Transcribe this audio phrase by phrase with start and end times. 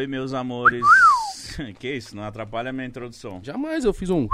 [0.00, 0.82] Oi, meus amores.
[1.78, 2.16] que isso?
[2.16, 3.38] Não atrapalha a minha introdução.
[3.44, 4.26] Jamais eu fiz um.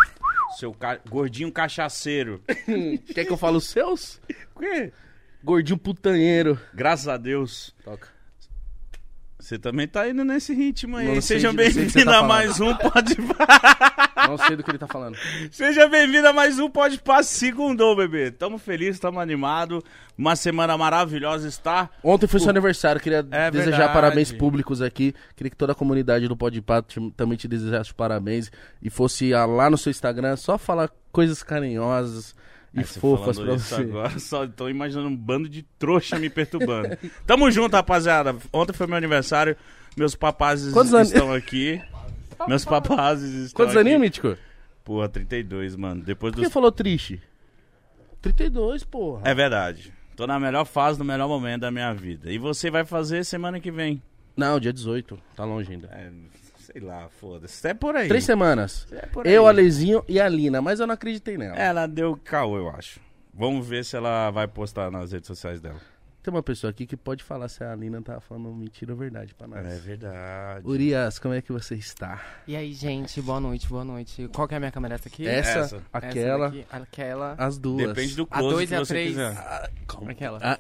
[0.57, 2.41] Seu ca- gordinho cachaceiro.
[3.13, 4.21] Quer que eu fale os seus?
[4.55, 4.93] O quê?
[5.43, 6.57] Gordinho putanheiro.
[6.73, 7.75] Graças a Deus.
[7.85, 8.07] Toca.
[9.41, 11.07] Você também tá indo nesse ritmo aí.
[11.07, 13.17] Não sei Seja de- não sei do que você bem-vindo tá a mais um Pode
[14.29, 15.17] Não sei do que ele tá falando.
[15.51, 18.31] Seja bem-vindo a mais um Pode Pá Segundou, bebê.
[18.31, 19.83] Tamo felizes, tamo animados.
[20.19, 21.91] Uma semana maravilhosa está.
[22.03, 23.93] Ontem foi seu aniversário, queria É desejar verdade.
[23.93, 25.15] parabéns públicos aqui.
[25.37, 28.51] Queria que toda a comunidade do Podpah te- também te desejasse parabéns.
[28.83, 32.35] E fosse ah, lá no seu Instagram só falar coisas carinhosas
[32.75, 33.75] e É, fofas pra você.
[33.77, 36.97] Agora, só tô imaginando um bando de trouxa me perturbando.
[37.27, 38.35] Tamo junto, rapaziada.
[38.53, 39.57] Ontem foi meu aniversário.
[39.97, 41.81] Meus papazes Quantos anos- estão aqui.
[42.49, 43.81] Meus papazes estão Quantos aqui.
[43.81, 44.37] aninhos, Mítico?
[44.85, 46.03] Porra, 32, mano.
[46.03, 46.47] Depois Por dos...
[46.49, 47.21] que falou triste?
[48.23, 49.23] 32, porra.
[49.25, 49.93] É verdade.
[50.17, 52.31] Tô na melhor fase, no melhor momento da minha vida.
[52.33, 54.03] E você vai fazer semana que vem.
[54.37, 55.19] Não, dia 18.
[55.35, 55.89] Tá longe ainda.
[55.89, 56.11] É,
[56.59, 57.67] sei lá, foda-se.
[57.69, 58.09] É por aí.
[58.09, 58.87] Três semanas.
[58.93, 59.49] É por Eu, aí.
[59.49, 61.57] Alezinho e a Lina, mas eu não acreditei nela.
[61.57, 63.01] Ela deu caô, eu acho.
[63.33, 65.81] Vamos ver se ela vai postar nas redes sociais dela.
[66.27, 69.33] Tem uma pessoa aqui que pode falar se a Lina tá falando mentira ou verdade
[69.33, 69.65] pra nós.
[69.65, 70.67] É verdade.
[70.67, 72.21] Urias, como é que você está?
[72.49, 74.29] E aí, gente, boa noite, boa noite.
[74.35, 74.97] Qual que é a minha câmera?
[74.97, 75.25] Essa aqui?
[75.25, 75.83] Essa, Essa.
[75.93, 77.35] aquela, Essa daqui, aquela.
[77.39, 77.87] as duas.
[77.95, 79.09] Depende do A close dois que e a você três.
[79.11, 79.37] quiser.
[79.39, 80.11] Ah, calma.
[80.11, 80.39] Aquela.
[80.43, 80.59] Ah.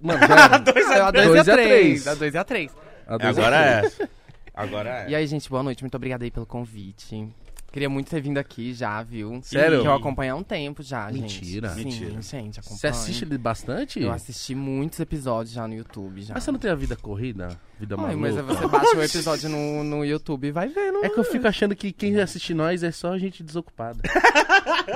[0.00, 0.58] Mano, já era.
[0.58, 1.68] dois a a dois dois e a a três.
[1.68, 2.06] três.
[2.06, 2.72] A dois e a três.
[3.08, 3.80] A dois Agora a é.
[3.80, 4.10] três.
[4.54, 5.10] Agora é.
[5.10, 5.82] E aí, gente, boa noite.
[5.82, 7.28] Muito obrigada aí pelo convite.
[7.72, 9.40] Queria muito ter vindo aqui já, viu?
[9.44, 9.80] Sério?
[9.82, 11.68] Que eu acompanho há um tempo já, Mentira.
[11.68, 11.78] gente.
[11.78, 12.22] Sim, Mentira.
[12.22, 12.78] gente, acompanho.
[12.80, 14.00] Você assiste ele bastante?
[14.02, 16.34] Eu assisti muitos episódios já no YouTube, já.
[16.34, 17.48] Mas você não tem a vida corrida?
[17.78, 18.42] Vida Ai, maluca?
[18.42, 21.04] mas você baixa o episódio no, no YouTube e vai vendo.
[21.04, 24.00] É que eu fico achando que quem assiste nós é só gente desocupada.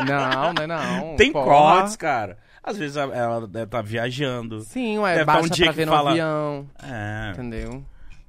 [0.06, 1.16] Não, não é não.
[1.16, 1.44] Tem Porra.
[1.46, 2.36] cortes, cara.
[2.62, 4.60] Às vezes ela- deve tá viajando.
[4.62, 7.30] Sim, ué, Deve dar baixa um dia pra que ver no fala- avião, É.
[7.32, 7.84] entendeu?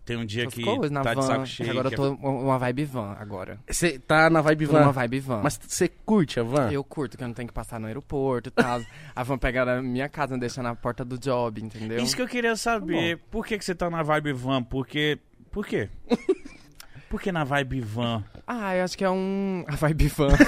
[0.06, 1.22] Tem um dia Essas que coisas na tá de van.
[1.28, 1.72] saco cheio.
[1.72, 3.60] agora eu que tô uma vibe van agora.
[3.68, 5.42] Você tá na vibe Tô van, numa vibe van.
[5.42, 6.72] mas você curte a van?
[6.72, 8.82] Eu curto, que eu não tenho que passar no aeroporto e tal.
[9.16, 11.98] a van pega na minha casa e deixa na porta do job, entendeu?
[12.00, 13.18] Isso que eu queria saber.
[13.32, 14.64] Por que, que você tá na vibe van?
[14.64, 15.18] Porque.
[15.52, 15.90] Por quê?
[17.10, 18.24] Por que na vibe van?
[18.48, 19.64] Ah, eu acho que é um...
[19.68, 20.30] A vibe van.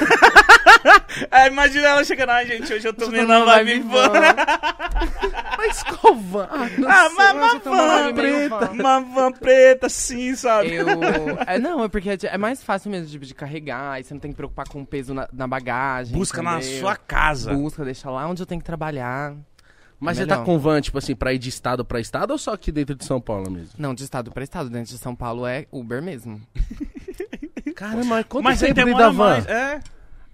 [1.32, 4.12] É, imagina ela chegando, ai gente, hoje eu tô meio na vibe van.
[5.58, 6.48] Mas qual van?
[6.52, 7.34] Ah, não Ah, sei.
[7.34, 8.72] mas uma van preta.
[8.72, 10.76] Uma van preta, sim, sabe?
[10.76, 10.86] Eu...
[11.48, 14.22] É, não, é porque é, é mais fácil mesmo tipo, de carregar, e você não
[14.22, 16.16] tem que preocupar com o peso na, na bagagem.
[16.16, 16.80] Busca na entendeu?
[16.82, 17.54] sua casa.
[17.54, 19.34] Busca, deixa lá onde eu tenho que trabalhar.
[20.00, 20.38] Mas você Melhor.
[20.40, 22.94] tá com van, tipo assim, pra ir de estado pra estado ou só aqui dentro
[22.96, 23.72] de São Paulo mesmo?
[23.78, 24.70] Não, de estado pra estado.
[24.70, 26.42] Dentro de São Paulo é Uber mesmo.
[27.76, 29.30] Caramba, mas quanto Mas você tempo da van?
[29.30, 29.46] mais.
[29.48, 29.80] É.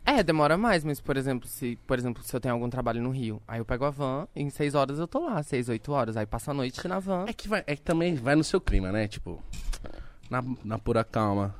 [0.05, 3.09] É, demora mais, mas por exemplo, se por exemplo, se eu tenho algum trabalho no
[3.09, 6.17] Rio, aí eu pego a van, em seis horas eu tô lá, seis, oito horas,
[6.17, 7.23] aí passo a noite na van.
[7.25, 9.07] É que, vai, é que também vai no seu clima, né?
[9.07, 9.41] Tipo,
[10.29, 11.55] na, na pura calma.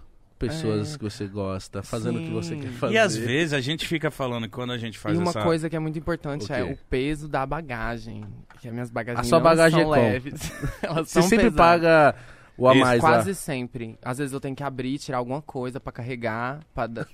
[0.48, 0.98] Pessoas É.
[0.98, 2.62] que você gosta, fazendo o que você Sim.
[2.62, 2.94] quer fazer.
[2.94, 5.42] E às vezes a gente fica falando que quando a gente faz e uma essa.
[5.44, 8.24] coisa que é muito importante O é o peso da bagagem.
[8.60, 10.52] Que as minhas bagagens A sua não bagagem são é leves.
[10.82, 11.58] Elas Você são sempre pesadas.
[11.58, 12.16] paga
[12.58, 13.36] o a Isso, mais Quase lá.
[13.36, 13.98] sempre.
[14.04, 16.60] Às vezes eu tenho que abrir, tirar alguma coisa pra carregar,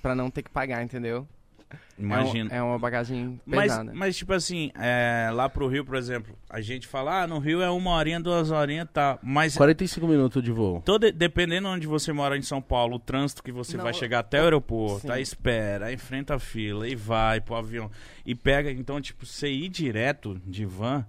[0.02, 1.26] pra não ter que pagar, entendeu?
[1.70, 2.54] É um- Imagina.
[2.54, 3.92] É, uma bagagem Mas, pesada.
[3.94, 7.60] mas, tipo assim, é, lá pro Rio, por exemplo, a gente fala, ah, no Rio
[7.60, 9.18] é uma horinha, duas horinhas, tá.
[9.22, 10.80] Mas 45 minutos de voo.
[10.84, 14.20] todo, dependendo onde você mora em São Paulo, o trânsito que você Não, vai chegar
[14.20, 15.10] até o aeroporto, sim.
[15.12, 17.90] aí espera, aí enfrenta a fila, e vai pro avião,
[18.24, 18.70] e pega.
[18.70, 21.04] Então, tipo, você ir direto de van,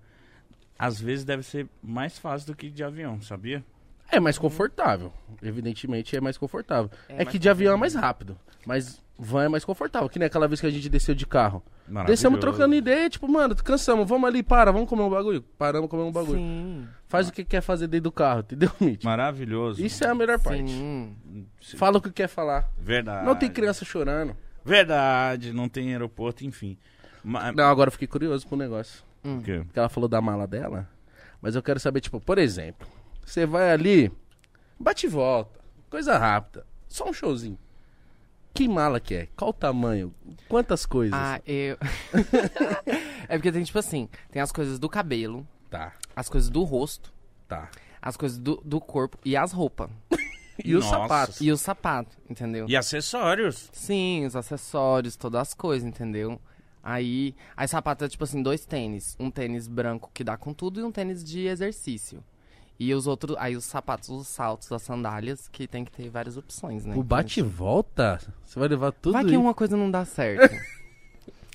[0.77, 3.63] às vezes deve ser mais fácil do que de avião, sabia?
[4.11, 5.11] É mais confortável.
[5.41, 6.89] Evidentemente é mais confortável.
[7.09, 8.37] É, É que de avião é mais rápido.
[8.65, 10.09] Mas van é mais confortável.
[10.09, 11.63] Que nem aquela vez que a gente desceu de carro.
[12.05, 15.41] Descemos trocando ideia, tipo, mano, cansamos, vamos ali, para, vamos comer um bagulho.
[15.57, 16.39] Paramos comer um bagulho.
[16.39, 16.87] Sim.
[17.07, 19.03] Faz o que quer fazer dentro do carro, entendeu, Mitch?
[19.03, 19.83] Maravilhoso.
[19.83, 20.69] Isso é a melhor parte.
[20.71, 21.15] Sim.
[21.75, 22.69] Fala o que quer falar.
[22.79, 23.25] Verdade.
[23.25, 24.35] Não tem criança chorando.
[24.63, 26.77] Verdade, não tem aeroporto, enfim.
[27.23, 29.03] Ma- Não, agora eu fiquei curioso pro negócio.
[29.23, 29.39] Hum.
[29.39, 29.61] o quê?
[29.65, 30.87] Porque ela falou da mala dela.
[31.41, 32.87] Mas eu quero saber, tipo, por exemplo,
[33.25, 34.11] você vai ali,
[34.79, 35.59] bate e volta,
[35.89, 37.57] coisa rápida, só um showzinho.
[38.53, 39.27] Que mala que é?
[39.35, 40.13] Qual o tamanho?
[40.49, 41.17] Quantas coisas?
[41.17, 41.77] Ah, eu.
[43.29, 47.13] é porque tem, tipo assim, tem as coisas do cabelo, Tá, as coisas do rosto,
[47.47, 47.71] tá.
[48.01, 49.89] as coisas do, do corpo e as roupas.
[50.63, 51.41] E os sapatos?
[51.41, 52.67] E o sapato, entendeu?
[52.69, 53.67] E acessórios.
[53.73, 56.39] Sim, os acessórios, todas as coisas, entendeu?
[56.83, 59.15] Aí, aí sapato é tipo assim, dois tênis.
[59.19, 62.23] Um tênis branco que dá com tudo e um tênis de exercício.
[62.79, 66.35] E os outros, aí os sapatos, os saltos, as sandálias, que tem que ter várias
[66.35, 66.95] opções, né?
[66.95, 68.19] O bate e volta?
[68.43, 69.39] Você vai levar tudo Vai que isso?
[69.39, 70.51] uma coisa não dá certo.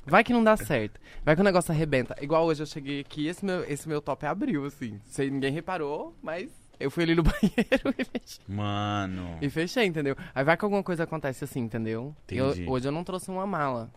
[0.09, 1.01] Vai que não dá certo.
[1.25, 2.15] Vai que o negócio arrebenta.
[2.23, 5.01] Igual hoje eu cheguei aqui, esse meu, esse meu top abriu, assim.
[5.05, 6.49] Sei, ninguém reparou, mas
[6.79, 8.45] Eu fui ali no banheiro e fechei.
[8.47, 9.37] Mano.
[9.43, 10.15] E fechei, entendeu?
[10.33, 12.15] Aí vai que alguma coisa acontece assim, entendeu?
[12.29, 12.69] Eu- Entendi.
[12.71, 13.91] hoje eu não trouxe uma mala.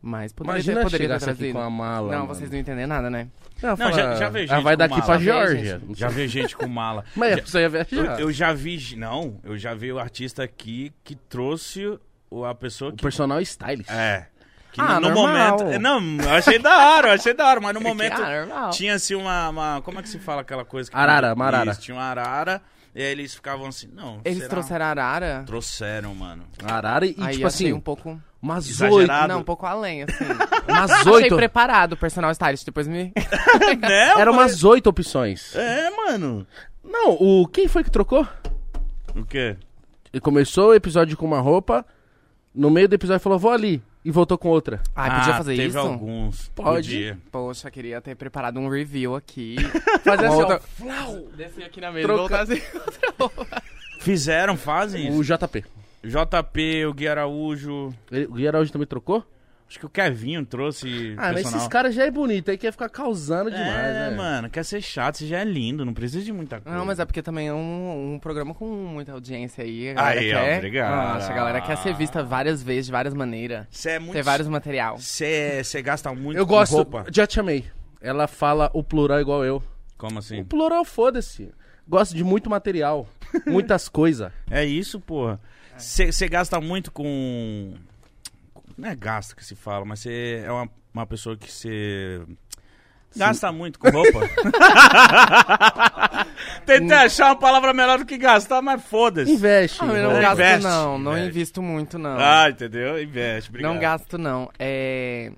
[0.00, 1.58] Mas poderia Imagina ter, poderia ter chegasse aqui trazido.
[1.58, 2.12] com a mala.
[2.12, 2.34] não, mano.
[2.34, 3.26] vocês não entendem nada, né?
[3.60, 5.04] Não, fala, já, já veio gente Ela vai com daqui mala.
[5.04, 5.72] pra Já veio Geórgia.
[5.78, 5.88] gente.
[5.88, 7.04] Não Já veio gente com mala.
[7.16, 8.20] Mas Já- você ia eu, viajar.
[8.20, 8.96] eu já vi.
[8.96, 11.98] Não, eu já vi o artista aqui que trouxe
[12.30, 13.02] o- a pessoa O que.
[13.02, 13.90] personal stylist.
[13.90, 14.28] É.
[14.70, 15.58] Que Ah, no, no normal.
[15.58, 15.80] momento.
[15.80, 18.22] Não, eu achei da hora, eu achei da hora, mas no momento.
[18.22, 18.70] Ah, normal.
[18.70, 20.88] Tinha assim uma, uma- Como é que se fala aquela coisa?
[20.90, 21.72] Que Arara, uma arara.
[21.72, 22.62] Isso, tinha uma arara.
[22.94, 24.20] E aí eles ficavam assim, não.
[24.24, 24.50] Eles será?
[24.50, 25.42] trouxeram arara.
[25.46, 26.44] Trouxeram, mano.
[26.64, 28.20] Arara e, aí tipo achei assim, um pouco...
[28.40, 29.12] umas oito.
[29.28, 30.24] Não, um pouco além, assim.
[30.68, 31.36] Umas achei oito.
[31.36, 32.64] preparado o personal stylist.
[32.64, 33.12] Depois me...
[33.80, 34.12] né?
[34.18, 35.54] Eram umas oito opções.
[35.56, 36.46] É, mano.
[36.84, 38.26] Não, o quem foi que trocou?
[39.16, 39.56] O quê?
[40.12, 41.84] Ele começou o episódio com uma roupa,
[42.54, 43.82] no meio do episódio falou, vou ali.
[44.04, 44.80] E voltou com outra.
[44.94, 45.78] Ah, podia fazer teve isso?
[45.78, 46.48] alguns.
[46.54, 46.88] Pode.
[46.88, 47.18] Podia.
[47.30, 49.56] Poxa, queria ter preparado um review aqui.
[50.02, 52.62] Fazer assim, outra- ó, Descer aqui na mesa e Troca- voltar assim.
[54.00, 55.36] Fizeram, fazem o isso.
[55.36, 55.64] JP.
[56.02, 57.92] JP, o Gui Araújo.
[58.10, 59.24] Ele- O Gui Araújo também trocou?
[59.68, 61.14] Acho que o Kevinho trouxe.
[61.18, 61.58] Ah, mas personal.
[61.58, 64.16] esses caras já é bonito, aí quer ficar causando demais, É, né?
[64.16, 66.78] mano, quer ser chato, você já é lindo, não precisa de muita coisa.
[66.78, 69.90] Não, mas é porque também é um, um programa com muita audiência aí.
[69.90, 70.56] A galera Aí, ó, quer...
[70.56, 71.14] obrigado.
[71.14, 73.66] Nossa, a galera quer ser vista várias vezes, de várias maneiras.
[73.70, 74.12] Você é muito.
[74.14, 74.96] Ter vários material.
[74.96, 77.04] Você gasta muito Eu com gosto, roupa.
[77.12, 77.66] já te amei.
[78.00, 79.62] Ela fala o plural igual eu.
[79.98, 80.44] Como O assim?
[80.44, 81.50] plural, foda-se.
[81.86, 83.06] Gosto de muito material,
[83.46, 84.32] muitas coisas.
[84.50, 85.38] É isso, porra.
[85.78, 87.74] Você gasta muito com.
[88.76, 92.20] Não é gasta que se fala, mas você é uma, uma pessoa que você.
[93.16, 94.20] Gasta muito com roupa.
[96.66, 99.32] Tentei achar uma palavra melhor do que gastar, mas foda-se.
[99.32, 99.78] Investe.
[99.82, 101.30] Ah, eu não gasto investe, não, não investe.
[101.30, 102.18] invisto muito não.
[102.18, 103.02] Ah, entendeu?
[103.02, 103.72] Investe, obrigado.
[103.72, 104.50] não gasto não.
[104.58, 105.32] É...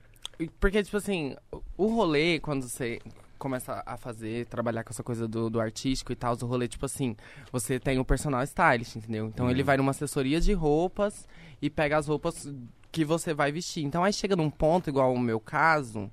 [0.59, 1.37] Porque, tipo assim,
[1.77, 3.01] o rolê, quando você
[3.41, 6.87] começa a fazer, trabalhar com essa coisa do, do artístico e tal, o rolê, tipo
[6.87, 7.17] assim,
[7.51, 9.27] você tem o personal stylist, entendeu?
[9.27, 9.51] Então Uhum.
[9.51, 11.27] ele vai numa assessoria de roupas
[11.61, 12.49] e pega as roupas
[12.93, 13.83] que você vai vestir.
[13.85, 16.11] Então aí chega num ponto, igual o meu caso,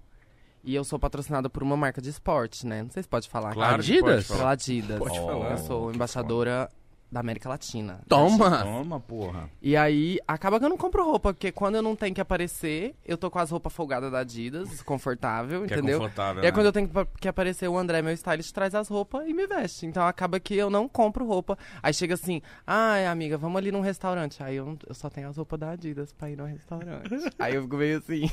[0.63, 2.83] e eu sou patrocinada por uma marca de esporte, né?
[2.83, 3.53] Não sei se pode falar.
[3.53, 4.01] Claro Adidas?
[4.01, 4.39] pode falar.
[4.39, 4.97] Pela Adidas.
[4.99, 5.51] Pode falar.
[5.51, 6.69] Eu sou embaixadora
[7.11, 8.01] da América Latina.
[8.07, 8.63] Toma!
[8.63, 9.49] Toma, porra.
[9.61, 12.95] E aí, acaba que eu não compro roupa, porque quando eu não tenho que aparecer,
[13.05, 15.97] eu tô com as roupas folgadas da Adidas, confortável, Que entendeu?
[15.97, 16.43] é confortável.
[16.43, 16.55] E aí né?
[16.55, 16.89] quando eu tenho
[17.19, 19.85] que, aparecer, o André, meu stylist, traz as roupas e me veste.
[19.85, 21.57] Então acaba que eu não compro roupa.
[21.81, 24.43] Aí chega assim, ai amiga, vamos ali num restaurante.
[24.43, 27.09] Aí eu, eu só tenho as roupas da Adidas pra ir no restaurante.
[27.39, 28.29] aí eu fico meio assim.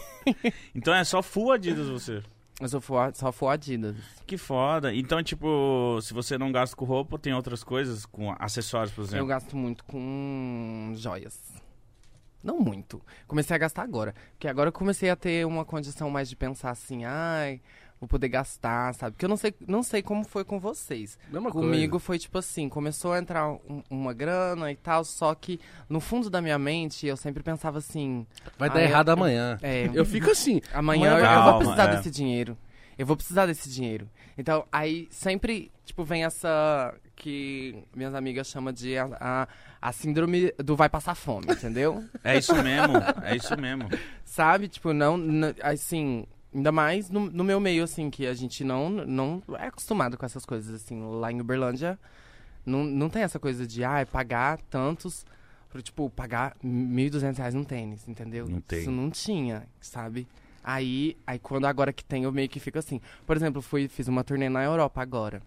[0.74, 2.22] Então é só full Adidas você.
[2.60, 3.96] Eu só for, só for Adidas.
[4.26, 4.94] Que foda.
[4.94, 9.06] Então, tipo, se você não gasta com roupa, tem outras coisas, com acessórios, por Eu
[9.06, 9.26] exemplo.
[9.26, 11.36] gasto muito com joias.
[12.42, 13.00] Não muito.
[13.26, 14.14] Comecei a gastar agora.
[14.32, 17.60] Porque agora eu comecei a ter uma condição mais de pensar assim, ai,
[18.04, 19.12] vou poder gastar, sabe?
[19.12, 21.18] Porque eu não sei, não sei como foi com vocês.
[21.32, 25.58] Mesma Comigo foi tipo assim, começou a entrar um- uma grana e tal, só que
[25.88, 28.26] no fundo da minha mente eu sempre pensava assim,
[28.58, 29.58] Vai dar Ah, eu- errado amanhã.
[29.62, 30.60] é, Eu fico assim.
[30.72, 31.96] amanhã eu, eu vou precisar é.
[31.96, 32.56] desse dinheiro.
[32.96, 34.08] Eu vou precisar desse dinheiro.
[34.38, 39.48] Então, aí sempre, tipo, vem essa que minhas amigas chamam de a, a,
[39.82, 42.04] a síndrome do vai passar fome, entendeu?
[42.22, 43.88] É isso mesmo, é isso mesmo.
[44.24, 44.68] Sabe?
[44.68, 46.24] Tipo, não, n- assim,
[46.54, 50.24] ainda mais no, no meu meio, assim, que a gente não, não é acostumado com
[50.24, 51.02] essas coisas, assim.
[51.18, 51.98] Lá em Uberlândia,
[52.64, 55.26] não, não tem essa coisa de, ah, pagar tantos,
[55.68, 58.48] pro, tipo, pagar 1.200 reais num tênis, entendeu?
[58.48, 58.80] Não tem.
[58.80, 60.26] Isso não tinha, sabe?
[60.62, 63.00] Aí, aí quando agora que tem, eu meio que fico assim.
[63.26, 65.42] Por exemplo, fui, fiz uma turnê na Europa agora.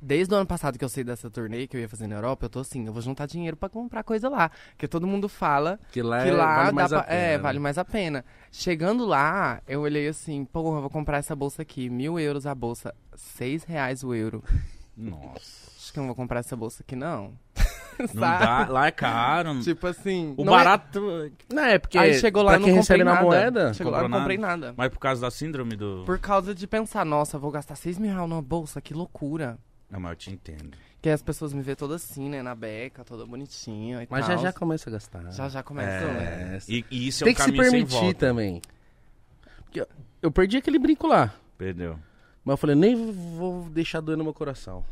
[0.00, 2.46] Desde o ano passado que eu sei dessa turnê que eu ia fazer na Europa,
[2.46, 4.50] eu tô assim, eu vou juntar dinheiro pra comprar coisa lá.
[4.70, 7.30] Porque todo mundo fala Que lá, que é- lá vale dá mais a pra- é,
[7.32, 7.42] pena.
[7.42, 8.24] vale mais a pena.
[8.52, 12.54] Chegando lá, eu olhei assim, porra, eu vou comprar essa bolsa aqui, mil euros a
[12.54, 14.42] bolsa, seis reais o euro.
[14.96, 15.66] Nossa.
[15.76, 17.32] Acho que eu não vou comprar essa bolsa aqui, não.
[17.98, 18.44] Não Sabe?
[18.44, 19.58] dá, lá é caro.
[19.62, 20.34] Tipo assim.
[20.36, 21.32] o não é- barato.
[21.50, 23.24] Não, é porque Aí chegou lá pra e quem não comprei recebe na nada.
[23.24, 23.72] moeda...
[23.72, 24.74] Chegou lá e não comprei nada.
[24.76, 26.02] Mas por causa da síndrome do.
[26.04, 29.56] Por causa de pensar, nossa, vou gastar seis mil reais numa bolsa, que loucura.
[29.90, 30.76] Não, mas eu te entendo.
[31.00, 34.34] Que as pessoas me vêem toda assim, né, na beca, toda bonitinha e Mas já
[34.34, 34.42] tal.
[34.42, 35.30] já começa a gastar.
[35.30, 36.56] Já já começa, né?
[36.56, 38.18] É, E, e isso é Tem um que se caminho sem permitir volta.
[38.18, 38.62] também.
[39.64, 39.88] Porque eu-
[40.22, 41.32] eu perdi aquele brinco lá.
[41.56, 41.98] Perdeu.
[42.44, 44.84] Mas eu falei, nem vou deixar doer no meu coração.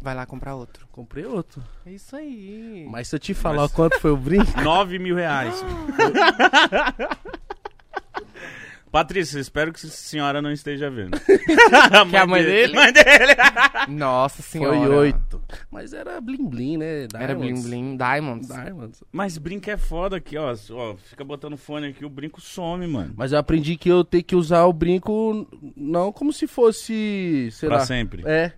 [0.00, 0.86] Vai lá comprar outro.
[0.92, 1.62] Comprei outro.
[1.84, 2.86] É isso aí.
[2.90, 4.46] Mas se eu te falar Mas- quanto foi o brinco...
[4.62, 5.54] 9 mil reais.
[8.96, 11.20] Patrícia, espero que a senhora não esteja vendo.
[12.08, 12.74] Que é a mãe dele?
[12.74, 13.34] Mãe dele.
[13.88, 14.74] Nossa senhora.
[14.78, 15.42] Foi oito.
[15.70, 17.06] Mas era bling bling, né?
[17.14, 17.66] Era bling Diamonds.
[17.66, 18.48] bling, diamonds.
[18.48, 19.04] Diamonds.
[19.12, 20.54] Mas brinco é foda aqui, ó.
[20.70, 20.96] ó.
[20.96, 23.12] Fica botando fone aqui, o brinco some, mano.
[23.14, 27.68] Mas eu aprendi que eu tenho que usar o brinco não como se fosse, sei
[27.68, 27.84] pra lá.
[27.84, 28.22] sempre.
[28.24, 28.44] É.
[28.44, 28.52] É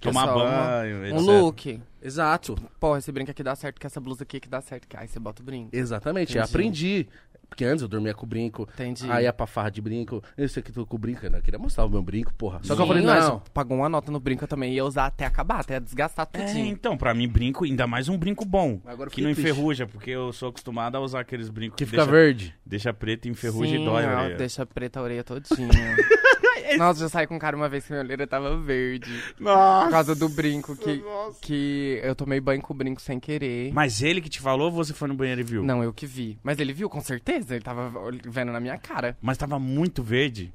[0.00, 1.18] Tomar banho, etc.
[1.18, 1.80] Um look.
[2.02, 2.56] Exato.
[2.78, 4.88] Pô, esse brinco aqui dá certo, que essa blusa aqui que dá certo.
[4.88, 5.68] que Aí você bota o brinco.
[5.72, 6.44] Exatamente, Entendi.
[6.48, 7.08] aprendi.
[7.50, 9.10] Porque antes eu dormia com brinco, Entendi.
[9.10, 10.22] aí ia pra farra de brinco.
[10.38, 12.60] Esse aqui tô com brinco, eu não queria mostrar o meu brinco, porra.
[12.62, 13.42] Só que eu falei, mas não.
[13.52, 16.66] Pagou uma nota no brinco, eu também ia usar até acabar, até desgastar É, tudinho.
[16.66, 18.80] então, pra mim, brinco, ainda mais um brinco bom.
[18.86, 19.50] Agora eu que não triste.
[19.50, 22.54] enferruja, porque eu sou acostumado a usar aqueles brincos Que fica deixa, verde.
[22.64, 24.36] deixa preto, enferruja Sim, e dói a orelha.
[24.36, 25.68] Deixa preta a orelha todinha.
[26.76, 29.22] Nossa, já saí com um cara uma vez que minha orelha tava verde.
[29.38, 29.86] Nossa!
[29.86, 31.02] Por causa do brinco, que,
[31.40, 33.72] que eu tomei banho com o brinco sem querer.
[33.72, 35.62] Mas ele que te falou ou você foi no banheiro e viu?
[35.62, 36.38] Não, eu que vi.
[36.42, 37.54] Mas ele viu, com certeza.
[37.54, 37.92] Ele tava
[38.26, 39.16] vendo na minha cara.
[39.20, 40.52] Mas tava muito verde.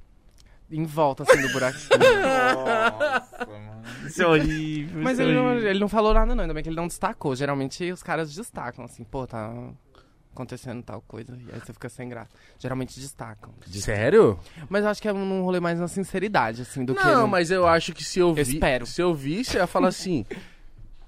[0.71, 1.89] Em volta, assim, do buraquinho.
[4.07, 5.03] Isso é horrível.
[5.03, 6.41] Mas isso é ele não, ele não falou nada, não.
[6.41, 7.35] Ainda bem que ele não destacou.
[7.35, 9.53] Geralmente os caras destacam, assim, pô, tá
[10.35, 11.35] acontecendo tal coisa.
[11.35, 12.29] E aí você fica sem graça.
[12.59, 13.51] Geralmente destacam.
[13.71, 14.39] Sério?
[14.69, 17.03] Mas eu acho que é um rolê mais na sinceridade, assim, do que.
[17.03, 18.85] Não, mas eu acho que se eu vi, espero.
[18.85, 20.25] se eu visse, eu ia falar assim.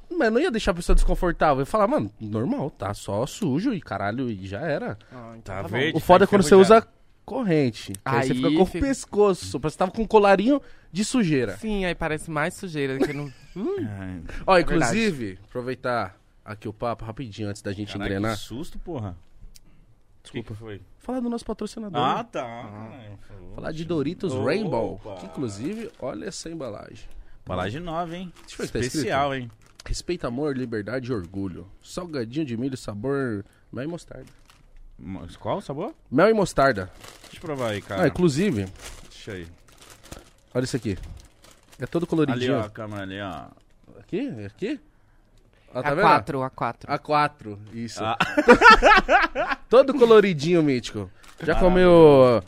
[0.10, 1.57] Mas não ia deixar a pessoa desconfortável.
[1.57, 4.98] Eu ia falar, mano, normal, tá só sujo e caralho, e já era.
[5.12, 5.67] Ah, então Tá bom.
[5.69, 5.98] verde.
[5.98, 6.88] O foda é quando você usa
[7.25, 7.91] corrente.
[7.91, 9.60] que Aí, você Aí fica com o fica- pescoço.
[9.60, 10.62] Parece que tava com um colarinho
[10.93, 11.57] de sujeira.
[11.57, 13.31] Sim, aí parece mais sujeira que não.
[13.57, 16.15] Ai, Ó, É inclusive, aproveitar
[16.47, 18.37] aqui o papo rapidinho antes da gente Caralho, engrenar.
[18.37, 19.15] que susto, porra.
[20.23, 20.47] Desculpa.
[20.49, 20.81] Que que foi?
[20.97, 22.01] Falar do nosso patrocinador.
[22.01, 22.23] Ah, né?
[22.31, 23.17] tá.
[23.55, 24.45] Falar de Doritos Opa.
[24.45, 24.99] Rainbow.
[25.19, 27.07] Que inclusive, olha essa embalagem.
[27.45, 28.33] Embalagem nova, hein?
[28.45, 29.51] Deixa eu ver tá Especial, hein?
[29.85, 31.65] Respeito, amor, liberdade e orgulho.
[31.81, 34.25] Salgadinho de milho, sabor mel e mostarda.
[35.39, 35.93] Qual o sabor?
[36.11, 36.91] Mel e mostarda.
[37.21, 38.03] Deixa eu provar aí, cara.
[38.03, 38.65] Ah, inclusive,
[39.09, 39.47] Deixa aí.
[40.53, 40.97] olha isso aqui.
[41.79, 42.57] É todo Ali, coloridinho.
[42.57, 43.47] ó, a câmera ali, ó.
[43.99, 44.27] Aqui?
[44.45, 44.79] Aqui?
[45.74, 46.07] Ó, tá vendo?
[46.07, 47.00] A4, A4.
[47.00, 48.03] A4, isso.
[48.03, 48.17] Ah.
[49.69, 51.09] Todo coloridinho, mítico.
[51.39, 51.59] Já Maravilha.
[51.59, 52.43] comeu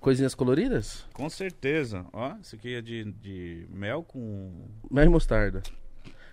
[0.00, 1.04] coisinhas coloridas?
[1.12, 2.04] Com certeza.
[2.12, 4.52] Ó, isso aqui é de, de mel com...
[4.90, 5.62] Mel e mostarda.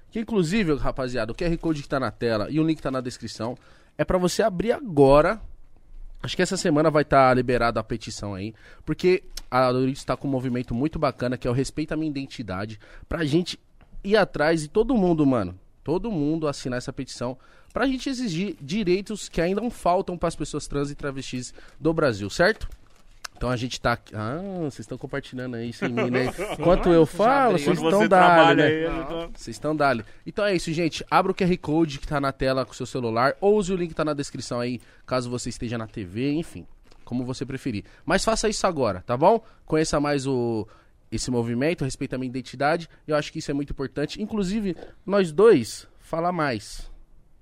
[0.09, 2.99] Que inclusive, rapaziada, o QR Code que tá na tela e o link tá na
[2.99, 3.57] descrição
[3.97, 5.39] é pra você abrir agora.
[6.21, 8.53] Acho que essa semana vai estar liberada a petição aí,
[8.85, 12.11] porque a Doritos tá com um movimento muito bacana que é o Respeita a Minha
[12.11, 13.59] Identidade, pra gente
[14.03, 15.57] ir atrás e todo mundo, mano,
[15.91, 17.37] todo mundo assinar essa petição
[17.73, 22.29] pra gente exigir direitos que ainda não faltam pras pessoas trans e travestis do Brasil,
[22.29, 22.69] certo?
[23.35, 23.99] Então a gente tá.
[24.13, 26.31] Ah, vocês estão compartilhando aí sem mim, né?
[26.57, 29.29] Enquanto eu falo, vocês estão dali, né?
[29.35, 30.05] Vocês estão dali.
[30.25, 31.05] Então é isso, gente.
[31.11, 33.75] Abra o QR Code que tá na tela com o seu celular, ou use o
[33.75, 36.65] link que tá na descrição aí, caso você esteja na TV, enfim,
[37.03, 37.83] como você preferir.
[38.05, 39.43] Mas faça isso agora, tá bom?
[39.65, 40.65] Conheça mais o
[41.11, 42.87] esse movimento, respeita a minha identidade.
[43.07, 44.21] Eu acho que isso é muito importante.
[44.21, 44.75] Inclusive,
[45.05, 46.89] nós dois falar mais.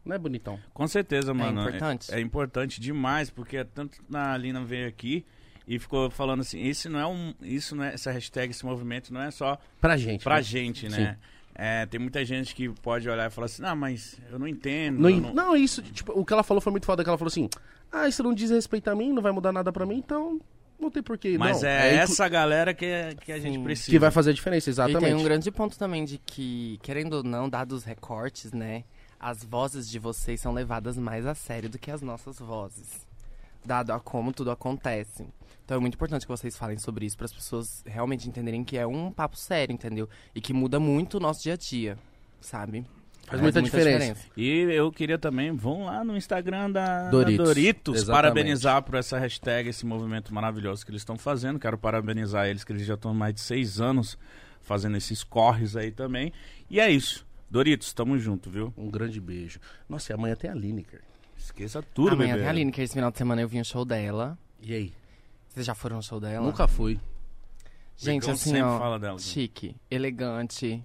[0.05, 0.59] Né, bonitão?
[0.73, 1.61] Com certeza, mano.
[1.61, 2.11] importante?
[2.13, 5.23] É, é importante demais, porque tanto na Lina veio aqui
[5.67, 7.33] e ficou falando assim, isso não é um.
[7.41, 7.93] Isso não é.
[7.93, 10.23] Essa hashtag, esse movimento não é só Pra gente.
[10.23, 10.41] pra né?
[10.41, 11.17] gente, né?
[11.53, 14.97] É, tem muita gente que pode olhar e falar assim, não, mas eu não entendo.
[14.99, 17.17] Não, eu in- não, isso, tipo, o que ela falou foi muito foda, que ela
[17.17, 17.49] falou assim,
[17.91, 20.39] ah, isso não diz respeito a mim, não vai mudar nada pra mim, então
[20.79, 21.69] não tem porquê, Mas não.
[21.69, 23.63] é, inclu- essa galera que, é- que a gente Sim.
[23.63, 23.91] precisa.
[23.91, 25.03] que vai fazer a diferença, E exatamente.
[25.05, 28.83] tem um grande ponto também de que, querendo ou não, dados os recortes, né?
[29.19, 33.05] As vozes de vocês são levadas mais a sério do que as nossas vozes.
[33.65, 35.27] Dado a como tudo acontece.
[35.65, 38.77] Então é muito importante que vocês falem sobre isso para as pessoas realmente entenderem que
[38.77, 40.07] é um papo sério, entendeu?
[40.33, 41.97] E que muda muito o nosso dia a dia,
[42.41, 42.85] sabe?
[43.29, 44.25] Faz muita diferença.
[44.35, 47.45] E eu queria também, vão lá no Instagram da da Doritos.
[47.45, 48.21] Doritos, Exatamente.
[48.33, 51.59] parabenizar por essa hashtag, esse movimento maravilhoso que eles estão fazendo.
[51.59, 54.17] Quero parabenizar eles, que eles já estão há mais de seis anos
[54.61, 56.33] fazendo esses corres aí também.
[56.69, 57.25] E é isso.
[57.49, 58.73] Doritos, tamo junto, viu?
[58.77, 59.59] Um grande beijo.
[59.87, 61.01] Nossa, e amanhã tem a Lineker.
[61.37, 62.39] Esqueça tudo, Amanhã bebê.
[62.39, 64.37] tem a Aline, que esse final de semana eu vi um show dela.
[64.61, 64.93] E aí?
[65.47, 66.45] Vocês já foram no show dela?
[66.45, 66.99] Nunca fui.
[67.97, 69.17] Gente, assim, sempre ó, fala dela.
[69.19, 70.83] chique, elegante.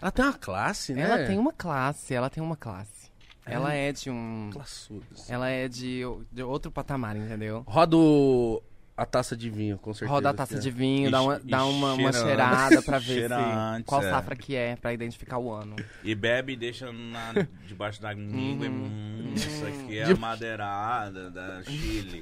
[0.00, 1.02] Ela tem uma classe, né?
[1.02, 3.10] Ela tem uma classe, ela tem uma classe.
[3.46, 3.54] É.
[3.54, 4.50] Ela é de um...
[4.52, 5.28] Classudas.
[5.30, 7.64] Ela é de, de outro patamar, entendeu?
[7.66, 8.62] Roda o-
[8.96, 10.10] a taça de vinho, com certeza.
[10.12, 12.98] Roda a taça que de vinho, E dá uma, dá uma, uma cheira cheirada pra
[13.00, 14.10] ver Cheira se, antes, qual é.
[14.10, 15.74] safra que é, pra identificar o ano.
[16.04, 17.32] E bebe e deixa na,
[17.66, 18.66] debaixo da língua.
[18.66, 22.20] e, Hum, isso aqui é De- a madeirada da Chile.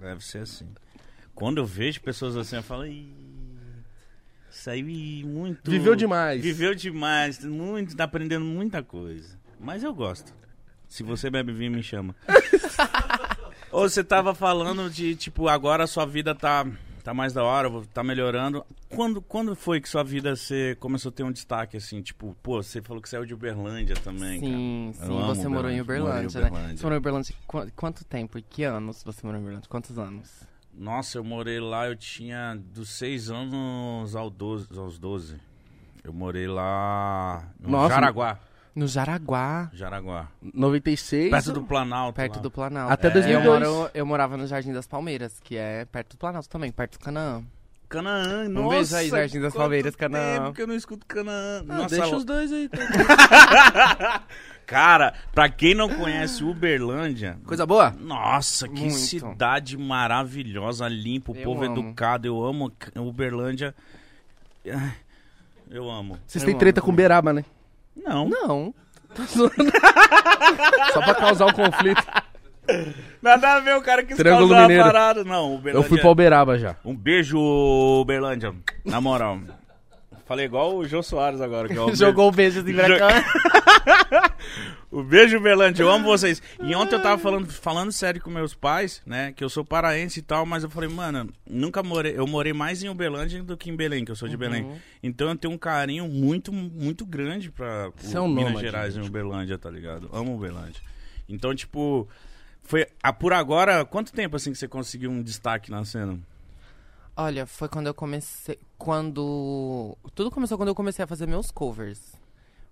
[0.00, 0.66] Deve ser assim.
[1.32, 2.86] Quando eu vejo pessoas assim, eu falo...
[2.86, 3.14] "Ih,
[4.56, 4.82] Isso aí
[5.24, 5.70] muito...
[5.70, 6.42] Viveu demais.
[6.42, 7.44] Viveu demais.
[7.44, 9.38] Muito, tá aprendendo muita coisa.
[9.60, 10.32] Mas eu gosto.
[10.88, 12.14] Se você bebe vinho, me chama.
[13.70, 16.66] Ou você tava falando de, tipo, agora a sua vida tá,
[17.04, 18.64] tá mais da hora, tá melhorando.
[18.88, 22.00] Quando, quando foi que sua vida você começou a ter um destaque, assim?
[22.00, 25.06] Tipo, pô, você falou que saiu de Uberlândia também, Sim, cara.
[25.06, 26.76] sim, você morou em Uberlândia, morei em Uberlândia, né?
[26.76, 29.68] Você morou em Uberlândia qu- quanto tempo e que anos você morou em Uberlândia?
[29.68, 30.30] Quantos anos?
[30.76, 35.36] Nossa, eu morei lá, eu tinha dos 6 anos ao 12, aos 12.
[36.04, 38.38] Eu morei lá no Nossa, Jaraguá.
[38.74, 40.28] No Jaraguá, Jaraguá.
[40.42, 41.30] 96.
[41.30, 42.14] Perto do Planalto.
[42.16, 42.42] perto lá.
[42.42, 42.92] do Planalto.
[42.92, 43.68] Até Eu, 2002.
[43.68, 47.04] moro, eu morava no Jardim das Palmeiras, que é perto do Planalto também, perto do
[47.04, 47.42] Canaã.
[47.88, 48.68] Canaã, Um nossa.
[48.76, 50.40] beijo aí, Jardim das Palmeiras, Canaã.
[50.40, 51.60] tempo que eu não escuto Canaã.
[51.68, 52.64] Ah, Nossa, deixa os dois aí.
[52.70, 52.84] então.
[54.66, 57.38] Cara, pra quem não conhece Uberlândia...
[57.46, 57.94] Coisa boa?
[58.00, 58.94] Nossa, que Muito.
[58.96, 61.72] cidade maravilhosa, limpa, o Eu povo amo.
[61.78, 62.26] educado.
[62.26, 63.72] Eu amo Uberlândia.
[65.70, 66.18] Eu amo.
[66.26, 66.92] Vocês Eu têm amo treta com.
[66.92, 67.44] Beraba, né?
[67.96, 68.28] Não.
[68.28, 68.74] Não.
[70.92, 72.02] Só pra causar um conflito.
[73.22, 74.84] Nada a ver o cara que Triângulo causar a Mineiro.
[74.84, 75.24] parada.
[75.24, 75.88] Não, Eu Uberlândia.
[75.88, 76.76] fui pra Uberaba já.
[76.84, 78.52] Um beijo, Uberlândia.
[78.84, 79.38] Na moral.
[80.26, 81.68] Falei igual o Jô Soares agora.
[81.68, 84.34] Que é o Jogou o beijo Jo- cá.
[84.90, 86.40] O beijo, Uberlândia, eu amo vocês.
[86.60, 89.32] E ontem eu tava falando, falando sério com meus pais, né?
[89.32, 92.16] Que eu sou paraense e tal, mas eu falei, mano, nunca morei.
[92.16, 94.66] Eu morei mais em Uberlândia do que em Belém, que eu sou de Belém.
[95.02, 99.00] Então eu tenho um carinho muito, muito grande pra Você é Minas nômade, Gerais e.
[99.00, 100.08] Uberlândia, tá ligado?
[100.12, 100.80] Amo Uberlândia.
[101.28, 102.08] Então, tipo,
[102.62, 102.86] foi.
[103.02, 106.18] Ah, por agora, quanto tempo assim que você conseguiu um destaque na cena?
[107.16, 108.58] Olha, foi quando eu comecei.
[108.76, 109.96] Quando.
[110.14, 112.14] Tudo começou quando eu comecei a fazer meus covers.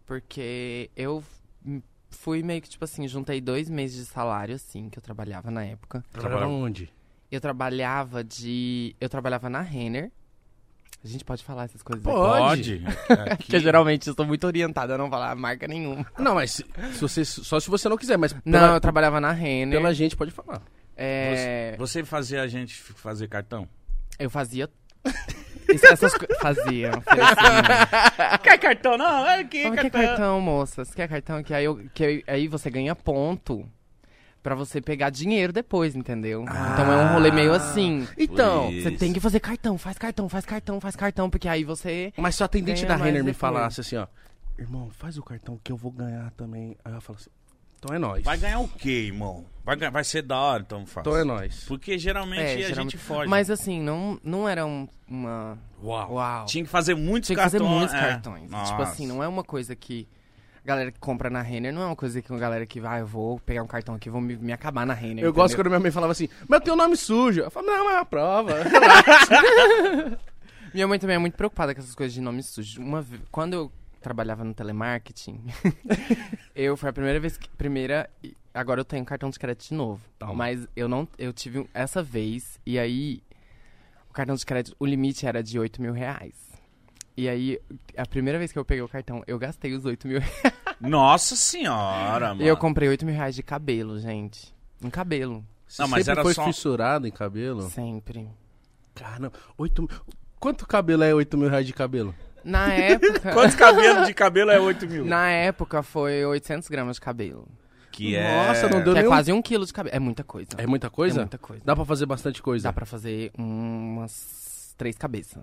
[0.04, 1.24] Porque eu
[2.10, 5.64] fui meio que, tipo assim, juntei dois meses de salário, assim, que eu trabalhava na
[5.64, 6.04] época.
[6.12, 6.92] Trabalhava onde?
[7.30, 8.94] Eu trabalhava de.
[9.00, 10.10] Eu trabalhava na Renner.
[11.02, 12.82] A gente pode falar essas coisas Pode.
[12.86, 13.12] aqui?
[13.12, 16.06] Aqui- Porque geralmente eu sou muito orientada a não falar marca nenhuma.
[16.18, 19.20] Não, mas se, se você, só se você não quiser, mas Não, pela, eu trabalhava
[19.20, 19.78] na Renner.
[19.78, 20.62] pela gente pode falar.
[20.96, 23.68] É, Você fazia a gente fazer cartão?
[24.18, 24.68] Eu fazia.
[25.68, 26.36] Isso- essas coisas.
[26.38, 28.38] Fazia, oferecia.
[28.42, 28.98] Quer cartão?
[28.98, 30.84] Não, é que Não, quer cartão, moça?
[30.84, 31.42] Você quer cartão?
[31.42, 33.66] Que aí, eu, que aí- você ganha ponto
[34.42, 36.42] pra você pegar dinheiro depois, entendeu?
[36.42, 38.06] Então é um rolê meio assim.
[38.18, 38.70] Então.
[38.70, 42.12] Você tem que fazer cartão, faz cartão, faz cartão, faz cartão, porque aí você.
[42.18, 44.06] mas se o atendente da Renner me falasse assim, ó,
[44.58, 46.76] irmão, faz o cartão que eu vou ganhar também.
[46.84, 47.30] Aí eu falo assim,
[47.84, 48.24] então é nóis.
[48.24, 49.44] Vai ganhar o quê, irmão?
[49.64, 51.06] Vai, ganhar- vai ser da hora, então faz.
[51.06, 51.64] Então é nóis.
[51.66, 53.28] Porque geralmente É, a geralmente- gente foge.
[53.28, 55.58] Mas assim, não, não era um- uma.
[55.82, 56.14] Uau.
[56.14, 56.46] Uau.
[56.46, 57.62] Tinha que fazer muitos Tinha que cartões.
[57.62, 58.00] fazer muitos é.
[58.00, 58.50] cartões.
[58.50, 58.70] Nossa.
[58.72, 60.06] Tipo assim, não é uma coisa que.
[60.62, 62.96] A galera que compra na Renner não é uma coisa que a galera que vai,
[62.96, 65.22] ah, eu vou pegar um cartão aqui, vou me, me acabar na Renner.
[65.22, 65.64] Eu gosto entendeu?
[65.64, 67.42] quando minha mãe falava assim, mas eu tenho nome sujo.
[67.42, 68.54] Eu falo, não, é uma prova.
[70.72, 72.80] Minha mãe também é muito preocupada com essas coisas de nome sujo.
[72.80, 73.72] Uma ve- quando eu
[74.04, 75.40] trabalhava no telemarketing,
[76.54, 79.74] eu foi a primeira vez que primeira e agora eu tenho cartão de crédito de
[79.74, 80.34] novo, Toma.
[80.34, 83.22] mas eu não eu tive essa vez e aí
[84.08, 86.34] o cartão de crédito o limite era de 8 mil reais.
[87.16, 87.60] E aí,
[87.96, 90.54] a primeira vez que eu peguei o cartão, eu gastei os 8 mil reais.
[90.80, 92.42] Nossa senhora, mano.
[92.42, 94.52] E eu comprei 8 mil reais de cabelo, gente.
[94.82, 95.44] Um cabelo.
[95.78, 97.70] Não, mas Sempre era foi só- fissurado em cabelo?
[97.70, 98.28] Sempre.
[98.96, 99.90] Caramba, oito mil...
[100.40, 102.12] Quanto cabelo é 8 mil reais de cabelo?
[102.44, 103.32] Na época.
[103.32, 105.04] Quantos cabelos de cabelo é 8 mil?
[105.04, 107.48] na época foi 800 gramas de cabelo.
[107.90, 108.48] Que é...
[108.48, 109.94] Nossa, não deu Que é quase um quilo de cabelo.
[109.96, 110.50] É muita coisa.
[110.58, 111.20] É muita coisa?
[111.20, 111.62] É muita coisa.
[111.64, 112.64] Dá pra fazer bastante coisa?
[112.64, 115.42] Dá pra fazer umas três cabeças.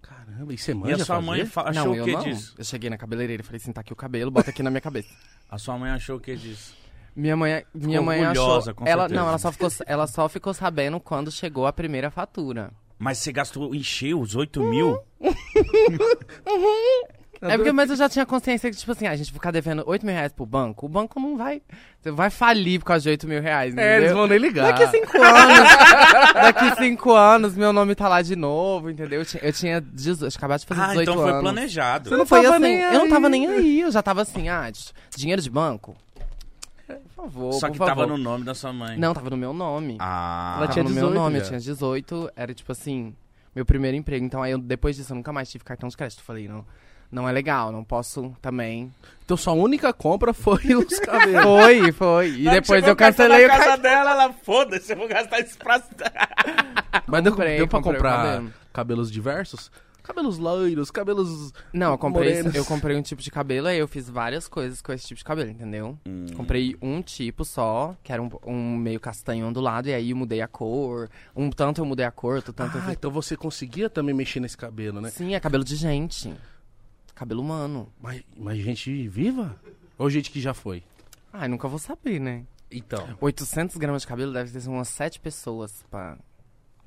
[0.00, 1.26] Caramba, e você E a sua fazer?
[1.26, 2.20] mãe fa- achou não, o eu que não.
[2.22, 2.54] disso?
[2.56, 4.80] Eu cheguei na cabeleireira e falei assim, tá aqui o cabelo, bota aqui na minha
[4.80, 5.08] cabeça.
[5.50, 6.74] A sua mãe achou o que disso?
[7.16, 8.74] Minha mãe, minha mãe orgulhosa, achou...
[8.74, 9.20] com ela, certeza.
[9.20, 12.70] não, ela só, ficou, ela só ficou sabendo quando chegou a primeira fatura.
[12.98, 14.98] Mas você gastou, encheu os 8 mil?
[17.40, 20.04] É porque, mas eu já tinha consciência que, tipo assim, a gente ficar devendo 8
[20.04, 21.62] mil reais pro banco, o banco não vai...
[22.00, 24.16] Você vai falir por causa de 8 mil reais, É, eles entendeu?
[24.16, 24.72] vão nem ligar.
[24.72, 25.68] Daqui cinco anos,
[26.34, 29.20] daqui cinco anos, meu nome tá lá de novo, entendeu?
[29.20, 31.42] Eu tinha, eu tinha 18, acabado de fazer Ah, 18 então foi anos.
[31.42, 32.08] planejado.
[32.08, 34.48] Você não Foi tava assim, nem eu não tava nem aí, eu já tava assim,
[34.48, 34.68] ah,
[35.16, 35.96] dinheiro de banco?
[36.88, 37.90] Por favor, Só por que favor.
[37.94, 38.96] tava no nome da sua mãe.
[38.98, 39.96] Não, tava no meu nome.
[40.00, 41.44] Ah, Ela tava tinha no 18 meu nome, já.
[41.44, 43.14] eu tinha 18, era tipo assim,
[43.54, 44.24] meu primeiro emprego.
[44.24, 46.22] Então aí eu, depois disso eu nunca mais tive cartão de crédito.
[46.22, 46.64] Falei, não,
[47.12, 48.92] não é legal, não posso também.
[49.24, 51.42] Então sua única compra foi os cabelos.
[51.42, 52.28] Foi, foi.
[52.30, 53.82] E depois eu cancelei o na casa cartão.
[53.82, 55.82] dela, ela, foda-se, eu vou gastar isso pra...
[57.06, 58.52] Mas deu, Comprei, deu pra comprei o comprar cabelo.
[58.72, 59.70] cabelos diversos?
[60.08, 61.52] Cabelos loiros, cabelos...
[61.70, 62.54] Não, eu comprei, Morenos.
[62.54, 65.24] eu comprei um tipo de cabelo, aí eu fiz várias coisas com esse tipo de
[65.24, 65.98] cabelo, entendeu?
[66.06, 66.24] Hum.
[66.34, 70.40] Comprei um tipo só, que era um, um meio castanho ondulado, e aí eu mudei
[70.40, 71.10] a cor.
[71.36, 72.94] Um tanto eu mudei a cor, outro tanto eu Ah, fiz...
[72.94, 75.10] então você conseguia também mexer nesse cabelo, né?
[75.10, 76.32] Sim, é cabelo de gente.
[77.14, 77.92] Cabelo humano.
[78.00, 79.56] Mas, mas gente viva?
[79.98, 80.82] Ou gente que já foi?
[81.30, 82.44] Ai, nunca vou saber, né?
[82.70, 83.06] Então.
[83.20, 86.16] 800 gramas de cabelo deve ter umas 7 pessoas pra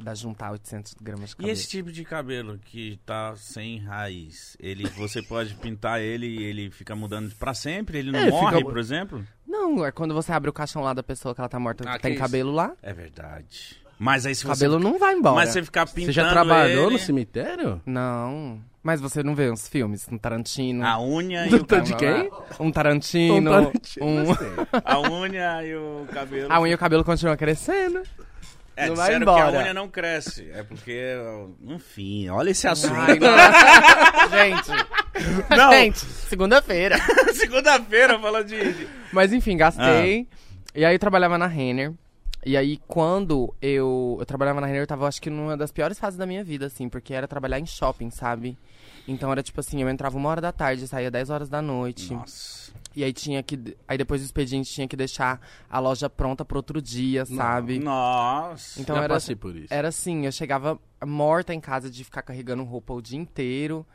[0.01, 1.51] dar juntar 800 gramas de E cabelo.
[1.53, 6.69] esse tipo de cabelo que tá sem raiz, ele, você pode pintar ele e ele
[6.71, 7.99] fica mudando pra sempre?
[7.99, 9.25] Ele não É, morre, fica- por exemplo?
[9.47, 11.99] Não, é quando você abre o caixão lá da pessoa que ela tá morta, Ah,
[11.99, 12.21] tem isso.
[12.21, 12.73] cabelo lá.
[12.81, 13.77] É verdade.
[13.99, 14.65] Mas aí se O você.
[14.65, 15.35] cabelo não vai embora.
[15.35, 16.07] Mas você ficar pintando.
[16.07, 17.79] Você já trabalhou ele, no cemitério?
[17.85, 18.59] Não.
[18.81, 20.07] Mas você não vê uns filmes?
[20.11, 20.83] Um Tarantino.
[20.83, 22.23] A unha e Do o tanto cabelo.
[22.23, 22.65] de quem?
[22.65, 23.35] Um Tarantino.
[23.37, 24.35] Um Tarantino, um-.
[24.83, 26.51] A unha e o cabelo.
[26.51, 28.01] A unha e o cabelo continuam crescendo.
[28.75, 29.51] É, não vai embora.
[29.51, 30.49] que a unha não cresce.
[30.53, 31.13] É porque.
[31.63, 32.93] Enfim, olha esse assunto.
[32.95, 33.19] Ai,
[34.29, 34.71] gente.
[35.55, 35.71] Não.
[35.71, 36.97] Gente, segunda-feira.
[37.33, 38.73] Segunda-feira fala de.
[38.73, 40.27] de- Mas enfim, gastei.
[40.31, 40.35] Ah.
[40.75, 41.93] E aí eu trabalhava na Renner.
[42.43, 45.99] E aí, quando eu, eu trabalhava na Renner, eu tava, acho que, numa das piores
[45.99, 48.57] fases da minha vida, assim, porque era trabalhar em shopping, sabe?
[49.11, 52.13] Então era tipo assim, eu entrava uma hora da tarde, saía 10 horas da noite.
[52.13, 52.71] Nossa.
[52.95, 53.77] E aí tinha que.
[53.87, 57.79] Aí depois do expediente tinha que deixar a loja pronta pro outro dia, sabe?
[57.79, 58.81] Nossa.
[58.81, 59.73] Então já era, passei por isso.
[59.73, 63.85] era assim, eu chegava morta em casa de ficar carregando roupa o dia inteiro.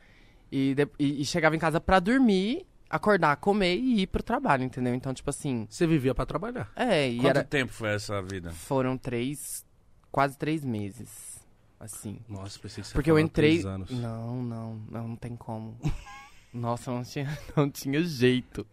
[0.51, 4.63] E, de- e- e chegava em casa pra dormir, acordar, comer e ir pro trabalho,
[4.63, 4.95] entendeu?
[4.95, 5.67] Então, tipo assim.
[5.69, 6.71] Você vivia pra trabalhar.
[6.75, 7.43] É, e Quanto era.
[7.43, 8.51] tempo foi essa vida?
[8.51, 9.63] Foram três.
[10.11, 11.36] Quase três meses.
[11.79, 12.19] Assim.
[12.27, 13.51] Nossa, pensei que você Porque eu entrei.
[13.51, 13.91] três anos.
[13.91, 15.77] Não, não, não, não tem como.
[16.53, 18.65] Nossa, não tinha, não tinha jeito.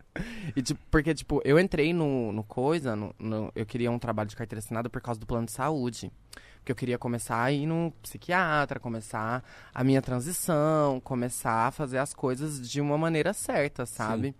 [0.56, 4.28] E, tipo, porque, tipo, eu entrei no, no coisa, no, no- eu queria um trabalho
[4.30, 6.10] de carteira assinada por causa do plano de saúde.
[6.58, 11.98] Porque eu queria começar a ir no psiquiatra, começar a minha transição, começar a fazer
[11.98, 14.34] as coisas de uma maneira certa, sabe?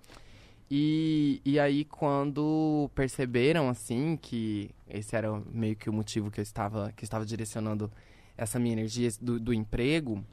[0.70, 6.42] E, e aí, quando perceberam, assim, que esse era meio que o motivo que eu
[6.42, 7.92] estava, que eu estava direcionando
[8.36, 10.24] essa minha energia do, do emprego,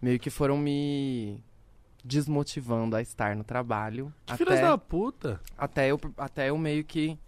[0.00, 1.42] meio que foram me
[2.04, 4.12] desmotivando a estar no trabalho.
[4.26, 5.40] Que filhas até, da puta.
[5.56, 7.18] até, eu, até eu meio que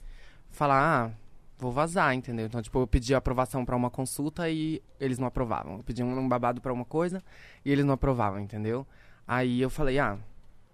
[0.51, 1.11] falar, ah,
[1.59, 2.47] vou vazar, entendeu?
[2.47, 5.77] Então, tipo, eu pedi aprovação pra uma consulta e eles não aprovavam.
[5.77, 7.23] Eu pedi um babado pra uma coisa
[7.65, 8.87] e eles não aprovavam, entendeu?
[9.27, 10.19] Aí eu falei, ah,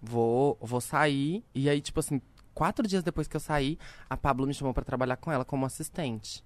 [0.01, 1.43] vou, vou sair.
[1.53, 2.21] E aí, tipo assim,
[2.53, 3.77] quatro dias depois que eu saí,
[4.09, 6.43] a Pablo me chamou pra trabalhar com ela como assistente.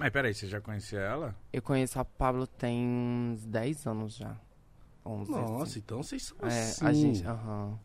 [0.00, 1.34] Mas peraí, você já conhecia ela?
[1.52, 4.34] Eu conheço a Pablo tem uns 10 anos já.
[5.04, 5.78] 11, Nossa, assim.
[5.84, 6.86] então vocês são É, assim.
[6.86, 7.26] a gente.
[7.26, 7.78] Aham.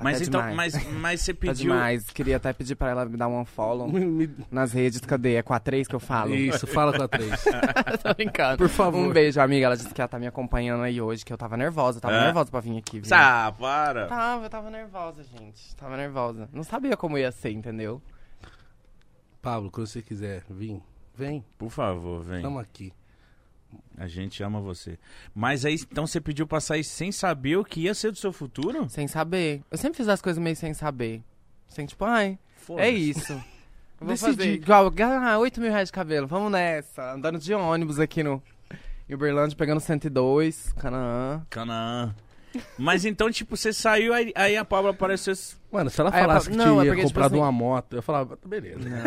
[0.00, 0.74] Mas Até então, demais.
[0.74, 1.72] mas, mas você Tá pediu.
[1.72, 2.10] demais.
[2.10, 3.44] Queria até pedir pra ela me dar um
[3.86, 4.98] me- nas redes.
[5.02, 5.34] Cadê?
[5.36, 6.34] É com a 3 que eu falo?
[6.34, 7.30] Isso, fala com a três.
[8.02, 8.58] Tô brincando.
[8.58, 8.98] Por favor.
[8.98, 9.66] Um beijo, amiga.
[9.66, 12.00] Ela disse que ela tá me acompanhando aí hoje, que eu tava nervosa.
[12.00, 12.24] Tava É?
[12.24, 12.98] nervosa pra vir aqui.
[12.98, 13.08] Viu?
[13.16, 14.08] Ah, para.
[14.08, 15.76] Tava, eu tava nervosa, gente.
[15.76, 16.48] Tava nervosa.
[16.52, 18.02] Não sabia como ia ser, entendeu?
[19.40, 20.82] Pablo, quando você quiser vir,
[21.16, 21.44] vem.
[21.58, 22.42] Por favor, vem.
[22.42, 22.92] Tamo aqui.
[23.98, 24.98] A gente ama você.
[25.34, 28.32] Mas aí, então você pediu pra sair sem saber o que ia ser do seu
[28.32, 28.88] futuro?
[28.88, 29.62] Sem saber.
[29.70, 31.22] Eu sempre fiz as coisas meio sem saber.
[31.68, 32.86] Sem tipo, ai, Foda-se.
[32.88, 33.32] é isso.
[34.00, 34.36] Eu vou Decidi.
[34.36, 37.12] fazer igual, ah, 8 mil reais de cabelo, vamos nessa.
[37.14, 38.42] Andando de ônibus aqui no
[39.08, 41.42] em Uberlândia, pegando 102, Canaã.
[41.48, 42.14] Canaã.
[42.78, 45.32] Mas então, tipo, você saiu, aí, aí a Pablo apareceu.
[45.72, 48.02] Mano, se ela Aí falasse que não, é tinha tipo comprado assim- uma moto, eu
[48.02, 48.78] falava, beleza.
[48.88, 48.98] Não,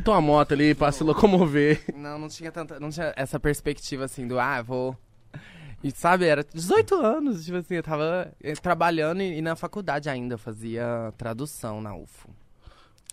[0.00, 1.82] Tem uma moto ali pra se locomover.
[1.94, 4.96] não, não tinha tanta, não tinha essa perspectiva assim do, ah, vou...
[5.82, 10.08] E sabe, era 18 anos, tipo assim, eu tava eh, trabalhando e, e na faculdade
[10.08, 12.30] ainda, eu fazia tradução na UFO.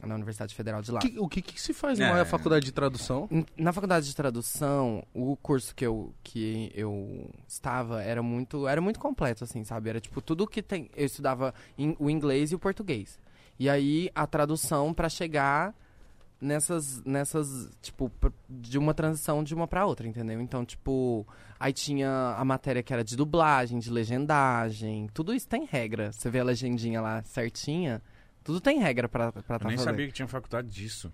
[0.01, 0.99] Na Universidade Federal de lá.
[1.01, 2.07] Que- o que, que se faz É.
[2.09, 3.27] numa faculdade de tradução?
[3.57, 8.99] Na faculdade de tradução, o curso que eu, que eu estava era muito, era muito
[9.01, 9.89] completo, assim, sabe?
[9.89, 10.89] Era tipo tudo que tem.
[10.95, 13.19] Eu estudava in- o inglês e o português.
[13.59, 15.75] E aí a tradução pra chegar
[16.41, 18.11] nessas, nessas, tipo,
[18.49, 20.41] de uma transição de uma pra outra, entendeu?
[20.41, 21.25] Então, tipo,
[21.59, 26.11] aí tinha a matéria que era de dublagem, de legendagem, tudo isso tem regra.
[26.11, 28.01] Você vê a legendinha lá certinha,
[28.43, 29.91] tudo tem regra pra, pra Eu tá nem fazendo.
[29.91, 31.11] sabia que tinha faculdade disso.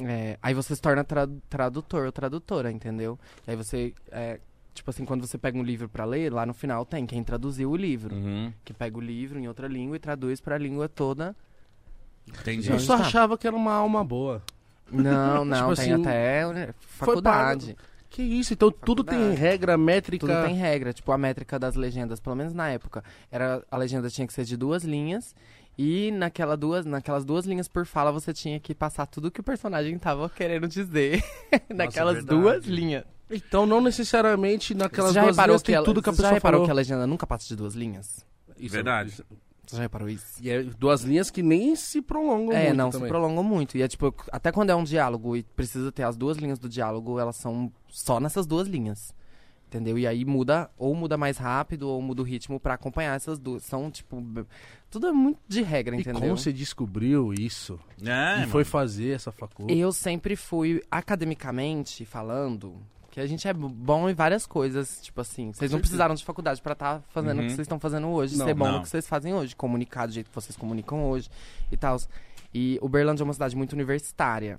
[0.00, 3.18] É, aí você se torna tra- tradutor ou tradutora, entendeu?
[3.46, 4.38] E aí você, é,
[4.72, 7.68] tipo assim, quando você pega um livro pra ler, lá no final tem quem traduziu
[7.72, 8.14] o livro.
[8.14, 8.52] Uhum.
[8.64, 11.34] Que pega o livro em outra língua e traduz pra língua toda.
[12.28, 12.70] Entendi.
[12.70, 13.04] Eu só tá?
[13.04, 14.40] achava que era uma alma boa.
[14.90, 17.76] Não, não, Tipo tem assim, até né, faculdade.
[18.10, 18.54] Que isso?
[18.54, 19.40] Então tudo tem Faculdade.
[19.40, 20.26] regra, métrica.
[20.26, 24.08] Tudo tem regra, tipo a métrica das legendas, pelo menos na época, era a legenda
[24.08, 25.34] tinha que ser de duas linhas
[25.76, 29.44] e naquela duas, naquelas duas linhas por fala você tinha que passar tudo que o
[29.44, 31.22] personagem tava querendo dizer
[31.68, 32.40] naquelas verdade.
[32.40, 33.04] duas linhas.
[33.30, 36.34] Então não necessariamente naquelas duas linhas que tem ela, tudo que a você já pessoa
[36.34, 36.66] reparou falou.
[36.66, 38.24] que a legenda nunca passa de duas linhas?
[38.58, 39.10] Isso, Verdade.
[39.10, 39.24] isso.
[39.68, 40.24] Você já reparou isso?
[40.42, 43.06] E é duas linhas que nem se prolongam É, muito não, também.
[43.06, 43.76] se prolongam muito.
[43.76, 46.68] E é tipo, até quando é um diálogo e precisa ter as duas linhas do
[46.68, 49.14] diálogo, elas são só nessas duas linhas.
[49.66, 49.98] Entendeu?
[49.98, 53.62] E aí muda, ou muda mais rápido, ou muda o ritmo pra acompanhar essas duas.
[53.64, 54.24] São, tipo,
[54.88, 56.22] tudo é muito de regra, E entendeu?
[56.22, 58.64] como você descobriu isso É, e foi mano.
[58.64, 59.78] fazer essa faculdade?
[59.78, 62.76] Eu sempre fui, academicamente falando,
[63.18, 65.52] que a gente é bom em várias coisas, tipo assim.
[65.52, 67.46] Vocês não precisaram de faculdade pra estar fazendo o Uhum.
[67.48, 68.72] que vocês estão fazendo hoje, Não, ser bom não.
[68.74, 71.28] no que vocês fazem hoje, comunicar do jeito que vocês comunicam hoje
[71.72, 71.98] e tal.
[72.54, 74.58] E Uberlândia é uma cidade muito universitária.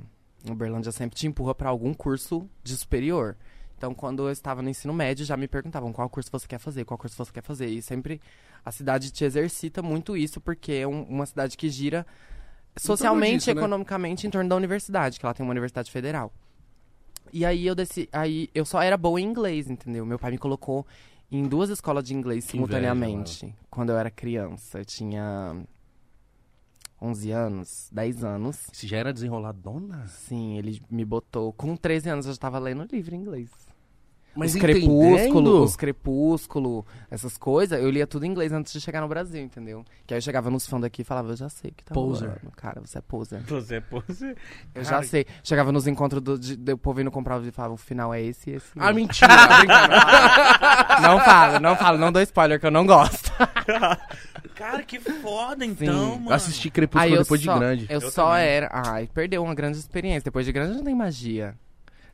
[0.50, 3.36] Uberlândia sempre te empurra pra algum curso de superior.
[3.78, 6.84] Então, quando eu estava no ensino médio, já me perguntavam qual curso você quer fazer,
[6.84, 7.68] qual curso você quer fazer.
[7.68, 8.20] E sempre
[8.66, 12.06] a cidade te exercita muito isso, porque é um- uma cidade que gira
[12.78, 13.62] socialmente disso, e né?
[13.62, 16.32] economicamente em torno da universidade, que ela tem uma universidade federal.
[17.32, 20.06] E aí eu desci, aí eu só era boa em inglês, entendeu?
[20.06, 20.86] Meu pai me colocou
[21.32, 24.80] em duas escolas de inglês Que inveja, simultaneamente, quando eu era criança.
[24.80, 25.56] Eu tinha
[27.02, 28.68] 11 anos, 10 anos.
[28.74, 30.08] Se já era desenroladona.
[30.08, 31.54] Sim, ele me botou.
[31.54, 33.50] Com 13 anos eu já estava lendo livro em inglês.
[34.40, 39.02] Mas os crepúsculo, os crepúsculo, essas coisas, eu lia tudo em inglês antes de chegar
[39.02, 39.84] no Brasil, entendeu?
[40.08, 42.30] Que aí eu chegava nos fãs daqui e falava, eu já sei que tá Poser.
[42.30, 42.52] rolando.
[42.56, 43.42] Cara, você é poser.
[43.44, 44.36] Você, você.
[44.74, 45.26] Eu Cara, já sei.
[45.44, 48.50] Chegava nos encontros do, de, do povo indo comprar e falava, o final é esse
[48.50, 48.68] e esse.
[48.78, 49.30] Ah, mesmo." mentira.
[51.02, 53.32] Não fala, não fala, não dou spoiler que eu não gosto.
[54.56, 56.20] Cara, que foda então, Sim.
[56.20, 56.34] mano.
[56.34, 57.88] Assisti Crepúsculo depois só, de grande.
[57.90, 58.46] Eu, Eu só também.
[58.48, 58.70] era.
[58.72, 60.24] Ai, perdeu uma grande experiência.
[60.26, 61.56] Depois de grande não tem magia.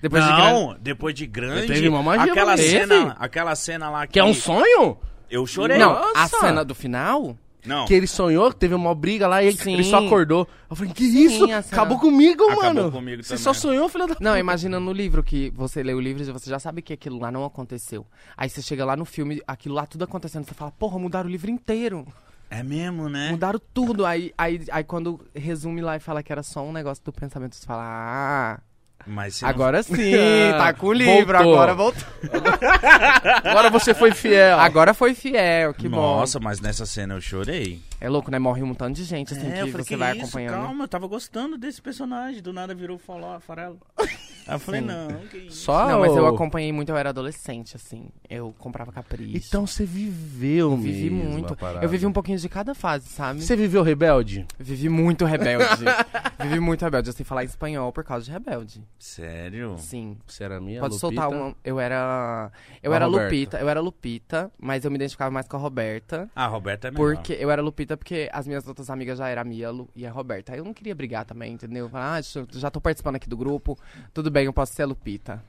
[0.10, 0.54] Depois de grande.
[0.54, 1.68] Não, depois de grande.
[1.68, 4.98] Teve uma magia aquela cena, aquela cena lá que, Que é um sonho?
[5.30, 5.78] eu chorei.
[5.78, 6.20] Não, Nossa!
[6.20, 7.36] a cena do final?
[7.66, 7.86] Não.
[7.86, 10.48] Que ele sonhou, que teve uma briga lá e ele, ele só acordou.
[10.70, 11.46] Eu falei, que Sim, isso?
[11.52, 12.92] Acabou comigo, Acabou mano.
[12.92, 14.16] comigo Você só sonhou, filho da...
[14.20, 17.20] Não, imagina no livro que você lê o livro e você já sabe que aquilo
[17.20, 18.06] lá não aconteceu.
[18.38, 21.32] Aí você chega lá no filme, aquilo lá tudo acontecendo, você fala, porra, mudaram o
[21.32, 22.06] livro inteiro.
[22.50, 23.32] É mesmo, né?
[23.32, 24.06] Mudaram tudo.
[24.06, 27.56] Aí, aí, aí quando resume lá e fala que era só um negócio do pensamento,
[27.56, 28.60] você fala, ah,
[29.08, 29.94] Mas você não- agora sim,
[30.58, 31.54] tá com o livro, Voltou.
[31.54, 32.04] agora voltou.
[33.44, 34.60] Agora você foi fiel.
[34.60, 35.98] Agora foi fiel, que bom.
[35.98, 37.80] Nossa, mas nessa cena eu chorei.
[38.00, 38.38] É louco, né?
[38.40, 40.24] Morre um montão de gente, assim, é, que eu falei, você que vai isso?
[40.26, 40.54] acompanhando.
[40.54, 42.42] Calma, eu tava gostando desse personagem.
[42.42, 43.80] Do nada virou faló, farelo.
[44.48, 44.88] Aí eu falei, Sim.
[44.88, 45.58] não, que isso.
[45.64, 48.10] Só Não, mas eu acompanhei muito, eu era adolescente, assim.
[48.30, 49.36] Eu comprava capricho.
[49.48, 51.56] Então você viveu eu vivi mesmo muito.
[51.56, 51.86] parada.
[51.86, 53.42] Eu vivi um pouquinho de cada fase, sabe?
[53.42, 54.46] Você viveu rebelde?
[54.60, 55.84] Vivi muito rebelde.
[56.40, 57.10] vivi muito rebelde.
[57.10, 58.84] Eu sei falar espanhol por causa de rebelde.
[59.00, 59.76] Sério?
[59.80, 60.18] Sim.
[60.28, 61.08] Você era minha, Pode Lupita?
[61.22, 61.56] soltar uma.
[61.64, 62.52] Eu era.
[62.84, 63.26] Eu A era Roberta.
[63.26, 63.58] Lupita.
[63.58, 66.30] Eu era Lupita, mas eu me identificava mais com a Roberta.
[66.36, 67.16] Ah, a Roberta é melhor.
[67.16, 70.06] Porque eu era Lupita porque as minhas outras amigas já eram a Mia Lu- e
[70.08, 70.54] a Roberta.
[70.54, 71.86] Aí eu não queria brigar também, entendeu?
[71.86, 72.22] Eu falava, ah,
[72.54, 73.78] já tô participando aqui do grupo.
[74.14, 75.44] Tudo bem, eu posso ser a Lupita.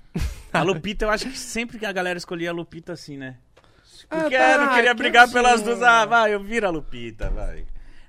[0.52, 3.36] A Lupita, eu acho que sempre que a galera escolhia a Lupita assim, né?
[4.10, 5.82] Ah, Porque tá, eu não queria que brigar pelas duas.
[5.82, 7.64] Ah, vai, eu viro a Lupita, vai.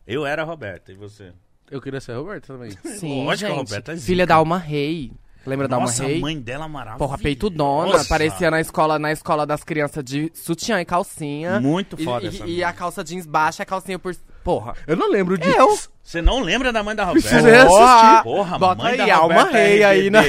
[0.06, 1.32] Eu era a Roberta, e você?
[1.70, 2.72] Eu queria ser a Roberta também.
[2.86, 3.68] Sim, Lógico, a gente.
[3.70, 4.06] Roberta é zica.
[4.06, 5.12] Filha da Alma Rei.
[5.46, 6.18] Lembra da Alma Nossa, Rei?
[6.18, 6.98] a mãe dela maravilhosa.
[7.00, 8.04] Porra, peito dona, Nossa.
[8.06, 11.60] aparecia na escola, na escola das crianças de sutiã e calcinha.
[11.60, 12.64] Muito E, foda e- essa e mãe.
[12.64, 14.14] a calça jeans baixa, a calcinha por.
[14.48, 14.76] Porra.
[14.88, 15.58] Eu não lembro disso.
[15.58, 15.78] Eu?
[16.02, 17.28] Você não lembra da mãe da Roberta?
[17.28, 17.68] Precisa assistir.
[17.68, 20.22] Porra, Porra, Bota mãe aí, da Alma Roberta Rei aí, né?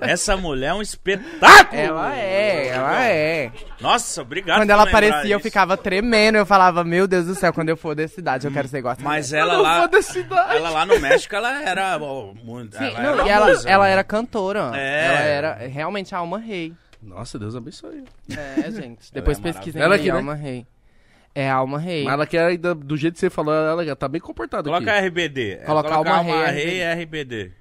[0.00, 1.80] Essa mulher é um espetáculo.
[1.80, 3.50] Ela é, ela é.
[3.80, 5.48] Nossa, obrigado Quando por ela aparecia, eu isso.
[5.48, 6.36] ficava tremendo.
[6.36, 8.90] Eu falava, meu Deus do céu, quando eu for dessa idade, eu quero ser igual
[8.90, 10.56] a essa Mas ela Eu lá, cidade.
[10.56, 11.98] ela lá no México, ela era
[12.44, 12.78] muito.
[12.78, 13.90] Sim, ela não, era e ela, musa, ela né?
[13.90, 14.70] era cantora.
[14.76, 15.04] É.
[15.04, 16.72] Ela era realmente a Alma Rei.
[17.02, 18.04] Nossa, Deus abençoe.
[18.30, 19.12] É, gente.
[19.12, 20.16] Depois é pesquisem Ela aqui, né?
[20.16, 20.64] Alma Rei.
[21.34, 22.04] É a Alma Rei.
[22.04, 25.06] Mas ela quer ainda, do jeito que você falou, ela tá bem comportada Coloca aqui.
[25.06, 25.52] RBD.
[25.52, 27.52] É, Coloca coloca Alma Alma Rei, Rei e RBD.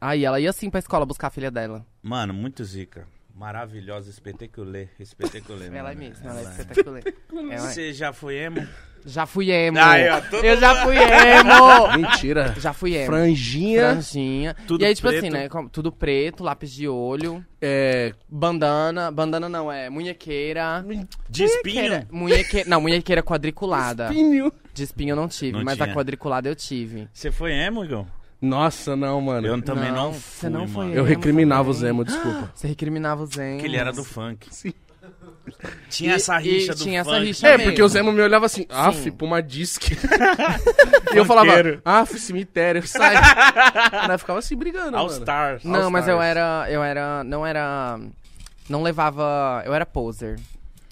[0.00, 1.86] Aí ela ia assim pra escola buscar a filha dela.
[2.02, 3.06] Mano, muito zica.
[3.36, 4.86] Maravilhosa, espetacular.
[4.98, 5.66] Espetacular.
[5.66, 5.98] Ela é mano.
[5.98, 7.02] mesmo, ela é Ela espetacular.
[7.32, 7.58] Ela é.
[7.58, 8.66] Você já foi emo?
[9.04, 9.78] Já fui emo.
[9.78, 11.92] Aí, ó, todo Eu já fui emo.
[11.96, 12.54] Mentira.
[12.58, 13.06] já fui emo.
[13.06, 14.56] Franjinha, Franjinha.
[14.66, 15.22] Tudo e aí, tipo preto.
[15.22, 15.48] assim, né?
[15.70, 18.14] Tudo preto, lápis de olho, é...
[18.28, 19.10] bandana.
[19.12, 20.84] Bandana não, é munhequeira.
[21.28, 22.06] De espinho?
[22.10, 22.68] Munhequeira.
[22.68, 24.06] Não, munhequeira quadriculada.
[24.06, 24.52] Espinho.
[24.74, 25.94] De espinho eu não tive, Não mas a tinha.
[25.94, 27.06] quadriculada eu tive.
[27.12, 28.06] Você foi emo, Igor?
[28.40, 29.46] Nossa, não, mano.
[29.46, 30.96] Eu também não, Não, fui, você não foi mano.
[30.96, 31.76] Eu recriminava também.
[31.76, 32.50] os emo, desculpa.
[32.54, 33.60] Você recriminava os emos.
[33.62, 34.46] Que ele era do funk.
[34.54, 34.72] Sim.
[35.88, 37.24] Tinha E- essa rixa do tinha essa funk.
[37.24, 37.64] rixa É, mesmo.
[37.70, 39.12] porque os emo me olhavam assim, af, Sim.
[39.12, 39.96] pra uma disque.
[41.14, 41.52] e eu falava,
[41.84, 43.14] af, cemitério, sai.
[43.16, 45.18] Aí eu ficava assim brigando, All mano.
[45.18, 45.62] Stars.
[45.64, 46.30] Não, All mas eu Stars.
[46.30, 46.66] era.
[46.70, 47.24] Eu era.
[47.24, 47.98] Não era.
[48.68, 49.62] Não levava.
[49.64, 50.38] Eu era poser.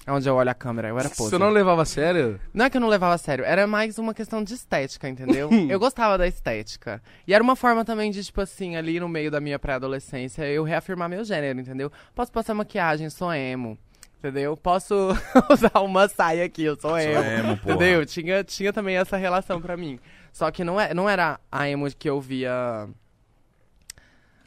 [0.07, 1.31] É onde eu olho a câmera, eu era poser.
[1.31, 2.39] Você não levava a sério?
[2.53, 5.49] Não é que eu não levava a sério, era mais uma questão de estética, entendeu?
[5.67, 7.01] eu gostava da estética.
[7.27, 10.63] E era uma forma também de, tipo assim, ali no meio da minha pré-adolescência, eu
[10.63, 11.91] reafirmar meu gênero, entendeu?
[12.13, 13.77] Posso passar maquiagem, sou emo.
[14.19, 14.55] Entendeu?
[14.55, 14.93] Posso
[15.49, 17.23] usar uma saia aqui, eu sou emo.
[17.23, 17.75] emo, porra.
[17.75, 18.05] entendeu?
[18.05, 19.99] Tinha, tinha também essa relação pra mim.
[20.31, 22.87] Só que não, é, não era a emo que eu via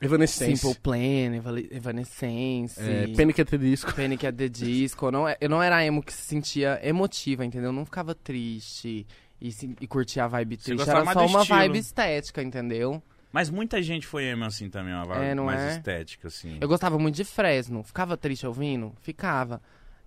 [0.00, 0.56] Evanescence.
[0.56, 1.34] Simple Plan,
[1.70, 2.80] Evanescence.
[2.80, 3.40] É, Panic!
[3.40, 3.92] at the Disco.
[3.94, 5.10] Panic at the Disco.
[5.10, 7.68] Não, é- eu não era a emo que se sentia emotiva, entendeu?
[7.68, 9.06] Eu não ficava triste
[9.40, 9.48] e,
[9.80, 10.76] e curtia a vibe triste.
[10.76, 11.58] gostava Era mais só uma estilo.
[11.58, 13.02] vibe estética, entendeu?
[13.32, 15.70] Mas muita gente foi emo assim também, uma vibe É, mais é?
[15.76, 16.58] estética, assim.
[16.60, 17.82] Eu gostava muito de Fresno.
[17.82, 18.92] Ficava triste ouvindo?
[19.02, 19.60] Ficava.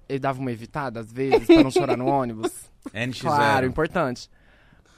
[0.09, 2.51] Ele dava uma evitada, às vezes, pra não chorar no ônibus.
[2.93, 3.21] NX0.
[3.21, 4.29] Claro, importante.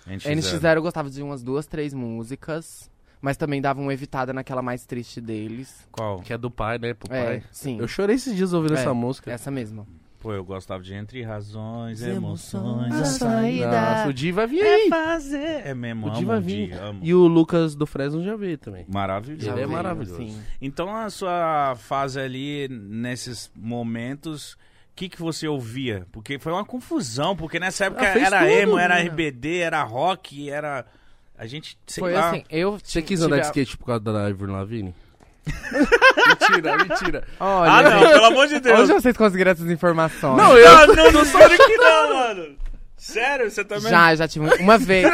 [0.07, 0.35] NX0.
[0.37, 2.89] NX0 eu gostava de umas duas, três músicas.
[3.23, 5.87] Mas também dava uma evitada naquela mais triste deles.
[5.93, 6.19] Qual?
[6.19, 6.93] Que é do pai, né?
[6.93, 7.43] Pro É, pai.
[7.51, 7.79] sim.
[7.79, 9.31] Eu chorei esses dias ouvindo É, essa música.
[9.31, 9.87] Essa mesma.
[10.19, 13.71] Pô, eu gostava de Entre Razões, Emoções, Emoções, a saída.
[13.71, 14.89] Nossa, o Di vai vir É aí.
[14.89, 15.67] fazer.
[15.67, 16.71] É mesmo, O amo Di vai vir.
[17.01, 18.85] E o Lucas do Fresno já veio também.
[18.89, 19.49] Maravilhoso.
[19.49, 20.17] Ele é maravilhoso.
[20.17, 20.37] Sim.
[20.61, 24.57] Então a sua fase ali, nesses momentos, o
[24.95, 26.05] que, que você ouvia?
[26.11, 29.01] Porque foi uma confusão, porque nessa época Ah, fez era tudo, emo, era né?
[29.03, 30.85] RBD, era rock, era...
[31.37, 32.29] A gente, sei Foi lá...
[32.29, 32.77] assim, eu...
[32.83, 34.93] Você quis andar de skate por causa da Ivor Lavigne?
[35.73, 37.23] mentira, mentira.
[37.39, 38.79] Olha, Ah, não, pelo amor de Deus.
[38.79, 40.37] Onde vocês conseguiram essas informações?
[40.37, 40.87] Não, eu...
[40.87, 42.55] Não, não, não sério que não, mano.
[42.95, 43.89] Sério, você também...
[43.91, 45.05] Já, já tive uma vez.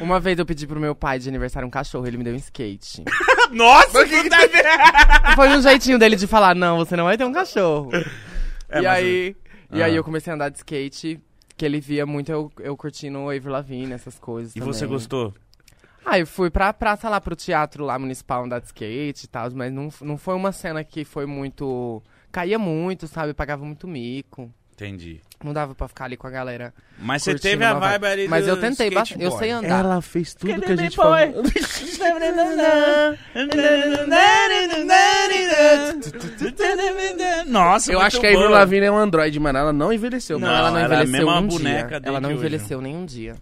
[0.00, 2.36] Uma vez eu pedi pro meu pai de aniversário um cachorro, ele me deu um
[2.36, 3.02] skate.
[3.50, 5.34] Nossa, que tá vendo?
[5.34, 7.90] Foi um jeitinho dele de falar, não, você não vai ter um cachorro.
[8.68, 9.36] É, e aí,
[9.72, 9.94] e aí Ah.
[9.96, 11.18] eu comecei a andar de skate,
[11.56, 14.72] que ele via muito eu, eu curtindo o Avril Lavigne, essas coisas E também.
[14.74, 15.32] você gostou?
[16.04, 19.50] Ah, eu fui pra praça lá, pro teatro lá municipal andar de skate e tal,
[19.52, 22.02] mas não, não foi uma cena que foi muito...
[22.30, 23.32] Caía muito, sabe?
[23.34, 24.52] Pagava muito mico.
[24.76, 25.22] Entendi.
[25.42, 26.72] Não dava pra ficar ali com a galera.
[26.98, 29.22] Mas você teve a vibe ali Mas do eu tentei bastante.
[29.22, 29.84] Eu sei andar.
[29.84, 31.16] Ela fez tudo que a gente falou.
[37.46, 38.58] Nossa, Eu muito acho que a Ivor boa.
[38.58, 39.58] Lavigne é um android, mano.
[39.58, 40.58] Ela não envelheceu, Não, mano.
[40.58, 41.88] ela não ela é a envelheceu mesma um boneca dia.
[42.00, 42.38] desde Ela não hoje.
[42.38, 43.36] envelheceu nenhum dia.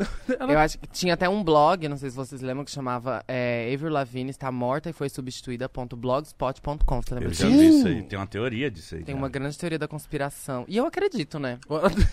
[0.48, 3.70] Eu acho que tinha até um blog, não sei se vocês lembram, que chamava é,
[3.74, 7.02] Avril Lavigne está morta e foi substituída ponto blogspot.com.
[7.02, 7.42] Você lembra Eu disso?
[7.42, 8.02] já vi isso aí.
[8.02, 9.00] Tem uma teoria disso aí.
[9.04, 9.18] Tem cara.
[9.18, 10.64] uma grande teoria da conspiração.
[10.68, 11.58] E eu acredito, né?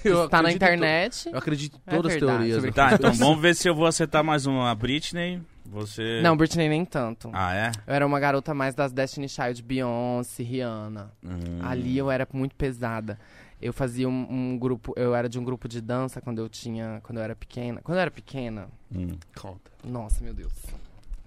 [0.03, 1.25] Eu Está na internet.
[1.25, 2.55] to- Eu acredito em É todas as verdade, teorias.
[2.55, 4.69] sobre- Tá, então vamos ver se eu vou acertar mais uma.
[4.71, 6.21] A Britney, você...
[6.21, 7.29] Não, Britney nem tanto.
[7.33, 7.71] Ah, é?
[7.87, 11.11] Eu era uma garota mais das Destiny Child, Beyoncé, Rihanna.
[11.23, 11.59] Hum.
[11.63, 13.19] Ali eu era muito pesada.
[13.61, 16.99] Eu fazia um, um grupo, eu era de um grupo de dança quando eu tinha,
[17.03, 17.81] quando eu era pequena.
[17.83, 19.17] Quando eu era pequena, Hum.
[19.35, 19.71] Conta.
[19.83, 20.53] nossa, meu Deus.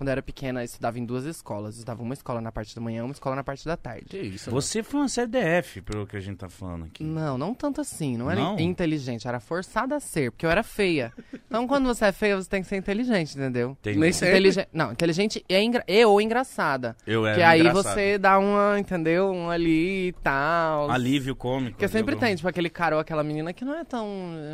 [0.00, 1.74] Quando eu era pequena, eu estudava em duas escolas.
[1.74, 4.06] Eu estudava uma escola na parte da manhã, uma escola na parte da tarde.
[4.08, 7.04] Que isso, Você foi uma CDF, pelo que a gente tá falando aqui.
[7.04, 8.16] Não, não tanto assim.
[8.16, 8.58] Não era Não?
[8.58, 11.12] inteligente, era forçada a ser, porque eu era feia.
[11.46, 13.76] Então, quando você é feia, você tem que ser inteligente, entendeu?
[13.78, 13.98] Entendi.
[13.98, 14.30] Nem sempre.
[14.38, 14.66] Inteligen...
[14.72, 15.84] Não, inteligente e, engra...
[15.86, 16.96] e ou engraçada.
[17.06, 17.94] Eu era que aí engraçado.
[17.94, 19.30] você dá uma, entendeu?
[19.30, 20.90] Um ali e tal.
[20.90, 21.72] Alívio cômico.
[21.72, 24.08] Porque sempre tem, tipo, aquele cara ou aquela menina que não é tão.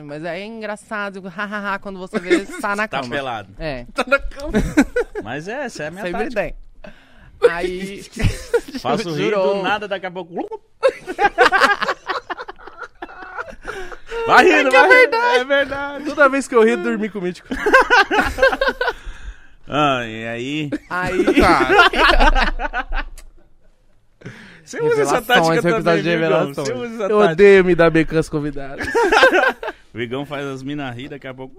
[0.07, 3.15] Mas é engraçado, hahaha, quando você vê, tá na Tá cama.
[3.15, 3.55] pelado.
[3.61, 4.51] É, Tá na cama.
[5.27, 6.41] Mas é, essa é a minha sempre tática.
[6.41, 6.55] tem.
[7.51, 8.01] Aí.
[8.81, 10.33] Faço rir do nada, daqui a pouco...
[14.25, 15.17] Vai rindo, vai rindo.
[15.17, 16.05] É verdade.
[16.05, 17.49] Toda vez que eu rio, dormi com o mítico.
[19.69, 20.71] Ah, e aí...
[20.89, 21.25] Aí.
[24.65, 26.21] Você usa essa Revelações, tática episódio também, de Vigão.
[26.39, 26.55] revelações.
[26.69, 27.33] Você usa essa Eu tática.
[27.33, 28.87] odeio me dar bem com as convidadas.
[29.93, 31.57] O Vigão faz as minas rir, daqui a pouco...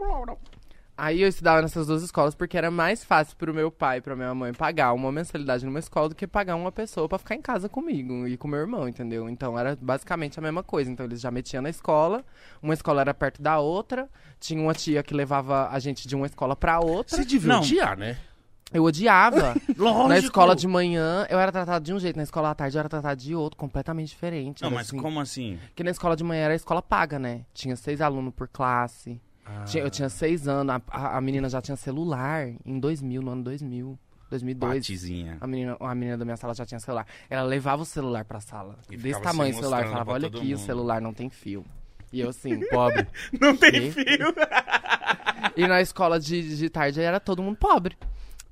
[0.98, 4.16] Aí eu estudava nessas duas escolas porque era mais fácil pro meu pai e pra
[4.16, 7.42] minha mãe pagar uma mensalidade numa escola do que pagar uma pessoa pra ficar em
[7.42, 9.30] casa comigo e com meu irmão, entendeu?
[9.30, 10.90] Então era basicamente a mesma coisa.
[10.90, 12.26] Então eles já metiam na escola,
[12.64, 16.26] uma escola era perto da outra, tinha uma tia que levava a gente de uma
[16.26, 17.16] escola pra outra.
[17.16, 17.60] Você devia Não.
[17.60, 18.18] odiar, né?
[18.74, 19.56] Eu odiava.
[19.78, 20.08] Lógico.
[20.10, 22.80] Na escola de manhã eu era tratado de um jeito, na escola à tarde eu
[22.80, 24.64] era tratado de outro, completamente diferente.
[24.64, 25.60] Não, mas assim, como assim?
[25.68, 27.46] Porque na escola de manhã era escola paga, né?
[27.54, 29.22] Tinha seis alunos por classe.
[29.66, 33.32] Tinha- eu tinha seis anos, a, a- a menina já tinha celular em 2000, no
[33.32, 33.98] ano 2000,
[34.30, 34.74] 2002.
[34.76, 35.38] Patizinha.
[35.42, 37.06] A menina, a menina da minha sala já tinha celular.
[37.30, 38.78] Ela levava o celular pra sala.
[38.90, 39.78] E desse ficava tamanho o celular.
[39.78, 41.66] mostrando Falava, pra olha todo aqui, o mundo." celular não tem fio.
[42.12, 43.08] E eu assim, pobre.
[43.40, 43.92] Não tem E?
[43.92, 44.06] fio.
[45.56, 47.98] E na escola de, de tarde era todo mundo pobre.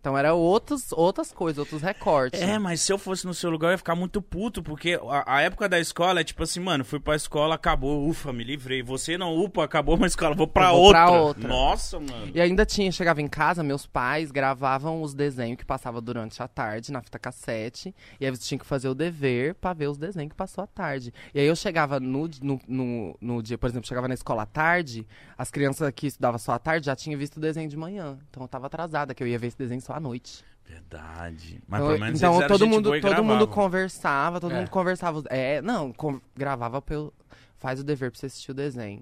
[0.05, 2.39] Então era outros, outras coisas, outros recortes.
[2.39, 5.37] É, mas se eu fosse no seu lugar, eu ia ficar muito puto, porque a,
[5.37, 8.83] a época da escola é tipo assim, mano, fui pra escola, acabou, ufa, me livrei.
[8.83, 11.05] Você não, upa, acabou uma escola, vou pra, vou outra.
[11.07, 11.47] pra outra.
[11.47, 12.29] Nossa, mano.
[12.35, 16.47] E ainda tinha, chegava em casa, meus pais gravavam os desenhos que passava durante a
[16.47, 17.91] tarde na fita cassete.
[18.19, 20.67] E aí você tinha que fazer o dever pra ver os desenhos que passou à
[20.67, 21.11] tarde.
[21.33, 24.45] E aí eu chegava no, no, no, no dia, por exemplo, chegava na escola à
[24.45, 25.03] tarde,
[25.35, 28.19] as crianças que estudavam só à tarde já tinham visto o desenho de manhã.
[28.29, 30.43] Então eu tava atrasada, que eu ia ver esse desenho só à noite.
[30.67, 31.61] Verdade.
[31.67, 33.47] Mas então pelo menos então eles eram todo gente mundo, todo mundo gravavam.
[33.47, 34.57] conversava, todo É.
[34.59, 35.23] mundo conversava.
[35.29, 37.13] É, não, com- gravava pelo.
[37.57, 39.01] Faz o dever pra você assistir o desenho.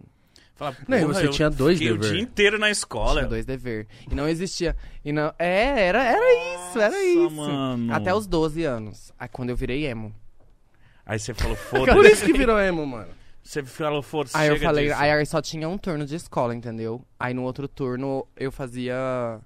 [0.56, 2.14] Fala, Não, você eu tinha dois fiquei o dever.
[2.14, 3.22] dia inteiro na escola.
[3.22, 3.88] Tinha dois dever.
[4.10, 4.76] E não existia.
[5.04, 7.32] E não, é, era, era isso, era Nossa, isso.
[7.32, 7.94] mano.
[7.94, 9.12] Até os 12 anos.
[9.18, 10.14] Aí quando eu virei emo.
[11.06, 12.12] Aí você falou, Por foda-se.
[12.14, 13.10] isso que virou emo, mano.
[13.42, 15.00] Você falou, foda-se, Aí eu falei, disso.
[15.02, 17.04] aí só tinha um turno de escola, entendeu?
[17.20, 19.42] Aí no outro turno eu fazia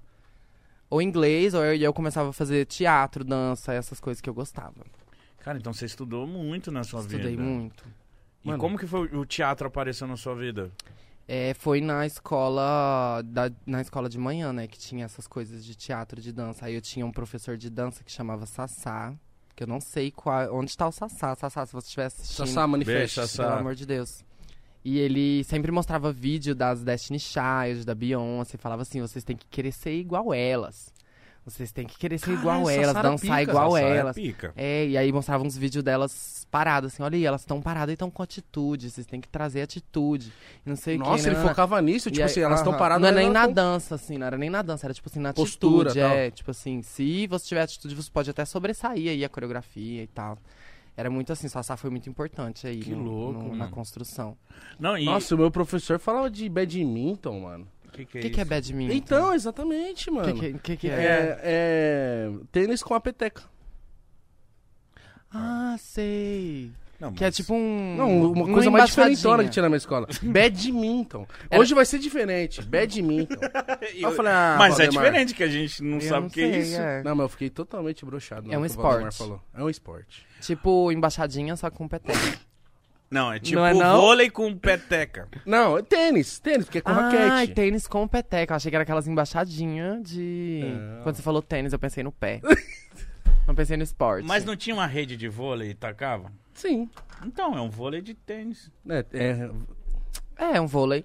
[0.90, 4.34] ou inglês, ou eu, e eu começava a fazer teatro, dança, essas coisas que eu
[4.34, 4.84] gostava.
[5.38, 7.42] Cara, então você estudou muito na sua Estudei vida.
[7.42, 7.84] muito.
[8.44, 8.58] E Mano.
[8.58, 10.70] como que foi o teatro apareceu na sua vida?
[11.26, 14.66] É, foi na escola da, na escola de manhã, né?
[14.66, 16.66] Que tinha essas coisas de teatro, de dança.
[16.66, 19.14] Aí eu tinha um professor de dança que chamava Sassá.
[19.54, 21.34] Que eu não sei qual, onde tá o Sassá.
[21.34, 22.98] Sassá, se você estiver assistindo, Sassá manifesta.
[22.98, 23.44] Beijo, Sassá.
[23.44, 24.24] pelo amor de Deus.
[24.88, 28.56] E ele sempre mostrava vídeo das Destiny Child, da Beyoncé.
[28.56, 30.92] Falava assim, vocês têm que querer ser igual elas.
[31.44, 33.42] Vocês têm que querer ser Caralho, igual elas, era dançar pica.
[33.50, 34.14] igual é elas.
[34.16, 34.52] pica.
[34.56, 37.94] É, e aí mostrava uns vídeos delas paradas, assim, olha aí, elas estão paradas e
[37.94, 40.30] estão com atitude, vocês têm que trazer atitude.
[40.64, 41.08] E não sei o que.
[41.08, 41.48] Nossa, ele nanana.
[41.48, 42.78] focava nisso, tipo aí- assim, elas estão aham.
[42.78, 43.00] paradas.
[43.02, 45.08] Não é mas nem na tão- dança, assim, não era nem na dança, era tipo
[45.08, 46.06] assim, na Postura, atitude.
[46.06, 46.16] tal.
[46.18, 50.06] É, tipo assim, se você tiver atitude, você pode até sobressair aí a coreografia e
[50.06, 50.38] tal.
[50.98, 54.36] Era muito assim, Sassá foi muito importante aí Que no- louco, no- na construção.
[54.80, 55.04] Não, e...
[55.04, 57.68] Nossa, o meu professor falava de badminton, mano.
[57.86, 58.92] o que, que O é que, que é badminton?
[58.94, 60.34] Então, exatamente, O mano.
[60.34, 60.92] que, que, que, que é?
[60.94, 63.44] é, é tênis com a peteca.
[65.30, 66.72] Ah, sei.
[67.00, 67.94] Não, Que é mas- tipo um.
[67.96, 70.08] Não, uma coisa mais diferentona que tinha na minha escola.
[70.20, 71.26] Badminton.
[71.48, 72.60] Era- Hoje vai ser diferente.
[72.62, 73.36] Badminton.
[73.80, 75.04] Aí eu falei, ah, Mas é Valdemar.
[75.04, 76.80] diferente que a gente não Eu sabe o que é sei, isso.
[76.80, 77.02] é.
[77.04, 78.52] Não, mas eu fiquei totalmente broxado.
[78.52, 79.16] É um esporte.
[79.16, 79.40] Falou.
[79.54, 80.26] É um esporte.
[80.40, 82.18] Tipo embaixadinha, só com peteca.
[83.10, 84.00] Não, é tipo Não é não?
[84.02, 85.28] vôlei com peteca.
[85.46, 86.38] Não, é tênis.
[86.40, 87.54] Tênis, porque é com ah, raquete.
[87.54, 88.52] tênis com peteca.
[88.52, 90.60] Eu achei que era aquelas embaixadinhas de.
[90.66, 91.02] Não.
[91.04, 92.42] Quando você falou tênis, eu pensei no pé.
[93.46, 94.26] não pensei no esporte.
[94.26, 96.30] Mas não tinha uma rede de vôlei e tacava?
[96.58, 96.90] Sim.
[97.24, 98.70] Então, é um vôlei de tênis.
[98.88, 99.50] É, é...
[100.56, 101.04] É, um vôlei.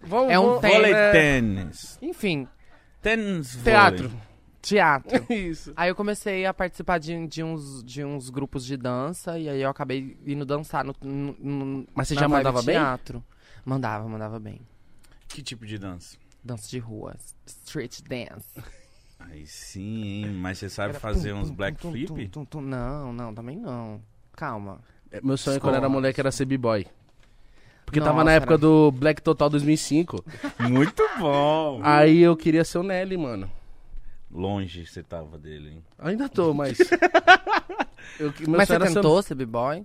[0.00, 0.60] Vamos, É um.
[0.60, 1.98] Vôlei é- tênis.
[2.00, 2.46] Enfim,
[3.02, 3.72] Tênis vôlei.
[3.72, 4.12] Teatro.
[4.62, 5.26] teatro.
[5.32, 5.72] Isso.
[5.76, 9.60] aí eu comecei a participar de, de, uns, de uns grupos de dança e aí
[9.62, 10.94] eu acabei indo dançar no.
[11.02, 12.74] no- no- Mas você já mandava bem?
[12.76, 13.24] teatro.
[13.64, 14.60] Mandava, mandava bem.
[15.28, 16.16] Que tipo de dança?
[16.44, 18.62] Dança de rua, street dance.
[19.18, 20.30] Aí sim, hein?
[20.30, 22.06] Mas você sabe Era fazer tum, uns tum, black tum, flip?
[22.06, 22.60] tum, tum, tum.
[22.62, 24.00] Não, não, também não.
[24.38, 24.78] Calma.
[25.10, 26.86] É, Meu sonho quando era moleque era ser b-boy.
[27.84, 30.24] Porque tava Nossa, na época era- do Black Total 2005.
[30.60, 31.80] Muito bom.
[31.82, 33.50] Aí eu queria ser o Nelly, mano.
[34.30, 35.84] Longe você tava dele, hein?
[35.98, 36.78] Ainda tô, mas.
[38.20, 39.84] eu, meu Mas você tentou ser b-boy?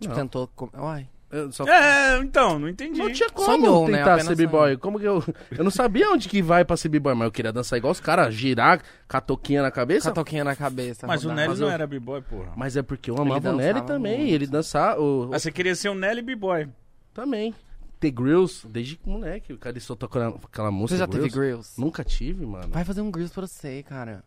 [0.00, 0.50] Tipo, tentou.
[0.76, 1.08] Uai.
[1.50, 2.98] Só É, então, não entendi.
[2.98, 3.98] Não tinha como Sonhou, né?
[3.98, 4.76] tentar Apenas ser b-boy.
[4.76, 5.22] Como que eu.
[5.50, 8.00] Eu não sabia onde que vai pra ser b-boy, mas eu queria dançar igual os
[8.00, 10.08] caras, girar, com a toquinha na cabeça.
[10.10, 11.06] Catoquinha na cabeça.
[11.06, 11.36] Mas o rodar.
[11.36, 12.52] Nelly Mas não eu- era b-boy, porra.
[12.56, 14.18] Mas é porque eu amava o Nelly também.
[14.18, 14.32] muito.
[14.34, 14.98] Ele dançar.
[15.00, 16.68] O, Ah, você queria ser um Nelly b-boy.
[17.12, 17.54] Também.
[17.98, 20.96] The Grills, desde moleque, o cara só tocando aquela música.
[20.96, 21.38] Você já teve Grills.
[21.38, 21.80] grills?
[21.80, 22.68] Nunca tive, mano.
[22.68, 24.22] Vai fazer um grills pra você, cara.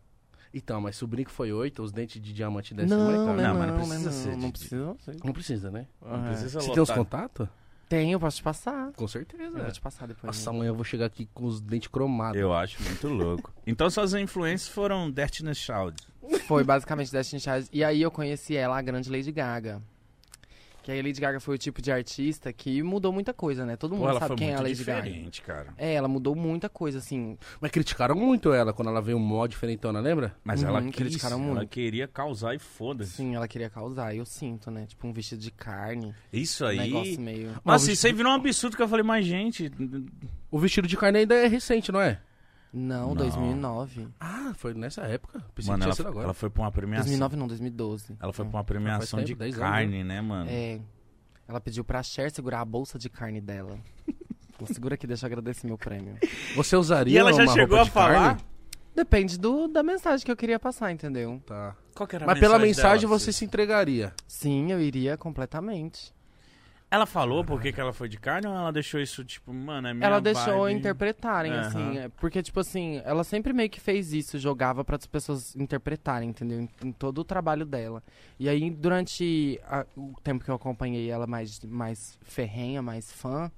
[0.52, 3.26] Então, mas sobrinho que foi oito, os dentes de diamante descem Não, não.
[3.26, 4.96] Não, não, mas não precisa não, ser não de- precisa.
[5.24, 5.86] Não precisa, né?
[6.04, 6.28] Não É.
[6.30, 6.74] precisa Você lotar.
[6.74, 7.48] tem os contatos?
[7.88, 8.92] Tenho, posso te passar.
[8.92, 9.42] Com certeza.
[9.58, 10.24] Eu vou te passar depois.
[10.36, 12.40] Nossa, amanhã eu vou chegar aqui com os dentes cromados.
[12.40, 13.52] Eu acho muito louco.
[13.66, 15.96] Então suas influências foram Destiny's Child.
[16.46, 17.68] Foi basicamente Destiny Child.
[17.72, 19.80] E aí eu conheci ela, a grande Lady Gaga.
[20.90, 23.76] Que aí a Lady Gaga foi o tipo de artista que mudou muita coisa, né?
[23.76, 25.02] Todo Pô, mundo ela sabe quem é a Lady Gaga.
[25.02, 25.68] diferente, cara.
[25.78, 27.38] É, ela mudou muita coisa, assim.
[27.60, 30.34] Mas criticaram muito ela quando ela veio um mó diferentona, lembra?
[30.42, 31.68] Mas Uhum, ela quis, criticaram ela muito.
[31.68, 33.12] queria causar e foda-se.
[33.12, 34.16] Sim, ela queria causar.
[34.16, 34.84] Eu sinto, né?
[34.86, 36.12] Tipo um vestido de carne.
[36.32, 36.78] Isso Um aí...
[36.78, 37.50] negócio meio...
[37.64, 39.70] Nossa, isso aí virou um absurdo que eu falei, mas gente...
[40.50, 42.20] O vestido de carne ainda é recente, não é?
[42.72, 43.14] Não, Não.
[43.16, 44.08] 2009.
[44.20, 45.44] Ah, foi nessa época.
[45.54, 46.24] Pensei Mano, que tinha ela, sido agora.
[46.26, 47.04] ela foi pra uma premiação.
[47.04, 48.16] 2009 não, 2012.
[48.20, 48.48] Ela foi É.
[48.48, 50.48] pra uma premiação tempo, de 10 anos, carne, né, mano?
[50.50, 50.80] É.
[51.48, 53.76] Ela pediu pra Cher segurar a bolsa de carne dela.
[54.58, 56.16] Ela segura aqui, deixa eu agradecer meu prêmio.
[56.54, 58.12] Você usaria E ela já uma chegou a de falar?
[58.36, 58.40] carne?
[58.94, 61.42] Depende do, da mensagem que eu queria passar, entendeu?
[61.46, 61.74] Tá.
[61.94, 63.38] Qual que era a Mas pela mensagem mensagem dela, você assim?
[63.38, 64.12] se entregaria.
[64.28, 66.12] Sim, eu iria completamente.
[66.90, 69.86] Ela falou por que que ela foi de carne ou ela deixou isso, tipo, mano,
[69.86, 70.76] é minha ela deixou vibe?
[70.78, 71.60] interpretarem, Aham.
[71.60, 71.98] assim.
[71.98, 76.30] é, Porque, tipo assim, ela sempre meio que fez isso, jogava para as pessoas interpretarem,
[76.30, 76.60] entendeu?
[76.60, 78.02] Em, em todo o trabalho dela.
[78.40, 83.52] E aí, durante a- o tempo que eu acompanhei ela mais, mais ferrenha, mais fã,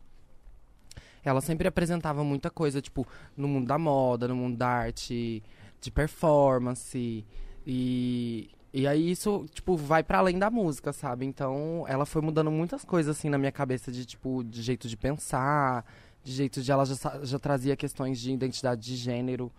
[1.25, 5.43] ela sempre apresentava muita coisa, tipo, no mundo da moda, no mundo da arte,
[5.81, 7.25] de performance.
[7.67, 11.27] E, e aí isso, tipo, vai para além da música, sabe?
[11.27, 14.97] Então, ela foi mudando muitas coisas, assim, na minha cabeça, de, tipo, de jeito de
[14.97, 15.85] pensar,
[16.25, 19.51] de jeito de ela já, já trazia questões de identidade de gênero,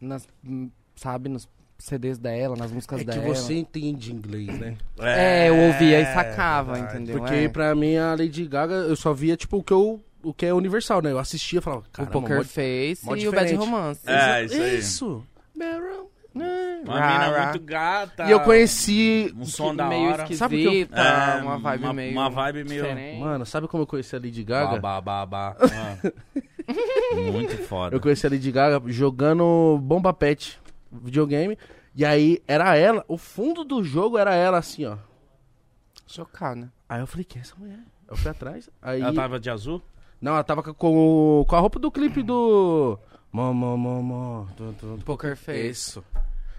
[0.00, 0.26] nas,
[0.96, 1.48] sabe, nos
[1.78, 3.34] CDs dela, nas músicas É que dela.
[3.34, 4.76] você entende inglês, né?
[5.00, 6.94] É, eu ouvia e sacava, verdade.
[6.94, 7.18] entendeu?
[7.18, 7.48] Porque É.
[7.48, 10.54] pra mim a Lady Gaga, eu só via, tipo, o que, eu, o que é
[10.54, 11.10] universal, né?
[11.10, 13.54] Eu assistia e falava, O cara, Poker Face mó e o Bad diferente.
[13.56, 14.00] Romance.
[14.08, 14.78] É, isso aí.
[14.78, 15.26] Isso!
[15.56, 16.11] Meryl.
[16.34, 17.28] Uma Rara.
[17.30, 18.24] mina muito gata.
[18.24, 19.32] E eu conheci...
[19.38, 20.34] Um som da meio hora.
[20.34, 23.20] Sabe o que eu- É, uma vibe uma- meio uma vibe meio- diferente.
[23.20, 24.80] Mano, sabe como eu conheci a Lady Gaga?
[24.80, 25.56] Ba, ba, ba, ba.
[26.64, 27.20] Ah.
[27.32, 27.94] Muito foda.
[27.94, 30.58] Eu conheci a Lady Gaga jogando Bomba Pet,
[30.90, 31.58] videogame.
[31.94, 34.96] E aí era ela, o fundo do jogo era ela assim, ó.
[36.06, 36.72] Chocada.
[36.88, 37.78] Aí eu falei, quem é essa mulher?
[38.08, 38.68] Eu fui atrás.
[38.80, 39.00] Aí.
[39.00, 39.82] Ela tava de azul?
[40.20, 42.98] Não, ela tava com, com a roupa do clipe do.
[43.32, 44.44] Mó, mó, mó, mó.
[44.56, 45.68] do- do- Poker Face.
[45.70, 46.04] Isso.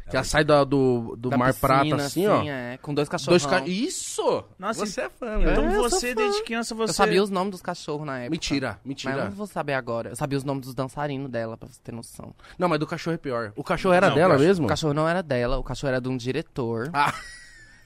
[0.10, 2.44] Que ela sai da- do, do Da Mar piscina, Prata, assim, ó.
[2.44, 3.42] É, com dois cachorros.
[3.42, 3.66] Dois ca...
[3.66, 4.44] Isso!
[4.60, 5.52] Nossa, você é fã, né?
[5.54, 6.16] Então É, eu sou você, fã.
[6.16, 6.90] desde criança, você...
[6.90, 8.32] Eu sabia os nomes dos cachorros na época.
[8.32, 9.26] Mentira, Mas eu mentira.
[9.26, 10.10] não vou saber agora.
[10.10, 12.36] Eu sabia os nomes dos dançarinos dela, pra você ter noção.
[12.60, 13.54] Não, mas do cachorro é pior.
[13.56, 14.66] O cachorro era Não, dela o cachorro- mesmo?
[14.66, 17.14] O cachorro não era dela, o cachorro era de um diretor Ah,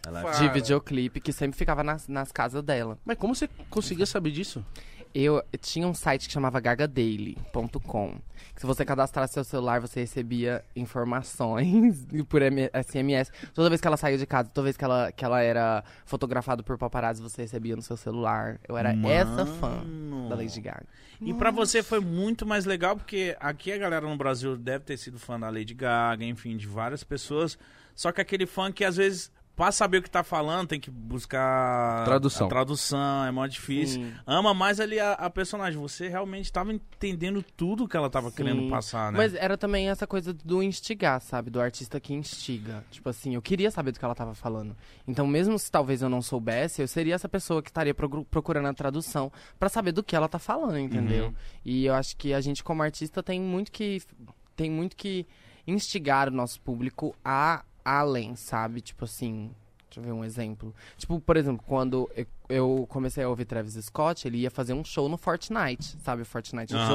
[0.05, 2.97] Ela- de videoclipe que sempre ficava nas, nas casas dela.
[3.05, 4.65] mas como você conseguia saber disso?
[5.13, 8.15] Eu tinha um site que chamava gargadaily.com.
[8.53, 13.31] Que se você cadastrasse seu celular, você recebia informações por SMS.
[13.53, 16.63] Toda vez que ela saía de casa, toda vez que ela, que ela era fotografada
[16.63, 18.59] por paparazzi, você recebia no seu celular.
[18.67, 20.29] Eu era essa fã Mano.
[20.29, 20.85] da Lady Gaga.
[21.19, 24.97] E pra você foi muito mais legal, porque aqui a galera no Brasil deve ter
[24.97, 27.57] sido fã da Lady Gaga, enfim, de várias pessoas.
[27.95, 30.89] Só que aquele fã que às vezes, pra saber o que tá falando, tem que
[30.89, 32.45] buscar Tradução.
[32.45, 34.01] a tradução, é mó difícil.
[34.03, 34.13] Sim.
[34.25, 35.79] Ama mais ali a, a personagem.
[35.81, 38.35] Você realmente tava entendendo tudo que ela tava Sim.
[38.37, 39.17] querendo passar, né?
[39.17, 41.49] Mas era também essa coisa do instigar, sabe?
[41.49, 42.85] Do artista que instiga.
[42.91, 44.77] Tipo assim, eu queria saber do que ela tava falando.
[45.07, 48.67] Então, mesmo se talvez eu não soubesse, eu seria essa pessoa que estaria procu- procurando
[48.67, 51.25] a tradução pra saber do que ela tá falando, entendeu?
[51.25, 51.33] Uhum.
[51.65, 54.01] E eu acho que a gente, como artista, tem muito que.
[54.55, 55.25] Tem muito que
[55.67, 58.81] instigar o nosso público a além, sabe?
[58.81, 59.51] Tipo assim.
[59.89, 60.75] Deixa eu ver um exemplo.
[60.97, 62.09] Tipo, por exemplo, quando
[62.49, 66.23] eu- comecei a ouvir Travis Scott, ele ia fazer um show no Fortnite, sabe?
[66.23, 66.87] O Fortnite o Aham,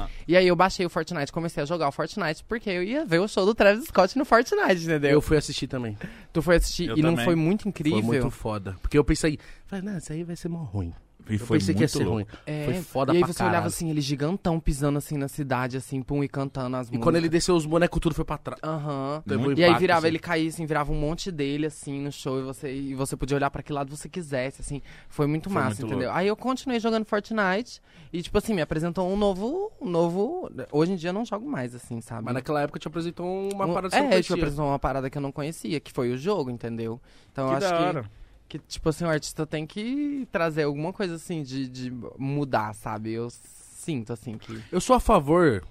[0.00, 0.10] jogo.
[0.26, 3.18] E aí eu baixei o Fortnite, comecei a jogar o Fortnite, porque eu ia ver
[3.20, 5.10] o show do Travis Scott no Fortnite, entendeu?
[5.10, 5.96] Eu fui assistir também.
[6.32, 7.24] Tu foi assistir Eu e não também.
[7.26, 8.00] foi muito incrível?
[8.02, 8.76] Foi muito foda.
[8.80, 10.92] Porque eu pensei, falei, não, isso aí vai ser mó ruim.
[11.28, 12.12] E Eu foi pensei que ia muito ser louco.
[12.14, 12.26] ruim.
[12.46, 13.68] É, Foi foda E aí pra você olhava caralho.
[13.68, 17.02] assim, ele gigantão pisando assim na cidade, assim, pum, e cantando as E músicas.
[17.04, 18.60] quando ele desceu, os bonecos tudo foi pra trás.
[18.62, 19.22] Aham.
[19.26, 20.06] Teve um E aí impacto, virava, assim.
[20.08, 23.36] ele caía assim, virava um monte dele, assim, no show, e você, e você podia
[23.36, 24.82] olhar pra que lado você quisesse, assim.
[25.08, 26.08] Foi muito Foi massa, muito entendeu?
[26.08, 26.18] louco.
[26.18, 27.80] Aí eu continuei jogando Fortnite
[28.12, 29.70] e, tipo assim, me apresentou um novo.
[29.80, 30.50] Um novo.
[30.72, 32.24] Hoje em dia eu não jogo mais, assim, sabe?
[32.24, 34.34] Mas naquela época te apresentou uma Um- parada que você não É, tipo, conhecia.
[34.36, 37.00] apresentou uma parada que eu não conhecia, que foi o jogo, entendeu?
[37.32, 38.10] Então eu Que acho da que, hora.
[38.52, 43.10] Que, tipo assim, o artista tem que trazer alguma coisa assim de, de mudar, sabe?
[43.10, 44.62] Eu sinto assim que.
[44.70, 45.64] Eu sou a favor.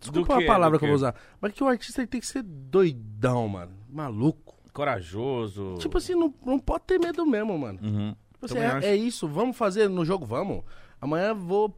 [0.00, 1.14] Desculpa a palavra que eu vou usar.
[1.40, 3.72] Mas que o artista ele tem que ser doidão, mano.
[3.88, 4.56] Maluco.
[4.72, 5.76] Corajoso.
[5.78, 7.78] Tipo assim, não, não pode ter medo mesmo, mano.
[7.82, 8.16] Uhum.
[8.32, 10.64] Tipo assim, é, é isso, vamos fazer no jogo, vamos.
[11.00, 11.76] Amanhã vou,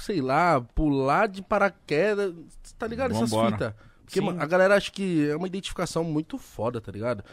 [0.00, 2.34] sei lá, pular de paraquedas.
[2.78, 3.12] Tá ligado?
[3.12, 3.52] Essas Vambora.
[3.52, 3.74] fitas.
[4.04, 4.38] Porque Sim.
[4.38, 7.24] a galera acha que é uma identificação muito foda, tá ligado?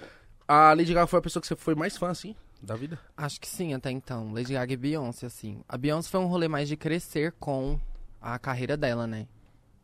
[0.55, 2.99] A Lady Gaga foi a pessoa que você foi mais fã, assim, da vida?
[3.17, 4.31] Acho que sim, até então.
[4.31, 5.63] Lady Gaga e Beyoncé, assim.
[5.67, 7.79] A Beyoncé foi um rolê mais de crescer com
[8.21, 9.27] a carreira dela, né?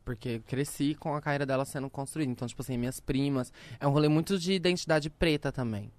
[0.05, 2.31] Porque cresci com a carreira dela sendo construída.
[2.31, 3.51] Então, tipo assim, minhas primas.
[3.79, 5.91] É um rolê muito de identidade preta também.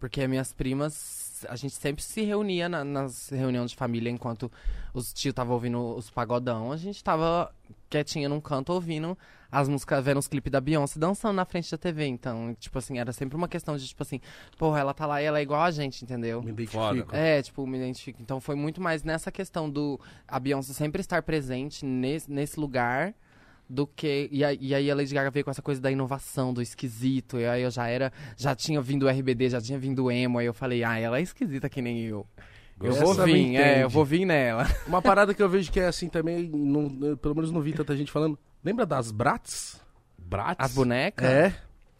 [0.00, 4.50] Porque minhas primas, a gente sempre se reunia na- nas reuniões de família enquanto
[4.94, 6.72] os tios estavam ouvindo os pagodão.
[6.72, 7.54] A gente tava
[7.90, 9.16] quietinha num canto ouvindo
[9.54, 12.06] as músicas, vendo os clipes da Beyoncé dançando na frente da TV.
[12.06, 14.20] Então, tipo assim, era sempre uma questão de, tipo assim,
[14.58, 16.42] porra, ela tá lá e ela é igual a gente, entendeu?
[16.42, 16.50] Me
[16.96, 17.14] identifico.
[17.16, 18.20] É, tipo, me identifico.
[18.20, 23.14] Então foi muito mais nessa questão do a Beyoncé sempre estar presente nesse, nesse lugar
[23.70, 24.28] do que.
[24.32, 27.38] E, aí- e aí a Lady Gaga veio com essa coisa da inovação, do esquisito.
[27.38, 28.12] E aí eu já era.
[28.36, 30.38] Já tinha vindo o RBD, já tinha vindo o emo.
[30.38, 32.26] Aí eu falei, ah, ela é esquisita que nem eu.
[32.82, 34.66] Eu Essa vou vir, é, eu vou vir nela.
[34.86, 37.96] Uma parada que eu vejo que é assim também, não- pelo menos não vi tanta
[37.96, 38.36] gente falando.
[38.64, 39.80] Lembra das Bratz?
[40.18, 40.56] Bratz?
[40.58, 41.26] As bonecas?
[41.28, 41.54] É.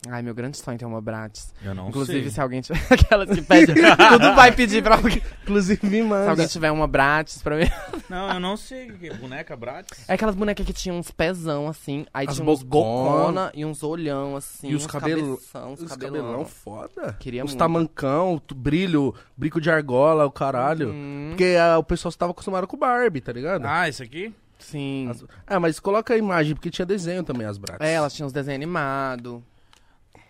[0.06, 1.54] Ai, meu grande sonho é ter uma Bratz.
[1.62, 2.30] Eu não Inclusive, sei.
[2.30, 2.78] se alguém tiver.
[2.92, 3.74] Aquelas que pedem.
[4.12, 5.22] tudo vai pedir pra alguém.
[5.42, 6.30] Inclusive, me Se manda.
[6.30, 7.64] alguém tiver uma Bratz pra mim.
[8.10, 8.90] Não, eu não sei.
[8.90, 10.04] o que é Boneca Bratz?
[10.06, 12.04] É aquelas bonecas que tinham uns pezão, assim.
[12.12, 13.16] Aí As tinha uns bocona.
[13.16, 14.68] bocona e uns olhão, assim.
[14.68, 16.20] E os uns cabelo- cabeção, uns Os cabelão.
[16.22, 17.16] cabelão foda.
[17.18, 17.58] Queria Os muito.
[17.58, 20.90] tamancão, brilho, brinco de argola, o caralho.
[20.92, 23.64] Hum, Porque ah, o pessoal estava acostumado com Barbie, tá ligado?
[23.64, 24.34] Ah, esse aqui?
[24.64, 25.08] Sim.
[25.10, 27.80] As- Ah, mas coloca a imagem, porque tinha desenho também, as Bratz.
[27.80, 29.42] É, elas tinham uns desenhos animados.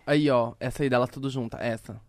[0.05, 0.53] Aí, ó.
[0.59, 1.57] Essa aí dela tudo junta.
[1.57, 1.99] Essa.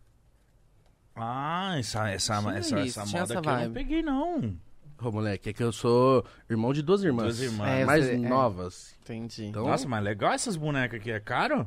[1.14, 4.54] Ah, essa, essa, Tinha essa, isso, essa moda essa aqui eu não peguei, não.
[5.02, 7.24] Ô, moleque, é que eu sou irmão de duas irmãs.
[7.24, 7.68] Duas irmãs.
[7.68, 8.16] É, mais você- é.
[8.16, 8.94] novas.
[9.02, 9.44] Entendi.
[9.46, 11.10] Então, Nossa, mas legal essas bonecas aqui.
[11.10, 11.66] É caro?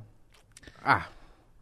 [0.84, 1.08] ah,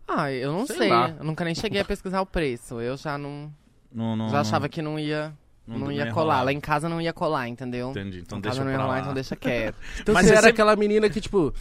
[0.10, 0.92] Ah, eu não Sei sei.
[0.92, 2.80] Eu nunca nem cheguei a pesquisar o preço.
[2.80, 3.54] Eu já não.
[3.92, 5.34] Não, não, já achava que não ia.
[5.68, 6.14] Não, ia colar.
[6.36, 6.42] rolar.
[6.44, 7.92] Lá em casa não ia colar, entendeu?
[7.92, 9.00] Entendi, então em deixa casa não ia rolar, lá.
[9.02, 9.76] então deixa quieto.
[10.00, 11.54] então Mas você era sempre- aquela menina que, tipo,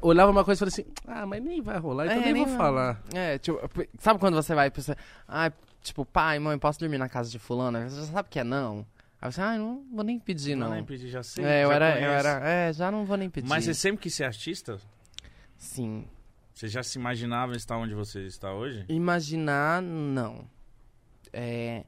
[0.00, 2.44] olhava uma coisa e falava assim, ah, mas nem vai rolar, então É, nem nem
[2.44, 2.66] vou vai.
[2.66, 3.02] falar.
[3.14, 3.60] É, tipo,
[3.98, 4.96] sabe quando você vai pra você.
[5.28, 7.78] Ah, tipo, pai, mãe, posso dormir na casa de fulano?
[7.88, 8.84] Você já sabe que é não.
[9.20, 10.66] Aí você, ah, não vou nem pedir, não.
[10.68, 11.44] Não, nem pedi, já sei.
[11.44, 12.48] é, eu já era, eu era.
[12.48, 13.48] É, já não vou nem pedir.
[13.48, 14.78] Mas você sempre quis ser artista?
[15.56, 16.04] Sim.
[16.52, 18.84] Você já se imaginava estar onde você está hoje?
[18.88, 20.44] Imaginar, não.
[21.32, 21.84] É,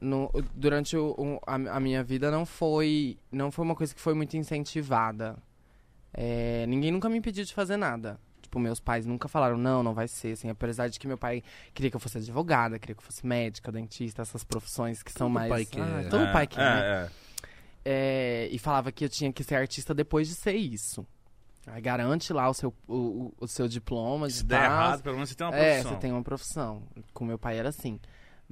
[0.00, 4.00] no- durante o- o- a, a minha vida não foi, não foi uma coisa que
[4.00, 5.36] foi muito incentivada.
[6.12, 8.18] É, ninguém nunca me impediu de fazer nada.
[8.42, 11.42] Tipo, meus pais nunca falaram, não, não vai ser, assim, apesar de que meu pai
[11.72, 15.28] queria que eu fosse advogada, queria que eu fosse médica, dentista, essas profissões que são
[15.28, 15.48] Todo mais...
[15.48, 15.82] pai quer.
[15.82, 16.80] Ah, todo É, pai quer, né?
[16.80, 17.10] é, é.
[17.84, 21.06] É, e falava que eu tinha que ser artista depois de ser isso.
[21.66, 24.64] Aí garante lá o seu, o, o- seu diploma de Se der tal.
[24.64, 25.92] errado, pelo menos você tem uma É, profissão.
[25.92, 26.82] você tem uma profissão.
[27.14, 28.00] Com meu pai era assim.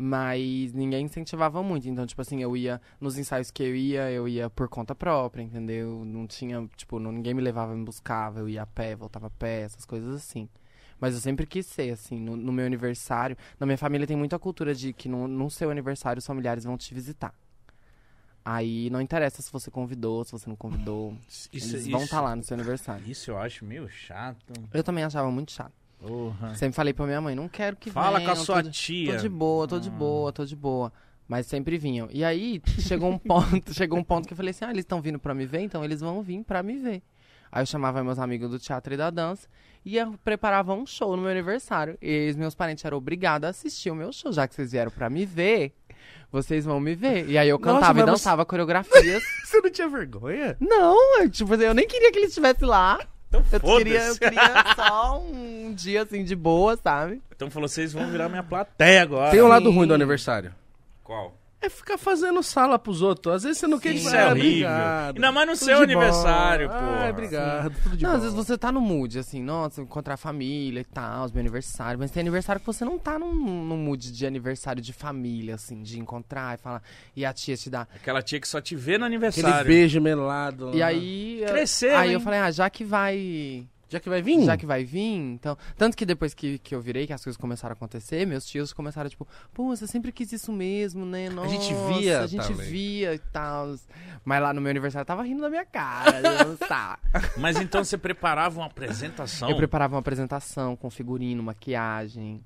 [0.00, 1.88] Mas ninguém incentivava muito.
[1.88, 2.80] Então, tipo assim, eu ia.
[3.00, 6.04] Nos ensaios que eu ia, eu ia por conta própria, entendeu?
[6.04, 8.38] Não tinha, tipo, não, ninguém me levava, me buscava.
[8.38, 10.48] Eu ia a pé, voltava a pé, essas coisas assim.
[11.00, 13.36] Mas eu sempre quis ser, assim, no, no meu aniversário.
[13.58, 16.78] Na minha família tem muita cultura de que no, no seu aniversário os familiares vão
[16.78, 17.34] te visitar.
[18.44, 21.18] Aí não interessa se você convidou, se você não convidou.
[21.28, 23.02] Isso, eles vão estar lá no seu aniversário.
[23.10, 24.52] Isso eu acho meio chato.
[24.72, 25.72] Eu também achava muito chato.
[26.00, 26.54] Porra.
[26.54, 28.70] Sempre falei pra minha mãe, não quero que Fala com a venham, sua tô de-
[28.78, 29.14] tia.
[29.14, 29.92] Tô de boa, tô de Ah.
[29.92, 30.92] boa, tô de boa.
[31.26, 32.08] Mas sempre vinham.
[32.10, 33.18] E aí chegou um
[33.62, 35.60] ponto, chegou um ponto que eu falei assim: "Ah, eles estão vindo pra me ver,
[35.60, 37.02] então eles vão vir pra me ver".
[37.50, 39.48] Aí eu chamava meus amigos do teatro e da dança
[39.84, 41.98] e ia preparava um show no meu aniversário.
[42.00, 44.90] E os meus parentes eram obrigados a assistir o meu show, já que vocês vieram
[44.90, 45.72] pra me ver.
[46.30, 47.28] Vocês vão me ver.
[47.28, 49.22] E aí eu Nossa, cantava e mas você- dançava coreografias.
[49.44, 50.56] Você não tinha vergonha?
[50.60, 52.98] não, eu, tipo, eu nem queria que eles estivessem lá.
[53.28, 57.22] Então Eu queria, eu queria só um dia assim de boa, sabe?
[57.34, 59.30] Então falou, vocês vão virar minha plateia agora.
[59.30, 60.54] Tem um lado ruim do aniversário.
[61.04, 61.37] Qual?
[61.60, 63.34] É ficar fazendo sala pros outros.
[63.34, 63.94] Às vezes você não quer Sim.
[63.94, 64.68] que Isso é horrível.
[64.68, 65.16] Obrigado.
[65.16, 66.74] Ainda mais no Tudo seu aniversário, pô.
[66.76, 67.74] Ah, obrigado.
[67.82, 68.16] Tudo de não, bom.
[68.16, 71.98] às vezes você tá no mood, assim, nossa, encontrar a família e tal, meu aniversário.
[71.98, 75.82] Mas tem aniversário que você não tá num, num mood de aniversário de família, assim,
[75.82, 76.82] de encontrar e falar.
[77.16, 77.88] E a tia te dá.
[77.92, 79.66] Aquela tia que só te vê no Aquele aniversário.
[79.66, 80.70] beijo melado.
[80.74, 81.42] E aí.
[81.44, 82.14] Cresceu, Aí hein?
[82.14, 83.66] eu falei, ah, já que vai.
[83.88, 84.44] Já que vai vir?
[84.44, 85.56] Já que vai vir, então.
[85.76, 88.72] Tanto que depois que, que eu virei, que as coisas começaram a acontecer, meus tios
[88.72, 91.30] começaram, tipo, pô, você sempre quis isso mesmo, né?
[91.30, 92.70] Nossa, gente via A gente também.
[92.70, 93.74] via e tal.
[94.24, 97.00] Mas lá no meu aniversário tava rindo da minha cara, dançar.
[97.38, 99.48] Mas então você preparava uma apresentação?
[99.48, 102.44] Eu preparava uma apresentação com figurino, maquiagem.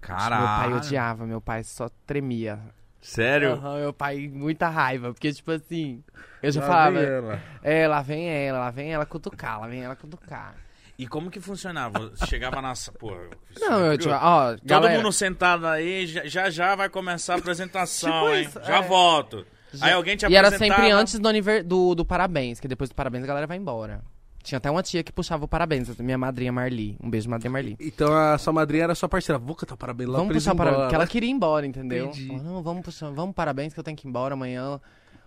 [0.00, 0.42] Caralho.
[0.42, 2.58] Meu pai odiava, meu pai só tremia.
[3.04, 3.52] Sério?
[3.52, 6.02] Aham, meu pai, muita raiva, porque, tipo assim,
[6.42, 7.40] eu já Lá falava, vem ela.
[7.62, 10.54] é, lá vem ela, lá vem ela cutucar, lá vem ela cutucar.
[10.98, 12.12] E como que funcionava?
[12.26, 12.72] Chegava na...
[12.98, 13.14] Pô,
[13.60, 17.38] Não, é eu, tipo, ó, Todo galera, mundo sentado aí, já já, vai começar a
[17.38, 18.42] apresentação, Tipo hein?
[18.44, 18.82] isso, já é.
[18.82, 19.46] volto.
[19.72, 20.80] Já- Aí alguém te E era apresentava...
[20.80, 21.62] sempre antes do, aniver...
[21.64, 24.02] do, do parabéns, que depois do parabéns a galera vai embora.
[24.44, 26.98] Tinha até uma tia que puxava o parabéns, minha madrinha Marli.
[27.02, 27.76] Um beijo, madrinha Marli.
[27.80, 29.38] Então a sua madrinha era sua parceira.
[29.38, 32.08] Vou cantar parabéns lá Vamos puxar o parabéns, porque ela queria ir embora, entendeu?
[32.08, 32.26] Entendi.
[32.28, 34.78] Falou, não, vamos puxar, vamos parabéns que eu tenho que ir embora amanhã.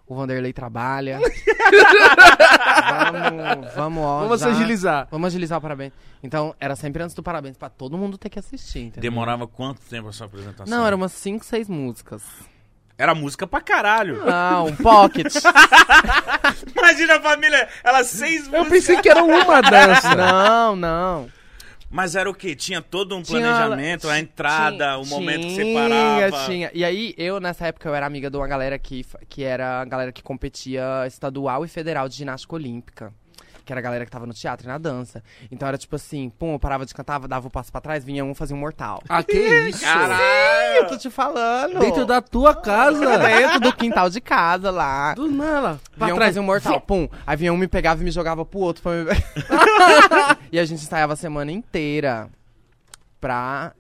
[0.06, 1.20] O Vanderlei trabalha.
[3.12, 5.08] vamos, vamos, ó, Vamos já- agilizar.
[5.12, 5.94] Vamos agilizar o parabéns.
[6.24, 9.02] Então, era sempre antes do parabéns, pra todo mundo ter que assistir, entendeu?
[9.02, 10.78] Demorava quanto tempo a sua apresentação?
[10.78, 12.24] Não, eram umas 5, 6 músicas.
[12.98, 14.22] Era música pra caralho.
[14.28, 15.32] Ah, um pocket.
[16.76, 18.70] Imagina a família, elas seis Eu músicas.
[18.70, 20.16] pensei que era uma dança.
[20.16, 21.30] não, não.
[21.90, 22.54] Mas era o quê?
[22.56, 26.46] Tinha todo um Tinha- planejamento, a entrada, Tinha- o momento que tinha, separava.
[26.46, 26.72] Tinha.
[26.74, 29.82] E aí, eu, nessa época, eu era amiga de uma galera que, fa- que era
[29.82, 33.14] a galera que competia estadual e federal de ginástica olímpica.
[33.68, 35.22] Que era a galera que tava no teatro e na dança.
[35.52, 38.24] Então era tipo assim, pum, eu parava de cantar, dava o passo pra trás, vinha
[38.24, 39.04] um fazia um mortal.
[39.10, 39.84] Ah, que isso?
[39.84, 40.78] Caralho!
[40.78, 41.78] Eu tô te falando.
[41.78, 42.98] Dentro da tua casa.
[43.20, 45.14] Dentro do quintal de casa lá.
[45.16, 45.82] Do nada.
[45.98, 46.30] Pra Vinha um trás.
[46.30, 47.10] fazia um mortal, pum.
[47.28, 49.04] Aí vinha um, me pegava e me jogava pro outro pra me...
[50.50, 52.30] e a gente ensaiava a semana inteira
[53.20, 53.74] pra,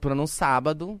[0.00, 1.00] pra no sábado.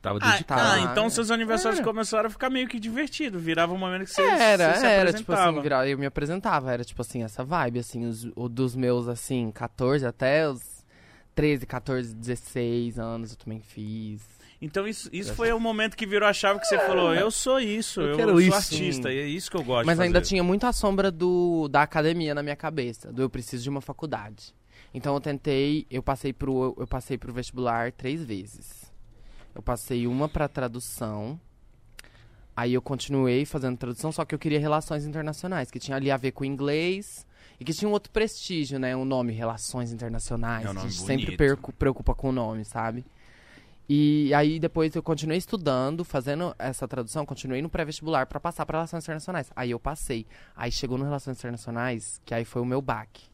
[0.00, 0.60] Tava Ah, dedicado.
[0.60, 0.72] Tá.
[0.74, 1.82] ah, então seus aniversários É.
[1.82, 3.38] começaram a ficar meio que divertido.
[3.38, 5.62] Virava um momento que você, Era, você se era, tipo assim, apresentava.
[5.62, 9.50] vira- eu me apresentava, era tipo assim, essa vibe, assim, os, o dos meus, assim,
[9.52, 10.62] 14 até os
[11.34, 14.22] 13, 14, 16 anos eu também fiz.
[14.60, 17.60] Então isso, isso foi o momento que virou a chave que você falou, eu sou
[17.60, 18.54] isso, Eu eu, sou isso.
[18.56, 21.68] artista, e é isso que eu gosto Mas de ainda tinha muito a sombra do,
[21.68, 24.52] da academia na minha cabeça, do eu preciso de uma faculdade.
[24.92, 28.87] Então eu tentei, eu passei pro, eu passei pro vestibular três vezes.
[29.58, 31.38] Eu passei uma pra tradução,
[32.56, 36.16] aí eu continuei fazendo tradução, só que eu queria relações internacionais, que tinha ali a
[36.16, 37.26] ver com inglês
[37.58, 38.94] e que tinha um outro prestígio, né?
[38.94, 40.64] O nome Relações Internacionais.
[40.64, 41.38] É um a gente sempre bonito.
[41.38, 43.04] percu- preocupa com o nome, sabe?
[43.88, 48.78] E aí depois eu continuei estudando, fazendo essa tradução, continuei no pré-vestibular pra passar para
[48.78, 49.50] relações internacionais.
[49.56, 50.24] Aí eu passei.
[50.54, 53.24] Aí chegou no relações internacionais, que aí foi o meu baque.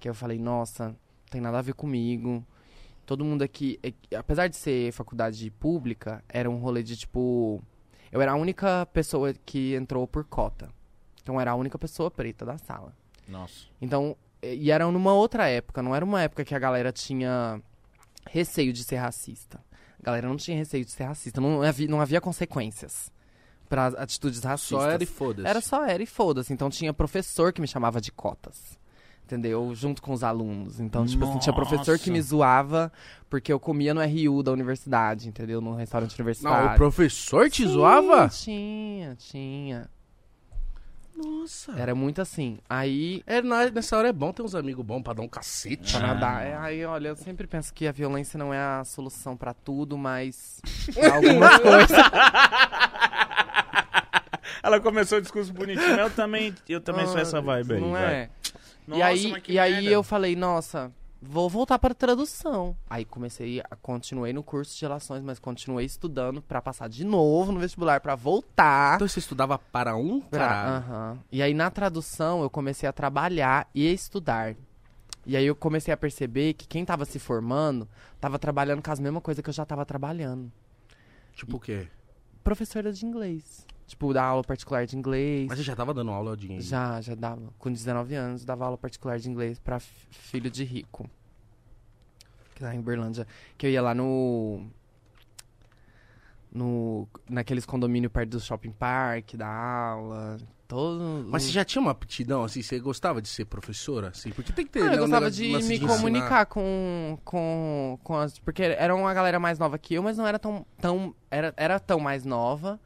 [0.00, 0.96] Que eu falei, nossa, não
[1.30, 2.44] tem nada a ver comigo.
[3.10, 7.60] Todo mundo aqui, é- apesar de ser faculdade pública, era um rolê de tipo,
[8.12, 10.68] eu era a única pessoa que entrou por cota.
[11.20, 12.94] Então era a única pessoa preta da sala.
[13.26, 13.66] Nossa.
[13.82, 17.60] Então, e era numa outra época, não era uma época que a galera tinha
[18.28, 19.60] receio de ser racista.
[20.00, 21.40] A galera não tinha receio de ser racista.
[21.40, 23.10] Não havia, não havia consequências
[23.68, 24.78] pra atitudes racistas.
[24.78, 25.48] Só era e foda-se.
[25.48, 26.52] Era só era e foda-se.
[26.52, 28.78] Então tinha professor que me chamava de cotas.
[29.30, 29.72] Entendeu?
[29.76, 30.80] Junto com os alunos.
[30.80, 32.30] Então, tipo assim, tinha professor que me Nossa.
[32.30, 32.92] zoava
[33.28, 35.60] porque eu comia no RU da universidade, entendeu?
[35.60, 36.66] No restaurante universitário.
[36.66, 38.28] Não, o professor te Sim, zoava?
[38.28, 39.88] Tinha, tinha.
[41.16, 41.72] Nossa.
[41.78, 42.58] Era muito assim.
[42.68, 45.92] Aí, É, nessa hora é bom ter uns amigos bons pra dar um cacete.
[45.96, 46.14] pra Ah.
[46.14, 46.42] nadar.
[46.46, 49.96] é, Aí, olha, eu sempre penso que a violência não é a solução pra tudo,
[49.96, 50.60] mas.
[50.92, 51.98] pra algumas coisas.
[54.62, 57.80] Ela começou o discurso bonitinho, eu também, eu também sou essa vibe aí.
[57.80, 58.28] Não vai.
[58.90, 59.90] Nossa, e aí, e aí merda.
[59.90, 62.76] eu falei, nossa, vou voltar para tradução.
[62.88, 67.52] Aí comecei, a, continuei no curso de relações, mas continuei estudando pra passar de novo
[67.52, 68.96] no vestibular pra voltar.
[68.96, 70.84] Então você estudava para um caralho.
[70.84, 71.18] aham.
[71.30, 74.56] E aí na tradução eu comecei a trabalhar e a estudar.
[75.26, 77.86] E aí eu comecei a perceber que quem tava se formando
[78.20, 80.50] tava trabalhando com as mesmas coisas que eu já tava trabalhando.
[81.34, 81.86] Tipo o quê?
[82.42, 83.66] Professora de inglês.
[83.90, 85.48] Tipo, dar aula particular de inglês.
[85.48, 86.60] Mas você já tava dando aula de...
[86.60, 87.52] Já, já dava.
[87.58, 91.10] Com 19 anos, dava aula particular de inglês pra filho de rico.
[92.54, 93.26] Que lá em Uberlândia.
[93.58, 94.64] Que eu ia lá no.
[96.52, 97.08] No.
[97.28, 100.36] Naqueles condomínios perto do shopping park, da aula.
[100.68, 101.26] Todo.
[101.28, 102.62] Mas você já tinha uma aptidão, assim?
[102.62, 104.30] Você gostava de ser professora, assim?
[104.30, 105.96] Porque tem que ter, Ah, né, eu um gostava negócio- de me ensinar.
[105.96, 108.38] comunicar com, com, com as.
[108.38, 110.64] Porque era uma galera mais nova que eu, mas não era tão.
[110.80, 112.78] tão era, era tão mais nova.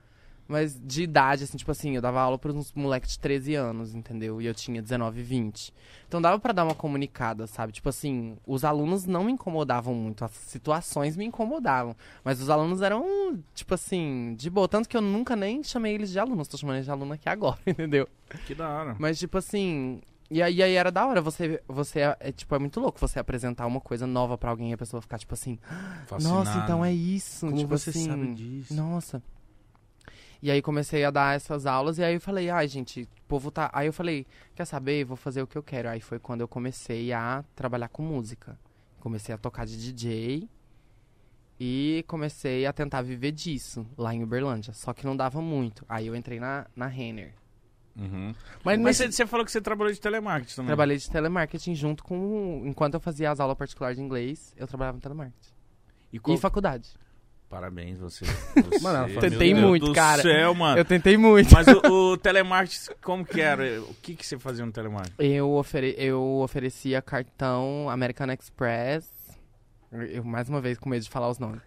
[0.47, 3.95] Mas de idade, assim, tipo assim, eu dava aula para uns moleques de 13 anos,
[3.95, 4.43] entendeu?
[4.43, 5.73] E eu tinha 19, 20.
[6.07, 7.73] Então dava pra dar uma comunicada, sabe?
[7.73, 11.97] Tipo assim, os alunos não me incomodavam muito, as situações me incomodavam.
[12.23, 14.69] Mas os alunos eram, tipo assim, de boa.
[14.69, 17.29] Tanto que eu nunca nem chamei eles de alunos, tô chamando eles de aluno aqui
[17.29, 18.07] agora, entendeu?
[18.47, 18.97] Que da hora.
[18.99, 20.01] Mas, tipo assim.
[20.31, 21.63] E aí, aí era da hora você.
[21.69, 24.75] você é, é, tipo, é muito louco você apresentar uma coisa nova pra alguém e
[24.75, 25.59] a pessoa ficar, tipo assim,
[26.23, 27.47] nossa, então é isso.
[27.47, 28.75] Como tipo você assim, sabe disso?
[28.75, 29.23] Nossa.
[30.45, 33.51] E aí comecei a dar essas aulas e aí eu falei, ai, gente, o povo
[33.51, 33.71] tá.
[33.73, 35.03] Aí eu falei, quer saber?
[35.03, 35.89] Vou fazer o que eu quero.
[35.89, 38.59] Aí foi quando eu comecei a trabalhar com música.
[39.01, 40.47] Comecei a tocar de DJ
[41.59, 44.73] e comecei a tentar viver disso lá em Uberlândia.
[44.75, 45.85] Só que não dava muito.
[45.89, 47.33] Aí eu entrei na, na Renner.
[47.97, 48.35] Uhum.
[48.65, 50.67] Mas, Mas nesse- você, você falou que você trabalhou de telemarketing também.
[50.67, 52.63] Trabalhei de telemarketing junto com.
[52.67, 55.53] Enquanto eu fazia as aulas particulares de inglês, eu trabalhava em telemarketing.
[56.13, 56.91] E, qual- E faculdade.
[57.55, 58.25] Parabéns, você.
[58.69, 60.21] você Mano, ela meu tentei Deus muito, do cara.
[60.23, 60.77] céu, mano.
[60.77, 61.55] Eu tentei muito.
[61.55, 63.81] Mas o, o telemarketing, como que era?
[63.81, 65.15] O que, que você fazia no telemarketing?
[65.23, 69.09] Eu, ofere eu oferecia cartão American Express.
[69.93, 71.63] Eu, mais uma vez, com medo de falar os nomes.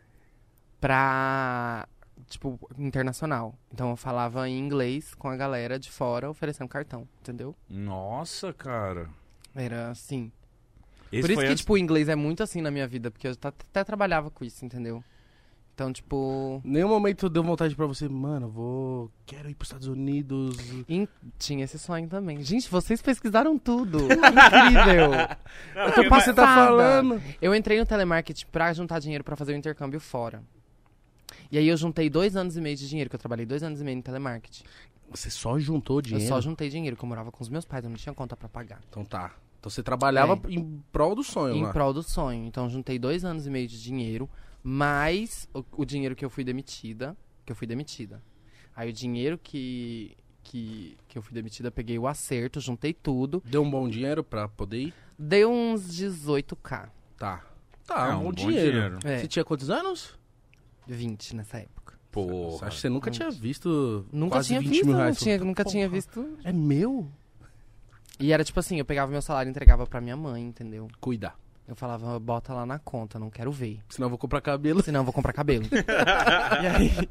[0.82, 1.88] Pra.
[2.28, 3.56] Tipo, internacional.
[3.74, 7.56] Então eu falava em inglês com a galera de fora oferecendo cartão, entendeu?
[7.70, 9.08] Nossa, cara.
[9.56, 10.34] Era assim.
[11.10, 13.30] Esse Por isso que, antes- tipo, o inglês é muito assim na minha vida, porque
[13.30, 15.02] eu até trabalhava com isso, entendeu?
[15.78, 16.60] Então, tipo.
[16.64, 19.12] Nenhum momento deu vontade pra você, mano, vou.
[19.28, 20.58] Quero ir pros Estados Unidos.
[20.90, 21.08] in-
[21.38, 22.42] Tinha esse sonho também.
[22.44, 24.00] Gente, vocês pesquisaram tudo.
[24.00, 25.12] Incrível.
[25.76, 27.22] Não, eu tô porque- Você tá falando?
[27.40, 30.42] Eu entrei no telemarketing pra juntar dinheiro pra fazer o intercâmbio fora.
[31.52, 33.80] E aí eu juntei dois anos e meio de dinheiro, que eu trabalhei dois anos
[33.80, 34.64] e meio no telemarketing.
[35.12, 36.26] Você só juntou dinheiro?
[36.26, 38.36] Eu só juntei dinheiro, que eu morava com os meus pais, eu não tinha conta
[38.36, 38.82] pra pagar.
[38.90, 39.32] Então tá.
[39.60, 40.54] Então você trabalhava É.
[40.54, 41.72] em prol do sonho em lá.
[41.72, 42.46] prol do sonho.
[42.48, 44.28] Então juntei dois anos e meio de dinheiro,
[44.64, 47.16] mais o, o dinheiro que eu fui demitida.
[47.46, 48.22] Que eu fui demitida.
[48.76, 53.42] Aí o dinheiro que, que, que eu fui demitida, peguei o acerto, juntei tudo.
[53.46, 54.94] Deu um bom dinheiro pra poder ir?
[55.18, 56.90] Deu uns 18k.
[57.18, 57.44] Tá.
[57.86, 59.00] Tá, É, um bom, dinheiro.
[59.04, 59.20] É.
[59.20, 60.18] Você tinha quantos anos?
[60.86, 61.98] 20 nessa época.
[62.12, 62.68] Porra.
[62.68, 65.18] Acho que você nunca tinha visto Nunca quase tinha 20 visto, mil não reais.
[65.20, 65.72] tinha, nunca Porra.
[65.74, 66.38] tinha visto.
[66.44, 67.10] É meu?
[68.20, 70.88] E era tipo assim, eu pegava meu salário e entregava pra minha mãe, entendeu?
[71.00, 71.34] Cuida.
[71.68, 73.82] Eu falava, bota lá na conta, não quero ver.
[73.90, 74.82] Senão eu vou comprar cabelo.
[74.82, 75.66] Senão eu vou comprar cabelo.
[76.64, 77.10] e aí,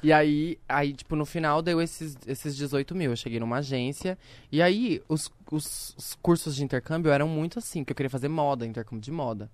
[0.00, 3.10] e aí, aí, tipo, no final deu esses, esses 18 mil.
[3.10, 4.16] Eu cheguei numa agência.
[4.52, 8.28] E aí, os, os, os cursos de intercâmbio eram muito assim, que eu queria fazer
[8.28, 9.50] moda, intercâmbio de moda.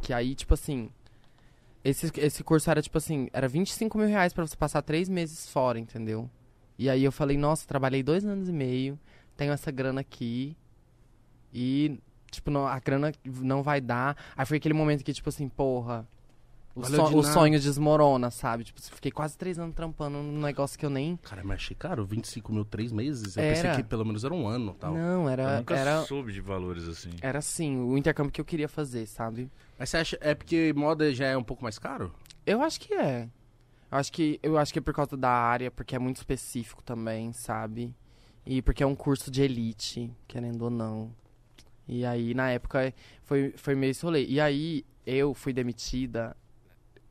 [0.00, 0.88] Que aí, tipo assim.
[1.84, 5.48] Esse, esse curso era tipo assim, era 25 mil reais pra você passar três meses
[5.48, 6.28] fora, entendeu?
[6.78, 8.98] E aí eu falei, nossa, trabalhei dois anos e meio,
[9.36, 10.56] tenho essa grana aqui.
[11.54, 11.98] E,
[12.30, 14.16] tipo, não, a grana não vai dar.
[14.36, 16.06] Aí foi aquele momento que, tipo assim, porra.
[16.74, 18.64] O, so- de o sonho desmorona, sabe?
[18.64, 21.16] Tipo, fiquei quase três anos trampando num negócio que eu nem.
[21.16, 23.34] Cara, mas achei caro, 25 mil, três meses.
[23.34, 23.54] Eu Era.
[23.54, 24.92] pensei que pelo menos era um ano tal.
[24.92, 25.56] Não, Eu era.
[25.56, 27.08] nunca Era, soube de valores assim.
[27.22, 29.50] era assim, o intercâmbio que eu queria fazer, sabe?
[29.78, 32.12] Mas você acha, é porque moda já é um pouco mais caro?
[32.44, 33.26] Eu acho que é.
[33.90, 36.82] Eu acho que, eu acho que é por causa da área, porque é muito específico
[36.82, 37.94] também, sabe?
[38.44, 41.10] E porque é um curso de elite, querendo ou não.
[41.88, 44.24] E aí, na época, foi, foi meio esse rolê.
[44.24, 46.36] E aí, eu fui demitida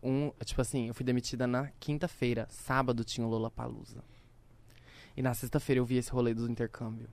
[0.03, 0.32] um.
[0.43, 2.47] Tipo assim, eu fui demitida na quinta-feira.
[2.49, 4.03] Sábado tinha o Lollapalooza.
[5.15, 7.07] E na sexta-feira eu vi esse rolê do intercâmbio.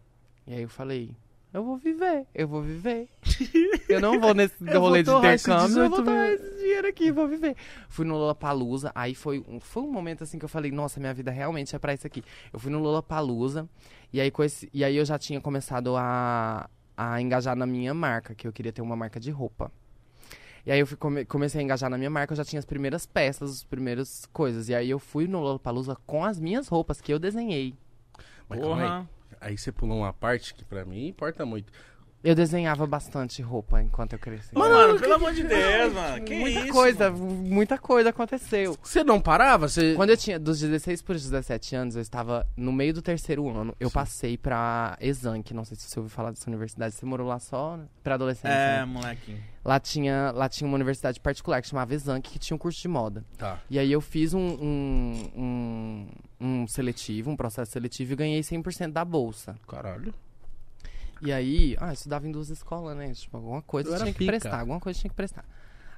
[0.45, 1.15] E aí eu falei,
[1.55, 3.09] eu vou viver, eu vou viver.
[3.89, 6.35] eu não vou nesse Eu rolê de vou esse intercâmbio, eu vou 18 torrar mil.
[6.35, 7.57] esse dinheiro aqui, vou viver.
[7.89, 11.15] Fui no Lollapalooza, aí foi um, foi um momento assim que eu falei, nossa, minha
[11.15, 12.25] vida realmente é pra isso aqui.
[12.53, 13.69] Eu fui no Lollapalooza,
[14.13, 16.69] e aí, com esse, e aí eu já tinha começado a,
[17.11, 19.71] a engajar na minha marca, que eu queria ter uma marca de roupa.
[20.65, 22.65] E aí eu fui come- comecei a engajar na minha marca, eu já tinha as
[22.65, 24.69] primeiras peças, as primeiras coisas.
[24.69, 27.75] E aí eu fui no Lollapalooza com as minhas roupas que eu desenhei.
[28.49, 28.83] Mas calma aí.
[28.83, 29.09] Porra.
[29.41, 31.73] Aí você pulou uma parte que pra mim importa muito.
[32.23, 34.55] Eu desenhava bastante roupa enquanto eu cresci.
[34.55, 36.25] Mano, pelo amor de Deus, mano.
[36.25, 36.73] Que muita isso?
[36.73, 37.25] coisa, mano?
[37.25, 38.79] muita coisa aconteceu.
[38.83, 39.68] Você não parava?
[39.68, 39.95] Você...
[39.95, 43.49] Quando eu tinha dos 16 para os 17 anos, eu estava no meio do terceiro
[43.49, 43.75] ano.
[43.81, 46.95] Eu passei pra Exanc, não sei se você ouviu falar dessa universidade.
[46.95, 48.49] Você morou lá só pra adolescência?
[48.49, 48.85] É, né?
[48.85, 49.43] molequinho.
[49.64, 52.89] Lá tinha, lá tinha uma universidade particular que chamava Exanc, que tinha um curso de
[52.89, 53.25] moda.
[53.37, 53.61] Tá.
[53.68, 56.07] E aí eu fiz um, um, um,
[56.41, 59.57] um seletivo, um processo seletivo e ganhei 100% da bolsa.
[59.66, 60.14] Caralho.
[61.23, 63.12] E aí, ah, eu estudava em duas escolas, né?
[63.12, 64.33] Tipo, alguma coisa Eu tinha que pica.
[64.33, 65.45] prestar, alguma coisa tinha que prestar.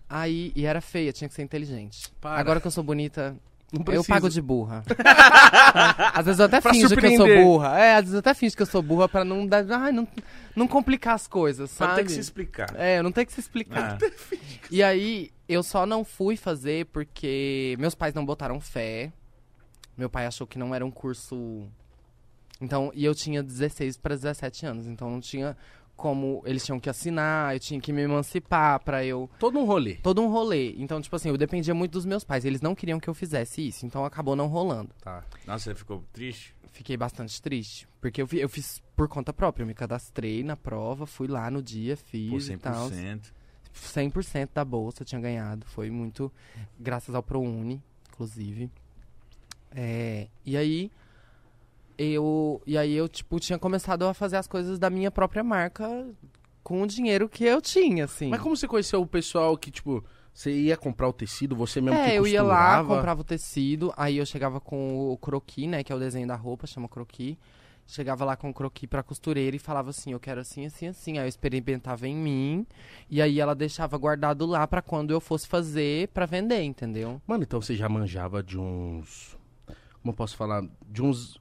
[0.09, 2.12] Aí, e era feia, tinha que ser inteligente.
[2.20, 2.39] Para.
[2.39, 3.35] Agora que eu sou bonita,
[3.72, 4.85] Não eu pago de burra.
[6.12, 7.79] às vezes eu até Pra finjo que eu sou burra.
[7.79, 10.07] É, às vezes eu até finjo que eu sou burra pra não dar, ai, não,
[10.55, 11.97] não complicar as coisas, sabe?
[11.97, 12.68] tem que se explicar.
[12.77, 13.97] É, não tenho que se explicar.
[14.03, 14.37] Ah.
[14.70, 19.11] E aí, eu só não fui fazer porque meus pais não botaram fé.
[19.97, 21.66] Meu pai achou que não era um curso.
[22.61, 25.57] Então, e eu tinha 16 para 17 anos, então não tinha
[25.97, 29.95] como eles tinham que assinar, eu tinha que me emancipar pra eu Todo um rolê.
[29.97, 30.75] todo um rolê.
[30.77, 33.67] Então, tipo assim, eu dependia muito dos meus pais, eles não queriam que eu fizesse
[33.67, 34.91] isso, então acabou não rolando.
[35.01, 35.23] Tá.
[35.47, 36.55] Nossa, você ficou triste?
[36.73, 41.07] Fiquei bastante triste, porque eu, eu fiz por conta própria, eu me cadastrei na prova,
[41.07, 42.91] fui lá no dia, fiz Por e tal.
[42.91, 43.21] 100%.
[43.75, 45.65] 100% da bolsa eu tinha ganhado.
[45.67, 46.33] Foi muito
[46.79, 48.71] graças ao ProUni, inclusive.
[49.73, 50.91] É, e aí
[51.99, 56.07] eu e aí eu tipo tinha começado a fazer as coisas da minha própria marca
[56.62, 58.28] com o dinheiro que eu tinha, assim.
[58.28, 62.01] Mas como você conheceu o pessoal que, tipo, você ia comprar o tecido, você mesmo
[62.01, 62.95] que é, eu ia lá, costurava?
[62.97, 66.34] comprava o tecido, aí eu chegava com o croquis, né, que é o desenho da
[66.34, 67.36] roupa, chama croquis.
[67.86, 71.18] Chegava lá com o croquis pra costureira e falava assim, eu quero assim, assim, assim.
[71.18, 72.66] Aí eu experimentava em mim,
[73.11, 77.20] e aí ela deixava guardado lá pra quando eu fosse fazer pra vender, entendeu?
[77.26, 79.36] Mano, então você já manjava de uns.
[80.01, 80.64] Como eu posso falar?
[80.88, 81.38] De uns.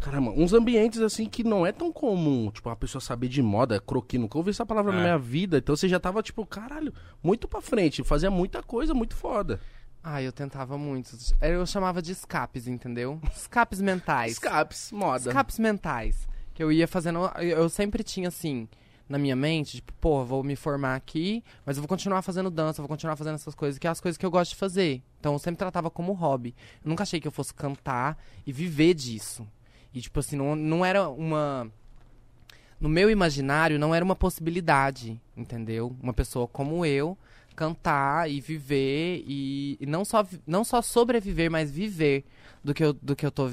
[0.00, 2.50] Caramba, uns ambientes assim que não é tão comum.
[2.50, 4.20] Tipo, a pessoa saber de moda, croquis.
[4.20, 5.02] Nunca ouvi essa palavra na É.
[5.02, 5.58] minha vida.
[5.58, 6.92] Então você já tava, tipo, caralho,
[7.22, 8.02] muito pra frente.
[8.04, 9.60] Fazia muita coisa muito foda.
[10.02, 11.16] Ah, eu tentava muito.
[11.40, 13.20] Eu chamava de escapes, entendeu?
[13.34, 14.32] Escapes mentais.
[14.32, 15.30] Escapes, moda.
[15.30, 16.28] Escapes mentais.
[16.54, 17.18] Que eu ia fazendo.
[17.38, 18.68] Eu eu sempre tinha assim,
[19.08, 22.80] na minha mente, tipo, pô, vou me formar aqui, mas eu vou continuar fazendo dança,
[22.80, 25.02] vou continuar fazendo essas coisas, que é as coisas que eu gosto de fazer.
[25.18, 26.54] Então eu sempre tratava como hobby.
[26.84, 28.16] Eu nunca achei que eu fosse cantar
[28.46, 29.46] e viver disso.
[29.96, 31.72] E, tipo assim, não, não era uma.
[32.78, 35.96] No meu imaginário, não era uma possibilidade, entendeu?
[36.02, 37.16] Uma pessoa como eu
[37.54, 42.26] cantar e viver e, e não, só, não só sobreviver, mas viver
[42.62, 43.50] do que, eu, do que eu tô.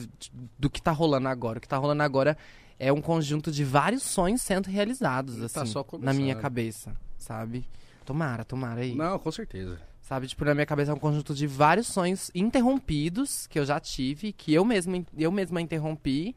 [0.60, 1.60] do que tá rolando agora.
[1.60, 2.38] O que tá rolando agora
[2.78, 7.66] é um conjunto de vários sonhos sendo realizados, Tá assim, só na minha cabeça, sabe?
[8.04, 8.94] Tomara, tomara aí.
[8.94, 9.80] Não, com certeza.
[10.04, 13.80] Sabe, tipo, na minha cabeça é um conjunto de vários sonhos interrompidos que eu já
[13.80, 16.36] tive, que eu mesma, eu mesma interrompi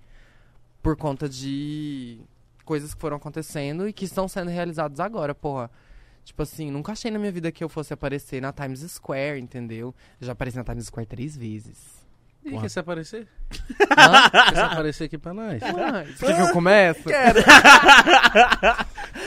[0.80, 2.20] por conta de
[2.64, 5.68] coisas que foram acontecendo e que estão sendo realizados agora, porra.
[6.22, 9.92] Tipo assim, nunca achei na minha vida que eu fosse aparecer na Times Square, entendeu?
[10.20, 12.05] Eu já apareci na Times Square três vezes.
[12.46, 13.26] E quer se aparecer?
[13.98, 14.30] Hã?
[14.30, 15.60] quer se aparecer aqui pra nós?
[15.62, 17.00] Ué, Quer que eu começo?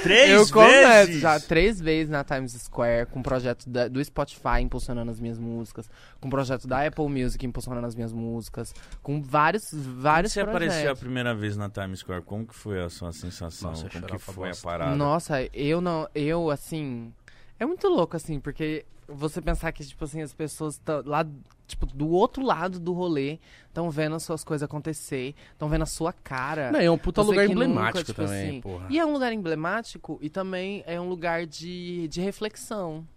[0.03, 0.51] Três eu vezes?
[0.51, 5.19] começo já três vezes na Times Square, com o projeto da- do Spotify impulsionando as
[5.19, 5.89] minhas músicas,
[6.21, 10.41] com o projeto da Apple Music impulsionando as minhas músicas, com vários, Quando vários você
[10.41, 10.99] apareceu a projetos.
[11.01, 13.71] primeira vez na Times Square, como que foi a sua sensação?
[13.71, 14.63] Nossa, eu como que chorava foi a bosta.
[14.67, 14.95] parada?
[14.95, 17.11] Nossa, eu não, eu assim,
[17.59, 21.25] é muito louco assim, porque você pensar que tipo assim as pessoas estão lá
[21.69, 25.85] tipo do outro lado do rolê, estão vendo as suas coisas acontecer, estão vendo a
[25.85, 26.71] sua cara.
[26.71, 28.87] Não, é um puta Você lugar que nunca, emblemático tipo também, assim, porra.
[28.89, 33.07] E é um lugar emblemático e também é um lugar de, de reflexão.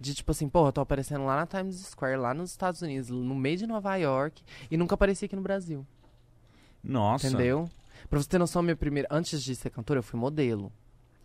[0.00, 3.10] De tipo assim, porra, eu tô aparecendo lá na Times Square, lá nos Estados Unidos,
[3.10, 5.84] no meio de Nova York, e nunca apareci aqui no Brasil.
[6.84, 7.26] Nossa.
[7.26, 7.68] Entendeu?
[8.08, 9.08] Pra você ter noção, minha primeira.
[9.10, 10.72] Antes de ser cantora, eu fui modelo.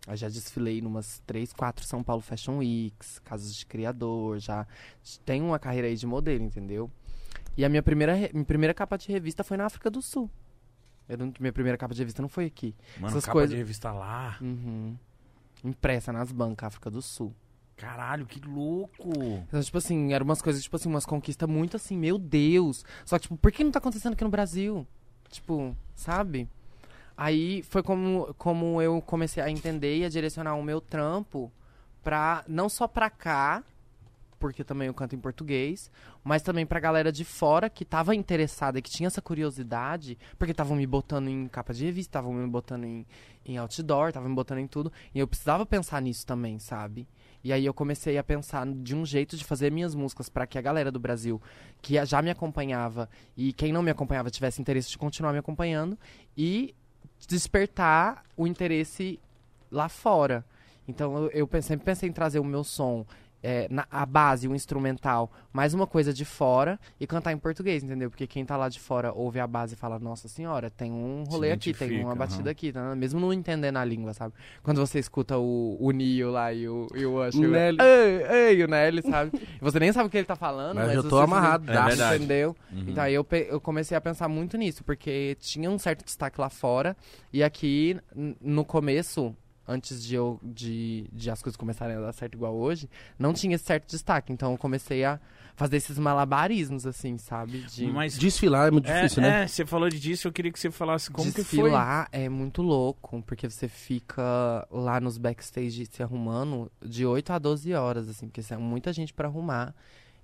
[0.06, 4.66] Eu já desfilei numas três, quatro São Paulo Fashion Weeks, casas de criador, já
[5.24, 6.90] tenho uma carreira aí de modelo, entendeu?
[7.56, 10.30] E a minha primeira, minha primeira capa de revista foi na África do Sul.
[11.18, 12.74] Não- minha primeira capa de revista não foi aqui.
[12.96, 14.36] Mano, essas capa coisas- de revista lá.
[14.42, 14.96] Uhum.
[15.62, 17.34] Impressa nas bancas, África do Sul.
[17.76, 19.10] Caralho, que louco.
[19.48, 22.84] Então, tipo assim, eram umas coisas, tipo assim, umas conquistas muito assim, meu Deus.
[23.04, 24.86] Só que, tipo, por que não tá acontecendo aqui no Brasil?
[25.30, 26.48] Tipo, sabe?
[27.16, 31.52] Aí foi como, como eu comecei a entender e a direcionar o meu trampo
[32.02, 33.62] pra, não só pra cá,
[34.38, 35.90] porque também eu canto em português,
[36.22, 40.76] mas também pra galera de fora que tava interessada, que tinha essa curiosidade, porque estavam
[40.76, 43.06] me botando em capa de revista, estavam me botando em,
[43.46, 47.08] em outdoor, estavam me botando em tudo, e eu precisava pensar nisso também, sabe?
[47.42, 50.58] E aí eu comecei a pensar de um jeito de fazer minhas músicas pra que
[50.58, 51.40] a galera do Brasil,
[51.80, 55.98] que já me acompanhava e quem não me acompanhava tivesse interesse de continuar me acompanhando
[56.36, 56.74] e
[57.26, 59.18] despertar o interesse
[59.70, 60.44] lá fora.
[60.86, 63.06] Então eu, eu sempre pensei em trazer o meu som,
[63.44, 67.84] é, na, a base, o instrumental, mais uma coisa de fora e cantar em português,
[67.84, 68.08] entendeu?
[68.08, 71.24] Porque quem tá lá de fora ouve a base e fala, nossa senhora, tem um
[71.24, 72.50] rolê aqui, tem uma batida aham.
[72.50, 72.96] aqui, tá?
[72.96, 74.32] mesmo não entendendo a língua, sabe?
[74.62, 77.78] Quando você escuta o, o Neo lá e o, e o Usher, O Nelly.
[77.82, 79.30] ei, ei, o Nelly, sabe?
[79.60, 82.16] Você nem sabe o que ele tá falando, Mas mas, eu tô amarrado, É verdade.
[82.16, 82.56] entendeu?
[82.72, 82.84] Uhum.
[82.88, 86.48] Então aí eu, eu comecei a pensar muito nisso, porque tinha um certo destaque lá
[86.48, 86.96] fora,
[87.30, 87.98] e aqui,
[88.40, 89.36] no começo,
[89.66, 92.88] antes de, eu, de, de as coisas começarem a dar certo igual hoje,
[93.18, 94.32] não tinha esse certo destaque.
[94.32, 95.18] Então eu comecei a
[95.56, 97.60] fazer esses malabarismos, assim, sabe?
[97.62, 99.42] De Mas Desfilar é muito é, difícil, né?
[99.42, 101.42] é, você falou disso, eu queria que você falasse como que foi.
[101.42, 107.38] desfilar é muito louco, porque você fica lá nos backstage se arrumando de 8 a
[107.38, 109.74] 12 horas, assim, porque são muita gente pra arrumar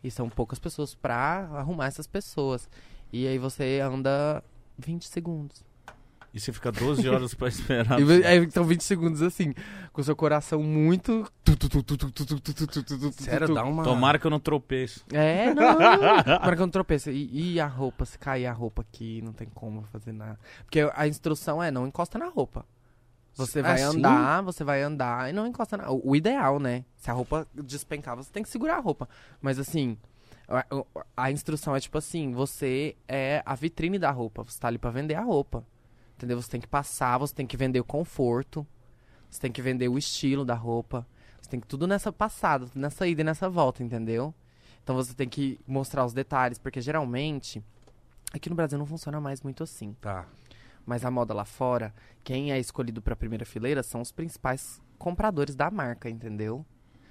[0.02, 2.68] e são poucas pessoas pra arrumar essas pessoas.
[3.12, 4.42] E aí você anda
[4.78, 5.64] 20 segundos.
[6.32, 7.98] E você fica 12 horas pra esperar.
[8.00, 9.52] e, aí, então 20 segundos assim,
[9.92, 11.30] com seu coração muito.
[13.18, 13.82] Sério, dá uma.
[13.82, 15.04] Tomara que eu não tropeço.
[15.12, 15.76] É, não.
[15.76, 17.10] Tomara que eu não tropeço.
[17.10, 20.38] E, e a roupa, se cair a roupa aqui, não tem como fazer nada.
[20.64, 22.64] Porque a instrução é: não encosta na roupa.
[23.34, 23.98] Você vai assim?
[23.98, 25.90] andar, você vai andar e não encosta na.
[25.90, 26.84] O ideal, né?
[26.96, 29.08] Se a roupa despencar, você tem que segurar a roupa.
[29.40, 29.96] Mas assim,
[30.48, 30.64] a,
[31.16, 34.44] a instrução é tipo assim: você é a vitrine da roupa.
[34.44, 35.64] Você tá ali pra vender a roupa.
[36.20, 36.40] Entendeu?
[36.40, 38.66] Você tem que passar, você tem que vender o conforto.
[39.30, 41.06] Você tem que vender o estilo da roupa.
[41.40, 44.34] Você tem que tudo nessa passada, nessa ida e nessa volta, entendeu?
[44.84, 47.64] Então você tem que mostrar os detalhes, porque geralmente
[48.34, 49.94] aqui no Brasil não funciona mais muito assim.
[49.98, 50.26] Tá.
[50.84, 55.56] Mas a moda lá fora, quem é escolhido pra primeira fileira são os principais compradores
[55.56, 56.66] da marca, entendeu?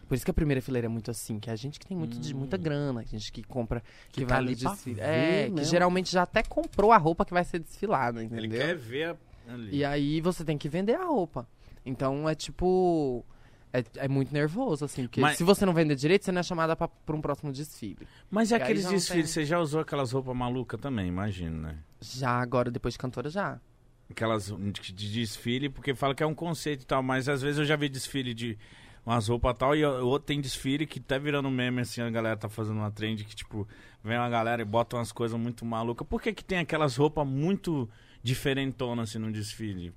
[0.09, 1.95] Por isso que a primeira fileira é muito assim, que é a gente que tem
[1.95, 3.81] muito de muita grana, a gente que compra,
[4.11, 4.99] que, Que tá vai ali desfile.
[4.99, 5.71] É, que mesmo.
[5.71, 8.43] geralmente já até comprou a roupa que vai ser desfilada, entendeu?
[8.43, 9.69] Ele quer ver a- ali.
[9.77, 11.47] E aí você tem que vender a roupa.
[11.85, 13.23] Então é tipo.
[13.71, 16.43] É, é muito nervoso, assim, porque Mas- se você não vender direito, você não é
[16.43, 18.07] chamada pra, pra um próximo desfile.
[18.31, 19.07] Mas e E aqueles desfiles?
[19.07, 19.25] tem.
[19.43, 21.77] Você já usou aquelas roupas malucas também, imagino, né?
[22.01, 23.61] Já agora, depois de cantora, já.
[24.09, 27.59] Aquelas de, de desfile, porque fala que é um conceito e tal, mas às vezes
[27.59, 28.57] eu já vi desfile de
[29.05, 32.37] umas roupas tal, e o- outro tem desfile que tá virando meme, assim, a galera
[32.37, 33.67] tá fazendo uma trend que, tipo,
[34.03, 36.07] vem uma galera e bota umas coisas muito malucas.
[36.07, 37.89] Por que que tem aquelas roupas muito
[38.23, 39.93] diferentonas, assim, no desfile?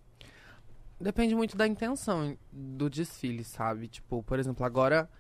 [1.01, 3.89] Depende muito da intenção do desfile, sabe?
[3.89, 5.11] Tipo, por exemplo, agora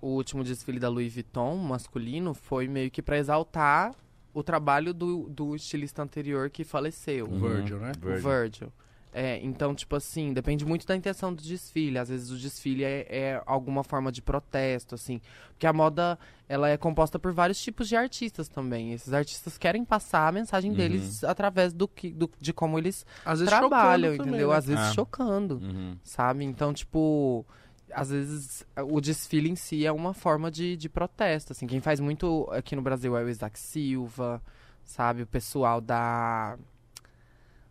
[0.00, 3.92] o último desfile da Louis Vuitton, masculino, foi meio que pra exaltar
[4.32, 7.26] o trabalho do, do estilista anterior que faleceu.
[7.26, 7.92] O Virgil, né?
[8.00, 8.72] O Virgil.
[9.18, 11.96] É, então, tipo assim, depende muito da intenção do desfile.
[11.96, 15.22] Às vezes o desfile é, é alguma forma de protesto, assim.
[15.52, 18.92] Porque a moda, ela é composta por vários tipos de artistas também.
[18.92, 20.76] Esses artistas querem passar a mensagem Uhum.
[20.76, 24.48] deles através do que, do- de como eles Às vezes trabalham, chocando também, entendeu?
[24.50, 24.56] né?
[24.56, 24.92] Às vezes Ah.
[24.92, 25.96] chocando, Uhum.
[26.04, 26.44] sabe?
[26.44, 27.46] Então, tipo...
[27.94, 31.66] Às vezes o desfile em si é uma forma de, de protesto, assim.
[31.66, 34.42] Quem faz muito aqui no Brasil é o Isaac Silva,
[34.84, 35.22] sabe?
[35.22, 36.58] O pessoal da...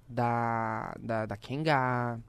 [0.07, 0.95] Da...
[0.99, 2.19] Da, da Kenga.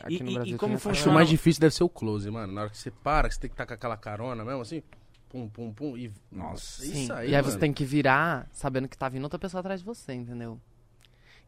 [0.00, 1.12] Aqui E- no Brasil e como que o funciona?
[1.14, 2.52] mais difícil deve ser o close, mano.
[2.52, 4.82] Na hora que você para, que você tem que estar com aquela carona mesmo, assim.
[5.28, 5.96] Pum, pum, pum.
[5.96, 6.12] E...
[6.30, 7.52] Nossa, Sim, isso aí, e aí mano.
[7.52, 10.60] você tem que virar sabendo que tá vindo outra pessoa atrás de você, entendeu?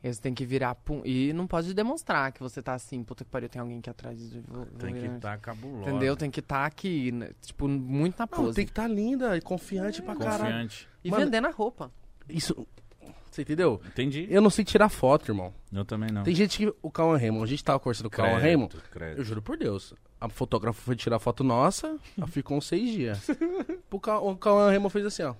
[0.03, 3.03] E aí você tem que virar, pum, e não pode demonstrar que você tá assim,
[3.03, 5.83] puta que pariu, tem alguém aqui atrás de vou Tem que estar cabuloso.
[5.83, 6.17] Entendeu?
[6.17, 7.31] Tem que estar aqui, né?
[7.43, 8.55] tipo, muito na Não, pose.
[8.57, 10.39] tem que estar linda e confiante pra caralho.
[10.45, 10.89] Confiante.
[11.05, 11.91] E Mano, vendendo a roupa.
[12.29, 12.67] Isso.
[13.39, 13.81] Você entendeu?
[13.87, 14.27] Entendi.
[14.29, 15.55] Eu não sei tirar foto, irmão.
[15.73, 16.25] Eu também não.
[16.25, 16.75] Tem gente que.
[16.83, 18.75] O Cauã Raymond, a gente tava conversando com o Cauã Raymond.
[18.91, 19.19] Crédito.
[19.19, 19.95] Eu juro por Deus.
[20.21, 23.29] A fotógrafa foi tirar foto nossa, ela ficou uns seis dias.
[23.89, 25.35] O Ca- O Cauã Raymond fez assim, ó.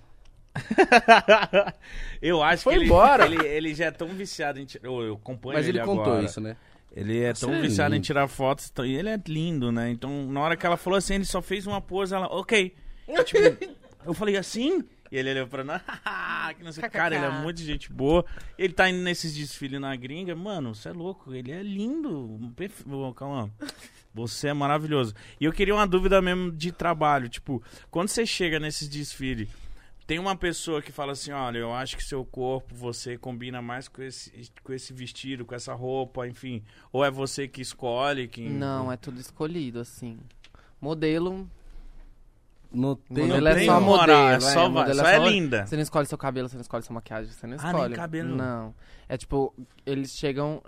[2.21, 3.25] eu acho Foi que ele, embora.
[3.25, 4.87] Ele, ele já é tão viciado em tirar.
[4.87, 6.23] Eu, eu acompanho Mas ele contou agora.
[6.23, 6.55] isso, né?
[6.95, 9.91] Ele é tão é viciado em tirar fotos então- e ele é lindo, né?
[9.91, 12.73] Então, na hora que ela falou assim, ele só fez uma pose, ela, ok.
[13.25, 13.75] Tipo,
[14.05, 15.81] eu falei assim, e ele olhou pra nós,
[16.57, 18.25] que não sei, cara, ele é muito gente boa.
[18.57, 22.51] Ele tá indo nesses desfiles na gringa, mano, você é louco, ele é lindo.
[22.55, 22.83] Perfe...
[23.15, 23.51] Calma.
[24.13, 25.13] Você é maravilhoso.
[25.39, 27.29] E eu queria uma dúvida mesmo de trabalho.
[27.29, 29.47] Tipo, quando você chega nesses desfiles,
[30.09, 33.87] tem uma pessoa que fala assim: olha, eu acho que seu corpo, você combina mais
[33.87, 36.63] com esse, com esse vestido, com essa roupa, enfim.
[36.91, 38.27] Ou é você que escolhe?
[38.27, 38.49] Quem...
[38.49, 40.17] Não, é tudo escolhido, assim.
[40.81, 41.47] Modelo.
[42.71, 42.79] Tem.
[42.79, 44.33] Modelo Não é tem só moral, modelo.
[44.35, 45.65] é só, vai- só é só- linda.
[45.65, 47.95] Você não escolhe seu cabelo, você não escolhe sua maquiagem, você não Ah, nem escolhe.
[47.95, 48.35] cabelo.
[48.35, 48.73] Não.
[49.07, 49.53] É tipo,
[49.85, 50.61] eles chegam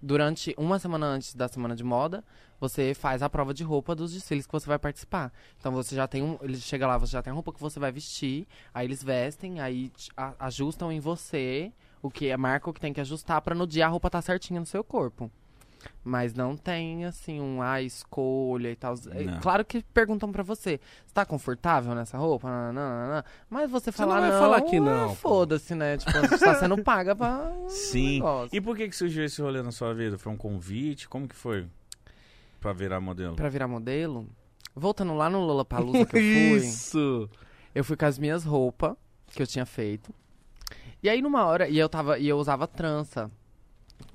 [0.00, 2.22] durante uma semana antes da semana de moda,
[2.60, 5.32] você faz a prova de roupa dos desfiles que você vai participar.
[5.58, 6.38] Então você já tem um.
[6.42, 9.60] Eles chegam lá, você já tem a roupa que você vai vestir, aí eles vestem,
[9.60, 9.90] aí
[10.38, 13.86] ajustam em você o que é marca o que tem que ajustar pra no dia
[13.86, 15.28] a roupa tá certinha no seu corpo.
[16.02, 18.94] Mas não tem, assim, um ah, escolha e tal.
[19.04, 19.40] Não.
[19.40, 22.48] Claro que perguntam pra você, você tá confortável nessa roupa?
[22.48, 23.24] Não, não, não.
[23.48, 25.14] Mas você Você fala, não vai não, falar que não.
[25.14, 25.96] Foda-se, né?
[25.98, 27.52] Tipo, você tá sendo paga pra.
[27.64, 28.14] um Sim.
[28.14, 28.56] negócio.
[28.56, 30.18] E por que, que surgiu esse rolê na sua vida?
[30.18, 31.08] Foi um convite?
[31.08, 31.66] Como que foi?
[32.60, 33.36] Pra virar modelo?
[33.36, 34.26] Pra virar modelo,
[34.74, 36.20] voltando lá no Lollapalooza que eu
[36.60, 37.30] fui, Isso.
[37.74, 38.94] eu fui com as minhas roupas
[39.28, 40.12] que eu tinha feito.
[41.02, 43.30] E aí numa hora, e eu tava, e eu usava trança.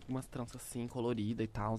[0.07, 1.75] Umas tranças assim, colorida e tal.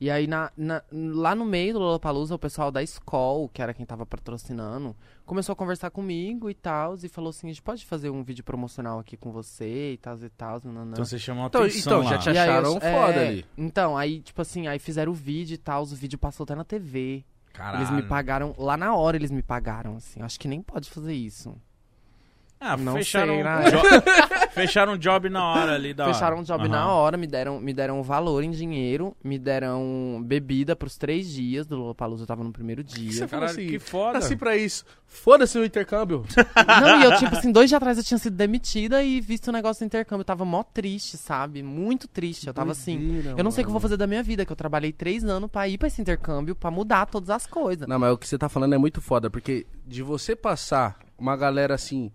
[0.00, 3.74] E aí na, na- lá no meio do Lollapalooza, o pessoal da Skol, que era
[3.74, 4.94] quem tava patrocinando,
[5.26, 8.44] começou a conversar comigo e tal, e falou assim, a gente pode fazer um vídeo
[8.44, 10.58] promocional aqui com você e tal e tal.
[10.58, 12.18] Então você chamou a Então- atenção então, já lá.
[12.22, 13.46] te E aí eu- acharam foda é, ali.
[13.56, 16.64] Então, aí, tipo assim, aí fizeram o vídeo e tal, o vídeo passou até na
[16.64, 17.24] TV.
[17.52, 17.78] Caralho.
[17.82, 20.22] Eles me pagaram, lá na hora eles me pagaram, assim.
[20.22, 21.56] Acho que nem pode fazer isso.
[22.60, 23.64] Ah, Não fecharam, sei, né?
[23.70, 26.68] jo- fecharam um job na hora ali da Fecharam um job Aham.
[26.68, 31.30] na hora, me deram, me deram um valor em dinheiro, me deram bebida pros três
[31.30, 33.12] dias do Lollapalooza, eu tava no primeiro dia.
[33.12, 34.14] Você falou Caralho, assim, que foda.
[34.18, 34.84] Nasci pra isso.
[35.06, 36.24] Foda-se o intercâmbio.
[36.82, 39.52] Não, e eu, tipo assim, dois dias atrás eu tinha sido demitida e visto o
[39.52, 40.22] negócio do intercâmbio.
[40.22, 41.62] Eu tava mó triste, sabe?
[41.62, 42.46] Muito triste.
[42.48, 43.22] Eu tava assim.
[43.36, 45.24] Eu não sei o que eu vou fazer da minha vida, que eu trabalhei três
[45.24, 47.86] anos pra ir pra esse intercâmbio, pra mudar todas as coisas.
[47.86, 51.36] Não, mas o que você tá falando é muito foda, porque de você passar uma
[51.36, 52.10] galera assim.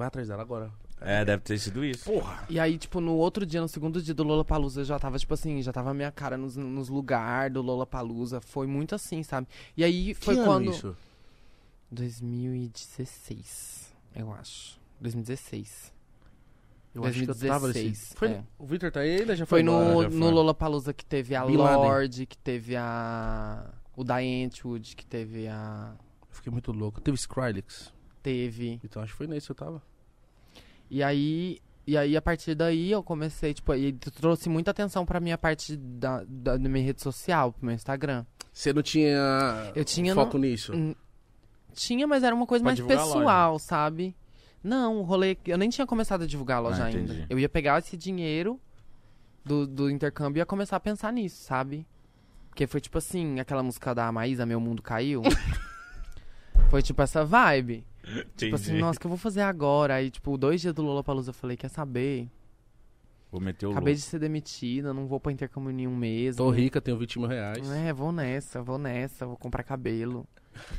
[0.00, 0.72] Vai atrás dela agora.
[0.98, 2.10] É, deve ter sido isso.
[2.10, 2.46] Porra.
[2.48, 5.34] E aí, tipo, no outro dia, no segundo dia do Lollapalooza, eu já tava, tipo
[5.34, 8.40] assim, já tava a minha cara nos, nos lugares do Lollapalooza.
[8.40, 9.46] Foi muito assim, sabe?
[9.76, 10.68] E aí foi que quando...
[10.68, 10.96] ano isso?
[11.90, 14.80] 2016, eu acho.
[15.02, 15.92] 2016.
[16.94, 17.82] Eu acho que eu tava nesse.
[17.82, 18.44] 2016, Foi, é.
[18.58, 20.32] O Victor tá aí, ele já Foi foi, no, já no foi.
[20.32, 21.76] Lollapalooza que teve a Bin Laden.
[21.76, 23.70] Lorde, que teve a...
[23.94, 25.94] O Diantwood, que teve a...
[26.22, 27.02] Eu fiquei muito louco.
[27.02, 27.92] Teve Skrillex.
[28.22, 28.80] Teve...
[28.82, 29.89] Então acho que foi nesse que eu tava.
[30.90, 31.58] E aí...
[31.86, 35.76] E aí, a partir daí, eu comecei, tipo, e trouxe muita atenção pra minha parte
[35.76, 38.24] da, da, da minha rede social, pro meu Instagram.
[38.52, 40.72] Você não tinha, Eu tinha foco no- nisso?
[41.72, 44.14] Tinha, mas era uma coisa Pra mais pessoal, sabe?
[44.62, 45.36] Não, o rolê.
[45.46, 47.26] Eu nem tinha começado a divulgar a loja Ah, ainda.
[47.28, 48.60] Eu ia pegar esse dinheiro
[49.44, 51.86] do, do intercâmbio e ia começar a pensar nisso, sabe?
[52.50, 55.22] Porque foi tipo assim, aquela música da Maísa, Meu Mundo Caiu.
[56.70, 57.84] foi tipo essa vibe.
[58.36, 58.80] Tipo assim, Entendi.
[58.80, 59.94] nossa, o que eu vou fazer agora?
[59.94, 62.28] Aí, tipo, dois dias do Lollapalooza eu falei, quer saber?
[63.30, 64.04] Vou meter o Acabei louco.
[64.04, 66.44] de ser demitida, não vou pra intercâmbio nenhum mesmo.
[66.44, 67.70] Tô rica, tenho 20 mil reais.
[67.70, 70.26] É, vou nessa, vou nessa, vou comprar cabelo.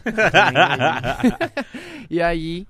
[2.09, 2.67] e aí,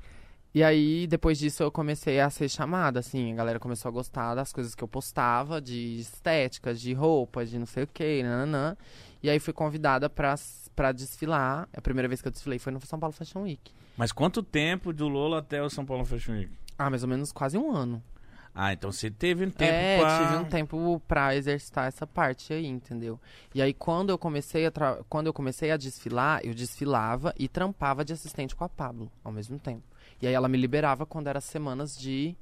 [0.54, 4.36] e aí, depois disso, eu comecei a ser chamada, assim, a galera começou a gostar
[4.36, 8.78] das coisas que eu postava, de estética, de roupa, de não sei o que, nananã.
[9.24, 10.36] E aí fui convidada pra,
[10.76, 11.68] pra desfilar.
[11.74, 13.72] A primeira vez que eu desfilei foi no São Paulo Fashion Week.
[13.98, 16.52] Mas quanto tempo do Lola até o São Paulo Fashion Week?
[16.78, 18.02] Ah, mais ou menos quase um ano.
[18.54, 20.18] Ah, então você teve um tempo é, pra...
[20.18, 23.18] tive um tempo pra exercitar essa parte aí, entendeu?
[23.56, 27.48] E aí quando eu comecei a tra- quando eu comecei a desfilar, eu desfilava e
[27.48, 29.84] trampava de assistente com a Pablo ao mesmo tempo.
[30.22, 32.36] E aí ela me liberava quando era semanas de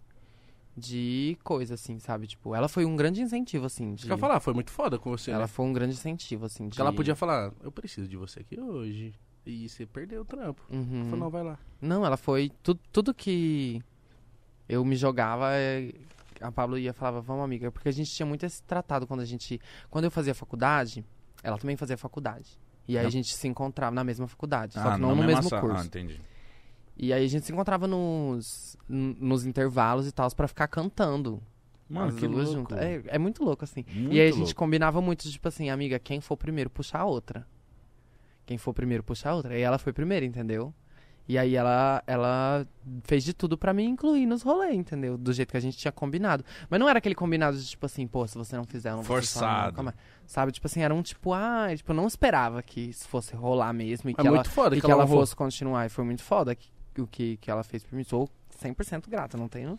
[0.75, 2.25] de coisa assim, sabe?
[2.25, 4.71] Tipo, ela foi um grande incentivo assim, de Isso que eu ia falar, foi muito
[4.71, 5.47] foda com você, Ela né?
[5.47, 8.59] foi um grande incentivo assim, de Porque ela podia falar, eu preciso de você aqui
[8.59, 9.13] hoje.
[9.45, 10.61] E você perdeu o trampo.
[10.69, 11.05] Uhum.
[11.05, 11.57] Falou, não, vai lá.
[11.81, 12.51] Não, ela foi.
[12.61, 13.81] Tu, tudo que
[14.67, 15.91] eu me jogava, é,
[16.41, 17.71] a Pablo ia falava, vamos, amiga.
[17.71, 19.59] Porque a gente tinha muito esse tratado quando a gente.
[19.89, 21.03] Quando eu fazia faculdade,
[21.41, 22.59] ela também fazia faculdade.
[22.87, 25.21] E aí Na- a gente se encontrava na mesma faculdade, só Ah, que não na
[25.21, 25.61] no mesmo sala.
[25.61, 25.83] curso.
[25.83, 26.19] Ah, entendi.
[26.97, 31.41] E aí a gente se encontrava nos, nos intervalos e tal, pra ficar cantando.
[31.89, 32.75] Mano, que louco.
[32.75, 33.85] É, é muito louco, assim.
[33.91, 34.55] Muito e aí a gente louco.
[34.55, 37.47] combinava muito, tipo assim, amiga, quem for primeiro puxar a outra.
[38.49, 39.55] Quem for primeiro puxar a outra.
[39.55, 40.73] E ela foi primeiro, entendeu?
[41.27, 42.65] E aí ela, ela
[43.03, 45.15] fez de tudo pra me incluir nos rolês, entendeu?
[45.19, 46.43] Do jeito que a gente tinha combinado.
[46.67, 49.03] Mas não era aquele combinado de tipo assim, pô, se você não fizer, eu não
[49.03, 49.75] Forçado.
[50.25, 50.51] Sabe?
[50.51, 54.09] Tipo assim, era um tipo, ah, tipo, eu não esperava que isso fosse rolar mesmo
[54.09, 55.19] e que É ela, muito foda e que, que ela honrou.
[55.19, 55.85] fosse continuar.
[55.85, 58.03] E foi muito foda que- o que, que ela fez por mim.
[58.03, 58.27] Sou
[58.59, 59.77] 100% grata, não tenho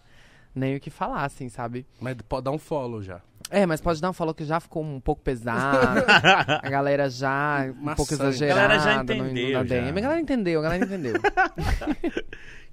[0.55, 1.87] nem o que falar, assim, sabe?
[2.01, 3.21] Mas pode dar um follow já.
[3.51, 6.05] É, mas pode dar um falou que já ficou um pouco pesado.
[6.63, 7.97] a galera já um Maçã.
[7.97, 8.61] pouco A exagerada.
[8.61, 9.61] galera já no- no entendeu, já.
[9.89, 11.15] A galera entendeu, a galera entendeu.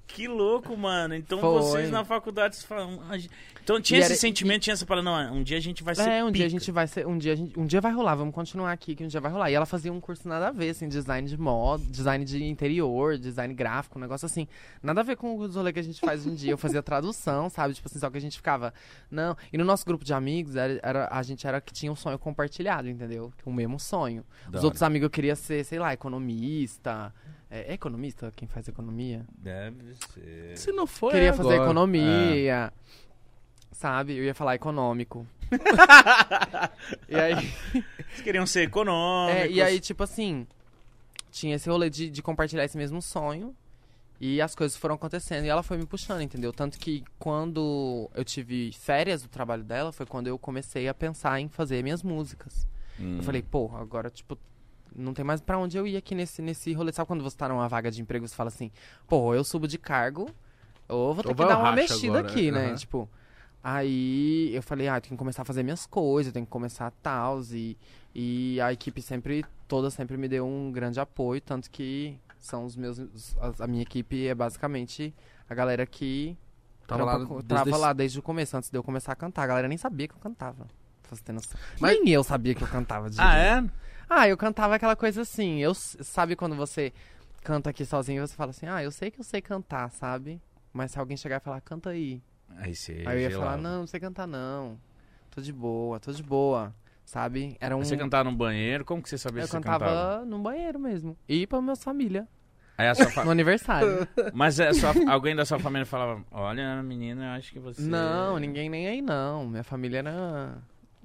[0.08, 1.14] Que louco, mano.
[1.14, 1.60] Então Foi.
[1.62, 3.00] vocês na faculdade falam.
[3.08, 3.30] "Ah, gente-"
[3.62, 5.94] Então tinha E esse era- sentimento, tinha essa parada, não, um dia a gente vai
[5.94, 6.08] ser.
[6.08, 6.58] É, um dia a pica.
[6.58, 7.06] gente vai ser.
[7.06, 9.30] Um dia, a gente, um dia vai rolar, vamos continuar aqui, que um dia vai
[9.30, 9.50] rolar.
[9.50, 13.18] E ela fazia um curso nada a ver, assim, design de moda, design de interior,
[13.18, 14.48] design gráfico, um negócio assim.
[14.82, 16.50] Nada a ver com os rolês que a gente faz hoje em dia.
[16.52, 17.74] Eu fazia tradução, sabe?
[17.74, 18.72] Tipo assim, só que a gente ficava.
[19.10, 19.36] Não.
[19.52, 22.18] E no nosso grupo de amigos, era, era- a gente era que tinha um sonho
[22.18, 23.30] compartilhado, entendeu?
[23.44, 24.24] O mesmo sonho.
[24.44, 24.64] Da Os hora.
[24.64, 27.12] outros amigos eu queria ser, sei lá, economista.
[27.50, 29.24] É, é economista quem faz economia?
[29.38, 30.56] Deve ser.
[30.56, 31.64] Se não for, queria é fazer agora.
[31.64, 32.72] economia.
[33.72, 34.16] Sabe?
[34.16, 35.26] Eu ia falar econômico.
[37.08, 37.34] e aí.
[37.34, 39.42] Vocês queriam ser econômicos.
[39.42, 40.46] É, e aí, tipo assim,
[41.30, 43.54] tinha esse rolê de, de compartilhar esse mesmo sonho.
[44.20, 45.44] E as coisas foram acontecendo.
[45.44, 46.52] E ela foi me puxando, entendeu?
[46.52, 51.40] Tanto que quando eu tive férias do trabalho dela, foi quando eu comecei a pensar
[51.40, 52.66] em fazer minhas músicas.
[52.98, 53.18] Hum.
[53.18, 54.36] Eu falei, porra, agora, tipo,
[54.94, 56.92] não tem mais pra onde eu ir aqui nesse, nesse rolê.
[56.92, 58.70] Sabe quando você tá numa vaga de emprego, você fala assim,
[59.06, 60.28] pô, eu subo de cargo,
[60.88, 62.66] ou vou ter Ou que dar uma mexida agora, aqui, né?
[62.68, 62.74] aham.
[62.76, 63.08] Tipo,
[63.62, 66.52] aí eu falei, ah, eu tenho que começar a fazer minhas coisas, eu tenho que
[66.52, 67.76] começar tal, e,
[68.14, 72.76] e a equipe sempre, toda sempre me deu um grande apoio, tanto que são os
[72.76, 72.98] meus,
[73.38, 75.14] a, a minha equipe é basicamente
[75.48, 76.36] a galera que
[76.86, 79.16] Tava lá, trampa desde tava esse- lá desde o começo, antes de eu começar a
[79.16, 79.42] cantar.
[79.42, 80.66] A galera nem sabia que eu cantava.
[81.02, 81.58] Pra você ter noção.
[81.78, 83.10] Mas- Nem eu sabia que eu cantava.
[83.18, 83.62] Ah, é?
[84.08, 85.58] Ah, eu cantava aquela coisa assim.
[85.58, 86.92] Eu sabe quando você
[87.42, 90.40] canta aqui sozinho, você fala assim: "Ah, eu sei que eu sei cantar", sabe?
[90.72, 92.22] Mas se alguém chegar e falar: "Canta aí".
[92.56, 93.04] Aí você.
[93.06, 93.50] aí eu ia gelava.
[93.52, 94.78] falar: "Não, não sei cantar não.
[95.30, 96.74] Tô de boa, tô de boa".
[97.04, 97.56] Sabe?
[97.58, 98.84] Era um Você cantava no banheiro?
[98.84, 100.24] Como que você sabia Eu se você cantava cantava?
[100.26, 101.16] no banheiro mesmo.
[101.26, 102.28] E pra minha família,
[102.76, 104.06] Aí a sua fa- no aniversário.
[104.34, 107.80] Mas é, sua- alguém da sua família falava: Olha, menina, eu acho que você.
[107.80, 109.46] Não, ninguém nem aí não.
[109.46, 110.58] Minha família era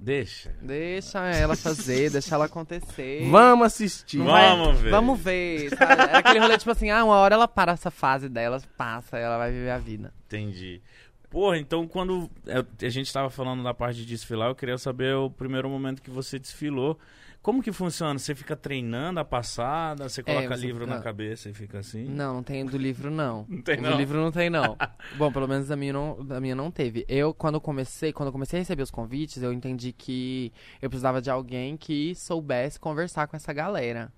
[0.04, 0.54] Deixa.
[0.62, 3.26] Deixa ela fazer, deixa ela acontecer.
[3.32, 4.18] Vamos assistir.
[4.18, 4.90] Não vai- Vamos ver.
[4.92, 5.92] Vamos ver, sabe?
[6.02, 9.38] Era aquele rolê tipo assim, ah, uma hora ela para essa fase dela, passa, ela
[9.38, 10.14] vai viver a vida.
[10.26, 10.82] Entendi.
[11.30, 15.16] Porra, então quando eu- a gente tava falando da parte de desfilar, eu queria saber
[15.16, 17.00] o primeiro momento que você desfilou.
[17.44, 18.18] Como que funciona?
[18.18, 20.08] Você fica treinando a passada?
[20.08, 22.06] Você coloca você livro na fica- cabeça e fica assim?
[22.06, 23.46] Não, não tem do livro, não.
[23.50, 23.98] Não tem, do não?
[23.98, 24.78] livro não tem, não.
[25.18, 27.06] Bom, pelo menos a minha não, da minha não teve.
[27.08, 31.22] Eu, quando comecei, quando eu comecei a receber os convites, eu entendi que eu precisava
[31.22, 34.10] de alguém que soubesse conversar com essa galera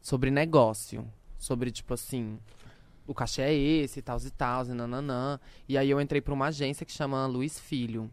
[0.00, 1.04] sobre negócio.
[1.38, 2.38] Sobre, tipo assim,
[3.08, 5.40] o cachê é esse, tal e tal, e nananã.
[5.68, 8.08] E aí eu entrei pra uma agência que chama Luiz Filho.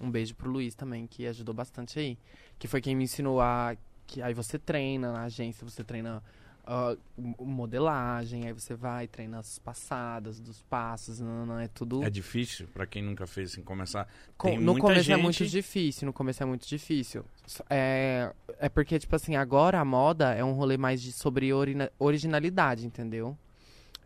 [0.00, 2.18] Um beijo pro Luiz também, que ajudou bastante aí.
[2.58, 3.76] Que foi quem me ensinou a.
[4.06, 6.22] Que aí você treina na agência, você treina
[7.18, 12.02] m- modelagem, aí você vai, treina as passadas dos passos, nananã, é tudo.
[12.02, 14.08] É difícil pra quem nunca fez assim começar.
[14.36, 17.24] Com- no começo é gente- muito difícil, no começo é muito difícil.
[17.68, 21.90] É, é porque, tipo assim, agora a moda é um rolê mais de, sobre orina-
[21.98, 23.36] originalidade, entendeu?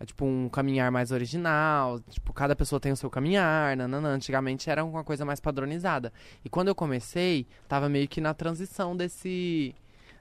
[0.01, 4.11] É tipo um caminhar mais original, tipo, cada pessoa tem o seu caminhar, nananã.
[4.11, 6.13] Antigamente era uma coisa mais padronizada.
[6.45, 9.75] E quando eu comecei, tava meio que na transição desse,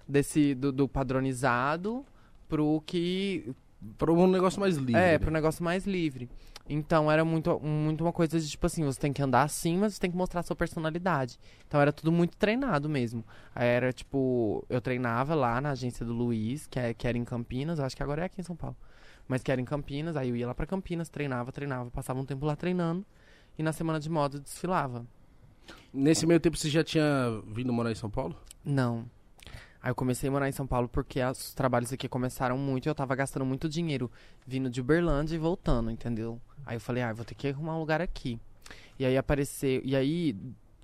[0.08, 2.04] desse do, do padronizado
[2.50, 3.54] pro que
[3.98, 4.96] Para um negócio mais livre.
[4.96, 6.28] é, pro negócio mais livre.
[6.70, 9.94] Então era muito, muito uma coisa de tipo assim, você tem que andar assim, mas
[9.94, 11.40] você tem que mostrar a sua personalidade.
[11.68, 13.24] Então era tudo muito treinado mesmo.
[13.56, 17.24] Aí Era tipo, eu treinava lá na agência do Luiz, que, é, que era em
[17.24, 18.76] Campinas, acho que agora é aqui em São Paulo.
[19.28, 22.26] Mas que era em Campinas, aí eu ia lá pra Campinas, treinava, treinava, passava um
[22.26, 23.06] tempo lá treinando.
[23.58, 25.06] E na semana de moda eu desfilava.
[25.92, 27.06] Nesse meio tempo você já tinha
[27.48, 28.36] vindo morar em São Paulo?
[28.64, 29.06] Não.
[29.82, 32.90] Aí eu comecei a morar em São Paulo porque os trabalhos aqui começaram muito e
[32.90, 34.12] eu tava gastando muito dinheiro
[34.46, 36.42] vindo de Uberlândia e voltando, entendeu?
[36.66, 38.40] Aí eu falei, ah, eu vou ter que arrumar um lugar aqui.
[39.00, 40.36] E aí apareceu, e aí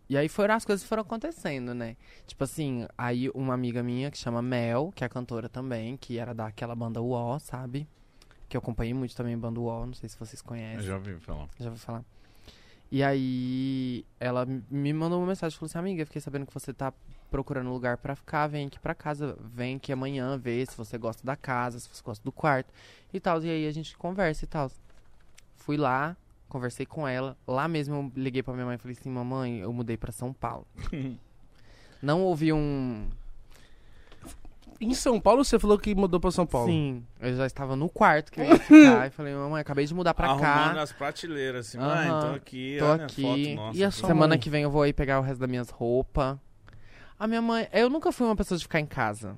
[0.09, 1.95] e aí foram as coisas foram acontecendo, né?
[2.27, 6.33] Tipo assim, aí uma amiga minha que chama Mel, que é cantora também, que era
[6.33, 7.87] daquela banda UO, sabe?
[8.53, 10.75] Que eu acompanhei muito também a banda UO, não sei se vocês conhecem.
[10.75, 11.49] Eu já ouvi falar.
[11.59, 12.05] Já vou falar.
[12.91, 16.93] E aí, ela me mandou uma mensagem, falou assim, amiga, fiquei sabendo que você tá
[17.31, 20.99] procurando um lugar pra ficar, vem aqui pra casa, vem aqui amanhã, vê se você
[20.99, 22.71] gosta da casa, se você gosta do quarto
[23.11, 23.43] e tal.
[23.43, 24.71] E aí a gente conversa e tal.
[25.55, 26.15] Fui lá,
[26.47, 27.35] conversei com ela.
[27.47, 30.31] Lá mesmo eu liguei pra minha mãe e falei assim, mamãe, eu mudei pra São
[30.31, 30.67] Paulo.
[32.03, 33.09] Não ouvi um...
[34.83, 36.67] Em São Paulo você falou que mudou pra São Paulo.
[36.67, 39.07] Sim, eu já estava no quarto que eu ia ficar.
[39.07, 40.81] e falei, mamãe, acabei de mudar pra Arrumando cá.
[40.81, 43.21] as prateleiras, assim, mãe, Aham, tô aqui, Tô olha aqui.
[43.21, 43.77] foto nossa.
[43.77, 43.97] E a aqui.
[43.97, 44.39] sua Semana mãe?
[44.39, 46.37] que vem eu vou aí pegar o resto das minhas roupas.
[47.19, 47.67] A minha mãe.
[47.71, 49.35] Eu nunca fui uma pessoa de ficar em casa.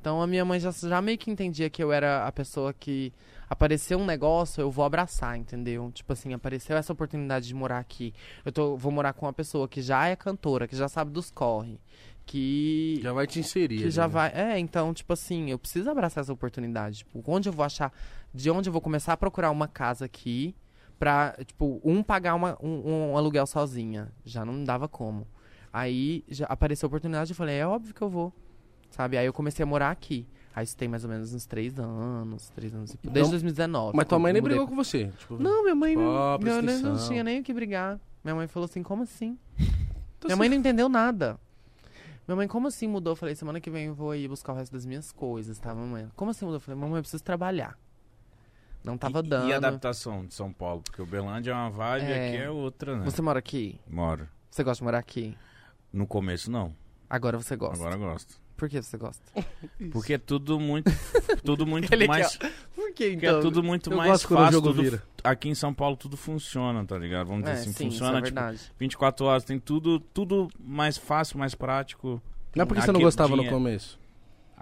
[0.00, 3.12] Então a minha mãe já, já meio que entendia que eu era a pessoa que
[3.50, 5.90] apareceu um negócio, eu vou abraçar, entendeu?
[5.92, 8.14] Tipo assim, apareceu essa oportunidade de morar aqui.
[8.44, 11.30] Eu tô, vou morar com uma pessoa que já é cantora, que já sabe dos
[11.30, 11.78] corre,
[12.26, 13.78] que Já vai te inserir.
[13.78, 14.08] que já né?
[14.08, 14.32] vai.
[14.34, 16.98] É, então, tipo assim, eu preciso abraçar essa oportunidade.
[16.98, 17.92] Tipo, onde eu vou achar.
[18.32, 20.54] De onde eu vou começar a procurar uma casa aqui
[20.98, 24.12] pra, tipo, um pagar uma, um, um aluguel sozinha.
[24.24, 25.26] Já não dava como.
[25.72, 28.32] Aí já apareceu a oportunidade e falei, é óbvio que eu vou.
[28.90, 29.16] Sabe?
[29.16, 30.26] Aí eu comecei a morar aqui.
[30.54, 33.14] Aí isso tem mais ou menos uns três anos, três anos e pouco.
[33.14, 33.96] Desde Então- 2019.
[33.96, 35.06] Mas tua mãe nem brigou com você.
[35.18, 37.08] Tipo, Não, minha mãe não, minha mãe não prescrição.
[37.08, 38.00] tinha nem o que brigar.
[38.24, 39.38] Minha mãe falou assim, como assim?
[39.58, 41.38] Então Minha mãe não entendeu nada.
[42.30, 43.10] Minha mãe, como assim mudou?
[43.10, 45.74] Eu falei, semana que vem eu vou ir buscar o resto das minhas coisas, tá,
[45.74, 46.08] mamãe?
[46.14, 46.58] Como assim mudou?
[46.58, 47.76] Eu falei, mamãe, eu preciso trabalhar.
[48.84, 49.48] Não tava e, dando.
[49.48, 50.80] E a adaptação de São Paulo?
[50.80, 52.28] Porque o Belândia é uma vibe e É.
[52.28, 53.04] aqui é outra, né?
[53.04, 53.80] Você mora aqui?
[53.84, 54.28] Moro.
[54.48, 55.36] Você gosta de morar aqui?
[55.92, 56.72] No começo, não.
[57.08, 57.74] Agora você gosta.
[57.84, 58.40] Agora eu gosto.
[58.56, 59.24] Por que você gosta?
[59.90, 60.88] Porque é tudo muito.
[61.42, 62.36] tudo muito mais.
[62.36, 62.46] Por
[63.04, 64.52] que Porque é tudo muito Eu mais fácil.
[64.52, 65.02] jogo tudo- vira.
[65.22, 67.26] Aqui em São Paulo tudo funciona, tá ligado?
[67.28, 68.60] Vamos dizer É, assim, sim, funciona é tipo, verdade.
[68.78, 72.22] 24 horas, tem tudo, tudo mais fácil, mais prático.
[72.56, 73.99] Não é porque você não Aqui gostava no começo.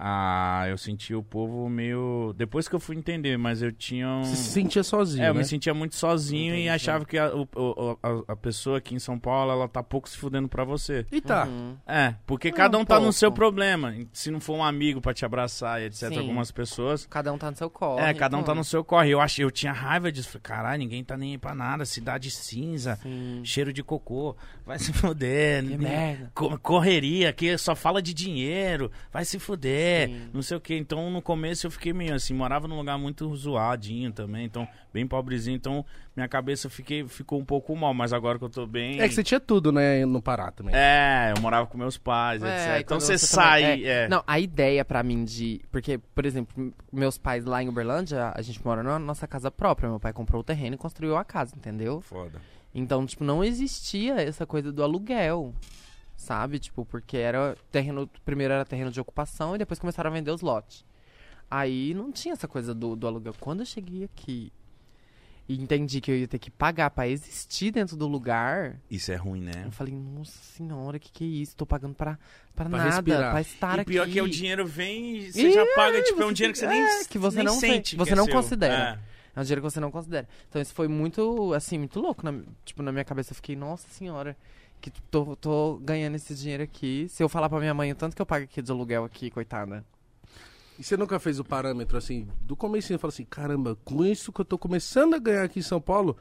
[0.01, 2.33] Ah, eu senti o povo meio.
[2.37, 4.23] Depois que eu fui entender, mas eu tinha um.
[4.23, 5.41] Você se sentia sozinho, É, eu né?
[5.41, 6.67] me sentia muito sozinho Entendi.
[6.67, 10.09] e achava que a, o- a, a pessoa aqui em São Paulo, ela tá pouco
[10.09, 11.05] se fudendo pra você.
[11.11, 11.47] E tá.
[11.47, 11.77] Uhum.
[11.85, 13.93] É, porque Não, cada um um tá no seu problema.
[14.13, 16.19] Se não for um amigo pra te abraçar e etc, Sim.
[16.21, 17.05] algumas pessoas.
[17.11, 18.01] Cada um tá no seu corre.
[18.05, 18.61] é, cada um tá mano.
[18.61, 19.11] no seu corre.
[19.11, 20.29] Eu achei, eu tinha raiva disso.
[20.29, 21.85] Falei, caralho, ninguém tá nem aí pra nada.
[21.85, 23.41] Cidade cinza, Sim.
[23.43, 24.37] cheiro de cocô.
[24.65, 25.65] Vai se fuder.
[25.67, 26.31] Que merda.
[26.35, 30.31] Co- Correria, que só fala de dinheiro, vai se fuder, Sim.
[30.33, 30.75] não sei o que.
[30.77, 35.07] Então no começo eu fiquei meio assim, morava num lugar muito zoadinho também, então bem
[35.07, 35.85] pobrezinho, então
[36.17, 39.01] minha cabeça fiquei, ficou um pouco mal, mas agora que eu tô bem.
[39.01, 40.75] É que você tinha tudo, né, no Pará também.
[40.75, 42.47] É, eu morava com meus pais, É,
[42.79, 42.81] etc.
[42.85, 43.63] Então você você sai.
[43.63, 44.09] também- é.
[44.09, 45.61] Não, a ideia pra mim de.
[45.71, 49.89] Porque, por exemplo, meus pais lá em Uberlândia, a gente mora na nossa casa própria.
[49.89, 52.01] Meu pai comprou o terreno e construiu a casa, entendeu?
[52.01, 52.41] Foda.
[52.75, 55.55] Então, tipo, não existia essa coisa do aluguel.
[56.19, 56.59] Sabe?
[56.59, 58.11] Tipo, porque era terreno.
[58.25, 60.85] Primeiro era terreno de ocupação e depois começaram a vender os lotes.
[61.49, 63.35] Aí não tinha essa coisa do, do aluguel.
[63.41, 64.53] Quando eu cheguei aqui
[65.49, 69.15] e entendi que eu ia ter que pagar pra existir dentro do lugar, Isso é
[69.17, 69.63] ruim, né?
[69.65, 71.57] eu falei, nossa senhora, que que é isso?
[71.57, 72.19] Tô pagando pra,
[72.55, 73.31] pra, Pra nada, respirar.
[73.31, 74.13] pra estar E pior aqui.
[74.13, 76.59] que é o dinheiro vem e você E já paga, tipo, é um dinheiro que
[76.59, 77.97] você nem, é, que você nem não sente.
[77.97, 78.35] você é não seu.
[78.35, 79.01] considera.
[79.35, 79.39] É.
[79.39, 80.29] É um dinheiro que você não considera.
[80.49, 82.23] Então isso foi muito, assim, muito louco.
[82.29, 84.37] Na, tipo, na minha cabeça eu fiquei, nossa senhora,
[84.81, 87.07] que tô, tô ganhando esse dinheiro aqui.
[87.09, 89.31] Se eu falar pra minha mãe o tanto que eu pago aqui de aluguel aqui,
[89.31, 89.85] coitada.
[90.79, 94.33] E você nunca fez o parâmetro assim, do começo você fala assim, caramba, com isso
[94.33, 96.17] que eu tô começando a ganhar aqui em São Paulo,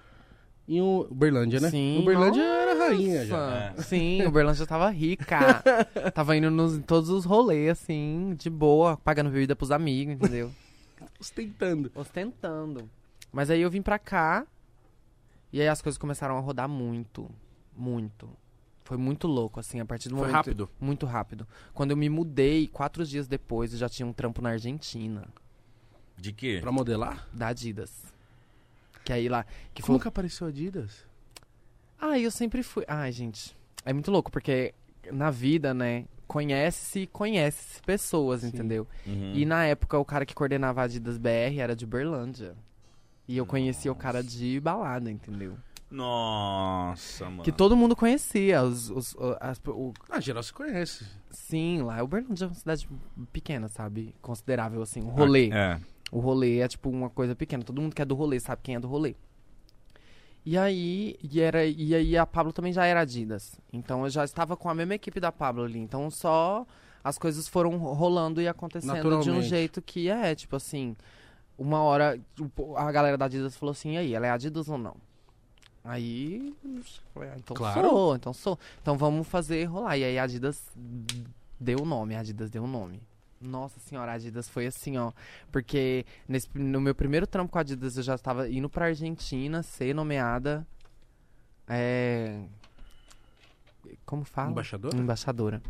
[0.68, 1.70] em um- Uberlândia, né?
[1.70, 2.00] Sim.
[2.02, 3.38] Uberlândia era rainha já.
[3.38, 3.80] Nossa.
[3.80, 3.82] É.
[3.84, 5.38] Sim, o Berlândia tava rica.
[6.14, 10.52] tava indo nos, em todos os rolês, assim, de boa, pagando bebida pros amigos, entendeu?
[11.20, 11.92] Ostentando.
[11.94, 12.90] Ostentando.
[13.32, 14.46] Mas aí eu vim pra cá
[15.54, 17.30] e aí as coisas começaram a rodar muito.
[17.76, 18.28] Muito.
[18.88, 20.36] Foi muito louco, assim, a partir do Foi momento.
[20.36, 20.70] rápido.
[20.80, 21.46] Muito rápido.
[21.74, 25.28] Quando eu me mudei, quatro dias depois, eu já tinha um trampo na Argentina,
[26.18, 26.60] De quê?
[26.62, 27.28] Pra modelar?
[27.34, 27.92] da Adidas.
[29.04, 29.46] Que aí lá.
[29.74, 30.04] Que Como foi.
[30.04, 31.04] que apareceu a Adidas?
[32.00, 32.86] Ah, eu sempre fui.
[32.88, 33.54] Ai, gente.
[33.84, 34.74] É muito louco, porque
[35.12, 36.06] na vida, né?
[36.26, 38.48] Conhece-se, conhece-se pessoas, Sim.
[38.48, 38.88] entendeu?
[39.06, 39.34] Uhum.
[39.36, 42.56] E na época o cara que coordenava a Adidas BR era de Berlândia.
[43.28, 45.58] E eu conhecia o cara de balada, entendeu?
[45.90, 47.44] Nossa, mano.
[47.44, 48.62] Que todo mundo conhecia.
[48.64, 51.06] Os, os, o- as- o- Ah, geral se conhece.
[51.32, 52.02] sim, lá.
[52.04, 52.88] O Berlândia é uma cidade
[53.32, 54.14] pequena, sabe?
[54.22, 55.02] Considerável, assim.
[55.02, 55.50] Um rolê.
[55.52, 55.80] É.
[56.12, 57.64] O rolê é tipo uma coisa pequena.
[57.64, 59.16] Todo mundo que é do rolê sabe quem é do rolê.
[60.46, 63.60] E aí, e, era, e aí a Pablo também já era Adidas.
[63.72, 65.78] Então eu já estava com a mesma equipe da Pablo ali.
[65.80, 66.66] Então só
[67.04, 68.94] as coisas foram rolando e acontecendo
[69.24, 70.96] de um jeito que é, tipo assim.
[71.58, 72.20] Uma hora
[72.76, 74.96] a galera da Adidas falou assim: e aí, ela é Adidas ou não?
[75.88, 76.54] Aí.
[77.16, 77.90] ah, então Claro.
[77.90, 78.60] sou, então sou.
[78.82, 79.98] Então vamos fazer rolar.
[79.98, 80.62] E aí a Adidas
[81.58, 83.02] deu o nome, a Adidas deu o nome.
[83.40, 85.14] Nossa senhora, a Adidas foi assim, ó.
[85.52, 89.64] Porque nesse, no meu primeiro trampo com a Adidas eu já estava indo pra Argentina
[89.64, 90.68] ser nomeada.
[91.70, 92.44] É.
[94.06, 94.52] Como fala?
[94.52, 94.94] Embaixador?
[94.94, 95.62] Embaixadora.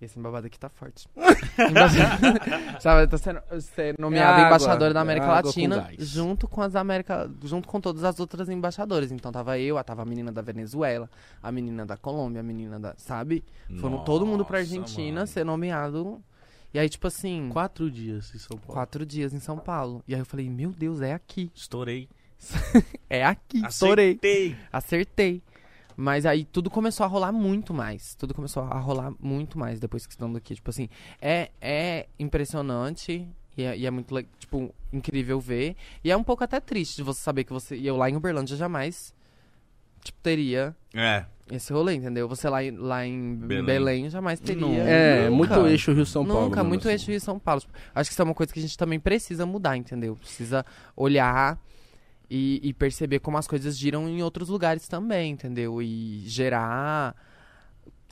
[0.00, 1.08] Esse babado aqui tá forte.
[2.80, 6.08] Sabe, tá sendo, ser nomeada É embaixadora da América água com Latina gás.
[6.08, 9.10] junto com as América, junto com todas as outras embaixadoras.
[9.12, 11.08] Então tava eu, tava a menina da Venezuela,
[11.42, 13.44] a menina da Colômbia, a menina da, sabe?
[13.80, 15.26] Foram todo mundo pra Nossa, Argentina mano.
[15.26, 16.22] ser nomeado.
[16.72, 18.72] E aí tipo assim, Quatro dias em São Paulo.
[18.74, 20.02] quatro dias em São Paulo.
[20.08, 21.50] E aí eu falei, meu Deus, é aqui.
[21.54, 22.08] Estourei.
[23.08, 24.18] É aqui, estourei.
[24.72, 25.40] Acertei.
[25.96, 28.14] Mas aí tudo começou a rolar muito mais.
[28.14, 30.54] Tudo começou a rolar muito mais depois que estando aqui.
[30.54, 30.88] Tipo assim,
[31.20, 33.26] é, é impressionante
[33.56, 35.76] e é, e é muito, tipo, incrível ver.
[36.02, 37.76] E é um pouco até triste de você saber que você...
[37.76, 39.14] E eu lá em Uberlândia jamais,
[40.02, 41.24] tipo, teria É.
[41.50, 42.28] esse rolê, entendeu?
[42.28, 43.64] Você lá, em- lá em Belém.
[43.64, 44.60] Belém, jamais teria.
[44.60, 44.74] Não.
[44.74, 45.36] É, Nunca.
[45.36, 46.42] muito eixo Rio-São Paulo.
[46.46, 46.90] Nunca, mesmo muito assim.
[46.92, 47.60] eixo Rio São Paulo.
[47.60, 50.16] Tipo, Acho que isso é uma coisa que a gente também precisa mudar, entendeu?
[50.16, 50.66] Precisa
[50.96, 51.56] olhar
[52.30, 55.80] e, e perceber como as coisas giram em outros lugares também, entendeu?
[55.82, 57.14] E gerar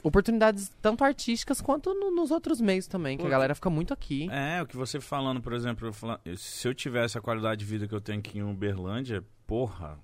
[0.02, 4.28] oportunidades tanto artísticas quanto no- nos outros meios também, que a galera fica muito aqui.
[4.30, 7.64] É, o que você falando, por exemplo, eu fala- se eu tivesse a qualidade de
[7.64, 9.98] vida que eu tenho aqui em Uberlândia, porra.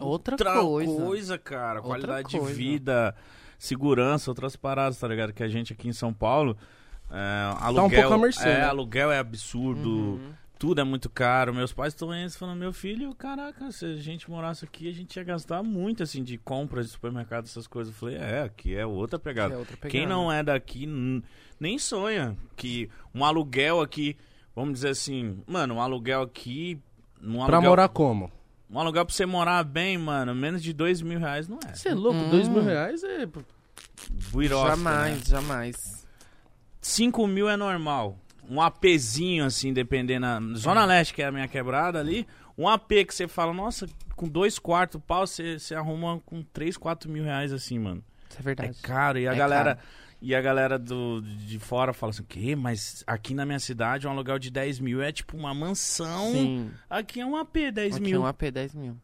[0.00, 1.38] Outra coisa.
[1.38, 1.78] cara.
[1.80, 2.48] Outra Qualidade coisa.
[2.48, 3.14] de vida,
[3.58, 5.32] segurança, outras paradas, tá ligado?
[5.32, 6.56] Que a gente aqui em São Paulo.
[7.10, 8.64] É, aluguel, pouco à mercê, é, né?
[8.64, 9.88] aluguel é absurdo.
[9.90, 10.32] Uhum.
[10.58, 11.52] Tudo é muito caro.
[11.52, 15.16] Meus pais estão aí falando, meu filho, caraca, se a gente morasse aqui, a gente
[15.16, 17.92] ia gastar muito, assim, de compras de supermercado, essas coisas.
[17.92, 19.54] Eu falei, é, aqui é outra pegada.
[19.54, 19.90] É outra pegada.
[19.90, 20.86] Quem não é daqui
[21.58, 24.16] nem sonha que um aluguel aqui,
[24.54, 26.78] vamos dizer assim, mano, um aluguel aqui.
[27.20, 28.30] Um Pra aluguel, morar como?
[28.70, 31.74] Um aluguel pra você morar bem, mano, menos de dois mil reais não é.
[31.74, 32.18] Você é louco?
[32.18, 32.30] Hum.
[32.30, 33.28] Dois mil reais é...
[34.30, 35.22] Buirofa, Jamais, né?
[35.26, 36.06] jamais.
[36.80, 38.18] 5 mil é normal.
[38.48, 40.20] Um APzinho, assim, dependendo.
[40.26, 42.26] na Zona Leste, que é a minha quebrada ali.
[42.56, 46.76] Um AP que você fala, nossa, com dois quartos pau, você, você arruma com 3,
[46.76, 48.04] 4 mil reais, assim, mano.
[48.28, 48.78] Isso é É verdade.
[48.82, 49.18] caro.
[49.18, 49.74] E a É galera.
[49.76, 49.88] caro.
[50.22, 52.56] E a galera do, de fora fala assim, o quê?
[52.56, 56.32] Mas aqui na minha cidade um aluguel de 10 mil é tipo uma mansão.
[56.32, 56.70] Sim.
[56.88, 58.22] Aqui é um AP 10 Aqui mil.
[58.22, 58.96] um AP 10 mil.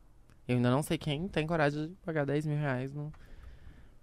[0.49, 2.95] Eu ainda não sei quem tem coragem de pagar 10 mil reais.
[2.95, 3.13] No...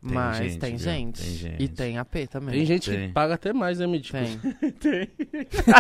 [0.08, 1.22] Tem Mas gente, tem, gente.
[1.24, 1.64] Tem gente.
[1.64, 2.56] E tem AP também.
[2.56, 3.08] Tem gente Tem.
[3.08, 4.18] que paga até mais, né, Mítico?
[4.18, 4.38] Tem.
[4.80, 5.10] Tem.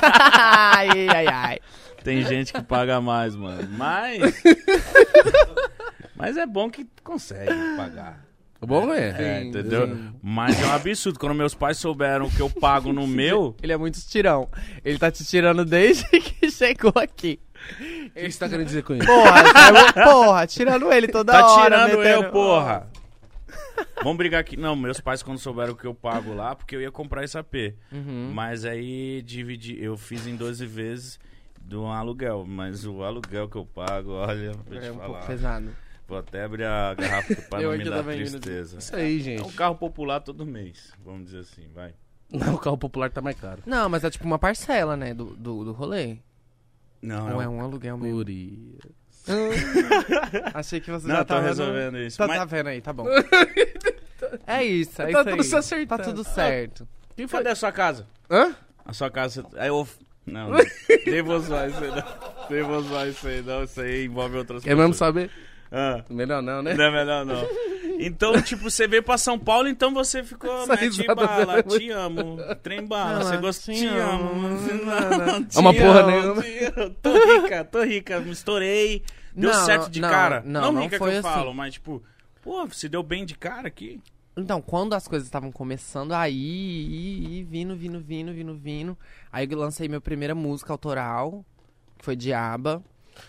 [0.03, 1.59] ai, ai, ai.
[2.03, 3.67] Tem gente que paga mais, mano.
[3.77, 4.41] Mas.
[6.15, 8.25] Mas é bom que consegue pagar.
[8.59, 9.09] Bom, é.
[9.09, 9.87] É, Sim, entendeu?
[9.87, 10.09] sim.
[10.21, 11.19] Mas é um absurdo.
[11.19, 13.55] Quando meus pais souberam o que eu pago no meu.
[13.61, 14.49] Ele é muito tirão.
[14.83, 17.39] Ele tá te tirando desde que chegou aqui.
[18.09, 19.05] O que você tá querendo dizer com isso?
[19.05, 21.63] Porra, porra, tirando ele toda Tá hora.
[21.75, 22.87] tirando metendo- eu, porra.
[24.03, 24.55] Vamos brigar aqui.
[24.57, 27.75] Não, meus pais quando souberam que eu pago lá, porque eu ia comprar esse AP.
[27.91, 28.31] Uhum.
[28.33, 31.19] Mas aí dividi, eu fiz em 12 vezes
[31.61, 32.45] do aluguel.
[32.47, 35.07] Mas o aluguel que eu pago, olha, vou te É um falar.
[35.09, 35.69] pouco pesado.
[36.07, 38.77] Vou até abrir a garrafa pra Eu não me dar tristeza.
[38.77, 39.53] Isso aí, É um gente.
[39.55, 41.93] carro popular todo mês, vamos dizer assim, vai.
[42.31, 43.61] Não, o carro popular tá mais caro.
[43.65, 46.17] Não, mas é tipo uma parcela, né, do, do, do rolê.
[47.01, 48.17] Não, Ou é um aluguel mesmo.
[48.19, 48.77] Uri.
[50.53, 51.47] Achei que você Não, já tô tava...
[51.47, 52.17] resolvendo isso.
[52.17, 53.05] Tá, Mas- tá vendo aí, tá bom.
[54.47, 55.43] é isso, é Tá isso tudo aí.
[55.43, 55.87] se acertando.
[55.87, 56.87] Tá tudo certo.
[57.15, 57.39] Quem foi?
[57.39, 58.07] Cadê a sua casa?
[58.29, 58.55] Hã?
[58.85, 59.45] A sua casa.
[59.57, 59.87] Aí eu.
[60.25, 60.59] Não, não.
[61.07, 62.03] nem vou zoar isso aí, não.
[62.49, 63.63] Nem vou zoar isso aí, não.
[63.63, 65.29] Isso aí envolve outras Quer mesmo saber?
[65.71, 66.73] Ah, Melhor não, né?
[66.73, 67.45] não é melhor não.
[67.99, 70.61] Então, tipo, você veio pra São Paulo, então você ficou.
[70.63, 72.37] Essa Mete risada bala, é te amo.
[72.63, 73.73] Trem bala, você gosta.
[73.73, 74.29] te amo.
[74.29, 74.49] amo.
[74.49, 76.41] Não, Te É uma porra amo, nenhuma.
[77.01, 78.19] Tô rica, tô rica.
[78.19, 79.03] Me estourei.
[79.37, 80.41] Deu Não, certo de não, cara.
[80.43, 81.29] não, não rica foi que eu assim.
[81.29, 82.03] falo, mas tipo,
[82.41, 84.01] pô, se deu bem de cara aqui.
[84.35, 88.97] Então, quando as coisas estavam começando aí, e, e vindo, vindo, vindo, vindo, vindo.
[89.31, 91.45] Aí eu lancei minha primeira música autoral,
[91.97, 92.83] que foi Diaba.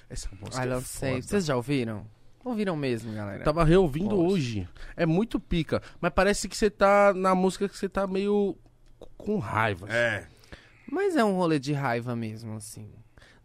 [0.09, 1.11] Essa música Aí é lancei.
[1.15, 1.23] foda.
[1.23, 2.07] Vocês já ouviram?
[2.45, 3.45] Ouviram mesmo, galera?
[3.45, 4.33] Tava reouvindo Poxa.
[4.33, 4.69] hoje.
[4.97, 5.83] É muito pica.
[6.01, 8.57] Mas parece que você tá na música que você tá meio
[9.19, 9.87] com raiva.
[9.91, 10.27] É.
[10.91, 12.87] Mas é um rolê de raiva mesmo, assim.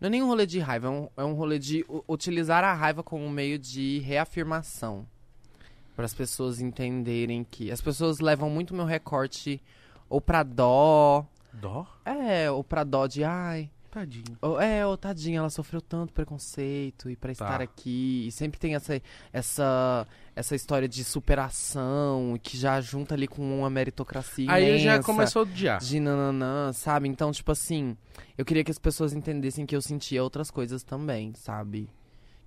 [0.04, 2.74] Não é nem um rolê de raiva, é um, é um rolê de utilizar a
[2.74, 5.08] raiva como um meio de reafirmação.
[5.96, 7.72] Para as pessoas entenderem que.
[7.72, 9.62] As pessoas levam muito meu recorte
[10.10, 11.26] ou pra dó.
[11.54, 11.88] Dó?
[12.04, 13.70] É, ou pra dó de ai.
[13.94, 14.38] Tadinho.
[14.60, 17.64] É, ô tadinha, ela sofreu tanto preconceito e pra estar Tá.
[17.64, 18.26] aqui.
[18.28, 19.00] E sempre tem essa,
[19.32, 24.52] essa, essa história de superação que já junta ali com uma meritocracia.
[24.52, 25.80] Aí já imensa começou a odiar.
[25.80, 27.08] de nananã, sabe?
[27.08, 27.96] Então, tipo assim,
[28.36, 31.88] eu queria que as pessoas entendessem que eu sentia outras coisas também, sabe?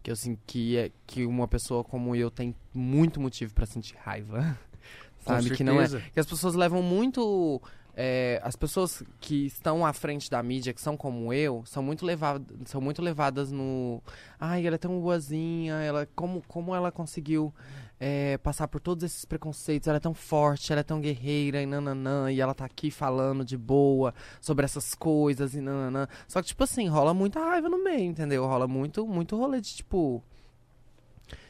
[0.02, 4.58] Que eu sentia que uma pessoa como eu tem muito motivo pra sentir raiva.
[5.26, 5.50] Sabe?
[5.50, 5.88] Que não é.
[6.12, 7.60] Que as pessoas levam muito.
[7.98, 12.04] É, as pessoas que estão à frente da mídia, que são como eu, são muito,
[12.04, 14.02] leva são muito levadas no.
[14.38, 17.54] Ai, ela é tão boazinha, ela, como, como ela conseguiu
[17.98, 21.66] é, passar por todos esses preconceitos, ela é tão forte, ela é tão guerreira e
[21.66, 26.06] nananã, e ela tá aqui falando de boa sobre essas coisas e nananã.
[26.28, 28.44] Só que, tipo assim, rola muita raiva no meio, entendeu?
[28.46, 30.22] Rola muito, muito rolê de, tipo.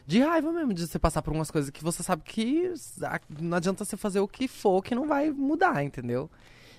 [0.07, 2.73] De raiva mesmo, de você passar por umas coisas que você sabe que
[3.41, 6.31] não adianta você fazer o que for que não vai mudar, entendeu?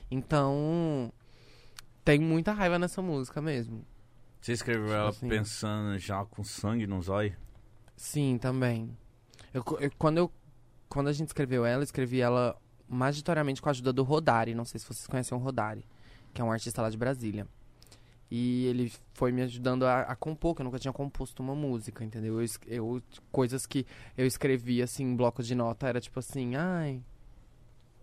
[0.09, 1.11] Então.
[2.05, 3.85] Tem muita raiva nessa música mesmo.
[4.39, 5.27] Você escreveu Tipo ela assim.
[5.27, 7.35] pensando já com sangue nos olhos?
[7.97, 8.95] Sim, também.
[9.53, 10.31] Eu, eu- quando eu
[10.87, 12.55] quando a gente escreveu ela, eu escrevi ela
[12.87, 14.55] magitoriamente com a ajuda do Rodari.
[14.55, 15.85] Não sei se vocês conhecem o Rodari,
[16.33, 17.45] que é um artista lá de Brasília.
[18.29, 22.03] E ele foi me ajudando a, a compor, que eu nunca tinha composto uma música,
[22.03, 22.41] entendeu?
[22.41, 23.01] Eu, eu-
[23.31, 23.85] coisas que
[24.17, 27.01] eu escrevia, assim, em bloco de nota, era tipo assim, ai,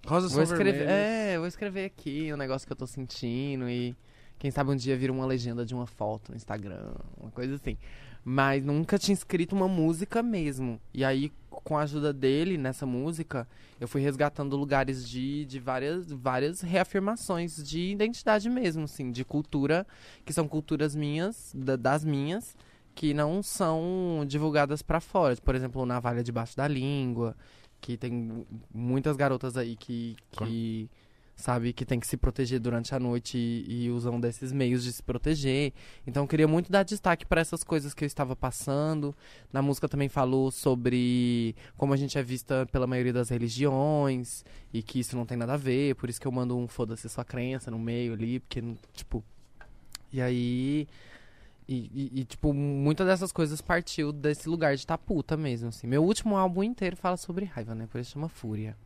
[0.06, 1.06] Rosas vou escrever, vermelhas.
[1.08, 3.94] é, vou escrever aqui um negócio que eu tô sentindo e
[4.38, 7.78] quem sabe um dia vira uma legenda de uma foto no Instagram, uma coisa assim.
[8.22, 10.80] Mas nunca tinha escrito uma música mesmo.
[10.92, 11.30] E aí,
[11.64, 13.48] com a ajuda dele nessa música,
[13.80, 19.86] eu fui resgatando lugares de, de várias, várias reafirmações de identidade mesmo, assim, de cultura,
[20.24, 22.54] que são culturas minhas, da- das minhas,
[22.94, 25.34] que não são divulgadas pra fora.
[25.36, 27.34] Por exemplo, o Navalha Debaixo da Língua,
[27.80, 30.90] que tem muitas garotas aí que, que
[31.36, 34.92] sabe, que tem que se proteger durante a noite e, e usam desses meios de
[34.92, 35.72] se proteger.
[36.06, 39.14] Então eu queria muito dar destaque para essas coisas que eu estava passando.
[39.52, 44.82] Na música também falou sobre como a gente é vista pela maioria das religiões e
[44.82, 47.24] que isso não tem nada a ver, por isso que eu mando um foda-se sua
[47.24, 48.62] crença no meio ali, porque,
[48.92, 49.22] tipo.
[50.12, 50.86] E aí.
[51.66, 55.86] E, e- e, tipo, muitas dessas coisas partiu desse lugar de tá puta mesmo, assim.
[55.86, 57.86] Meu último álbum inteiro fala sobre raiva, né?
[57.90, 58.76] Por isso chama Fúria.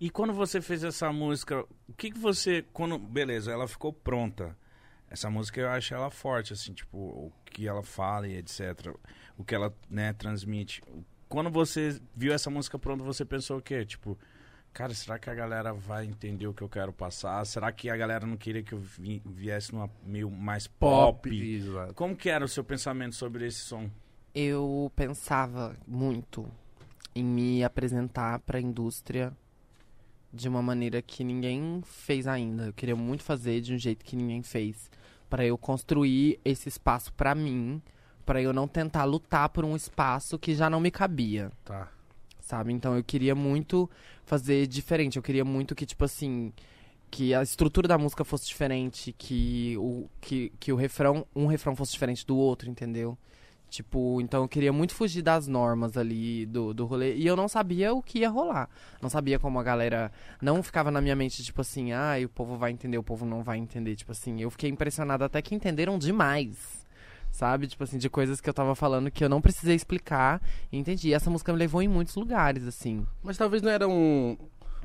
[0.00, 2.64] E quando você fez essa música, o que que você.
[2.72, 4.56] Quando, beleza, ela ficou pronta.
[5.10, 8.94] Essa música eu acho ela forte, assim, tipo, o que ela fala e etc.
[9.38, 10.82] O que ela, né, transmite.
[11.28, 13.84] Quando você viu essa música pronta, você pensou o quê?
[13.86, 14.18] Tipo,
[14.72, 17.44] cara, será que a galera vai entender o que eu quero passar?
[17.46, 21.28] Será que a galera não queria que eu vi- viesse numa meio mais pop?
[21.30, 21.94] Exato.
[21.94, 23.90] Como que era o seu pensamento sobre esse som?
[24.34, 26.46] Eu pensava muito
[27.14, 29.32] em me apresentar pra indústria
[30.32, 32.66] de uma maneira que ninguém fez ainda.
[32.66, 34.90] Eu queria muito fazer de um jeito que ninguém fez,
[35.28, 37.82] Pra eu construir esse espaço pra mim,
[38.24, 41.52] pra eu não tentar lutar por um espaço que já não me cabia.
[41.64, 41.88] Tá.
[42.40, 42.72] sabe?
[42.72, 43.90] Então eu queria muito
[44.24, 45.16] fazer diferente.
[45.16, 46.50] Eu queria muito que, tipo assim,
[47.10, 51.76] que a estrutura da música fosse diferente, que o, que, que o refrão, um refrão
[51.76, 53.18] fosse diferente do outro, entendeu?
[53.68, 57.14] Tipo, então eu queria muito fugir das normas ali do, do rolê.
[57.16, 58.68] E eu não sabia o que ia rolar.
[59.00, 60.10] Não sabia como a galera.
[60.40, 63.42] Não ficava na minha mente, tipo assim, ah, o povo vai entender, o povo não
[63.42, 63.94] vai entender.
[63.94, 66.86] Tipo assim, eu fiquei impressionado até que entenderam demais.
[67.30, 67.66] Sabe?
[67.66, 70.40] Tipo assim, de coisas que eu tava falando que eu não precisei explicar.
[70.72, 71.08] E entendi.
[71.08, 73.06] E essa música me levou em muitos lugares, assim.
[73.22, 74.36] Mas talvez não era um,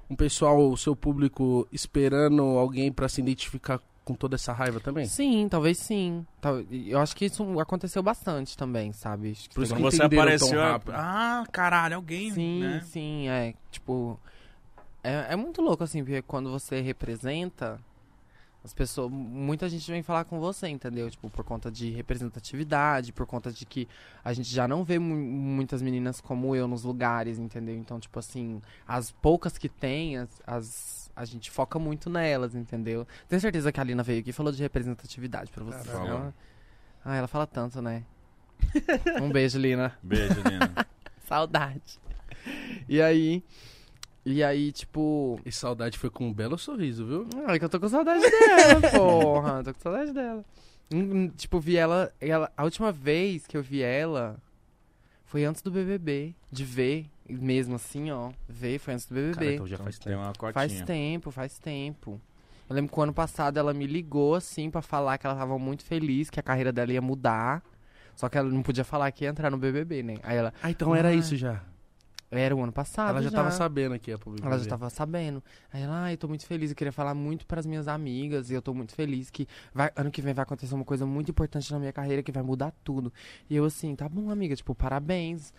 [0.09, 5.05] um pessoal, o seu público, esperando alguém pra se identificar com toda essa raiva também?
[5.05, 6.25] Sim, talvez sim.
[6.71, 9.35] Eu acho que isso aconteceu bastante também, sabe?
[9.53, 10.59] Por isso que você apareceu,
[10.93, 12.81] ah, caralho, alguém, Sim, né?
[12.85, 13.53] sim, é.
[13.71, 14.19] Tipo,
[15.03, 17.79] é, é muito louco, assim, porque quando você representa,
[18.63, 19.11] as pessoas.
[19.11, 21.09] Muita gente vem falar com você, entendeu?
[21.11, 23.87] Tipo, por conta de representatividade, por conta de que
[24.23, 27.75] a gente já não vê mu- muitas meninas como eu nos lugares, entendeu?
[27.75, 30.29] Então, tipo assim, as poucas que tem, as.
[30.47, 33.05] as- a gente foca muito nelas, entendeu?
[33.27, 35.87] Tenho certeza que a Alina veio aqui e falou de representatividade pra você.
[35.89, 36.07] Caralho.
[36.09, 36.33] Ela-
[37.05, 38.03] Ah, ela fala tanto, né?
[39.21, 39.97] um beijo, Lina.
[40.01, 40.73] Beijo, Lina.
[41.27, 41.99] Saudade.
[42.87, 43.43] E aí.
[44.25, 45.37] E aí, tipo.
[45.45, 47.27] E saudade foi com um belo sorriso, viu?
[47.45, 49.63] Ai, que eu tô com saudade dela, porra.
[49.63, 50.45] Tô com saudade dela.
[51.35, 52.51] Tipo, vi ela, ela.
[52.55, 54.37] A última vez que eu vi ela
[55.25, 56.33] foi antes do BBB.
[56.51, 58.31] De ver, mesmo assim, ó.
[58.47, 59.33] Ver foi antes do BBB.
[59.35, 60.23] Cara, então já Então faz tem tempo.
[60.23, 60.53] uma cotinha.
[60.53, 62.21] Faz tempo, faz tempo.
[62.69, 65.57] Eu lembro que o ano passado ela me ligou, assim, pra falar que ela tava
[65.59, 67.61] muito feliz, que a carreira dela ia mudar.
[68.15, 70.17] Só que ela não podia falar que ia entrar no BBB, né?
[70.23, 70.53] Aí ela.
[70.61, 71.61] Ah, então era Ah, isso já.
[72.29, 73.09] Era o ano passado.
[73.11, 74.47] Ela já, tava sabendo que ia publicar.
[74.47, 75.43] Ela já tava sabendo.
[75.71, 78.61] Aí ela, ai, tô muito feliz, eu queria falar muito pras minhas amigas, e eu
[78.61, 81.77] tô muito feliz que vai, ano que vem vai acontecer uma coisa muito importante na
[81.77, 83.13] minha carreira que vai mudar tudo.
[83.47, 85.53] E eu assim, tá bom, amiga, tipo, parabéns.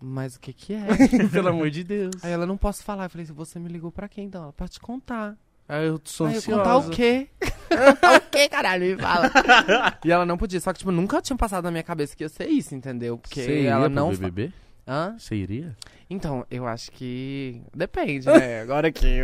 [0.00, 0.86] Mas o que que é?
[1.32, 2.14] Pelo amor de Deus.
[2.22, 3.04] Aí ela, não posso falar.
[3.06, 4.44] Eu falei, você me ligou pra quem então?
[4.44, 5.36] Ela, pra te contar.
[5.68, 6.58] Aí eu sou Aí eu, ansiosa.
[6.62, 7.28] contar o quê?
[7.68, 8.86] contar o quê, caralho?
[8.86, 9.30] Me fala.
[10.04, 12.28] e ela não podia, só que, tipo, nunca tinha passado na minha cabeça que ia
[12.28, 13.18] ser isso, entendeu?
[13.18, 14.12] Porque Você iria ela pro não...
[14.12, 14.52] fa- BBB?
[14.86, 15.16] Hã?
[15.18, 15.76] Você iria?
[16.08, 17.60] Então, eu acho que.
[17.74, 18.62] Depende, né?
[18.62, 19.18] Agora que.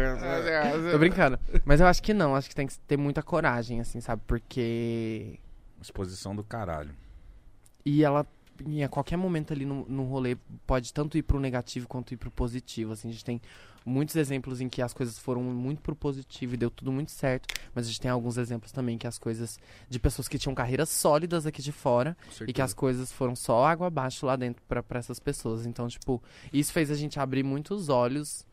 [0.93, 1.39] Tô brincando.
[1.65, 4.21] Mas eu acho que não, acho que tem que ter muita coragem, assim, sabe?
[4.27, 5.39] Porque.
[5.81, 6.91] Exposição do caralho.
[7.87, 8.27] E ela,
[8.65, 10.37] em qualquer momento ali no, no rolê,
[10.67, 13.09] pode tanto ir pro negativo quanto ir pro positivo, assim.
[13.09, 13.41] A gente tem
[13.85, 17.53] muitos exemplos em que as coisas foram muito pro positivo e deu tudo muito certo.
[17.75, 19.59] Mas a gente tem alguns exemplos também que as coisas.
[19.89, 22.17] de pessoas que tinham carreiras sólidas aqui de fora
[22.47, 25.67] e que as coisas foram só água abaixo lá dentro pra, pra essas pessoas.
[25.67, 26.23] Então, tipo,
[26.53, 28.47] isso fez a gente abrir muitos olhos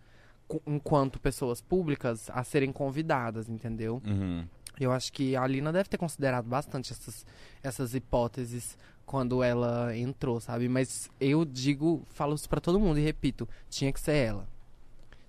[0.67, 4.01] enquanto pessoas públicas a serem convidadas, entendeu?
[4.05, 4.45] Uhum.
[4.79, 7.25] Eu acho que a Alina deve ter considerado bastante essas,
[7.61, 8.77] essas hipóteses
[9.11, 10.69] quando ela entrou, sabe?
[10.69, 14.47] Mas eu digo, falo isso pra todo mundo e repito, tinha que ser ela.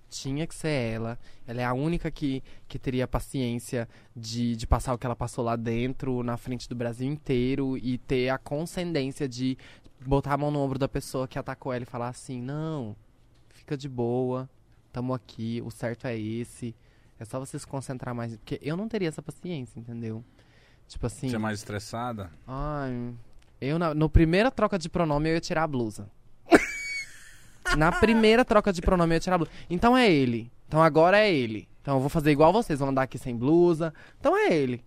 [0.09, 1.19] Tinha que ser ela.
[1.45, 5.43] Ela é a única que, que teria paciência de, de passar o que ela passou
[5.43, 9.57] lá dentro, na frente do Brasil inteiro, e ter a condescendência de
[9.99, 12.95] botar a mão no ombro da pessoa que atacou ela e falar assim: não,
[13.49, 14.49] fica de boa,
[14.93, 16.73] tamo aqui, o certo é esse.
[17.19, 18.33] É só você se concentrar mais.
[18.37, 20.23] Porque eu não teria essa paciência, entendeu?
[20.87, 21.27] Tipo assim.
[21.27, 22.31] Você é mais estressada?
[22.47, 23.13] Ai,
[23.63, 26.09] eu na no primeira troca de pronome eu ia tirar a blusa.
[27.77, 29.51] na primeira troca de pronome eu ia tirar a blusa.
[29.69, 30.51] Então é ele.
[30.67, 31.67] Então agora é ele.
[31.81, 33.93] Então eu vou fazer igual vocês, vão andar aqui sem blusa.
[34.19, 34.83] Então é ele.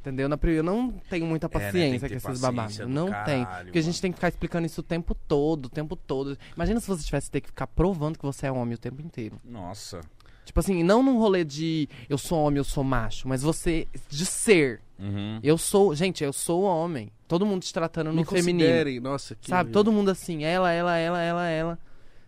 [0.00, 0.28] Entendeu?
[0.28, 1.64] Na eu não tenho muita É, né?
[1.64, 2.76] Paciência com esses paciência babados.
[2.76, 3.46] do Não tem.
[3.64, 4.02] Porque a gente mano.
[4.02, 6.36] tem que ficar explicando isso o tempo todo, o tempo todo.
[6.54, 9.00] Imagina se você tivesse que ter que ficar provando que você é homem o tempo
[9.00, 9.38] inteiro.
[9.42, 10.00] Nossa.
[10.44, 14.26] Tipo assim, não num rolê de eu sou homem, eu sou macho, mas você de
[14.26, 14.80] ser.
[14.98, 15.40] Uhum.
[15.42, 17.10] Eu sou, gente, eu sou homem.
[17.26, 18.58] Todo mundo te tratando no Me feminino.
[18.60, 19.70] considerem, Nossa, que Sabe?
[19.70, 21.78] Todo mundo assim, ela, ela, ela, ela, ela.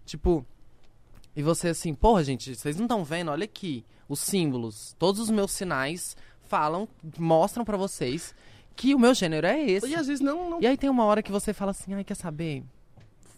[0.05, 0.45] Tipo,
[1.35, 3.31] e você assim, porra, gente, vocês não estão vendo?
[3.31, 6.17] Olha aqui, os símbolos, todos os meus sinais
[6.49, 6.89] falam,
[7.19, 8.35] mostram pra vocês
[8.75, 9.87] que o meu gênero é esse.
[9.87, 12.05] E às vezes não, não E aí tem uma hora que você fala assim, ai,
[12.05, 12.63] quer saber?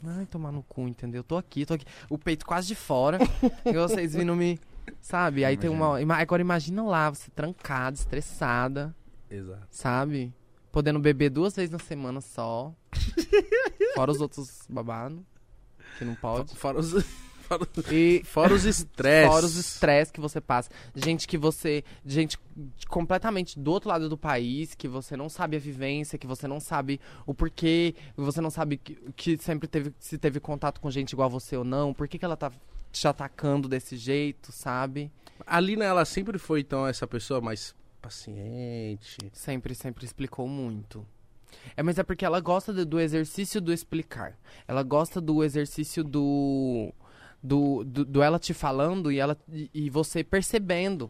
[0.05, 1.25] Ai, tomar no cu, entendeu?
[1.25, 1.85] Tô aqui, tô aqui.
[2.09, 3.19] O peito quase de fora.
[3.65, 4.59] e vocês vindo me.
[5.01, 5.45] Sabe?
[5.45, 5.99] Aí tem uma.
[6.17, 8.95] Agora imagina lá, você trancada, estressada,
[9.31, 9.67] Exato.
[9.71, 10.33] sabe?
[10.71, 12.73] Podendo beber duas vezes na semana só.
[13.95, 15.19] Fora os outros babados.
[15.99, 16.55] Que não pode.
[16.55, 16.93] Fora os,
[17.49, 19.33] fora, E fora os estresses.
[19.33, 20.71] Fora os estresse que você passa.
[20.95, 21.83] Gente que você.
[22.05, 22.39] Gente
[22.89, 26.61] completamente do outro lado do país, que você não sabe a vivência, que você não
[26.61, 30.91] sabe o porquê, que você não sabe que, que sempre teve, se teve contato com
[30.91, 32.53] gente igual a você ou não, por que, que ela tá
[32.93, 35.11] te atacando desse jeito, sabe?
[35.47, 39.19] A Lina, ela sempre foi, então, essa pessoa mais paciente.
[39.33, 41.07] Sempre, sempre explicou muito.
[41.77, 44.39] É, mas é porque ela gosta do, do exercício do explicar.
[44.67, 46.93] Ela gosta do exercício do.
[47.41, 51.09] Do, do, do ela te falando e, ela, e, e você percebendo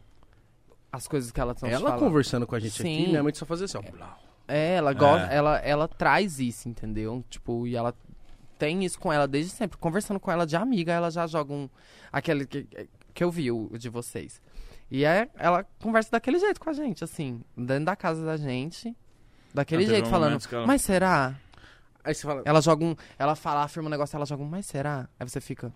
[0.92, 2.00] as coisas que ela tá te ela falando.
[2.00, 2.94] conversando com a gente Sim.
[3.02, 3.82] aqui, minha mãe só fazia assim, ó.
[4.46, 5.36] É, ela gosta, É.
[5.36, 7.24] ela, ela traz isso, entendeu?
[7.30, 7.94] Tipo, e ela
[8.59, 9.78] tem isso com ela desde sempre.
[9.78, 11.68] Conversando com ela de amiga, ela já joga um.
[12.12, 12.66] Aquele que,
[13.14, 14.40] que eu vi, o de vocês.
[14.90, 18.97] E é, ela conversa daquele jeito com a gente, assim, dentro da casa da gente.
[19.55, 21.35] Daquele Ah, jeito, falando, ela- mas será?
[22.05, 22.97] Aí você fala, Ela joga um.
[23.18, 25.09] Ela fala, afirma um negócio, ela joga um, mas será?
[25.18, 25.72] Aí você fica.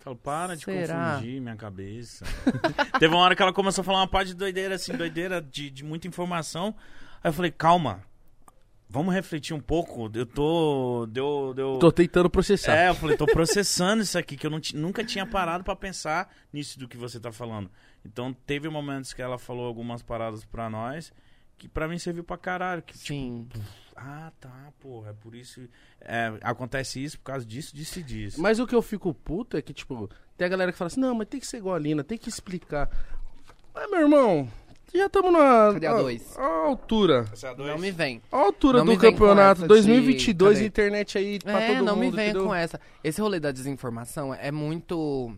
[0.00, 1.14] Falo, para de Será?
[1.16, 2.24] confundir minha cabeça.
[3.00, 5.68] Teve uma hora que ela começou a falar uma parte de doideira, assim, doideira de,
[5.68, 6.74] de muita informação.
[7.22, 8.02] Aí eu falei, calma,
[8.88, 10.10] vamos refletir um pouco.
[10.14, 11.06] Eu tô.
[11.10, 11.52] Deu.
[11.54, 11.78] deu...
[11.78, 12.76] tô tentando processar.
[12.76, 16.34] É, eu falei, tô processando isso aqui, que eu não nunca tinha parado pra pensar
[16.52, 17.70] nisso do que você tá falando.
[18.04, 21.12] Então teve momentos que ela falou algumas paradas pra nós
[21.58, 22.82] que pra mim serviu pra caralho.
[22.82, 23.48] Que, tipo, Sim.
[23.96, 25.68] ah, tá, porra, é por isso.
[26.00, 28.40] é, acontece isso por causa disso, disso e disso.
[28.40, 31.00] Mas o que eu fico puto é que, tipo, tem a galera que fala assim,
[31.00, 32.90] não, mas tem que ser igual a Lina, tem que explicar.
[33.74, 34.50] Mas, meu irmão,
[34.96, 36.36] já estamos na Cadê a dois?
[36.38, 37.26] a altura.
[37.32, 37.80] Essa é a Não dois.
[37.80, 38.22] me vem.
[38.32, 40.66] A altura Não me do vem com campeonato essa de- 2022, cadê?
[40.66, 42.04] internet aí pra É, todo não mundo.
[42.04, 42.46] me venha entendeu?
[42.46, 42.80] com essa.
[43.04, 45.32] Esse rolê da desinformação é muito.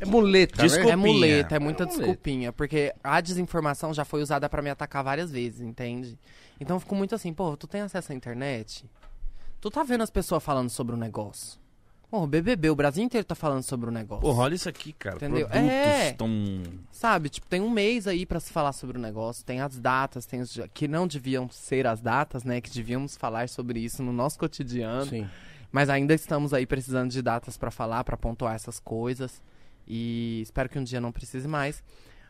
[0.00, 0.86] É muleta, Desculpa.
[0.88, 0.92] né?
[0.92, 0.96] É Desculpinha.
[0.96, 2.02] muleta, é muita É muleta.
[2.02, 2.52] desculpinha.
[2.52, 6.18] Porque a desinformação já foi usada pra me atacar várias vezes, entende?
[6.60, 8.84] Então eu fico muito assim, pô, tu tem acesso à internet?
[9.60, 11.58] Tu tá vendo as pessoas falando sobre o negócio?
[12.14, 14.22] Pô, o BBB, o Brasil inteiro tá falando sobre o negócio.
[14.22, 15.16] Porra, olha isso aqui, cara.
[15.16, 15.48] Entendeu?
[15.48, 16.12] Produtos É.
[16.12, 16.30] tão...
[16.92, 20.24] Sabe, tipo, tem um mês aí pra se falar sobre o negócio, tem as datas,
[20.24, 22.60] tem os que não deviam ser as datas, né?
[22.60, 25.06] Que devíamos falar sobre isso no nosso cotidiano.
[25.06, 25.28] Sim.
[25.72, 29.42] Mas ainda estamos aí precisando de datas pra falar, pra pontuar essas coisas.
[29.84, 31.82] E espero que um dia não precise mais.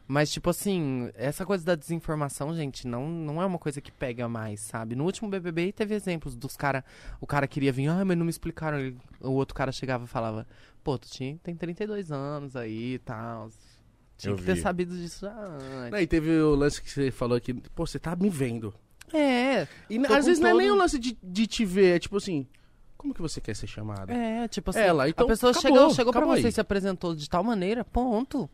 [0.07, 4.29] Mas, tipo assim, essa coisa da desinformação, gente, não, não é uma coisa que pega
[4.29, 4.95] mais, sabe?
[4.95, 6.85] No último BBB teve exemplos dos cara,
[7.21, 8.79] o cara queria vir, ah, mas não me explicaram.
[8.79, 10.47] Ele- O outro cara chegava e falava,
[10.83, 13.49] pô, tu tinha, tem 32 anos aí e tal.
[14.19, 14.61] Tinha Eu que ter vi.
[14.61, 15.95] sabido disso já antes.
[15.95, 18.75] Aí teve o lance que você falou aqui, pô, você tá me vendo.
[19.13, 21.99] É, E às vezes não é todo- nem o lance de, de te ver, é
[21.99, 22.47] tipo assim,
[22.97, 24.11] como que você quer ser chamado?
[24.13, 26.51] É, tipo assim, Ela, então a pessoa acabou, chegou, chegou pra acabou você aí.
[26.51, 28.49] e se apresentou de tal maneira, ponto.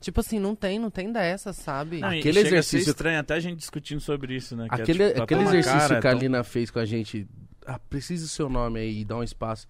[0.00, 2.00] Tipo assim, não tem, não tem dessa, sabe?
[2.00, 4.66] Não, Aquele chega a ser exercício- estranho até a gente discutindo sobre isso, né?
[4.68, 6.84] que é, Aquele, tipo, tá aquele exercício cara, que a tão- Lina fez com a
[6.86, 7.28] gente,
[7.66, 9.66] ah, precisa do seu nome aí, dá um espaço.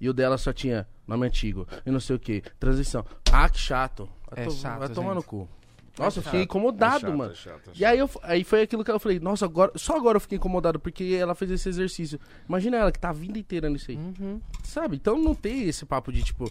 [0.00, 3.04] E o dela só tinha nome antigo, e não sei o que, transição.
[3.32, 4.08] Ah, que chato.
[4.30, 5.48] Vai, É to- chato, vai tomar no cu.
[5.98, 7.32] Nossa, eu fiquei chato, incomodado, é chato, mano.
[7.32, 9.94] é chato, é E aí, eu, aí foi aquilo que eu falei, nossa, agora, só
[9.96, 12.18] agora eu fiquei incomodado, porque ela fez esse exercício.
[12.48, 13.96] Imagina ela que tá a vida inteira nisso aí.
[13.98, 14.40] Uhum.
[14.64, 14.96] Sabe?
[14.96, 16.50] Então não tem esse papo de tipo,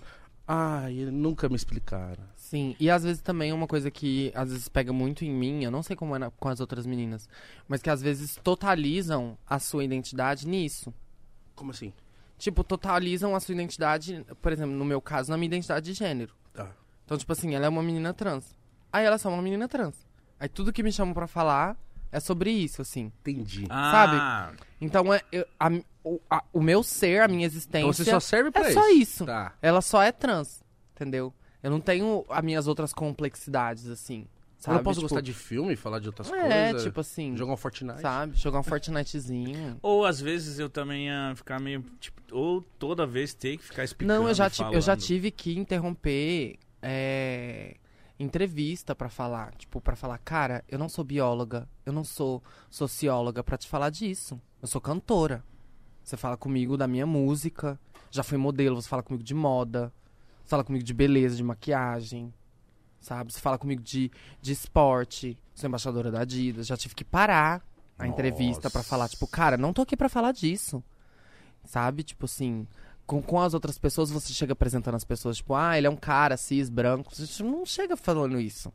[0.53, 2.23] ai, nunca me explicaram.
[2.36, 5.64] Sim, e às vezes também é uma coisa que às vezes pega muito em mim,
[5.64, 7.30] eu não sei como é na- com as outras meninas,
[7.68, 10.94] mas que às vezes totalizam a sua identidade nisso.
[11.56, 11.94] Como assim?
[12.38, 16.34] Tipo, totalizam a sua identidade, por exemplo, no meu caso, na minha identidade de gênero.
[16.53, 16.69] Tá.
[17.06, 18.53] Então, tipo assim, ela é uma menina trans.
[18.91, 19.95] Aí ela é só uma menina trans.
[20.40, 21.78] Aí tudo que me chamam pra falar
[22.11, 23.11] é sobre isso, assim.
[23.21, 23.65] Entendi.
[23.69, 25.71] Ah, Então, é, eu- a-
[26.03, 27.79] o, a- o meu ser, a minha existência.
[27.79, 28.73] Então você só serve pra é isso.
[28.79, 29.25] só isso.
[29.25, 29.53] Tá.
[29.61, 30.61] Ela só é trans,
[30.95, 31.33] entendeu?
[31.61, 34.21] Eu não tenho as minhas outras complexidades, assim.
[34.21, 34.77] Eu Sabe?
[34.77, 36.83] não posso Tipo, gostar de filme, falar de outras É, coisas.
[36.83, 37.35] tipo assim.
[37.35, 37.99] Jogar um Fortnite.
[38.01, 38.35] Sabe?
[38.38, 39.77] Jogar um Fortnitezinho.
[39.81, 41.83] Ou às vezes eu também ia ficar meio.
[41.99, 44.19] Tipo, ou toda vez ter que ficar explicando.
[44.21, 47.75] Não, eu já, e eu já tive que interromper é,
[48.22, 49.53] entrevista pra falar.
[49.56, 53.89] Tipo, pra falar, cara, eu não sou bióloga, eu não sou socióloga pra te falar
[53.89, 54.39] disso.
[54.61, 55.43] Eu sou cantora.
[56.03, 57.80] Você fala comigo da minha música.
[58.10, 59.93] Já fui modelo, você fala comigo de moda.
[60.43, 62.34] Você fala comigo de beleza, de maquiagem.
[62.99, 63.34] Sabe?
[63.34, 64.11] Você fala comigo de,
[64.41, 65.38] de esporte.
[65.53, 66.68] Sou embaixadora da Adidas.
[66.68, 67.65] Já tive que parar
[67.98, 68.89] a entrevista pra Nossa.
[68.89, 70.84] falar, tipo, cara, não tô aqui pra falar disso.
[71.64, 72.03] Sabe?
[72.03, 72.68] Tipo assim,
[73.11, 75.97] com, com as outras pessoas, você chega apresentando as pessoas, tipo, ah, ele é um
[75.97, 77.13] cara cis, branco.
[77.13, 78.71] Você não chega falando isso.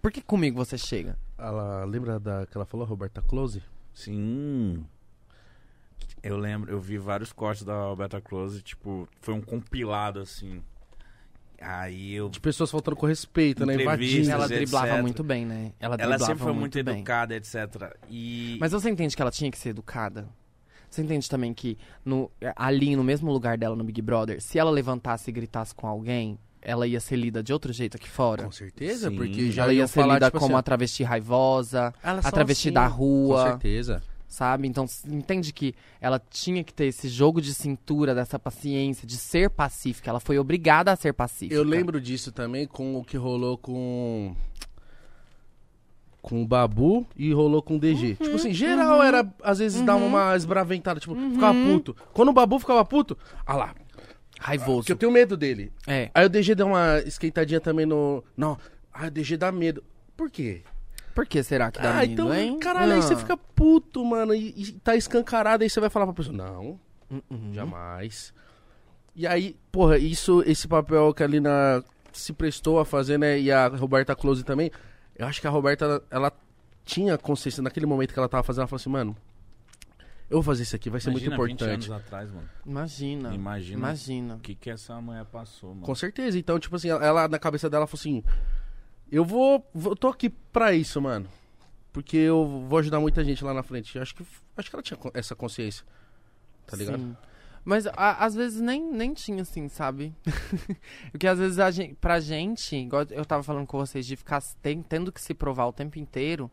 [0.00, 1.18] Por que comigo você chega?
[1.36, 3.62] Ela lembra da que ela falou, Roberta Close?
[3.92, 4.86] Sim.
[6.22, 10.62] Eu lembro, eu vi vários cortes da Alberta Close, tipo, foi um compilado assim.
[11.60, 12.30] Aí eu.
[12.30, 13.74] De pessoas faltando com respeito, né?
[13.74, 14.30] Entrevistas, Invadindo.
[14.30, 14.56] Ela etc.
[14.56, 15.72] driblava muito bem, né?
[15.78, 16.94] Ela, Ela sempre foi muito, muito bem.
[16.94, 17.94] educada, etc.
[18.08, 18.56] E.
[18.60, 20.26] Mas você entende que ela tinha que ser educada?
[20.90, 24.70] Você entende também que no, ali no mesmo lugar dela no Big Brother, se ela
[24.70, 28.44] levantasse e gritasse com alguém, ela ia ser lida de outro jeito aqui fora?
[28.44, 29.16] Com certeza, Sim.
[29.16, 32.68] porque já ela ia ser falar, lida tipo como assim, a travesti raivosa, a travesti
[32.68, 32.74] assim.
[32.74, 34.02] da Com rua, certeza.
[34.26, 34.66] sabe?
[34.66, 39.50] Então, entende que ela tinha que ter esse jogo de cintura, dessa paciência, de ser
[39.50, 40.10] pacífica.
[40.10, 41.54] Ela foi obrigada a ser pacífica.
[41.54, 44.34] Eu lembro disso também com o que rolou com.
[46.20, 48.16] Com o Babu e rolou com o DG.
[48.16, 51.96] tipo assim, geral era, às vezes, dava uma esbraventada, tipo, ficava puto.
[52.12, 53.16] Quando o Babu ficava puto,
[53.46, 53.74] ah lá,
[54.40, 54.78] Raivoso.
[54.80, 55.72] porque eu tenho medo dele.
[55.86, 56.10] É.
[56.12, 58.22] Aí o DG deu uma esquentadinha também no.
[58.36, 58.58] Não,
[58.92, 59.82] ah, o DG dá medo.
[60.16, 60.62] Por quê?
[61.14, 62.58] Por que será que dá ah, medo, então, hein?
[62.58, 63.02] caralho, aí Ah.
[63.02, 66.78] você fica puto, mano, e, e tá escancarado, aí você vai falar pra pessoa, não,
[67.10, 67.52] Uhum.
[67.54, 68.32] jamais.
[69.16, 71.82] E aí, porra, isso, esse papel que a Lina
[72.12, 74.70] se prestou a fazer, né, e a Roberta Close também,
[75.18, 76.32] eu acho que a Roberta, ela
[76.84, 79.16] tinha consciência, naquele momento que ela tava fazendo, ela falou assim, mano,
[80.30, 81.90] eu vou fazer isso aqui, vai ser Imagina muito 20 importante.
[81.90, 82.48] anos atrás, mano.
[82.64, 83.34] Imagina.
[83.34, 83.78] Imagina.
[83.78, 84.34] Imagina.
[84.36, 85.82] O que que essa mulher passou, mano?
[85.82, 88.22] Com certeza, então, tipo assim, ela, na cabeça dela falou assim,
[89.10, 91.28] eu vou, vou tô aqui pra isso, mano.
[91.92, 93.96] Porque eu vou ajudar muita gente lá na frente.
[93.96, 94.24] Eu acho que,
[94.56, 95.84] acho que ela tinha essa consciência.
[96.66, 97.00] Tá ligado?
[97.00, 97.16] Sim.
[97.68, 100.14] Mas a- às vezes nem, nem tinha, assim, sabe?
[101.12, 104.42] Porque às vezes a gente, pra gente, igual eu tava falando com vocês, de ficar
[104.62, 106.50] ten- tendo que se provar o tempo inteiro,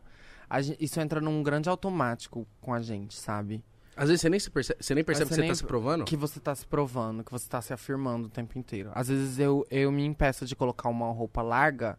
[0.48, 3.64] a gen- isso entra num grande automático com a gente, sabe?
[3.96, 6.04] Às vezes você nem, se percebe, você nem percebe você que você tá se provando.
[6.04, 8.90] Que você tá se provando, que você tá se afirmando o tempo inteiro.
[8.94, 11.98] Às vezes eu, eu me impeço de colocar uma roupa larga,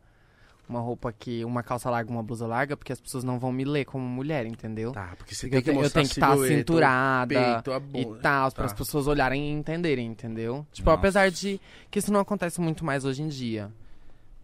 [0.69, 1.43] uma roupa que.
[1.45, 4.45] uma calça larga, uma blusa larga, porque as pessoas não vão me ler como mulher,
[4.45, 4.91] entendeu?
[4.91, 7.33] Tá, porque você tem eu, que te- eu tenho que estar o cinturada
[7.63, 8.65] peito, e tal, para Tá.
[8.65, 10.65] as pessoas olharem e entenderem, entendeu?
[10.71, 10.99] Tipo, Nossa.
[10.99, 13.71] apesar de que isso não acontece muito mais hoje em dia.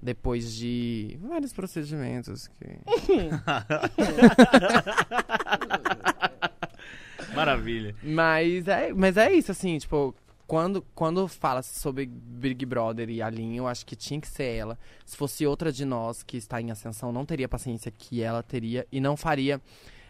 [0.01, 2.67] Depois de vários procedimentos que...
[7.33, 7.95] Maravilha.
[8.03, 10.13] Mas é, mas é isso, assim, tipo,
[10.53, 14.43] quando, quando fala-se sobre Big Brother e a Lin, eu acho que tinha que ser
[14.43, 14.77] ela.
[15.03, 18.85] Se fosse outra de nós que está em ascensão, não teria paciência que ela teria
[18.91, 19.59] e não faria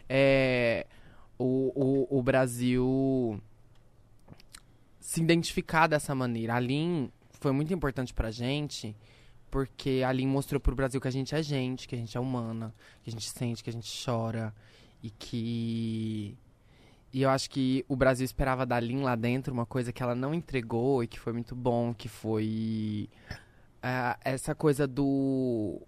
[0.06, 0.86] é,
[1.38, 3.40] o, o, o Brasil
[5.00, 6.56] se identificar dessa maneira.
[6.56, 7.10] A Lin
[7.40, 8.94] foi muito importante pra gente,
[9.50, 12.20] porque a Lin mostrou pro Brasil que a gente é gente, que a gente é
[12.20, 14.54] humana, que a gente sente, que a gente chora
[15.02, 16.36] e que
[17.14, 20.14] e eu acho que o Brasil esperava da Lin lá dentro uma coisa que ela
[20.14, 23.08] não entregou e que foi muito bom, que foi
[23.82, 25.80] ah, essa coisa do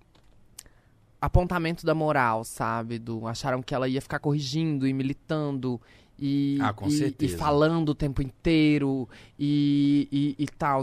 [1.20, 2.98] apontamento da moral, sabe?
[2.98, 5.80] Do acharam que ela ia ficar corrigindo e militando
[6.18, 9.08] e, Ah, e- e falando o tempo inteiro
[9.38, 10.08] e,
[10.38, 10.82] e, e tal.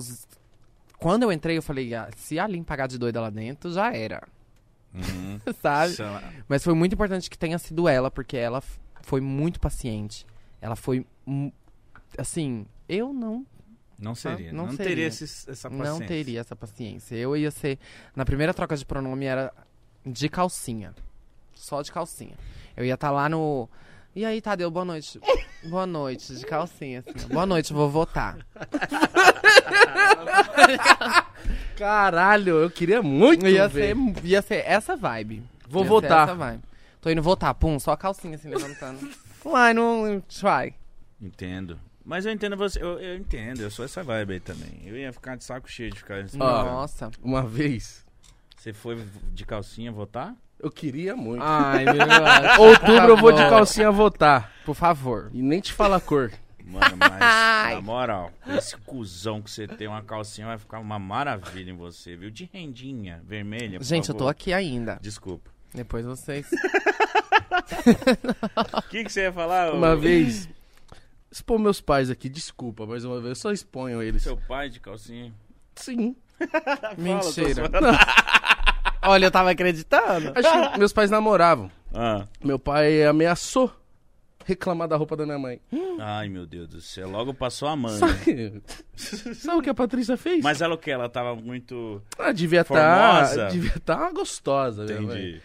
[0.98, 3.94] Quando eu entrei, eu falei, ah, se a Lin pagar de doida lá dentro, já
[3.94, 4.28] era,
[4.94, 5.40] Uhum.
[5.62, 5.94] sabe?
[6.48, 8.62] Mas foi muito importante que tenha sido ela, porque ela
[9.02, 10.26] foi muito paciente.
[10.64, 11.06] Ela foi.
[12.18, 13.46] Assim, eu não,
[14.00, 14.54] Não seria.
[14.54, 14.86] Não Não, seria.
[14.88, 15.92] teria esses- essa paciência.
[16.00, 17.16] não teria essa paciência.
[17.16, 17.78] Eu ia ser.
[18.16, 19.52] Na primeira troca de pronome era
[20.06, 20.94] de calcinha.
[21.54, 22.36] Só de calcinha.
[22.78, 23.68] Eu ia estar lá no.
[24.16, 25.20] E aí, Tadeu, boa noite.
[25.70, 27.28] boa noite, de calcinha, assim.
[27.28, 28.38] Boa noite, vou votar.
[31.78, 33.96] Caralho, eu queria muito Ia ver.
[33.96, 35.44] ser, ia ser essa vibe.
[35.68, 36.28] Vou Ia ser votar.
[36.30, 36.64] Essa vibe.
[37.04, 38.98] Tô indo votar, pum, só a calcinha assim levantando.
[39.44, 40.22] Uai, não.
[40.22, 40.74] Try.
[41.22, 41.78] Entendo.
[42.06, 44.82] Mas eu entendo você, eu, eu entendo, eu sou essa vibe aí também.
[44.86, 46.24] Eu ia ficar de saco cheio de ficar.
[46.40, 46.64] Ó.
[46.64, 47.12] Nossa.
[47.22, 48.06] Uma vez,
[48.56, 50.34] Você foi de calcinha votar?
[50.58, 51.44] eu queria muito.
[51.44, 51.94] Ai, meu
[52.70, 54.50] Outubro eu vou de calcinha votar.
[54.66, 55.30] Por favor.
[55.34, 56.32] E nem te fala a cor.
[56.66, 57.20] Mano, mas
[57.76, 62.16] na moral, esse cuzão que você tem uma calcinha vai ficar uma maravilha em você,
[62.16, 62.32] viu?
[62.32, 63.78] De rendinha vermelha.
[63.78, 64.32] por Gente, eu tô favor.
[64.32, 64.98] aqui ainda.
[65.02, 65.52] Desculpa.
[65.74, 66.48] Depois vocês.
[68.78, 69.74] O que, que você ia falar?
[69.74, 70.50] Uma ô- vez.
[71.32, 74.22] Expor meus pais aqui, desculpa, mais uma vez, eu só exponho eles.
[74.22, 75.34] Seu pai de calcinha.
[75.76, 76.16] Sim.
[76.98, 77.64] Mentira.
[79.02, 80.32] Olha, eu tava acreditando.
[80.36, 81.70] Acho que meus pais namoravam.
[81.94, 82.26] Ah.
[82.44, 83.72] Meu pai ameaçou
[84.46, 85.60] reclamar da roupa da minha mãe.
[86.00, 87.10] Ai, meu Deus do céu.
[87.10, 87.98] Logo passou a mãe.
[87.98, 88.62] Sabe,
[89.36, 90.44] sabe o que a Patrícia fez?
[90.44, 90.92] Mas ela o que?
[90.92, 92.02] Ela tava muito.
[92.18, 93.22] Ah, devia estar.
[93.24, 93.48] Formosa.
[93.48, 95.20] devia estar gostosa, minha mãe.
[95.22, 95.42] Entendi.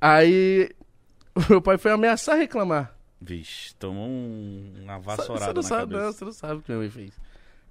[0.00, 0.70] Aí,
[1.48, 2.94] meu pai foi ameaçar reclamar.
[3.20, 6.04] Vixe, tomou um- uma Você vassourada não na sabe, cabeça.
[6.04, 7.12] não, você não sabe o que minha mãe fez.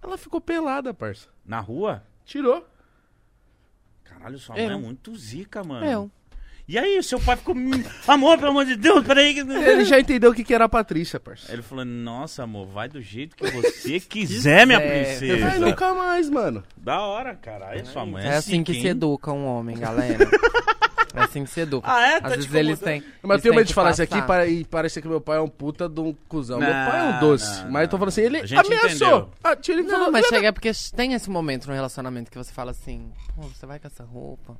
[0.01, 1.27] Ela ficou pelada, parça.
[1.45, 2.03] Na rua?
[2.25, 2.65] Tirou.
[4.03, 4.67] Caralho, sua Eu.
[4.69, 5.85] mãe é muito zica, mano.
[5.85, 6.11] Eu.
[6.67, 7.53] E aí, o seu pai ficou.
[7.55, 7.71] "Hum,
[8.07, 9.33] Amor, pelo amor de Deus, peraí.
[9.33, 11.51] que-" Ele já entendeu o que, que era a Patrícia, parça.
[11.51, 15.59] Ele falou: Nossa, amor, vai do jeito que você quiser, minha princesa.
[15.59, 16.63] nunca mais, mano.
[16.77, 17.85] Da hora, caralho.
[17.85, 20.25] Sua mãe é, É assim que se educa um homem, galera.
[21.13, 21.87] É assim que se educa.
[21.91, 22.21] Ah, é?
[22.21, 23.01] Tá Às vezes eles têm.
[23.01, 24.25] Mas eu eles tenho têm medo de falar isso aqui passar.
[24.27, 26.59] para, e parecer que meu pai é um puta de um cuzão.
[26.59, 27.63] meu Não, pai é um doce.
[27.63, 29.29] não, mas eu tô falando assim, ele A gente ameaçou.
[29.43, 32.31] Ah, tira ele Não, falou, mas "Não, chega é porque tem esse momento no relacionamento
[32.31, 34.57] que você fala assim, pô, você vai com essa roupa.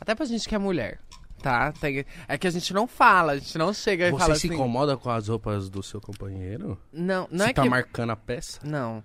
[0.00, 0.98] Até pra gente que é mulher,
[1.40, 1.72] tá?
[1.72, 4.46] Tem- é que a gente não fala, a gente não chega e Você fala se
[4.46, 4.54] assim.
[4.54, 6.78] incomoda com as roupas do seu companheiro?
[6.92, 7.68] Não, não Você é tá que.
[7.68, 8.60] marcando a peça?
[8.64, 9.02] Não.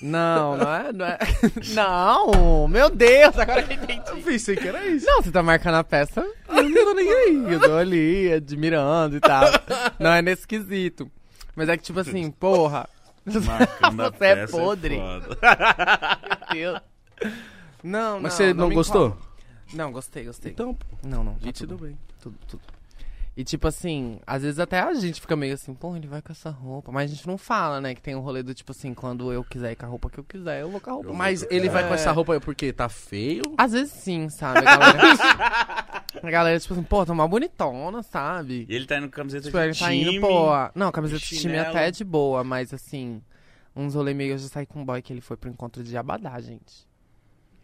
[0.00, 1.18] Não, não é, não é.
[1.74, 4.02] Não, meu Deus, agora que eu entendi.
[4.08, 5.04] Eu pensei que era isso.
[5.04, 7.52] Não, você tá marcando a peça, eu não tô nem aí.
[7.52, 9.44] Eu tô ali, admirando e tal.
[9.98, 11.10] Não é nesse quesito.
[11.54, 12.88] Mas é que, tipo assim, porra.
[13.26, 14.96] Marcando a Você é peça podre.
[14.96, 15.38] foda.
[16.54, 16.80] Meu Deus.
[17.84, 18.20] Não, não.
[18.20, 19.08] Mas você não, me gostou?
[19.08, 19.29] incomoda.
[19.74, 20.52] Não, gostei, gostei.
[20.52, 21.34] Então, pô, Não, não.
[21.34, 21.98] Tá gente, tudo, tudo bem.
[22.20, 22.62] tudo, tudo.
[23.36, 26.32] E tipo assim, às vezes até a gente fica meio assim, pô, ele vai com
[26.32, 26.90] essa roupa.
[26.92, 27.94] Mas a gente não fala, né?
[27.94, 30.18] Que tem um rolê do tipo assim, quando eu quiser ir com a roupa que
[30.18, 31.12] eu quiser, eu vou com a roupa.
[31.12, 31.94] Mas ele vai com É.
[31.94, 33.42] essa roupa porque tá feio?
[33.56, 34.58] Às vezes sim, sabe?
[34.58, 35.02] A galera,
[36.22, 38.66] a galera tipo assim, pô, tá uma bonitona, sabe?
[38.68, 40.16] E ele tá indo com camiseta Tipo, de ele tá time.
[40.16, 40.46] indo, pô.
[40.74, 41.68] Não, camiseta de time chinelo.
[41.70, 43.22] até é de boa, mas assim,
[43.74, 45.96] uns rolê meio eu já saí com um boy que ele foi pro encontro de
[45.96, 46.89] Abadá, gente.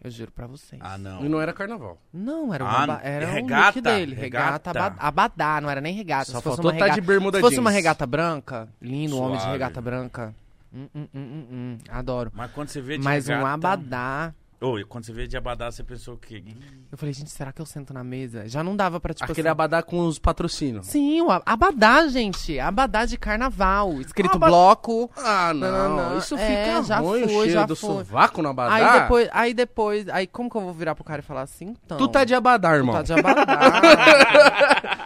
[0.07, 0.81] Eu juro pra vocês.
[0.83, 1.23] Ah, não.
[1.25, 1.97] E não era carnaval.
[2.13, 4.15] Não, era, Ah, uma ba- era regata, o look dele.
[4.15, 4.71] regata.
[4.71, 6.25] Regata, aba- abadá, não era nem regata.
[6.31, 9.17] Só Se fosse faltou uma tá regata, de bermuda se fosse uma regata branca, lindo,
[9.17, 9.53] um homem de Suave.
[9.53, 10.35] regata branca.
[10.73, 12.31] Hum, hum, hum, hum, hum, adoro.
[12.33, 14.33] Mas quando você vê de Mas um regata- abadá.
[14.59, 16.43] E quando você vê de abadá, você pensou o quê?
[16.91, 18.49] Eu falei, gente, será que eu sento na mesa?
[18.49, 19.51] Já não dava pra, tipo Aquele assim...
[19.51, 20.87] abadá com os patrocínios.
[20.87, 22.59] Sim, o a- abadá, gente.
[22.59, 24.01] Abadá de carnaval.
[24.01, 25.11] Escrito Aba- bloco.
[25.15, 25.71] Ah, não.
[25.71, 26.17] Não, não, não.
[26.17, 27.89] Isso É, fica já ruim, o foi, cheiro já do foi.
[27.97, 28.73] sovaco no abadá.
[28.73, 31.75] Aí depois, aí depois, aí como que eu vou virar pro cara e falar assim,
[31.85, 31.97] então?
[31.99, 32.95] Tu tá de abadá, irmão.
[32.95, 33.45] Tá de abadá.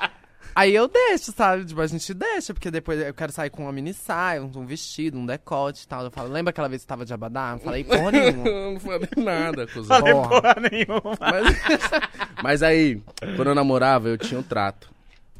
[0.55, 1.65] Aí eu deixo, sabe?
[1.65, 4.65] Tipo, a gente deixa, porque depois eu quero sair com uma mini saia, um um
[4.65, 6.03] vestido, um decote e tal.
[6.03, 7.53] Eu falo, lembra aquela vez que você tava de abadá?
[7.53, 8.43] Eu falei, porra nenhuma.
[8.73, 9.97] não falei nada, cuzão.
[9.97, 10.29] Falei Porra.
[10.29, 11.17] porra nenhuma.
[11.19, 11.91] Mas,
[12.43, 13.01] mas aí,
[13.35, 14.91] quando eu namorava, eu tinha um trato.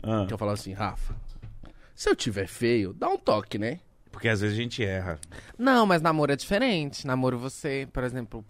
[0.03, 1.13] Ah, Que eu falava assim, Rafa,
[1.95, 3.79] se eu tiver feio, dá um toque, né?
[4.11, 5.19] porque às vezes a gente erra.
[5.57, 7.07] Não, mas namoro é diferente.
[7.07, 8.43] Namoro você, por exemplo,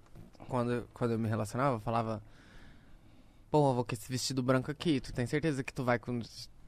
[0.48, 2.22] quando, quando eu me relacionava, eu falava,
[3.52, 6.20] pô, vou com esse vestido branco aqui, tu tem certeza que tu vai com.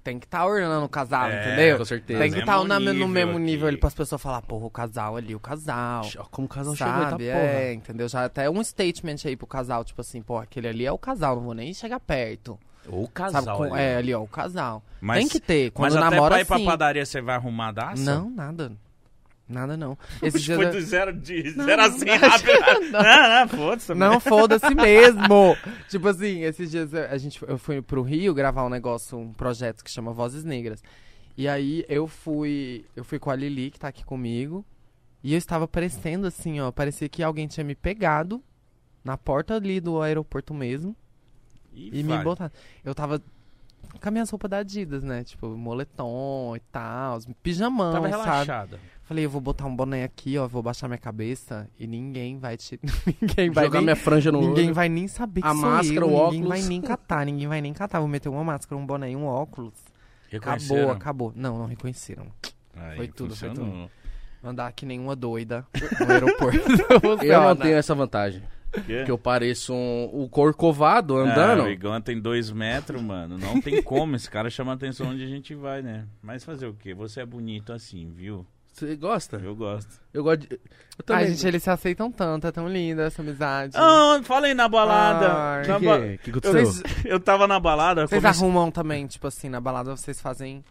[0.03, 1.77] Tem que estar tá ornando o casal, É, entendeu?
[1.77, 2.19] com certeza.
[2.19, 3.39] Tem que estar Mesmo tá no nível mesmo aqui.
[3.39, 6.03] nível ali para as pessoas falar, porra, o casal ali, o casal.
[6.29, 7.37] Como o casal chegou, tá Sabe, porra.
[7.39, 8.09] é, entendeu?
[8.09, 11.37] Já até um statement aí pro casal, tipo assim, pô, aquele ali é o casal,
[11.37, 12.59] não vou nem chegar perto.
[12.85, 14.83] Ou sabe, com- é, ali, ó, o casal.
[14.99, 16.65] Mas, Tem que ter, quando mas até namora pra ir pra sim.
[16.65, 18.03] padaria você vai arrumar daça?
[18.03, 18.73] Não, nada.
[19.47, 19.97] Nada não.
[20.23, 22.29] Esses Puxa, dias foi do zero, de Não, zero a não, 100 não.
[22.29, 22.91] rápido.
[22.91, 23.93] Não, não, foda-se.
[23.93, 25.57] Não, foda-se mesmo.
[25.89, 29.33] tipo assim, esses dias eu- a gente, eu fui pro Rio gravar um negócio, um
[29.33, 30.81] projeto que chama Vozes Negras.
[31.37, 34.63] E aí eu fui, eu fui com a Lili, que tá aqui comigo,
[35.23, 38.41] e eu estava parecendo assim, ó, parecia que alguém tinha me pegado
[39.03, 40.95] na porta ali do aeroporto mesmo
[41.73, 42.53] E, e me botado.
[42.85, 43.21] Eu tava
[43.99, 45.23] com as minhas roupas da Adidas, né?
[45.23, 48.23] Tipo, moletom e tal, pijamão, Tava sabe?
[48.23, 48.79] relaxada.
[49.03, 52.55] Falei, eu vou botar um boné aqui, ó, vou baixar minha cabeça e ninguém vai
[52.55, 52.79] te
[53.21, 53.85] ninguém vai Jogar nem...
[53.85, 54.73] minha franja no Ninguém olho.
[54.73, 56.47] vai nem saber que A sou máscara, eu, o ninguém óculos.
[56.49, 57.99] vai nem catar, ninguém vai nem catar.
[57.99, 59.73] Vou meter uma máscara, um boné e um óculos.
[60.27, 60.91] Acabou, Reconheceram?
[60.91, 61.33] acabou.
[61.35, 62.25] Não, não reconheceram.
[62.75, 63.89] Aí, Foi tudo, foi funcionou.
[64.43, 65.65] Andar que nem uma doida
[66.05, 66.57] no aeroporto.
[67.23, 68.41] Eu não tenho essa vantagem.
[69.05, 71.63] Que eu pareço um, o corcovado Ah, andando.
[71.65, 73.37] o Igão tem dois metros, mano.
[73.37, 74.15] Não tem como.
[74.15, 76.05] Esse cara chama a atenção onde a gente vai, né?
[76.21, 76.93] Mas fazer o quê?
[76.93, 78.45] Você é bonito assim, viu?
[78.71, 79.37] Você gosta?
[79.37, 80.01] Eu gosto.
[80.11, 80.59] Eu gosto de...
[80.97, 81.25] Eu também.
[81.25, 83.73] Ai, gente, eles se aceitam tanto, é tão linda essa amizade.
[83.77, 85.31] Ah, falei na balada.
[85.31, 86.65] Ai, Na que, ba- que, que aconteceu?
[86.65, 88.07] Vocês, Eu tava na balada.
[88.07, 90.63] vocês comecei- arrumam também, tipo assim, na balada vocês fazem.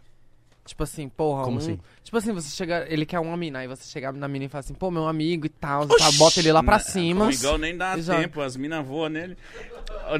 [0.65, 1.77] Tipo assim, porra, Como um- assim?
[2.03, 2.85] Tipo assim, você chega.
[2.87, 5.45] Ele quer uma mina, aí você chega na mina e fala assim, pô, meu amigo
[5.45, 7.25] e tal, tal, bota ele lá pra cima.
[7.25, 9.37] O Igão nem dá tempo, as minas voam nele.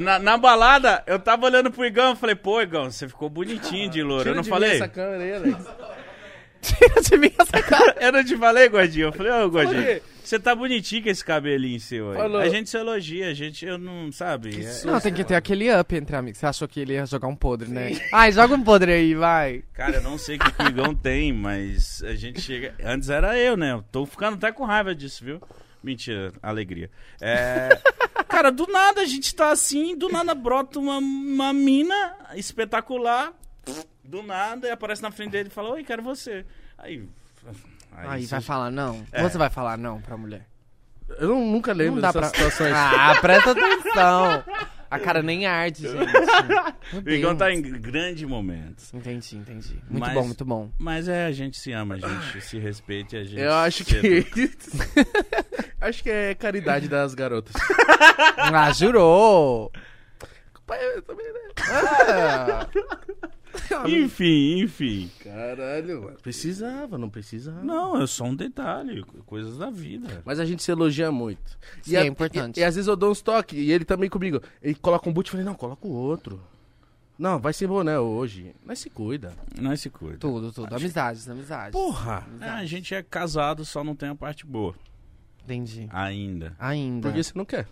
[0.02, 3.88] Na, na balada, eu tava olhando pro Igão e falei, pô, Igão, você ficou bonitinho
[3.88, 4.22] de louro.
[4.24, 4.70] Tira Eu não de falei?
[4.70, 5.56] mim essa câmera aí, Alex.
[6.60, 7.96] Tira de mim essa cara.
[8.00, 9.06] Eu não te falei, Gordinho?
[9.06, 10.02] Eu falei, ô, Gordinho, quê?
[10.34, 12.16] Você tá bonitinho com esse cabelinho seu aí.
[12.16, 12.40] Falou.
[12.40, 14.64] A gente se elogia, a gente, eu não, sabe?
[14.64, 16.38] é- Não, tem que ter aquele up entre amigos.
[16.38, 17.92] Você achou que ele ia jogar um podre, né?
[18.12, 19.62] Ai, joga um podre aí, vai.
[19.72, 22.74] Cara, eu não sei o que, que o Igão tem, mas a gente chega.
[22.84, 23.72] Antes era eu, né?
[23.72, 25.40] Eu tô ficando até com raiva disso, viu?
[25.82, 26.90] Mentira, alegria.
[27.20, 27.68] É.
[28.28, 33.32] Cara, do nada a gente tá assim, do nada brota uma, uma mina espetacular,
[34.02, 36.44] do nada, e aparece na frente dele e fala: Oi, quero você.
[36.78, 37.06] Aí.
[37.96, 39.04] Aí você- vai falar não.
[39.12, 39.22] É.
[39.22, 40.46] Você vai falar não pra mulher.
[41.18, 42.72] Eu não- nunca lembro Não dessas pra- situações.
[42.74, 44.44] Ah, presta atenção.
[44.90, 45.94] A cara nem arde, gente.
[46.92, 48.92] Meu O Igão tá em grandes momentos.
[48.94, 49.74] Entendi, entendi.
[49.88, 50.70] Muito Mas- bom, muito bom.
[50.78, 53.40] Mas é, a gente se ama, a gente se respeita e a gente.
[53.40, 54.26] Eu acho que.
[55.80, 57.54] acho que é caridade das garotas.
[58.38, 59.72] Ah, jurou.
[60.66, 61.40] Pai, eu também, né?
[61.68, 62.66] Ah,
[63.86, 65.10] Enfim, enfim.
[65.22, 66.18] Caralho, mano.
[66.22, 67.62] Precisava, não precisava.
[67.62, 70.22] Não, é só um detalhe, coisas da vida.
[70.24, 71.58] Mas a gente se elogia muito.
[71.82, 72.58] Sim, é importante.
[72.58, 74.40] E, e às vezes eu dou uns toques, e ele também comigo.
[74.62, 76.40] Ele coloca um boot e falei, não, coloca o outro.
[77.18, 78.54] Não, vai sem boné hoje.
[78.64, 79.32] Mas se cuida.
[79.60, 80.18] Nós se cuida.
[80.18, 80.74] tudo, tudo.
[80.74, 81.72] Amizades, amizades.
[81.72, 82.26] Porra!
[82.40, 84.74] É, a gente é casado, só não tem a parte boa.
[85.44, 85.88] Entendi.
[85.92, 86.56] Ainda.
[86.58, 87.08] Ainda.
[87.08, 87.68] Porque você não quer.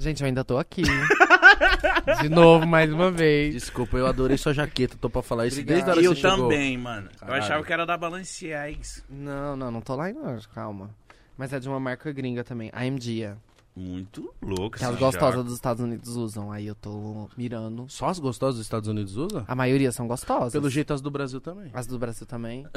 [0.00, 0.82] Gente, eu ainda tô aqui.
[2.22, 3.52] De novo, mais uma vez.
[3.54, 4.96] Desculpa, eu adorei sua jaqueta.
[4.98, 5.74] Tô pra falar isso Obrigado.
[5.84, 6.48] desde a hora E que eu você chegou.
[6.48, 7.08] também, mano.
[7.18, 7.38] Caralho.
[7.38, 8.78] Eu achava que era da Balenciaga.
[9.10, 10.90] Não, não, não tô lá ainda, calma.
[11.36, 13.36] Mas é de uma marca gringa também, a MGA.
[13.80, 16.52] Muito louco Que as gostosas dos Estados Unidos usam.
[16.52, 17.86] Aí eu tô mirando.
[17.88, 19.42] Só as gostosas dos Estados Unidos usam?
[19.48, 20.52] A maioria são gostosas.
[20.52, 21.70] Pelo jeito as do Brasil também.
[21.72, 22.66] As do Brasil também.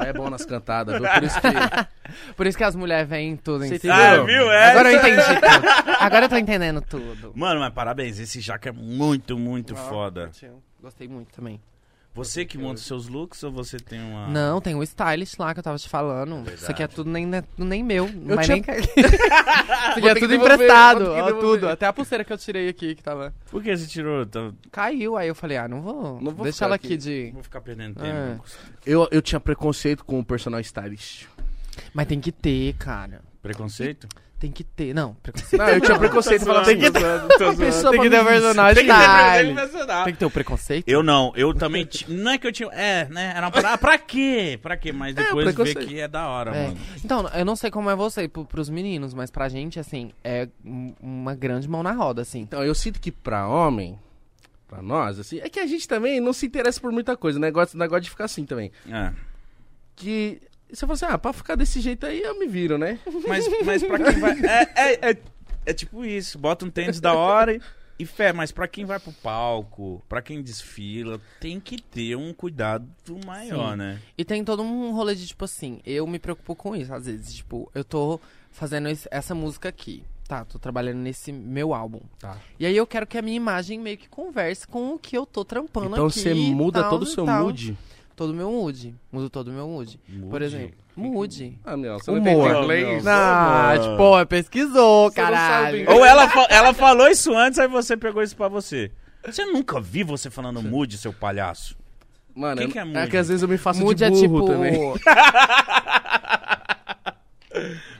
[0.00, 1.08] É bom nas cantadas, viu?
[1.10, 1.48] Por isso que.
[2.36, 3.94] Por isso que as mulheres vêm tudo em cima.
[3.94, 4.26] Ah, Entendeu?
[4.26, 4.50] viu?
[4.52, 4.70] É.
[4.70, 5.90] Agora eu entendi tudo.
[6.00, 7.32] Agora eu tô entendendo tudo.
[7.34, 8.18] Mano, mas parabéns.
[8.18, 10.30] Esse jaco é muito, muito Ah, foda.
[10.82, 11.60] Gostei muito também.
[12.14, 14.28] Você que monta os seus looks ou você tem uma...
[14.28, 16.48] Não, tem o stylist lá que eu tava te falando.
[16.52, 17.28] Isso aqui é tudo nem,
[17.58, 18.06] nem meu.
[18.06, 18.64] Eu mas tinha- nem...
[18.94, 21.10] Isso aqui é tudo emprestado.
[21.10, 21.68] ó, tudo.
[21.68, 23.34] Até a pulseira que eu tirei aqui que tava.
[23.50, 24.24] Por que você tirou?
[24.24, 25.16] Tá- Caiu.
[25.16, 26.20] Aí eu falei, ah, não vou.
[26.20, 26.86] Não vou Deixa ela aqui.
[26.86, 27.30] aqui de.
[27.32, 28.28] Vou ficar perdendo É.
[28.34, 28.44] tempo.
[28.86, 31.26] Eu, eu tinha preconceito com o personal stylist.
[31.92, 33.22] Mas tem que ter, cara.
[33.42, 34.06] Preconceito?
[34.38, 34.92] Tem que ter.
[34.94, 35.58] Não, preconceito.
[35.60, 36.88] Não, eu tinha preconceito Tem assim, que
[37.44, 38.74] "Uma pessoa Tem que pra ter personagem.
[38.74, 40.04] Tem que ter preconceito.
[40.04, 40.88] Tem que ter o preconceito.
[40.88, 41.84] Eu não, eu também.
[41.86, 42.68] ti- Não é que eu tinha.
[42.72, 43.32] É, né?
[43.34, 43.78] Era uma parada.
[43.78, 44.58] Pra quê?
[44.60, 44.92] Pra quê?
[44.92, 45.88] Mas depois ver preconceito.
[45.88, 46.66] que é da hora, É.
[46.66, 46.78] mano.
[47.02, 50.48] Então, eu não sei como é você pro, pros meninos, mas pra gente, assim, é
[50.64, 52.40] um- uma grande mão na roda, assim.
[52.40, 53.98] Então, eu sinto que pra homem,
[54.68, 57.38] pra nós, assim, é que a gente também não se interessa por muita coisa.
[57.38, 58.70] O negócio, o negócio de ficar assim também.
[58.90, 59.10] É.
[59.96, 60.40] Que
[60.70, 62.98] você fala assim, ah, pra ficar desse jeito aí eu me viro, né?
[63.28, 64.32] Mas, mas pra quem vai.
[64.40, 65.16] É, é, é,
[65.66, 66.38] é tipo isso.
[66.38, 67.60] Bota um tênis da hora e,
[67.98, 72.32] e fé, mas pra quem vai pro palco, pra quem desfila, tem que ter um
[72.32, 72.88] cuidado
[73.24, 73.76] maior, Sim.
[73.78, 74.00] né?
[74.18, 77.34] E tem todo um rolê de, tipo assim, eu me preocupo com isso, às vezes.
[77.34, 78.20] Tipo, eu tô
[78.50, 80.02] fazendo esse- essa música aqui.
[80.26, 82.00] Tá, tô trabalhando nesse meu álbum.
[82.18, 82.38] Tá.
[82.58, 85.26] E aí eu quero que a minha imagem meio que converse com o que eu
[85.26, 86.18] tô trampando Então aqui.
[86.18, 87.44] você e muda tal, todo o e seu tal.
[87.44, 87.76] mood.
[88.16, 88.94] Todo o meu mood.
[89.10, 89.98] Mudo todo o meu mood.
[90.06, 90.44] Por Mude.
[90.44, 91.58] exemplo, mood.
[91.64, 92.22] Ah, meu, você Humor.
[92.22, 93.04] não entende Não, inglês?
[93.04, 93.12] não.
[93.12, 95.90] Ah, tipo, pô, pesquisou, Você não caralho.
[95.90, 98.92] Ou ela, fa- ela falou isso antes, aí você pegou isso pra você.
[99.26, 101.76] Você nunca viu você falando mude, seu palhaço?
[102.36, 103.10] Mano, Quem é, que é é mood?
[103.10, 104.46] que às vezes eu me faço Mood de é burro tipo.
[104.46, 104.74] também.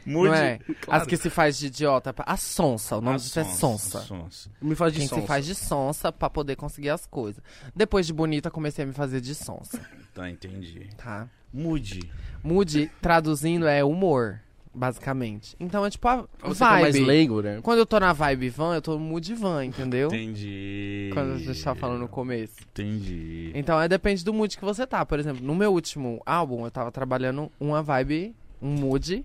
[0.07, 0.29] Mude.
[0.29, 0.59] Não é?
[0.81, 1.03] Claro.
[1.03, 2.15] As que se faz de idiota.
[2.19, 2.97] A sonsa.
[2.97, 4.01] O nome A disso é sonsa.
[4.01, 4.51] sonsa.
[4.61, 5.21] Me faço de Quem sonsa.
[5.23, 7.43] se faz de sonsa pra poder conseguir as coisas.
[7.75, 9.81] Depois de bonita, comecei a me fazer de sonsa,
[10.15, 10.89] Tá, entendi.
[10.97, 11.29] tá?
[11.53, 12.01] Mude.
[12.43, 14.41] Mood, traduzindo, é humor,
[14.75, 15.57] basicamente.
[15.59, 17.07] Então é tipo a você é mais vibe.
[17.07, 17.61] leigo, né?
[17.63, 20.09] Quando eu tô na vibe van, eu tô no mood van, entendeu?
[20.09, 21.11] Entendi.
[21.15, 22.55] Quando a gente tava falando no começo.
[22.73, 23.53] Entendi.
[23.55, 25.05] Então é depende do mood que você tá.
[25.07, 29.25] Por exemplo, no meu último álbum, eu tava trabalhando uma vibe, um mood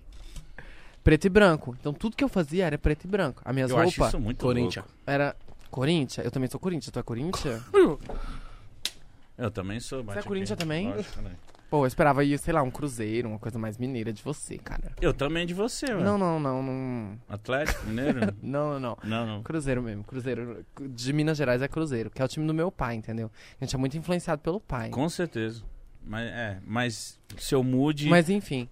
[1.02, 1.76] preto e branco.
[1.80, 3.42] Então tudo que eu fazia era preto e branco.
[3.44, 4.84] As minhas Eu acho roupas isso muito Corinthians.
[4.84, 5.00] louco.
[5.06, 5.36] era
[5.70, 6.24] Corinthians.
[6.24, 6.90] Eu também sou Corinthians.
[6.92, 7.62] Tu é Corinthians?
[9.36, 10.02] Eu também sou.
[10.02, 10.88] bate é Corinthians também?
[10.88, 11.30] Lógico, né?
[11.70, 14.92] Pô, eu esperava ir, sei lá, um cruzeiro, uma coisa mais mineira de você, cara.
[15.00, 16.02] Eu também de você, mano.
[16.02, 17.18] Não, não, não, não.
[17.28, 18.18] Atlético Mineiro?
[18.42, 18.98] Não, não, não.
[19.04, 19.42] não, não.
[19.44, 20.66] Cruzeiro mesmo, Cruzeiro.
[20.80, 23.30] De Minas Gerais é Cruzeiro, que é o time do meu pai, entendeu?
[23.60, 24.90] A gente é muito influenciado pelo pai.
[24.90, 25.62] Com certeza.
[26.04, 28.08] Mas, é, mas seu mood...
[28.08, 28.68] Mas enfim.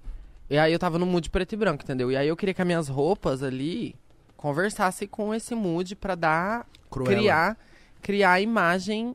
[0.50, 2.10] E aí eu tava no mood preto e branco, entendeu?
[2.10, 3.94] E aí eu queria que as minhas roupas ali
[4.36, 6.66] conversassem com esse mood pra dar.
[6.90, 7.14] Cruella.
[7.14, 7.58] criar
[8.00, 9.14] criar a imagem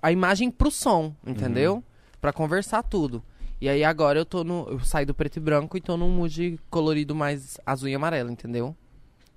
[0.00, 1.74] a imagem pro som, entendeu?
[1.74, 1.82] Uhum.
[2.20, 3.22] Pra conversar tudo.
[3.60, 6.10] E aí agora eu tô no eu saí do preto e branco e tô num
[6.10, 8.74] mood colorido mais azul e amarelo, entendeu?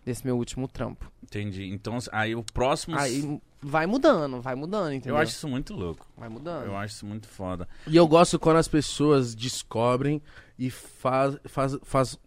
[0.03, 1.11] Desse meu último trampo.
[1.23, 1.65] Entendi.
[1.65, 2.98] Então, aí o próximo...
[2.98, 5.15] Aí vai mudando, vai mudando, entendeu?
[5.15, 6.07] Eu acho isso muito louco.
[6.15, 6.65] vai mudando.
[6.65, 7.68] Eu acho isso muito foda.
[7.88, 10.22] E eu gosto quando as pessoas descobrem
[10.57, 12.19] e faz, faz, faz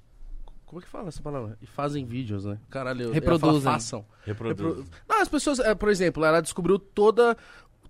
[0.66, 1.56] como é que fala essa palavra?
[1.62, 2.58] E fazem vídeos, né?
[2.68, 3.62] Caralho, eu- eu Reproduzem.
[3.62, 4.04] façam.
[4.26, 4.76] Reproduz.
[4.78, 7.36] Repro- Não, as pessoas, é, por exemplo, ela descobriu toda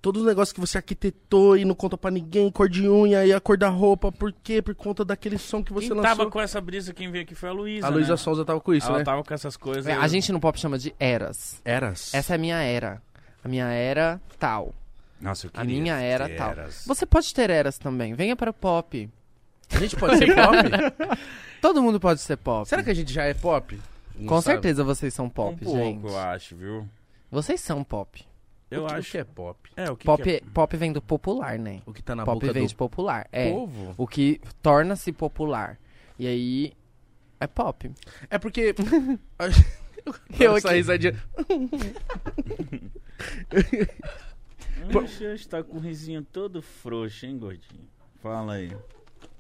[0.00, 3.32] todos os negócios que você arquitetou e não conta pra ninguém, cor de unha e
[3.32, 4.62] a cor da roupa, por quê?
[4.62, 6.16] Por conta daquele som que você Quem lançou.
[6.16, 8.16] tava com essa brisa, quem veio aqui foi a Luísa, A Luísa né?
[8.16, 9.04] Souza tava com isso, Ela né?
[9.04, 9.88] tava com essas coisas.
[9.88, 11.60] É, a gente no pop chama de eras.
[11.64, 12.14] Eras.
[12.14, 13.02] Essa é a minha era.
[13.42, 14.72] A minha era tal.
[15.20, 16.50] Nossa, eu A queria minha era ter tal.
[16.52, 16.84] eras.
[16.86, 18.14] Você pode ter eras também.
[18.14, 19.10] Venha para o pop.
[19.70, 21.18] A gente pode ser pop?
[21.60, 22.68] Todo mundo pode ser pop.
[22.68, 23.78] Será que a gente já é pop?
[24.16, 24.54] Não Com sabe?
[24.54, 26.06] certeza vocês são pop, um pouco, gente.
[26.06, 26.88] eu acho, viu?
[27.30, 28.24] Vocês são pop.
[28.70, 29.08] Eu o que, acho.
[29.08, 29.70] O que é pop?
[29.76, 30.40] É, o que pop, que é?
[30.52, 31.82] pop vem do popular, né?
[31.86, 33.28] O que tá na pop boca vem do de popular.
[33.32, 33.50] É.
[33.50, 33.94] povo?
[33.96, 35.78] O que torna-se popular.
[36.18, 36.72] E aí
[37.40, 37.90] é pop.
[38.28, 38.74] É porque...
[40.40, 40.76] Eu Essa aqui.
[40.76, 41.22] risadinha...
[45.04, 47.86] Ixi, hoje tá com o risinho todo frouxo, hein, gordinho?
[48.22, 48.74] Fala aí.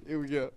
[0.08, 0.50] Eu ia.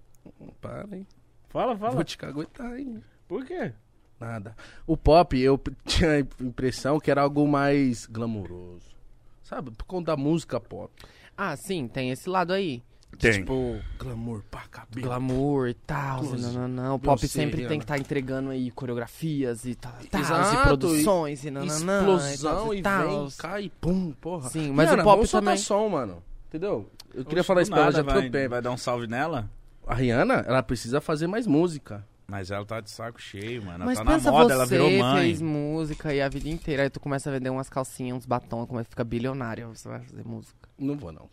[0.62, 1.06] Para, hein?
[1.50, 1.96] Fala, fala.
[1.96, 3.04] Vou te caguetar, hein?
[3.28, 3.74] Por quê?
[4.20, 4.56] Nada.
[4.88, 8.96] O pop, eu tinha a impressão que era algo mais glamouroso.
[9.44, 9.72] Sabe?
[9.72, 10.92] Por conta da música pop.
[11.38, 12.82] Ah, sim, tem esse lado aí.
[13.20, 13.34] Tem.
[13.34, 15.06] Tipo, Glamour pra cabelo.
[15.06, 16.24] glamour e tal.
[16.24, 16.96] Não, não, não.
[16.96, 20.64] O pop Você, sempre tem que estar entregando aí coreografias e tal, tal, Exato, e
[20.64, 24.50] produções e, não, não, não, Explosão e, e, tal, vem, cai, pum, porra.
[24.50, 26.24] Sim, mas Rihanna, o pop soltar também- som, mano.
[26.48, 26.90] Entendeu?
[27.14, 28.48] Eu queria Oxe, falar isso pra ela já vai.
[28.48, 29.50] Vai dar um salve nela?
[29.86, 32.06] A Rihanna, ela precisa fazer mais música.
[32.28, 33.76] Mas ela tá de saco cheio, mano.
[33.84, 35.22] Ela Mas tá na pensa moda, você, ela virou mãe.
[35.22, 38.66] fez música aí a vida inteira, aí tu começa a vender umas calcinhas, uns batom,
[38.66, 40.70] começa a ficar bilionário, você vai fazer música.
[40.80, 41.30] Não vou, não.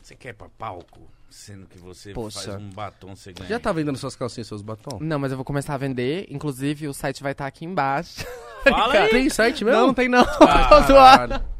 [0.00, 1.10] Você quer ir pra palco?
[1.28, 2.52] Sendo que você Poxa.
[2.52, 3.48] faz um batom, você ganha.
[3.48, 4.98] Já tá vendendo suas calcinhas e seus batom?
[5.00, 8.24] Não, mas eu vou começar a vender, inclusive o site vai estar aqui embaixo.
[8.62, 9.10] Fala aí!
[9.10, 9.80] Tem site mesmo?
[9.80, 10.24] Não, não tem não.
[10.40, 11.42] Ah.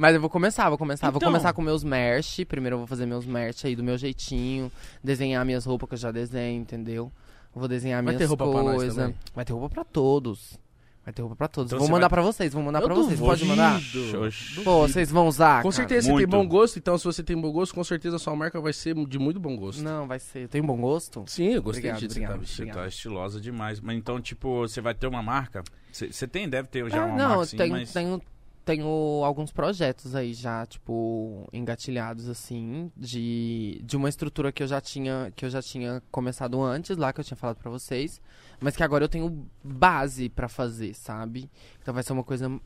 [0.00, 1.10] Mas eu vou começar, vou começar.
[1.10, 1.28] Vou Então.
[1.28, 2.44] começar com meus merch.
[2.46, 4.70] Primeiro eu vou fazer meus merch aí do meu jeitinho.
[5.02, 7.10] Desenhar minhas roupas que eu já desenho, entendeu?
[7.52, 9.14] Vou desenhar Vai minhas ter roupa pra nós coisas.
[9.34, 10.56] Vai ter roupa pra todos.
[11.04, 11.72] Vai ter roupa pra todos.
[11.72, 13.18] Então vou mandar vai- pra vocês, vou mandar Eu pra vocês.
[13.18, 13.56] Pode duvido.
[13.56, 13.80] mandar?
[14.24, 14.60] Oxi.
[14.62, 15.62] Pô, vocês vão usar?
[15.62, 15.72] Com cara?
[15.72, 16.30] certeza você tem Muito.
[16.30, 18.94] bom gosto, então se você tem bom gosto, com certeza a sua marca vai ser
[19.06, 19.82] de muito bom gosto.
[19.82, 20.46] Não, vai ser.
[20.48, 21.24] Tem bom gosto?
[21.26, 22.74] Sim, eu gostei Obrigado, disso que você tá obrigado.
[22.74, 23.80] Você tá estilosa demais.
[23.80, 25.64] Mas então, tipo, você vai ter uma marca?
[25.90, 27.92] Você tem, deve ter já Ah, uma não, marca, eu sim, tenho, mas...
[27.92, 28.22] tenho,
[28.68, 34.78] tenho alguns projetos aí já, tipo, engatilhados, assim, de, de uma estrutura que eu já
[34.78, 38.20] tinha que eu já tinha começado antes lá, que eu tinha falado pra vocês,
[38.60, 41.50] mas que agora eu tenho base pra fazer, sabe?
[41.80, 42.60] Então vai ser uma coisa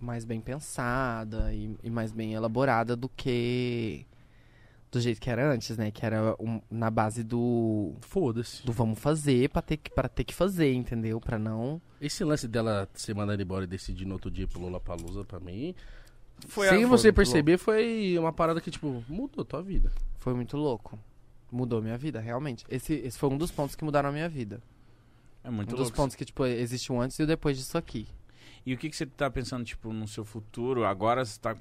[0.00, 4.06] mais bem pensada e, e mais bem elaborada do que
[4.90, 5.90] do jeito que era antes, né?
[5.90, 8.64] Que era um- na base do, Foda-se.
[8.64, 11.20] do vamos fazer pra ter, que, pra ter que fazer, entendeu?
[11.20, 11.80] Pra não...
[12.00, 15.74] Esse lance dela ser mandada embora e decidir no outro dia pro Lollapalooza, pra mim,
[16.46, 19.90] Foi sem a- você perceber, foi uma parada que, tipo, mudou tua vida.
[20.18, 20.98] Foi muito louco.
[21.50, 22.64] Mudou minha vida, realmente.
[22.68, 24.62] Esse, esse foi um dos pontos que mudaram a minha vida.
[25.42, 25.96] É muito um dos louco.
[25.96, 28.06] pontos que, tipo, existe um antes e o depois disso aqui.
[28.66, 30.84] E o que, que você tá pensando, tipo, no seu futuro?
[30.84, 31.56] Agora você tá,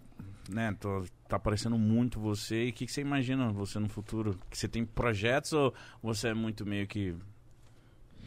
[0.50, 2.66] né, tô- tá aparecendo muito você.
[2.68, 4.38] E o que, que você imagina você no futuro?
[4.50, 7.16] Que você tem projetos ou você é muito meio que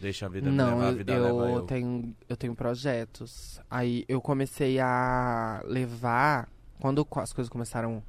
[0.01, 1.63] deixa a vida Não, levar, a eu, vida eu leva eu?
[1.63, 3.61] tenho, eu tenho projetos.
[3.71, 6.49] Aí eu comecei a levar.
[6.79, 8.03] Quando as coisas começaram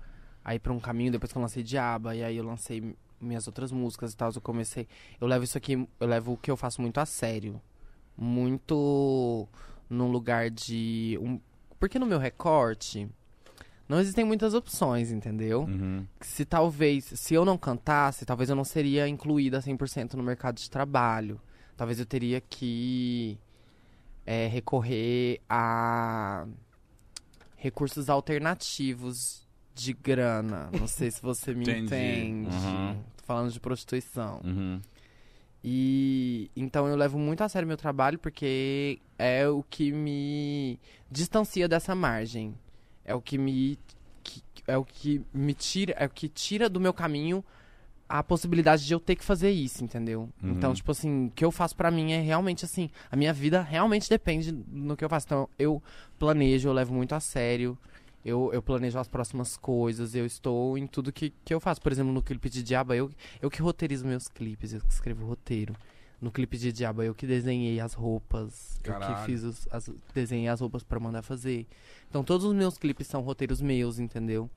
[0.43, 3.45] a ir pra um caminho, depois que eu lancei Diaba, e aí eu lancei minhas
[3.47, 4.87] outras músicas e tal, eu comecei.
[5.19, 7.61] Eu levo isso aqui, eu levo o que eu faço muito a sério.
[8.17, 9.47] Muito
[9.89, 11.17] num lugar de.
[11.21, 11.39] Um,
[11.79, 13.09] porque no meu recorte.
[13.91, 15.63] Não existem muitas opções, entendeu?
[15.63, 16.07] Uhum.
[16.21, 20.69] se talvez, se eu não cantasse, talvez eu não seria incluída 100% no mercado de
[20.69, 21.41] trabalho.
[21.75, 23.37] Talvez eu teria que
[24.25, 26.47] é, recorrer a
[27.57, 29.45] recursos alternativos
[29.75, 30.69] de grana.
[30.71, 31.83] Não sei se você me Entendi.
[31.83, 32.55] entende.
[32.55, 32.95] Uhum.
[33.17, 34.39] Tô falando de prostituição.
[34.41, 34.79] Uhum.
[35.61, 40.79] E então eu levo muito a sério meu trabalho porque é o que me
[41.11, 42.55] distancia dessa margem.
[43.11, 43.77] É o que me
[44.23, 47.43] que- é o que me tira, é o que tira do meu caminho
[48.07, 50.29] a possibilidade de eu ter que fazer isso, entendeu?
[50.43, 50.51] Uhum.
[50.51, 53.61] Então, tipo assim, o que eu faço pra mim é realmente assim, a minha vida
[53.61, 55.27] realmente depende no que eu faço.
[55.27, 55.81] Então, eu
[56.19, 57.77] planejo, eu levo muito a sério
[58.23, 61.81] Eu, eu planejo as próximas coisas, eu estou em tudo que, que eu faço.
[61.81, 63.09] Por exemplo, no clipe de Diaba, eu,
[63.41, 65.73] eu que roteirizo meus clipes, eu que escrevo o roteiro.
[66.21, 69.15] No clipe de Diaba, eu que desenhei as roupas, eu Caralho.
[69.15, 71.65] que fiz os, as, desenhei as roupas pra mandar fazer.
[72.09, 74.47] Então todos os meus clipes são roteiros meus, entendeu?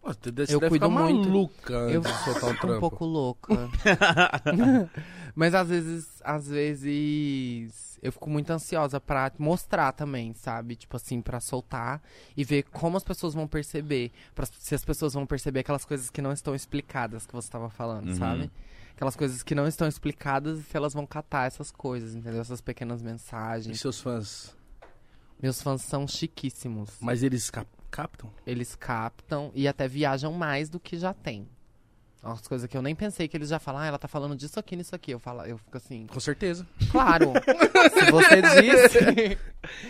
[0.00, 1.28] Pô, você deve, Eu cuido muito.
[1.28, 3.52] maluca Eu fico um pouco louca.
[5.34, 10.76] Mas às vezes, às vezes eu fico muito ansiosa pra mostrar também, sabe?
[10.76, 12.00] Tipo assim, pra soltar
[12.36, 16.10] e ver como as pessoas vão perceber, pra, se as pessoas vão perceber aquelas coisas
[16.10, 18.14] que não estão explicadas que você tava falando, Uhum.
[18.16, 18.50] sabe?
[18.98, 22.40] Aquelas coisas que não estão explicadas e se elas vão catar essas coisas, entendeu?
[22.40, 23.80] Essas pequenas E mensagens.
[23.80, 24.56] seus fãs?
[25.40, 26.90] Meus fãs são chiquíssimos.
[27.00, 28.28] Mas eles cap- captam?
[28.44, 31.48] Eles captam e até viajam mais do que já tem.
[32.28, 34.58] Umas coisas que eu nem pensei que eles já falam, ah, ela tá falando disso
[34.58, 35.10] aqui, nisso aqui.
[35.12, 36.66] Eu, falo, eu fico assim, Com certeza.
[36.90, 37.32] claro.
[37.94, 39.38] se você disse.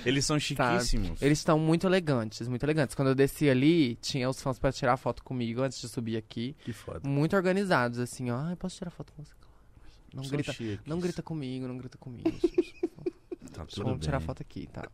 [0.05, 1.21] Eles são chiquíssimos.
[1.21, 2.95] Eles estão muito elegantes, muito elegantes.
[2.95, 6.57] Quando eu desci ali, tinha os fãs pra tirar foto comigo antes de subir aqui.
[6.65, 7.01] Que foda.
[7.09, 8.37] Muito organizados, assim, ó.
[8.39, 9.33] Ai, posso tirar foto com você?
[9.41, 9.55] Claro.
[10.15, 10.81] Não São grita, chiques.
[10.87, 12.31] não grita comigo, não grita comigo.
[13.53, 14.27] Tá tudo Vamos tirar bem.
[14.27, 14.89] foto aqui, tá?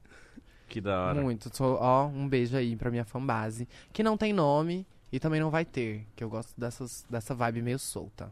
[0.69, 1.21] Que da hora.
[1.21, 1.55] Muito.
[1.55, 3.69] Sou, ó, um beijo aí pra minha fanbase.
[3.93, 6.07] Que não tem nome e também não vai ter.
[6.17, 8.31] Que eu gosto dessas, dessa vibe meio solta.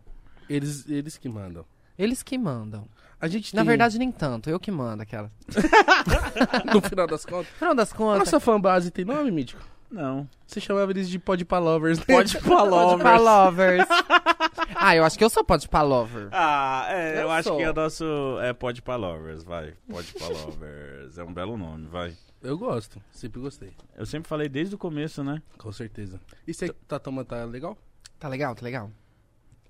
[0.49, 1.65] Eles, eles que mandam.
[1.99, 2.87] Eles que mandam.
[3.21, 4.51] A gente Na tem- verdade, nem tanto.
[4.51, 5.31] Eu que mando aquela.
[6.75, 7.47] no final das contas.
[7.53, 8.19] No final das contas.
[8.21, 9.63] Nossa fanbase tem nome, Mítico?
[9.91, 10.27] Não.
[10.47, 11.99] Você chamava eles de Podpah Lovers.
[11.99, 12.05] né?
[12.09, 13.87] Pode falar, Podpah lovers.
[14.75, 16.29] ah, eu acho que eu sou Podpah lover.
[16.33, 18.05] Ah, é, eu, Eu acho que é o nosso.
[18.41, 19.75] É Pode Lovers, vai.
[19.89, 21.19] Pode Lovers.
[21.19, 22.15] É um belo nome, vai.
[22.43, 23.01] Eu gosto.
[23.13, 23.73] Sempre gostei.
[23.97, 25.41] Eu sempre falei desde o começo, né?
[25.57, 26.21] Com certeza.
[26.47, 27.79] E você tá tomando, tá legal?
[28.19, 28.91] Tá legal, tá legal.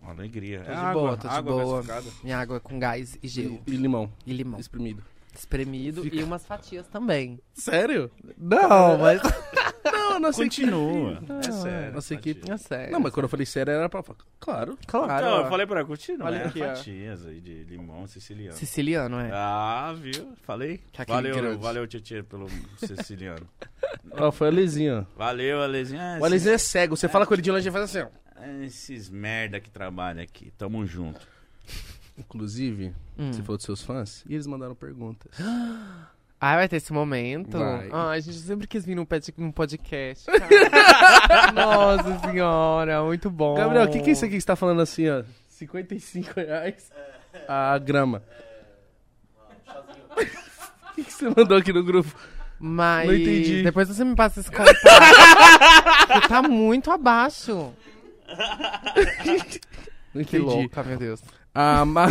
[0.01, 0.63] Uma alegria.
[0.63, 1.85] Tô é de água, boa, tô de água boa.
[2.25, 3.63] Minha água é com gás e gelo.
[3.67, 4.11] E, e limão.
[4.27, 4.59] E limão.
[4.59, 5.05] Espremido.
[5.35, 7.41] Espremido Fica- e umas fatias também.
[7.55, 8.11] Sério?
[8.37, 9.21] Não, mas.
[9.85, 11.13] Não, nossa Continua.
[11.15, 11.33] equipe.
[11.33, 11.93] É sério.
[11.95, 12.31] Nossa fatia.
[12.33, 12.51] equipe.
[12.53, 12.93] É sério.
[12.93, 14.19] Não, mas quando eu falei sério era pra falar.
[14.39, 14.79] Claro.
[14.87, 15.27] Claro.
[15.27, 15.41] Ó.
[15.41, 16.27] eu falei pra continua.
[16.27, 16.67] Olha é aqui, ó.
[16.69, 18.57] fatias aí de limão siciliano.
[18.57, 19.31] Siciliano, é.
[19.33, 20.35] Ah, viu?
[20.43, 20.81] Falei.
[20.99, 21.63] É Valeu, grande.
[21.63, 22.47] valeu, Tietê, pelo
[22.77, 23.47] siciliano.
[24.13, 25.07] Ó, foi o Alezinho.
[25.17, 26.01] Valeu, Alezinho.
[26.01, 26.97] Ah, O Alezinho é cego.
[26.97, 28.43] Você fala com ele de longe e faz assim, ó.
[28.45, 30.53] esses, esses merda que trabalham aqui.
[30.59, 31.27] Tamo junto.
[32.27, 33.33] Inclusive, Hum.
[33.33, 35.31] você falou dos seus fãs, e eles mandaram perguntas.
[36.45, 37.57] Ah, vai ter esse momento?
[37.57, 37.89] Vai.
[37.93, 39.05] Ai, a gente sempre quis vir num,
[39.53, 40.27] podcast.
[40.27, 41.53] cara.
[41.53, 43.55] Nossa senhora, muito bom.
[43.55, 45.23] Gabriel, o que, que é isso aqui que você tá falando assim, ó?
[45.49, 46.91] 55 reais
[47.47, 48.25] a grama.
[50.91, 52.13] O que, que você mandou aqui no grupo?
[52.59, 53.63] Mas Não entendi.
[53.63, 54.77] depois você me passa esse contato.
[56.29, 57.73] Tá muito abaixo.
[60.15, 60.39] Não Que entendi.
[60.39, 61.23] louca, meu Deus.
[61.55, 62.07] A, Ma...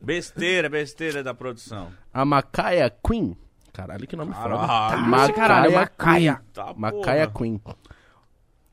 [0.00, 1.92] Besteira, besteira da produção.
[2.12, 3.36] a Macaia Queen.
[3.72, 4.56] Caralho, que nome Caralho.
[4.58, 5.32] foda.
[5.34, 6.34] Caralho, Macaia.
[6.36, 6.46] Queen.
[6.52, 7.26] Tá, Macaia.
[7.28, 7.60] Queen.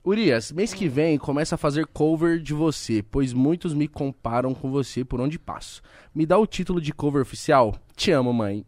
[0.08, 4.72] Urias, mês que vem começa a fazer cover de você, pois muitos me comparam com
[4.72, 5.82] você por onde passo.
[6.16, 7.76] Me dá o título de cover oficial?
[7.94, 8.66] Te amo, mãe.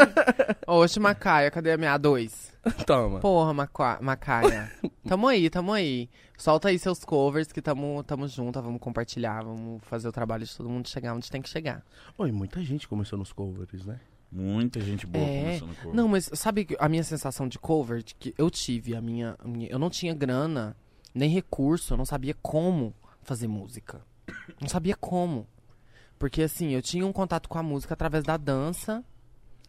[0.68, 2.52] Oxe, Macaia, cadê a minha A2?
[2.84, 3.20] Toma.
[3.20, 3.98] Porra, Maca...
[4.02, 4.70] Macaia.
[5.08, 6.10] Tamo aí, tamo aí.
[6.36, 10.54] Solta aí seus covers que tamo, tamo junto, vamos compartilhar, vamos fazer o trabalho de
[10.54, 11.82] todo mundo chegar onde tem que chegar.
[12.18, 13.98] Oi, muita gente começou nos covers, né?
[14.30, 15.58] Muita gente boa É.
[15.60, 19.00] começando com Não, mas sabe a minha sensação de cover, de que eu tive, a
[19.00, 20.76] minha, a minha- Eu não tinha grana,
[21.14, 24.02] nem recurso, eu não sabia como fazer música.
[24.60, 25.46] Não sabia como.
[26.18, 29.04] Porque assim, eu tinha um contato com a música através da dança,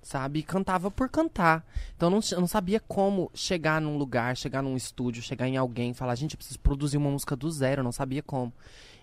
[0.02, 0.40] sabe?
[0.40, 1.66] E cantava por cantar.
[1.96, 5.58] Então eu não, eu não sabia como chegar num lugar, chegar num estúdio, chegar em
[5.58, 8.52] alguém e falar, gente, eu preciso produzir uma música do zero, eu não sabia como.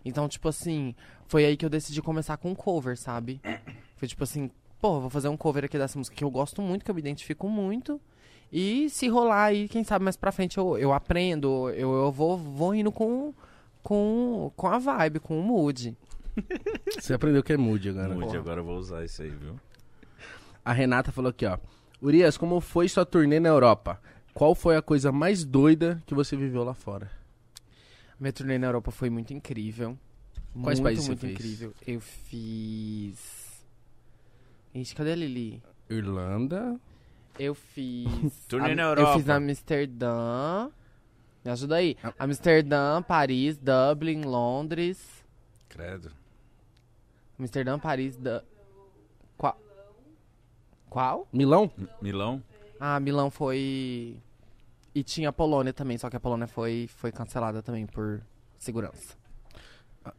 [0.05, 0.95] Então, tipo assim,
[1.27, 3.41] foi aí que eu decidi começar com cover, sabe?
[3.97, 4.51] Foi tipo assim,
[4.85, 7.01] pô, vou fazer um cover aqui dessa música que eu gosto muito, que eu me
[7.01, 7.99] identifico muito.
[8.53, 12.37] E se rolar aí, quem sabe mais pra frente eu, eu aprendo, eu, eu vou,
[12.37, 13.33] vou indo com,
[13.83, 15.97] com, com a vibe, com o mood.
[17.01, 18.09] Você aprendeu que é mood agora.
[18.11, 18.39] Mude, Porra.
[18.39, 19.59] agora eu vou usar isso aí, viu?
[20.63, 21.57] A Renata falou aqui, ó.
[22.03, 23.99] Urias, como foi sua turnê na Europa?
[24.35, 27.11] Qual foi a coisa mais doida que você viveu lá fora?
[28.21, 29.97] Minha turnê na Europa foi muito incrível.
[30.63, 31.33] Quais muito, países você muito fez?
[31.33, 31.73] incrível.
[31.87, 33.44] Eu fiz.
[34.75, 35.63] Ixi, cadê a Lili?
[35.89, 36.79] Irlanda.
[37.39, 38.09] Eu fiz.
[38.49, 39.19] Turnê na Eu Europa.
[39.19, 40.71] fiz Amsterdã.
[41.45, 41.97] Me ajuda aí.
[42.03, 42.13] Ah.
[42.19, 45.25] Amsterdã, Paris, Dublin, Londres.
[45.69, 46.11] Credo.
[47.39, 48.43] Amsterdã, Paris, da...
[49.37, 49.61] Qual?
[50.89, 51.29] Qual?
[51.33, 51.71] Milão?
[51.77, 52.43] M- Milão?
[52.81, 54.17] Ah, Milão foi...
[54.95, 58.23] E tinha a Polônia também, só que a Polônia foi, foi cancelada também por
[58.57, 59.17] segurança.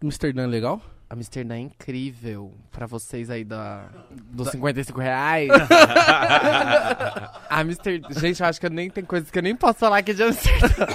[0.04, 0.82] Amsterdã é legal?
[1.10, 3.88] Amsterdã é incrível pra vocês aí da,
[4.32, 5.50] dos 55 reais.
[7.50, 8.08] Amsterdã.
[8.20, 10.24] Gente, eu acho que eu nem tem coisas que eu nem posso falar aqui de
[10.24, 10.86] Amsterdã.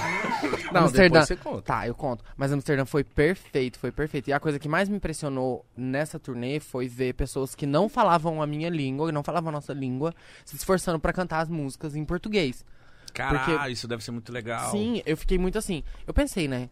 [0.71, 1.21] Não, Amsterdã.
[1.23, 1.61] você conta.
[1.61, 2.23] Tá, eu conto.
[2.35, 4.29] Mas Amsterdã foi perfeito, foi perfeito.
[4.29, 8.41] E a coisa que mais me impressionou nessa turnê foi ver pessoas que não falavam
[8.41, 10.13] a minha língua, que não falavam a nossa língua,
[10.45, 12.65] se esforçando pra cantar as músicas em português.
[13.13, 14.71] Caralho, Porque- isso deve ser muito legal.
[14.71, 15.83] Sim, eu fiquei muito assim.
[16.07, 16.69] Eu pensei, né?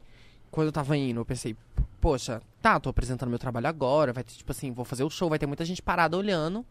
[0.52, 1.56] Quando eu tava indo, eu pensei,
[2.00, 5.30] poxa, tá, tô apresentando meu trabalho agora, vai ter, tipo assim, vou fazer o show,
[5.30, 6.66] vai ter muita gente parada olhando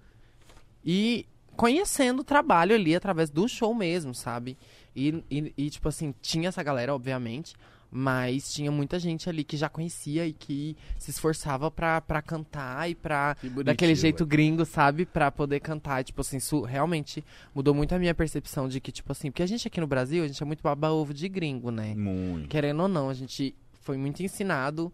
[0.85, 1.27] e
[1.57, 4.57] conhecendo o trabalho ali através do show mesmo, sabe?
[4.95, 7.55] E, e, e, tipo assim, tinha essa galera, obviamente,
[7.91, 12.89] mas tinha muita gente ali que já conhecia e que se esforçava pra, pra cantar
[12.89, 14.29] e pra daquele jeito velho.
[14.29, 15.07] gringo, sabe?
[15.07, 16.05] Pra poder cantar.
[16.05, 17.25] Tipo assim, isso realmente
[17.55, 20.23] mudou muito a minha percepção de que, tipo assim, porque a gente aqui no Brasil,
[20.23, 21.95] a gente é muito baba-ovo de gringo, né?
[21.95, 22.49] Muito.
[22.49, 24.93] Querendo ou não, a gente foi muito ensinado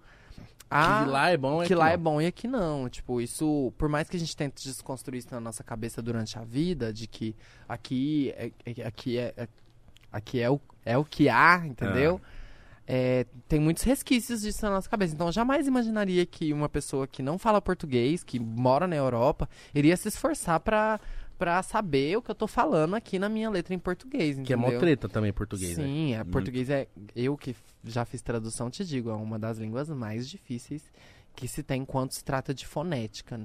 [0.70, 1.04] a.
[1.04, 1.92] Que lá é bom, é que lá não.
[1.92, 2.88] é bom e aqui não.
[2.88, 6.44] Tipo, isso, por mais que a gente tente desconstruir isso na nossa cabeça durante a
[6.44, 7.34] vida, de que
[7.68, 9.48] aqui é, é- aqui é, é-
[10.12, 12.20] aqui é o, é o que há, entendeu?
[12.86, 15.14] É, tem muitos resquícios disso na nossa cabeça.
[15.14, 19.48] Então, eu jamais imaginaria que uma pessoa que não fala português, que mora na Europa,
[19.74, 21.00] iria se esforçar pra,
[21.38, 24.56] pra saber o que eu tô falando aqui na minha letra em português, Que é
[24.56, 24.74] entendeu?
[24.74, 25.84] mó treta também português, né?
[25.84, 26.86] Sim, é, português é.
[27.16, 30.90] Eu que já fiz tradução, te digo, é uma das línguas mais difíceis
[31.34, 33.40] que se tem quando se trata de fonética.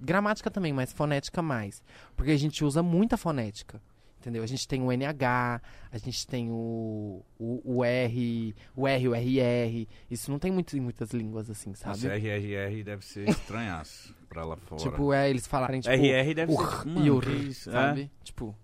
[0.00, 1.82] Gramática também, mas fonética mais.
[2.16, 3.80] Porque a gente usa muita fonética.
[4.24, 4.42] Entendeu?
[4.42, 5.60] A gente tem o NH,
[5.92, 9.86] a gente tem o, o, o R, o R, o RR.
[10.10, 12.08] Isso não tem muito em muitas línguas assim, sabe?
[12.08, 14.80] Nossa, RRR deve ser estranhaço pra lá fora.
[14.80, 16.86] Tipo, é, eles falarem, tipo, RR deve ser.
[16.86, 17.70] Mano, e o isso?
[17.70, 18.10] sabe?
[18.22, 18.56] Tipo,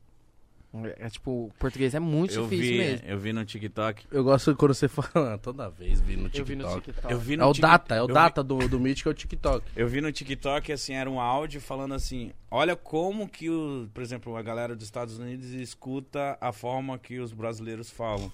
[0.98, 3.06] é, tipo, o português é muito Eu difícil vi, mesmo.
[3.08, 4.06] eu vi no TikTok.
[4.10, 6.74] Eu gosto quando você fala, toda vez vi no Eu vi TikTok.
[6.74, 7.12] no TikTok.
[7.12, 9.08] Eu vi É no o Tik- data, é o eu vi- data do, do Mythic,
[9.08, 9.66] é o TikTok.
[9.74, 14.02] Eu vi no TikTok, assim, era um áudio falando assim, olha como que, o, por
[14.02, 18.30] exemplo, a galera dos Estados Unidos escuta a forma que os brasileiros falam.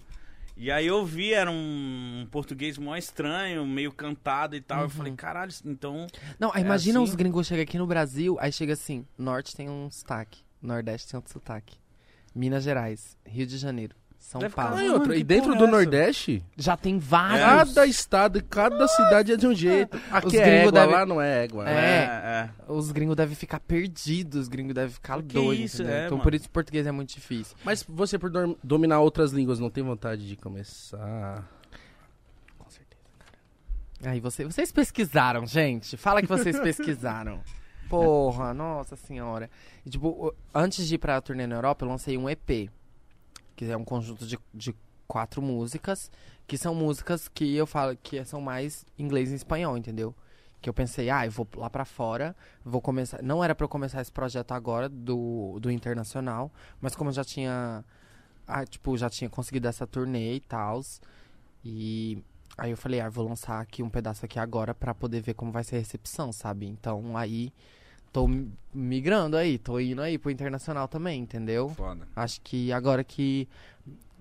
[0.59, 4.85] E aí eu vi, era um português mó estranho, meio cantado e tal.
[4.85, 6.07] Eu falei, caralho, então...
[6.39, 7.09] Não, É imagina assim?
[7.11, 11.19] os gringos chegam aqui no Brasil, aí chega assim, Norte tem um sotaque, Nordeste tem
[11.19, 11.77] outro sotaque.
[12.37, 14.77] Minas Gerais, Rio de Janeiro, São Deve ficar Paulo.
[14.79, 15.71] Ah, e Mano, e dentro do é essa?
[15.71, 17.41] Nordeste, Já tem vários.
[17.75, 19.97] cada estado e cada cidade é de um jeito.
[20.11, 21.69] Aqui Os é gringos égua, devem- lá não é égua.
[21.69, 22.05] É.
[22.05, 22.51] é.
[22.69, 26.23] Os gringos devem ficar perdidos, os gringos devem ficar Que doidos, é, Então mano.
[26.23, 27.57] por isso o português é muito difícil.
[27.65, 31.49] Mas você, por dom- dominar outras línguas, não tem vontade de começar?
[32.59, 34.13] Com certeza, cara.
[34.13, 35.97] Aí você, vocês pesquisaram, gente.
[35.97, 37.41] Fala que vocês pesquisaram.
[37.89, 39.51] Porra, nossa senhora.
[39.85, 42.71] E, tipo, antes de ir pra turnê na Europa, eu lancei um EP.
[43.55, 44.75] Que é um conjunto de, de
[45.07, 46.11] quatro músicas.
[46.47, 50.15] Que são músicas que eu falo que são mais inglês e espanhol, entendeu?
[50.61, 52.35] Que eu pensei, ah, eu vou lá pra fora,
[52.65, 53.23] vou começar.
[53.23, 56.51] Não era pra eu começar esse projeto agora do, do internacional,
[56.81, 57.85] mas como eu já tinha.
[58.47, 60.81] Ah, tipo, já tinha conseguido essa turnê e tal.
[61.65, 62.23] E
[62.57, 65.53] aí eu falei, ah, vou lançar aqui um pedaço aqui agora pra poder ver como
[65.53, 66.67] vai ser a recepção, sabe?
[66.67, 67.53] Então aí
[68.13, 71.69] tô mi- migrando aí, tô indo aí pro internacional também, entendeu?
[71.71, 72.07] Foda.
[72.17, 73.47] Acho que agora que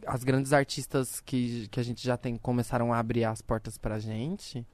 [0.06, 3.98] as grandes artistas que, que a gente já tem começaram a abrir as portas pra
[4.00, 4.66] gente,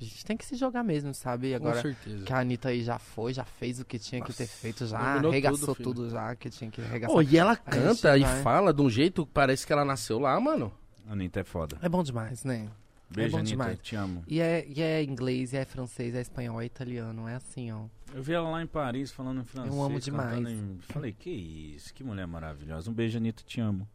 [0.00, 1.54] a gente tem que se jogar mesmo, sabe?
[1.54, 2.24] Agora Com certeza.
[2.24, 4.86] que a Anitta aí já foi, já fez o que tinha que ter Nossa, feito,
[4.86, 7.14] já arregaçou tudo, tudo, já que tinha que arregaçar.
[7.14, 9.72] Pô, e ela A gente canta e vai- fala de um jeito que parece que
[9.72, 10.72] ela nasceu lá, mano.
[11.08, 11.76] Anitta é foda.
[11.82, 12.68] É bom demais, né?
[13.14, 13.78] Beijo, bom Anitta, demais.
[13.80, 14.24] te amo.
[14.26, 17.84] E é, e é inglês, e é francês, é espanhol, é italiano, é assim, ó.
[18.14, 19.72] Eu vi ela lá em Paris falando em francês.
[19.74, 20.48] amo cantando demais.
[20.48, 22.90] em- Falei, que isso, que mulher maravilhosa.
[22.90, 23.88] Um beijo, Anitta, te amo.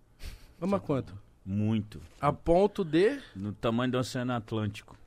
[0.60, 1.18] Vamos a quanto?
[1.46, 2.02] Muito.
[2.20, 3.20] A ponto de...
[3.36, 4.98] No tamanho do Oceano Atlântico.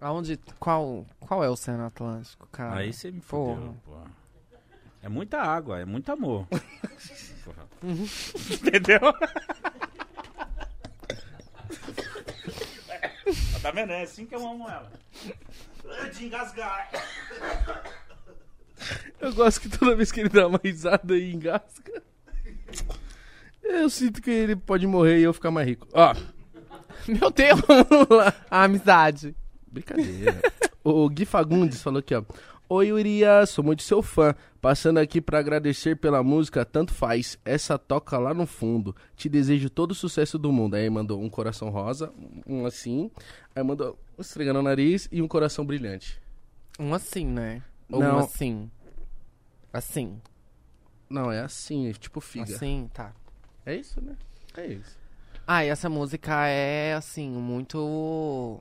[0.00, 0.38] Aonde.
[0.58, 2.76] Qual, qual é o Oceano Atlântico, cara?
[2.80, 4.04] Aí você me fodeu, porra.
[5.02, 6.46] É muita água, é muito amor.
[7.44, 7.66] Porra.
[8.50, 9.00] Entendeu?
[13.62, 13.92] tá vendo?
[13.92, 14.90] É assim que eu amo ela.
[16.12, 16.90] De engasgar.
[19.20, 22.02] Eu gosto que toda vez que ele dá uma risada e engasga...
[23.62, 25.86] Eu sinto que ele pode morrer e eu ficar mais rico.
[25.92, 26.14] Ó,
[27.06, 27.60] Meu Deus!
[27.60, 28.34] vamos lá.
[28.50, 29.34] A amizade.
[29.66, 30.40] Brincadeira.
[30.82, 32.22] o Gui Fagundes falou aqui, ó.
[32.72, 34.32] Oi, Urias, sou muito seu fã.
[34.60, 37.36] Passando aqui pra agradecer pela música Tanto Faz.
[37.44, 38.94] Essa toca lá no fundo.
[39.16, 40.76] Te desejo todo o sucesso do mundo.
[40.76, 42.12] Aí mandou um coração rosa,
[42.46, 43.10] um assim.
[43.56, 46.22] Aí mandou um esfregando o nariz e um coração brilhante.
[46.78, 47.60] Um assim, né?
[47.90, 48.18] Ou Não.
[48.18, 48.70] um assim.
[49.72, 50.22] Assim.
[51.08, 52.54] Não, é assim, é tipo figa.
[52.54, 53.12] Assim, tá.
[53.66, 54.14] É isso, né?
[54.56, 54.96] É isso.
[55.44, 58.60] Ah, e essa música é, assim, muito.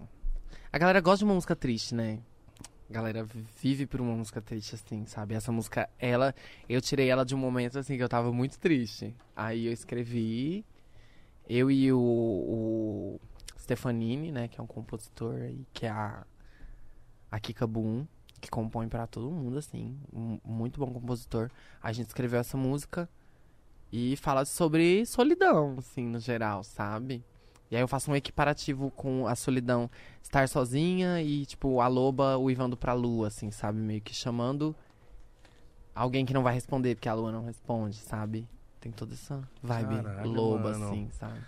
[0.73, 2.18] A galera gosta de uma música triste, né?
[2.90, 3.24] Galera
[3.61, 5.36] vive por uma música triste, assim, sabe?
[5.36, 6.34] Essa música, ela,
[6.68, 9.16] eu tirei ela de um momento, assim, que eu tava muito triste.
[9.36, 10.66] Aí eu escrevi,
[11.48, 13.22] eu e o, o
[13.60, 16.26] Stefanini, né, que é um compositor aí, que é a,
[17.30, 18.07] a Kika Boom,
[18.41, 21.52] que compõe pra todo mundo, assim, um muito bom compositor.
[21.84, 23.07] A gente escreveu essa música
[23.91, 27.24] e fala sobre solidão, assim, no geral, sabe?
[27.72, 29.90] E aí eu faço um equiparativo com a solidão
[30.24, 33.80] estar sozinha e, tipo, a loba uivando pra lua, assim, sabe?
[33.80, 34.76] Meio que chamando
[35.94, 38.48] alguém que não vai responder porque a lua não responde, sabe?
[38.80, 40.86] Tem toda essa vibe Caralho, loba, mano.
[40.88, 41.40] assim, sabe?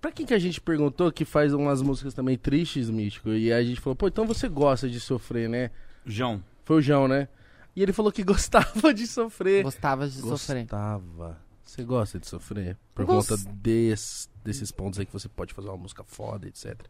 [0.00, 3.30] Pra quem que a gente perguntou que faz umas músicas também tristes, Místico?
[3.30, 5.70] E a gente falou, pô, então você gosta de sofrer, né?
[6.06, 7.28] João, Foi o João, né?
[7.76, 9.62] E ele falou que gostava de sofrer.
[9.62, 10.62] Gostava de sofrer.
[10.62, 11.38] Gostava.
[11.62, 12.78] Você gosta de sofrer?
[12.94, 16.80] Por Gost- conta des- desses pontos aí que você pode fazer uma música foda, etc.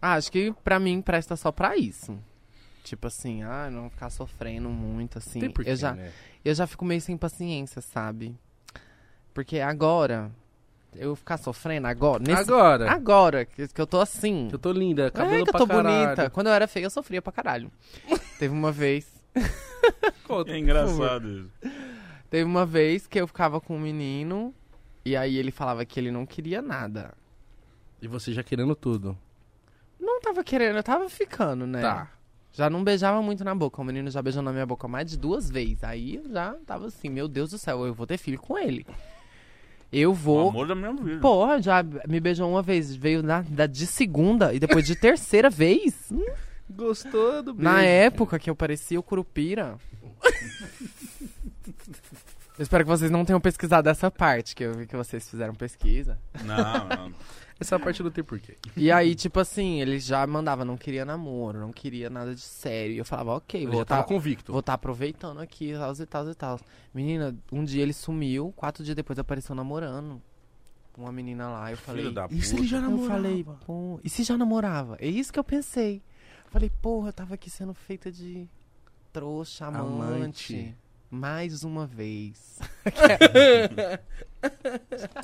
[0.00, 2.18] Ah, acho que pra mim presta só pra isso.
[2.84, 5.40] Tipo assim, ah, não ficar sofrendo muito, assim.
[5.40, 6.12] Tem porquê, eu já, né?
[6.44, 8.36] eu já fico meio sem paciência, sabe?
[9.34, 10.30] Porque agora,
[10.94, 14.46] eu ficar sofrendo agora, nesse, Agora, agora que, que eu tô assim.
[14.48, 16.06] que eu tô linda, cabelo é que eu tô caralho.
[16.06, 16.30] bonita.
[16.30, 17.70] Quando eu era feia, eu sofria pra caralho.
[18.38, 19.06] Teve uma vez.
[20.24, 21.50] Conta, é engraçado isso.
[22.30, 24.54] Teve uma vez que eu ficava com um menino.
[25.06, 27.14] E aí ele falava que ele não queria nada.
[28.02, 29.16] E você já querendo tudo.
[30.00, 31.80] Não tava querendo, eu tava ficando, né?
[31.80, 32.10] Tá.
[32.52, 33.80] Já não beijava muito na boca.
[33.80, 35.84] O menino já beijou na minha boca mais de duas vezes.
[35.84, 38.84] Aí eu já tava assim, meu Deus do céu, eu vou ter filho com ele.
[39.92, 40.48] Eu O vou.
[40.50, 41.20] amor da minha vida.
[41.20, 45.48] Porra, já me beijou uma vez, veio na, da, de segunda e depois de terceira
[45.48, 45.94] vez.
[46.10, 46.26] Hum,
[46.68, 47.70] Gostou do beijo?
[47.70, 49.78] Na época que eu parecia o Curupira.
[52.58, 55.54] eu espero que vocês não tenham pesquisado essa parte, que eu vi que vocês fizeram
[55.54, 56.18] pesquisa.
[56.44, 57.14] Não, não.
[57.58, 58.54] Essa parte não tem porquê.
[58.76, 62.92] E aí, tipo assim, ele já mandava, não queria namoro, não queria nada de sério.
[62.94, 64.52] E eu falava, ok, Eu vou já tava tá, convicto.
[64.52, 66.60] vou tá aproveitando aqui, tal e tal e tal.
[66.92, 70.20] Menina, um dia ele sumiu, quatro dias depois apareceu namorando.
[70.98, 72.02] Uma menina lá, eu falei.
[72.02, 72.68] Filho da E se ele puta.
[72.68, 73.08] já Eu namorava?
[73.14, 74.96] falei, pô, e se já namorava?
[75.00, 76.02] É isso que eu pensei.
[76.50, 78.46] Falei, porra, eu tava aqui sendo feita de
[79.14, 80.54] trouxa, amante.
[80.54, 80.76] Amante.
[81.10, 82.58] Mais uma vez.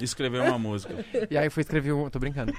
[0.01, 0.95] Escreveu uma música.
[1.31, 2.09] E aí eu fui escrever um.
[2.11, 2.53] Tô brincando.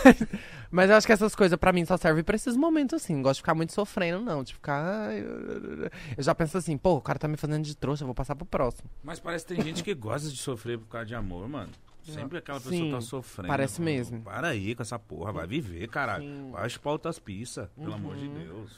[0.70, 3.14] Mas eu acho que essas coisas pra mim só servem pra esses momentos assim.
[3.14, 4.42] Não gosto de ficar muito sofrendo, não.
[4.42, 5.12] De ficar.
[5.14, 8.34] Eu já penso assim, pô, o cara tá me fazendo de trouxa, eu vou passar
[8.34, 8.88] pro próximo.
[9.02, 11.70] Mas parece que tem gente que gosta de sofrer por causa de amor, mano.
[12.02, 13.48] Sempre aquela pessoa Sim, tá sofrendo.
[13.48, 13.92] parece mano.
[13.94, 14.22] mesmo.
[14.22, 16.24] Para aí com essa porra, vai viver, caralho.
[16.24, 16.50] Sim.
[16.50, 18.34] Vai chupar outras pizzas, pelo amor de Uhum.
[18.34, 18.72] Deus.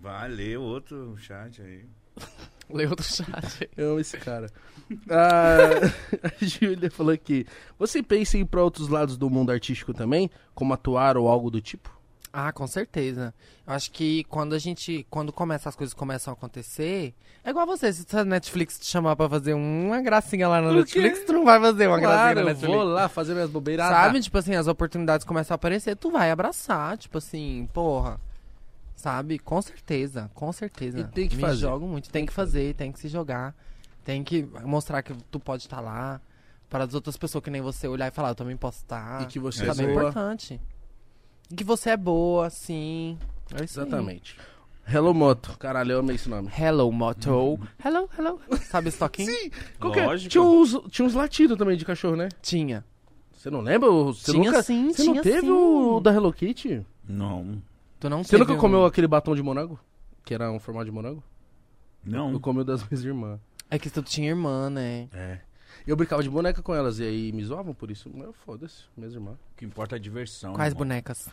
[0.00, 1.84] Vai ler outro chat aí.
[2.70, 3.68] Lê outro chat.
[3.76, 4.48] Eu amo esse cara.
[5.10, 5.70] Ah,
[6.40, 7.46] a Júlia falou aqui.
[7.78, 10.30] Você pensa em ir pra outros lados do mundo artístico também?
[10.54, 11.92] Como atuar ou algo do tipo?
[12.36, 13.32] Ah, com certeza.
[13.64, 15.06] Eu acho que quando a gente.
[15.08, 17.14] Quando começa, as coisas começam a acontecer.
[17.44, 20.72] É igual você, se a Netflix te chamar pra fazer uma gracinha lá na?
[20.72, 22.74] Netflix, tu não vai fazer uma gracinha Claro, na eu Netflix.
[22.74, 23.86] vou lá fazer minhas bobeiras.
[23.86, 28.18] Sabe, tipo assim, as oportunidades começam a aparecer, tu vai abraçar, tipo assim, porra.
[28.94, 29.38] Sabe?
[29.38, 31.00] Com certeza, com certeza.
[31.00, 31.56] E tem que Me fazer.
[31.60, 33.54] jogo muito, tem, que fazer, tem que se jogar.
[34.04, 36.20] Tem que mostrar que tu pode estar lá.
[36.70, 39.22] Para as outras pessoas que nem você olhar e falar, eu também posso estar.
[39.22, 39.90] E que você É é é boa.
[39.90, 40.60] importante.
[41.50, 43.18] E que você é boa, sim.
[43.52, 43.86] É isso aí.
[43.86, 44.36] Exatamente.
[44.86, 45.56] Hello Moto.
[45.58, 46.50] Caralho, eu amei esse nome.
[46.58, 47.58] Hello, Moto.
[47.82, 48.40] Hello, hello.
[48.68, 49.30] Sabe esse toquinho?
[49.32, 49.50] Sim.
[49.80, 50.06] Qual que é?
[50.06, 50.30] Lógico.
[50.30, 52.28] Tinha uns, tinha uns latidos também de cachorro, né?
[52.42, 52.84] Tinha.
[53.32, 53.90] Você não lembra?
[53.90, 55.50] Você tinha nunca, sim, Você tinha não teve sim.
[55.50, 56.84] o da Hello Kitty?
[57.08, 57.62] Não.
[58.04, 59.80] Tu não Você teve nunca um- comeu aquele batom de morango?
[60.26, 61.24] Que era um formato de morango?
[62.04, 62.32] Não.
[62.32, 63.40] Eu comi o das minhas irmãs.
[63.70, 65.08] É que tu tinha irmã, né?
[65.10, 65.38] É.
[65.86, 68.10] Eu brincava de boneca com elas e aí me zoavam por isso.
[68.12, 69.36] Mas foda-se, minhas irmãs.
[69.36, 70.52] O que importa é a diversão.
[70.52, 70.80] Quais irmão.
[70.86, 71.30] bonecas?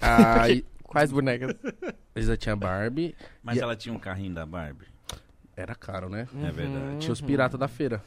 [0.00, 1.56] Aí, Quais bonecas?
[2.14, 3.16] eles já tinha Barbie.
[3.42, 4.86] Mas E- ela tinha um carrinho da Barbie.
[5.56, 6.28] Era caro, né?
[6.40, 6.98] É verdade.
[7.00, 8.00] Tinha os piratas da feira.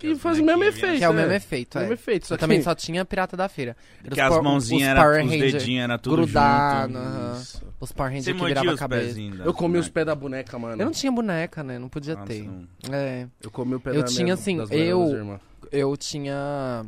[0.00, 0.98] Que faz o mesmo efeito.
[0.98, 1.22] Que é o né?
[1.22, 1.80] mesmo efeito, é.
[1.82, 2.40] Mesmo efeito, só Eu que...
[2.40, 3.76] também só tinha Pirata da Feira.
[4.02, 7.40] Era Que os as mãozinhas eram, os dedinhos era tudo grudado, junto.
[7.42, 7.70] Isso.
[7.78, 9.20] Os Power Você Ranger que mordia virava a os cabeça.
[9.20, 9.92] Eu comi os boneca.
[9.92, 10.80] pés da boneca, mano.
[10.82, 11.78] Eu não tinha boneca, né?
[11.78, 12.44] Não podia Nossa, ter.
[12.44, 12.66] não.
[12.90, 13.28] É.
[13.42, 15.38] Eu comi o pé Eu da tinha, assim, das eu-.
[15.70, 16.84] Eu tinha.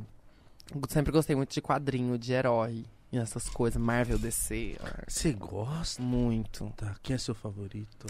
[0.89, 2.84] Sempre gostei muito de quadrinho, de herói.
[3.12, 3.80] E essas coisas.
[3.80, 4.76] Marvel DC.
[5.06, 6.02] Você gosta?
[6.02, 6.72] Muito.
[7.02, 8.06] Quem é seu favorito?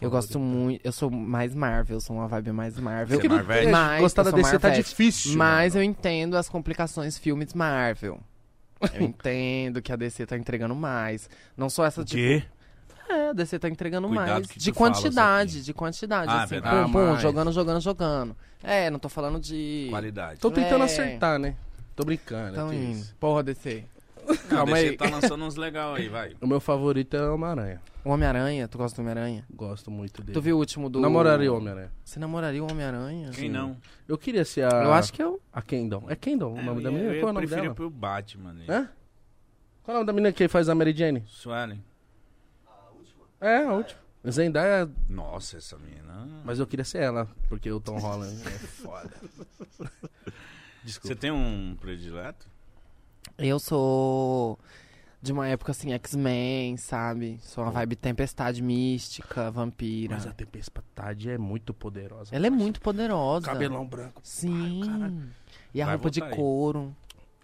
[0.00, 0.84] Eu gosto muito.
[0.84, 3.18] Eu sou mais Marvel, sou uma vibe mais Marvel.
[3.20, 3.66] Você é Marvete?
[3.70, 5.36] Mas, Gostar eu da DC tá difícil.
[5.36, 5.84] Mas mano.
[5.84, 8.20] eu entendo as complicações filmes Marvel.
[8.92, 11.30] Eu entendo que a DC tá entregando mais.
[11.56, 12.20] Não só essa O tipo.
[12.20, 12.44] quê?
[13.08, 14.46] É, a DC tá entregando Cuidado mais.
[14.48, 16.30] que De quantidade, de quantidade.
[16.30, 16.86] Ah, assim, verdade.
[16.86, 18.36] pum, pum, Ah, jogando, jogando, jogando.
[18.62, 19.86] É, não tô falando de.
[19.90, 20.40] Qualidade.
[20.40, 20.84] Tô tentando É.
[20.86, 21.54] acertar, né?
[21.94, 22.50] Tô brincando.
[22.52, 22.70] Então.
[23.18, 23.84] Porra, DC.
[24.48, 24.96] Calma aí.
[24.96, 26.34] tá lançando uns legal aí, vai.
[26.40, 27.80] O meu favorito é o Homem-Aranha.
[28.04, 29.44] O Homem-Aranha, tu gosta do Homem-Aranha?
[29.52, 30.32] Gosto muito dele.
[30.34, 31.00] Tu viu o último do.
[31.00, 31.92] Namoraria o Homem-Aranha.
[32.04, 33.30] Você namoraria o Homem-Aranha?
[33.30, 33.76] Quem não?
[34.06, 34.84] Eu queria ser a...
[34.84, 35.40] Eu acho que eu.
[35.52, 36.04] A Kendall.
[36.08, 37.12] É Kendall o nome É, da eu- menina?
[37.14, 37.74] Eu Qual é o nome prefiro dela?
[37.74, 38.52] pro Batman.
[38.52, 38.64] Né?
[38.68, 38.88] Hã?
[39.82, 41.24] Qual é o nome da menina que faz a Mary Jane?
[41.26, 41.82] Suelen.
[43.40, 44.00] É, a última.
[44.28, 46.26] Zendaya, Nossa, essa menina.
[46.44, 49.10] mas eu queria ser ela, porque o Tom Holland é foda.
[50.82, 51.08] Desculpa.
[51.08, 52.48] Você tem um predileto?
[53.38, 54.58] Eu sou
[55.20, 57.38] de uma época assim, X-Men, sabe?
[57.42, 60.14] Sou uma vibe tempestade mística, vampira.
[60.14, 62.34] Mas a Tempestade é muito poderosa.
[62.34, 63.46] Ela é muito poderosa.
[63.46, 64.20] Cabelão branco.
[64.22, 64.82] Sim.
[64.88, 65.12] Ai,
[65.74, 66.40] e a Vai roupa de voltar aí.
[66.40, 66.96] couro.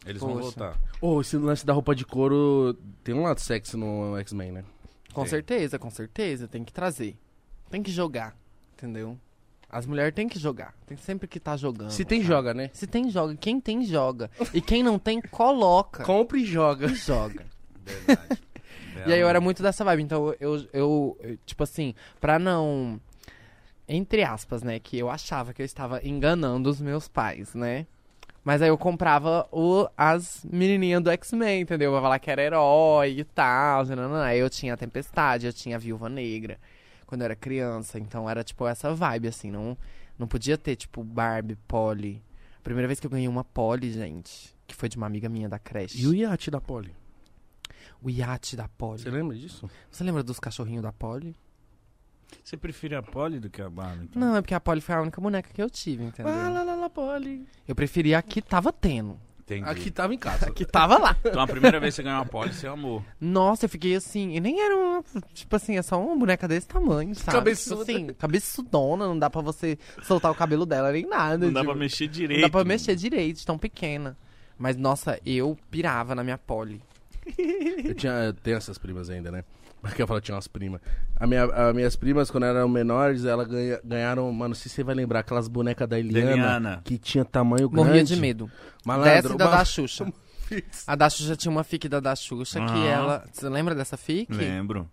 [0.07, 0.43] Eles vão Poxa.
[0.43, 0.81] voltar.
[1.01, 4.65] Ô, esse lance da roupa de couro tem um lado sexy no X-Men, né?
[5.13, 5.31] Com Sim.
[5.31, 6.49] certeza, com certeza.
[6.49, 7.17] Tem que trazer.
[7.71, 8.37] Tem que jogar.
[8.75, 9.19] Entendeu?
[9.73, 10.75] As mulheres têm que jogar.
[10.87, 11.91] Tem sempre que estar jogando.
[11.91, 12.29] Se tem, sabe?
[12.29, 12.71] joga, né?
[12.75, 13.35] Se tem, joga.
[13.35, 14.31] Quem tem, joga.
[14.53, 16.05] E quem não tem, coloca.
[16.05, 16.89] Compra e joga.
[16.89, 17.47] E joga.
[17.83, 18.39] Verdade.
[19.07, 23.01] E aí eu era muito dessa vibe, então eu, eu, eu, tipo assim, pra não.
[23.89, 24.79] Entre aspas, né?
[24.79, 27.87] Que eu achava que eu estava enganando os meus pais, né?
[28.45, 31.95] Mas aí eu comprava o, as menininhas do X-Men, entendeu?
[31.95, 33.85] Eu falar que era herói e tal.
[34.23, 36.59] Aí eu tinha a Tempestade, eu tinha a Viúva Negra
[37.13, 37.99] quando eu era criança.
[37.99, 39.51] Então era tipo essa vibe, assim.
[39.51, 39.77] Não,
[40.19, 42.25] não podia ter, tipo, Barbie, Polly.
[42.59, 45.47] A primeira vez que eu ganhei uma Polly, gente, que foi de uma amiga minha
[45.47, 46.01] da creche.
[46.01, 46.95] E o iate da Polly?
[48.01, 49.03] O iate da Polly.
[49.03, 49.71] Você lembra disso?
[49.91, 51.37] Você lembra dos cachorrinhos da Polly?
[52.43, 54.05] Você prefere a Polly do que a Barbie?
[54.05, 54.19] Então?
[54.19, 56.33] Não, é porque a Polly foi a única boneca que eu tive, entendeu?
[56.33, 57.47] Ah, lá, lá, lá, Polly.
[57.69, 59.21] Eu preferia a que tava tendo.
[59.45, 59.69] Entendi.
[59.69, 60.51] Aqui tava em casa.
[60.53, 61.17] Que tava lá.
[61.25, 63.05] Então a primeira vez que você ganhou uma Polly, você amou.
[63.21, 64.35] Nossa, eu fiquei assim.
[64.35, 65.05] E nem era uma.
[65.35, 67.39] Tipo assim, é só uma boneca desse tamanho, sabe?
[67.39, 67.85] Cabeçuda.
[67.85, 71.47] Tipo assim, cabeçudona, não dá pra você soltar o cabelo dela nem nada.
[71.47, 72.41] Não dá tipo, pra mexer direito.
[72.41, 74.17] Não dá pra mexer direito, tão pequena.
[74.59, 76.81] Mas, nossa, eu pirava na minha Polly.
[77.85, 79.45] Eu tinha, eu tenho essas primas ainda, né?
[79.83, 80.81] Porque eu falo que tinha umas primas.
[81.17, 84.77] A minha, as minhas primas, quando eram menores, elas ganha- ganharam, mano, não sei se
[84.77, 86.81] você vai lembrar, aquelas bonecas da Eliana, Eliana.
[86.85, 87.89] que tinha tamanho grande.
[87.89, 88.51] Morria de medo.
[88.87, 90.13] Malandro, Dessa da ma- da Xuxa.
[90.87, 93.25] A da Xuxa tinha uma fic da da Xuxa que ela.
[93.33, 94.33] Você lembra dessa fic?
[94.33, 94.89] Lembro.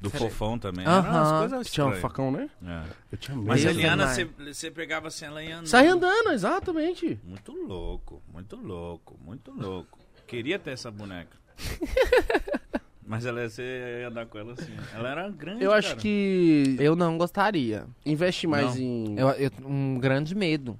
[0.00, 0.28] Do Peraí.
[0.28, 0.84] fofão também.
[0.86, 1.38] Aham.
[1.40, 2.50] Coisas Que tinha um facão, né?
[2.62, 2.82] É.
[3.12, 3.48] Eu tinha medo.
[3.48, 4.06] Mas a Eliana,
[4.52, 5.66] você pegava assim, ela ia andando.
[5.66, 7.18] Sai andando, exatamente.
[7.24, 9.98] Muito louco, muito louco, muito louco.
[10.26, 11.36] Queria ter essa boneca.
[13.06, 14.72] Mas ela, você ia andar com ela assim.
[14.94, 16.00] Ela era grande, Eu acho cara.
[16.00, 17.86] que Eu não gostaria.
[18.04, 18.82] investe mais Não.
[18.82, 19.18] em...
[19.18, 20.78] Eu, eu- um grande medo.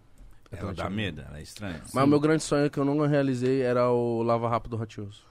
[0.50, 1.82] Ela dá medo, ela é estranha.
[1.92, 5.00] Mas o meu grande sonho que eu não realizei era o Lava Rápido do Hot
[5.00, 5.22] Wheels.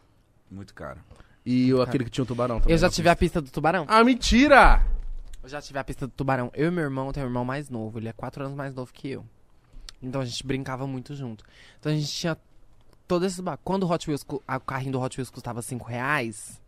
[0.52, 1.00] Muito caro.
[1.46, 2.74] E o, aquele que tinha um tubarão também.
[2.74, 3.86] Eu já na tive a pista do tubarão.
[3.88, 4.86] Ah, mentira!
[5.42, 6.52] Eu já tive a pista do tubarão.
[6.54, 8.00] Eu e meu irmão tem um irmão mais novo.
[8.00, 9.26] Ele é quatro anos mais novo que eu.
[10.02, 11.44] Então a gente brincava muito junto.
[11.80, 12.38] Então a gente tinha
[13.08, 15.62] todo esse ba- Quando o Hot Wheels, cu- a- o carrinho do Hot Wheels custava
[15.62, 16.62] 5 reais,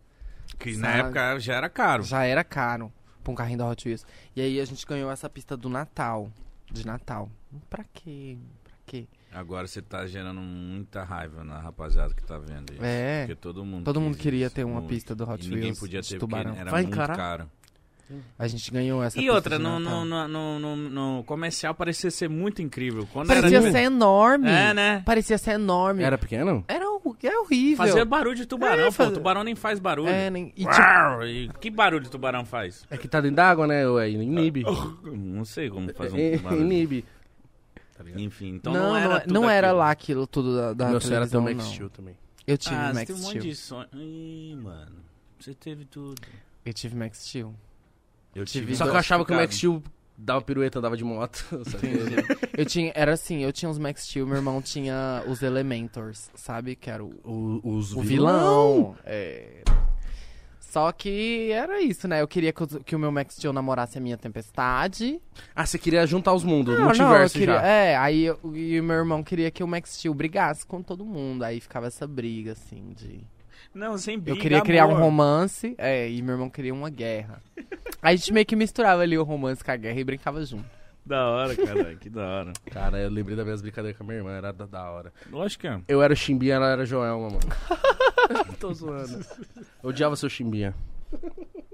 [0.59, 2.03] Que na época já era caro.
[2.03, 2.91] já era caro
[3.23, 4.05] pra um carrinho da Hot Wheels.
[4.35, 6.29] E aí a gente ganhou essa pista do Natal.
[6.71, 7.29] De Natal.
[7.69, 8.37] Pra quê?
[8.63, 9.07] Pra quê?
[9.31, 12.83] Agora você tá gerando muita raiva na rapaziada que tá vendo isso.
[12.83, 13.21] É.
[13.27, 14.87] Porque todo mundo Todo mundo queria isso, ter uma muito.
[14.89, 16.55] pista do Hot E ninguém Wheels podia ter porque tubarão.
[16.55, 17.15] era Vai muito encarar?
[17.17, 17.51] caro.
[18.37, 20.27] A gente ganhou essa E outra, no, no, no,
[20.59, 23.07] no, no comercial parecia ser muito incrível.
[23.11, 24.47] Quando Parecia era ser enorme.
[24.49, 25.01] É, né?
[25.05, 26.03] Parecia ser enorme.
[26.03, 26.63] Era pequeno?
[26.67, 26.85] Era,
[27.23, 27.77] era horrível.
[27.77, 29.09] Fazia barulho de tubarão, É, pô.
[29.11, 30.09] Tubarão nem faz barulho.
[30.09, 30.53] É, nem...
[30.55, 32.85] e, tipo, Uau, e que barulho de tubarão faz?
[32.91, 33.87] É que tá dentro d'água, né?
[33.87, 34.63] Ué, inibe.
[35.03, 36.61] Não sei como faz um É, barulho.
[36.61, 37.05] inibe.
[37.97, 38.03] Tá?
[38.17, 39.79] Enfim, então não, não, não, era é- tudo não era aquilo.
[39.79, 41.73] lá aquilo tudo da, da Meu sonho era televisão, o Max não.
[41.73, 42.15] Steel também.
[42.45, 43.43] Eu tive Ah, você Max tem um monte Steel.
[43.43, 43.87] de sonho.
[43.95, 44.95] Ih, mano.
[45.39, 46.21] Você teve tudo.
[46.65, 47.55] Eu tive Max Steel.
[48.35, 49.55] Eu Tive Só que eu achava que o Max.
[49.55, 49.81] Steel
[50.17, 51.43] dava pirueta, andava de moto.
[51.71, 51.87] sabe?
[52.57, 56.75] Eu tinha, era assim, eu tinha os Max Steel, meu irmão tinha os Elementors, sabe?
[56.75, 58.95] Que era o, O, os o vilão.
[59.05, 59.63] É.
[60.59, 62.21] Só que era isso, né?
[62.21, 65.21] Eu queria que, o- que o meu Max Steel namorasse a minha tempestade.
[65.55, 67.61] Ah, você queria juntar os mundos, Não, não, eu multiverso queria, já.
[67.65, 71.05] É, aí eu- e o meu irmão queria que o Max Steel brigasse com todo
[71.05, 71.43] mundo.
[71.43, 73.21] Aí ficava essa briga, assim, de.
[73.75, 75.01] Não, sem Eu briga, queria criar um amor.
[75.01, 77.41] romance, é, e meu irmão queria uma guerra.
[78.01, 80.65] Aí a gente meio que misturava ali o romance com a guerra e brincava junto.
[81.05, 81.95] Da hora, cara.
[81.97, 82.53] que da hora.
[82.71, 85.13] Cara, eu lembrei das minhas brincadeiras com a minha irmã, era da, da hora.
[85.29, 85.79] Lógico que é.
[85.87, 87.39] Eu era o Chimbinha, ela era a Joelma, mano.
[88.59, 89.23] Tô zoando.
[89.83, 90.73] Eu odiava seu Chimbinha.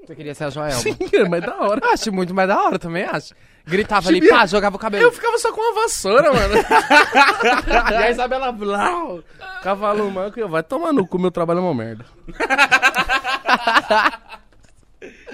[0.03, 0.81] Você queria ser a Joelma?
[0.81, 0.97] Sim,
[1.29, 1.79] mas da hora.
[1.85, 3.33] Eu acho muito mais da hora também, acho.
[3.65, 5.03] Gritava ali, pá, jogava o cabelo.
[5.03, 6.55] Eu ficava só com uma vassoura, mano.
[7.91, 9.23] e a Isabela Blau,
[9.61, 12.05] cavalo manco, e eu, vai tomar no cu, meu trabalho é uma merda.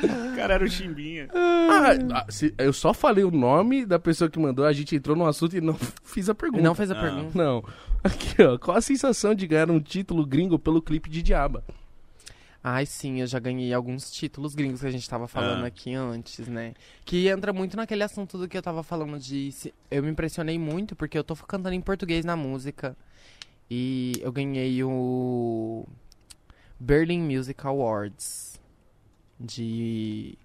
[0.04, 1.28] O cara era o Chimbinha.
[1.34, 5.16] Ah, ah, se- eu só falei o nome da pessoa que mandou, a gente entrou
[5.16, 6.64] no assunto e não fiz a pergunta.
[6.64, 7.02] Não fez a Ah.
[7.02, 7.32] pergunta.
[7.38, 7.64] Não.
[8.04, 8.58] Aqui, ó.
[8.58, 11.64] Qual a sensação de ganhar um título gringo pelo clipe de Diaba?
[12.70, 15.68] Ai, sim, eu já ganhei alguns títulos gringos que a gente tava falando Ah.
[15.68, 16.74] aqui antes, né?
[17.06, 19.54] Que entra muito naquele assunto do que eu tava falando de.
[19.90, 22.98] Eu me impressionei muito porque eu tô cantando em português na música.
[23.72, 25.86] E eu ganhei o
[26.80, 28.60] Berlin Music Awards
[29.40, 30.38] de.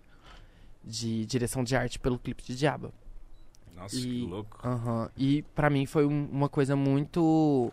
[0.85, 2.93] de direção de arte pelo clipe de Diaba.
[3.75, 4.61] Nossa, E- que louco.
[4.65, 5.11] Aham.
[5.17, 7.73] E pra mim foi um- uma coisa muito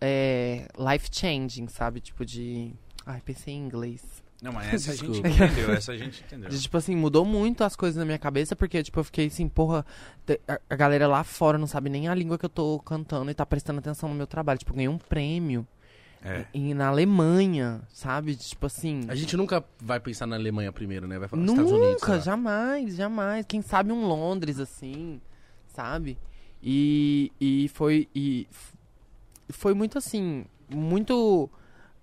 [0.00, 2.00] é, life changing, sabe?
[2.00, 2.72] Tipo de.
[3.06, 4.02] Ai, pensei em inglês.
[4.42, 6.48] Não, mas essa a gente entendeu, essa a gente entendeu.
[6.48, 9.48] De, tipo assim, mudou muito as coisas na minha cabeça, porque, tipo, eu fiquei assim,
[9.48, 9.84] porra,
[10.68, 13.44] a, galera lá fora não sabe nem a língua que eu tô cantando e tá
[13.44, 14.58] prestando atenção no meu trabalho.
[14.58, 15.66] Tipo, eu ganhei um prêmio
[16.24, 16.46] É.
[16.54, 18.34] em, na Alemanha, sabe?
[18.34, 19.02] Tipo assim.
[19.08, 21.18] A gente nunca vai pensar na Alemanha primeiro, né?
[21.18, 21.92] Vai falar nos Estados Unidos.
[22.00, 23.44] Nunca, jamais, jamais.
[23.46, 25.20] Quem sabe um Londres, assim,
[25.68, 26.16] sabe?
[26.62, 28.08] E, e foi.
[28.14, 28.46] E
[29.50, 30.46] foi muito assim.
[30.68, 31.50] Muito.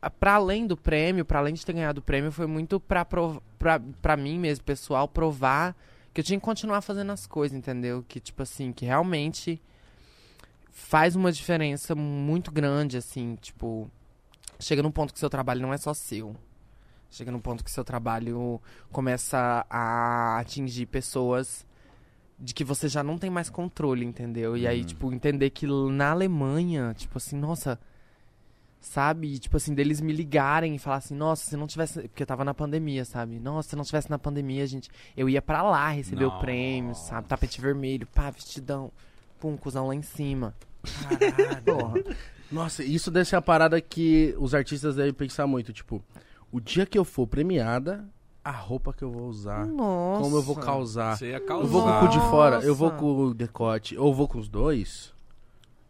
[0.02, 3.03] A- Pra além do prêmio, pra além de ter ganhado o prêmio, foi muito pra,
[3.06, 5.76] prov- pra, pra mim mesmo, pessoal, provar
[6.14, 8.03] que eu tinha que continuar fazendo as coisas, entendeu?
[8.07, 9.61] Que, tipo assim, que realmente
[10.72, 13.90] faz uma diferença muito grande, assim, tipo.
[14.60, 16.36] Chega num ponto que seu trabalho não é só seu.
[17.11, 18.60] Chega num ponto que seu trabalho
[18.91, 21.65] começa a atingir pessoas
[22.40, 24.57] de que você já não tem mais controle, entendeu?
[24.57, 24.86] E aí, Uhum.
[24.86, 27.80] tipo, entender que na Alemanha, tipo assim, nossa,
[28.80, 29.34] sabe?
[29.34, 32.02] E, Tipo assim, deles me ligarem e falar assim, nossa, se não tivesse.
[32.08, 33.40] Porque eu tava na pandemia, sabe?
[33.40, 37.28] Nossa, se não tivesse na pandemia, gente, eu ia pra lá receber o prêmio, sabe?
[37.28, 38.91] Tapete vermelho, pá, vestidão,
[39.40, 40.54] pum, cuzão lá em cima.
[40.84, 41.64] Caralho.
[41.64, 42.16] Porra.
[42.52, 45.74] Nossa, isso deve ser a parada que os artistas devem pensar muito.
[45.74, 46.02] Tipo,
[46.52, 48.06] o dia que eu for premiada,
[48.44, 50.24] a roupa que eu vou usar, Nossa.
[50.24, 51.18] como eu vou causar.
[51.18, 51.68] Você ia Eu causar.
[51.68, 53.02] vou com o cu de fora, eu vou Nossa.
[53.02, 55.14] com o decote, ou vou com os dois.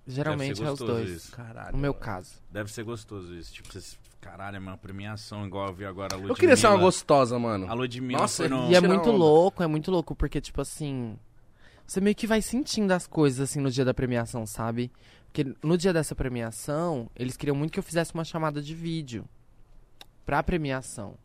[0.07, 1.09] Geralmente é os gostoso dois.
[1.09, 1.31] isso.
[1.31, 1.73] Caralho.
[1.73, 2.35] No meu caso.
[2.49, 3.53] Deve ser gostoso isso.
[3.53, 3.99] Tipo, vocês...
[4.21, 6.31] Caralho, é uma premiação igual eu vi agora a Ludmilla.
[6.31, 7.69] Eu queria ser uma gostosa, mano.
[7.69, 8.69] A Ludmilla Nossa, foi no...
[8.69, 11.17] E é muito louco, é muito louco, porque, tipo assim.
[11.85, 14.91] Você meio que vai sentindo as coisas, assim, no dia da premiação, sabe?
[15.27, 19.23] Porque no dia dessa premiação, eles queriam muito que eu fizesse uma chamada de vídeo
[20.25, 21.15] pra premiação.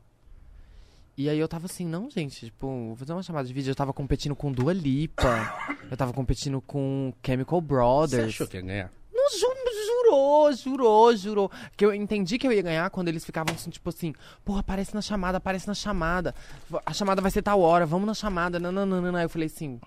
[1.17, 3.71] E aí eu tava assim, não, gente, tipo, vou fazer uma chamada de vídeo.
[3.71, 8.29] Eu tava competindo com Dua Lipa, eu tava competindo com Chemical Você Brothers.
[8.29, 8.91] achou que ia ganhar?
[9.15, 11.51] Não, ju- jurou, jurou, jurou.
[11.77, 14.15] Que eu entendi que eu ia ganhar quando eles ficavam assim, tipo assim,
[14.45, 16.35] porra, aparece na chamada, aparece na chamada.
[16.85, 18.59] A chamada vai ser tal hora, vamos na chamada.
[18.59, 19.19] Não, não, não, não, não.
[19.19, 19.79] Aí eu falei assim,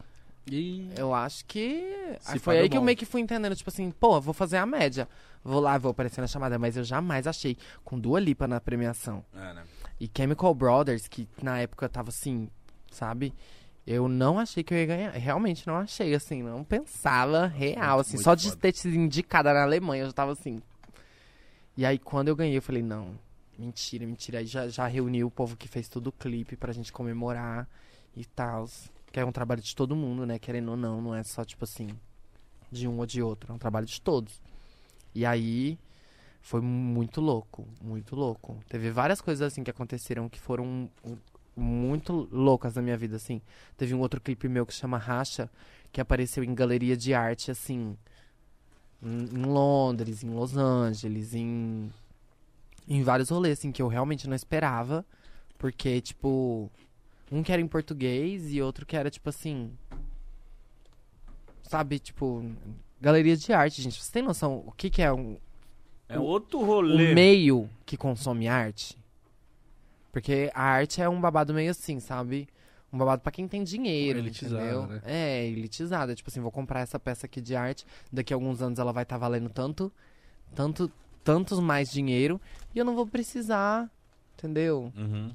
[0.49, 0.89] E...
[0.95, 1.83] eu acho que.
[2.27, 2.85] Aí foi aí deu que eu bom.
[2.85, 5.07] meio que fui entendendo, tipo assim, pô, vou fazer a média.
[5.43, 6.57] Vou lá, vou aparecer na chamada.
[6.57, 9.23] Mas eu jamais achei, com Dua Lipa na premiação.
[9.35, 9.63] É, né?
[9.99, 12.49] E Chemical Brothers, que na época tava assim,
[12.91, 13.33] sabe?
[13.87, 15.11] Eu não achei que eu ia ganhar.
[15.11, 18.13] Realmente não achei, assim, não pensava real, assim.
[18.13, 18.61] Muito só de foda.
[18.61, 20.59] ter sido indicada na Alemanha, eu já tava assim.
[21.77, 23.17] E aí, quando eu ganhei, eu falei, não,
[23.57, 24.39] mentira, mentira.
[24.39, 27.69] Aí já, já reuni o povo que fez todo o clipe pra gente comemorar
[28.15, 28.67] e tal.
[29.11, 30.39] Que é um trabalho de todo mundo, né?
[30.39, 31.89] Querendo ou não, não é só, tipo assim,
[32.71, 33.51] de um ou de outro.
[33.51, 34.41] É um trabalho de todos.
[35.13, 35.77] E aí,
[36.45, 38.59] foi muito louco, muito louco.
[38.69, 40.87] Teve várias coisas assim que aconteceram que foram
[41.55, 43.41] muito loucas na minha vida, assim.
[43.75, 45.49] Teve um outro clipe meu que chama Racha,
[45.91, 47.97] que apareceu em galeria de arte, assim,
[49.01, 51.91] em, em Londres, em Los Angeles, em,
[52.87, 55.03] em vários rolês, assim, que eu realmente não esperava.
[55.57, 56.69] Porque, tipo,
[57.31, 59.71] um que era em português e outro que era, tipo assim.
[61.63, 62.45] Sabe, tipo,
[63.01, 63.99] galeria de arte, gente.
[63.99, 65.37] Você tem noção o que, que é um,
[66.07, 67.13] É outro o rolê.
[67.13, 68.97] meio que consome arte.
[70.11, 72.47] Porque a arte é um babado meio assim, sabe?
[72.93, 74.87] Um babado pra quem tem dinheiro, Elitizado, entendeu?
[74.87, 75.01] né?
[75.05, 76.15] É, elitizada.
[76.15, 79.03] Tipo assim, vou comprar essa peça aqui de arte, daqui a alguns anos ela vai
[79.03, 79.91] estar valendo tanto,
[80.53, 80.89] tanto,
[81.23, 82.39] tantos mais dinheiro,
[82.73, 83.91] e eu não vou precisar,
[84.37, 84.93] entendeu?
[84.95, 85.31] Uhum.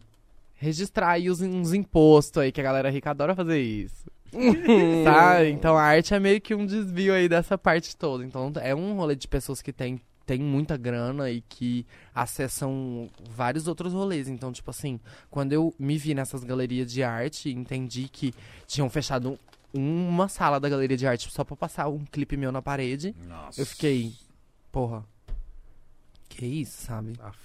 [0.55, 4.11] Registrar aí os, uns impostos aí, que a galera rica adora fazer isso.
[5.05, 5.51] Sabe?
[5.51, 8.25] Então a arte é meio que um desvio aí dessa parte toda.
[8.25, 10.01] Então é um rolê de pessoas que tem,
[10.31, 11.85] tem muita grana e que
[12.15, 14.29] acessam vários outros rolês.
[14.29, 18.33] Então, tipo assim, quando eu me vi nessas galerias de arte, entendi que
[18.65, 19.37] tinham fechado
[19.75, 23.13] um- uma sala da galeria de arte só pra passar um clipe meu na parede.
[23.27, 23.61] Nossa.
[23.61, 24.13] Eu fiquei,
[24.71, 25.05] porra,
[26.29, 27.15] que isso, sabe?
[27.21, 27.39] Aff.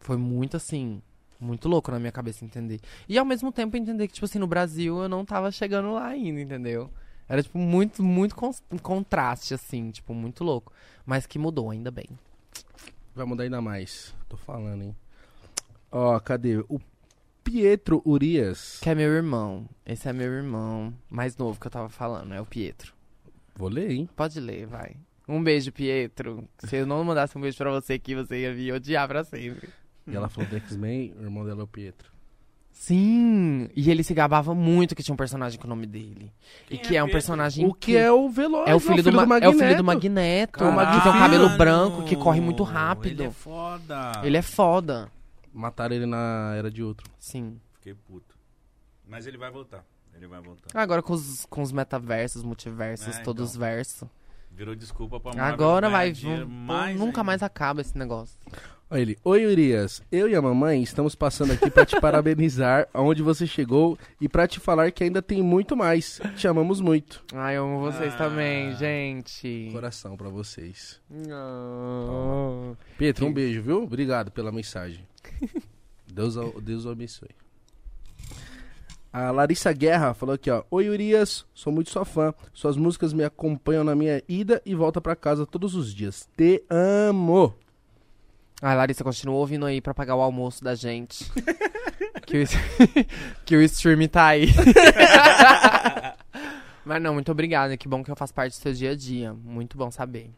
[0.00, 1.00] Foi muito assim,
[1.38, 2.80] muito louco na minha cabeça entender.
[3.08, 6.08] E ao mesmo tempo entender que, tipo assim, no Brasil eu não tava chegando lá
[6.08, 6.90] ainda, entendeu?
[7.28, 10.72] Era, tipo, muito, muito cons- contraste, assim, tipo, muito louco.
[11.06, 12.06] Mas que mudou, ainda bem.
[13.14, 14.14] Vai mudar ainda mais.
[14.28, 14.96] Tô falando, hein?
[15.90, 16.58] Ó, cadê?
[16.68, 16.80] O
[17.44, 18.78] Pietro Urias.
[18.80, 19.68] Que é meu irmão.
[19.84, 22.94] Esse é meu irmão mais novo que eu tava falando, é o Pietro.
[23.54, 24.08] Vou ler, hein?
[24.16, 24.96] Pode ler, vai.
[25.28, 26.48] Um beijo, Pietro.
[26.58, 29.68] Se eu não mandasse um beijo pra você aqui, você ia me odiar pra sempre.
[30.06, 32.11] E ela falou do X-Men, o irmão dela é o Pietro.
[32.72, 36.32] Sim, e ele se gabava muito que tinha um personagem com o nome dele.
[36.70, 39.02] e Quem que é é um personagem O que é o Veloz, É o filho,
[39.02, 39.84] do, Ma- é o filho do Magneto.
[39.84, 40.98] Magneto, Caralho.
[40.98, 43.22] que tem um cabelo branco, que corre muito Ele rápido.
[43.24, 44.12] é foda.
[44.24, 45.08] Ele é foda.
[45.54, 47.08] Mataram ele na Era de Outro.
[47.18, 47.60] Sim.
[47.74, 48.34] Fiquei puto.
[49.06, 49.84] Mas ele vai voltar.
[50.16, 50.68] Ele vai voltar.
[50.78, 53.60] Agora com os, com os metaversos, multiversos, É, todos então.
[53.60, 54.08] versos.
[54.50, 56.12] Virou desculpa pra Marvel Agora vai.
[56.94, 57.24] nunca ainda.
[57.24, 58.38] mais acaba esse negócio.
[58.92, 59.16] Olha ele.
[59.24, 60.02] Oi, Urias.
[60.12, 64.46] Eu e a mamãe estamos passando aqui pra te parabenizar aonde você chegou e pra
[64.46, 66.20] te falar que ainda tem muito mais.
[66.36, 67.24] Te amamos muito.
[67.32, 68.18] Ai, eu amo vocês Ah.
[68.18, 69.70] também, gente.
[69.72, 71.00] Coração pra vocês.
[71.08, 72.76] Não.
[72.98, 73.82] Pietro, um beijo, viu?
[73.84, 75.06] Obrigado pela mensagem.
[76.12, 77.30] Deus, o- Deus o abençoe.
[79.10, 80.64] A Larissa Guerra falou aqui, ó.
[80.70, 81.46] Oi, Urias.
[81.54, 82.34] Sou muito sua fã.
[82.52, 86.28] Suas músicas me acompanham na minha ida e volta pra casa todos os dias.
[86.36, 87.54] Te amo.
[88.64, 91.24] Ai, Larissa, continua ouvindo aí pra pagar o almoço da gente.
[92.24, 92.46] que, o,
[93.44, 94.46] que o stream tá aí.
[96.84, 97.76] Mas não, muito obrigada.
[97.76, 99.32] Que bom que eu faço parte do seu dia a dia.
[99.34, 100.30] Muito bom saber.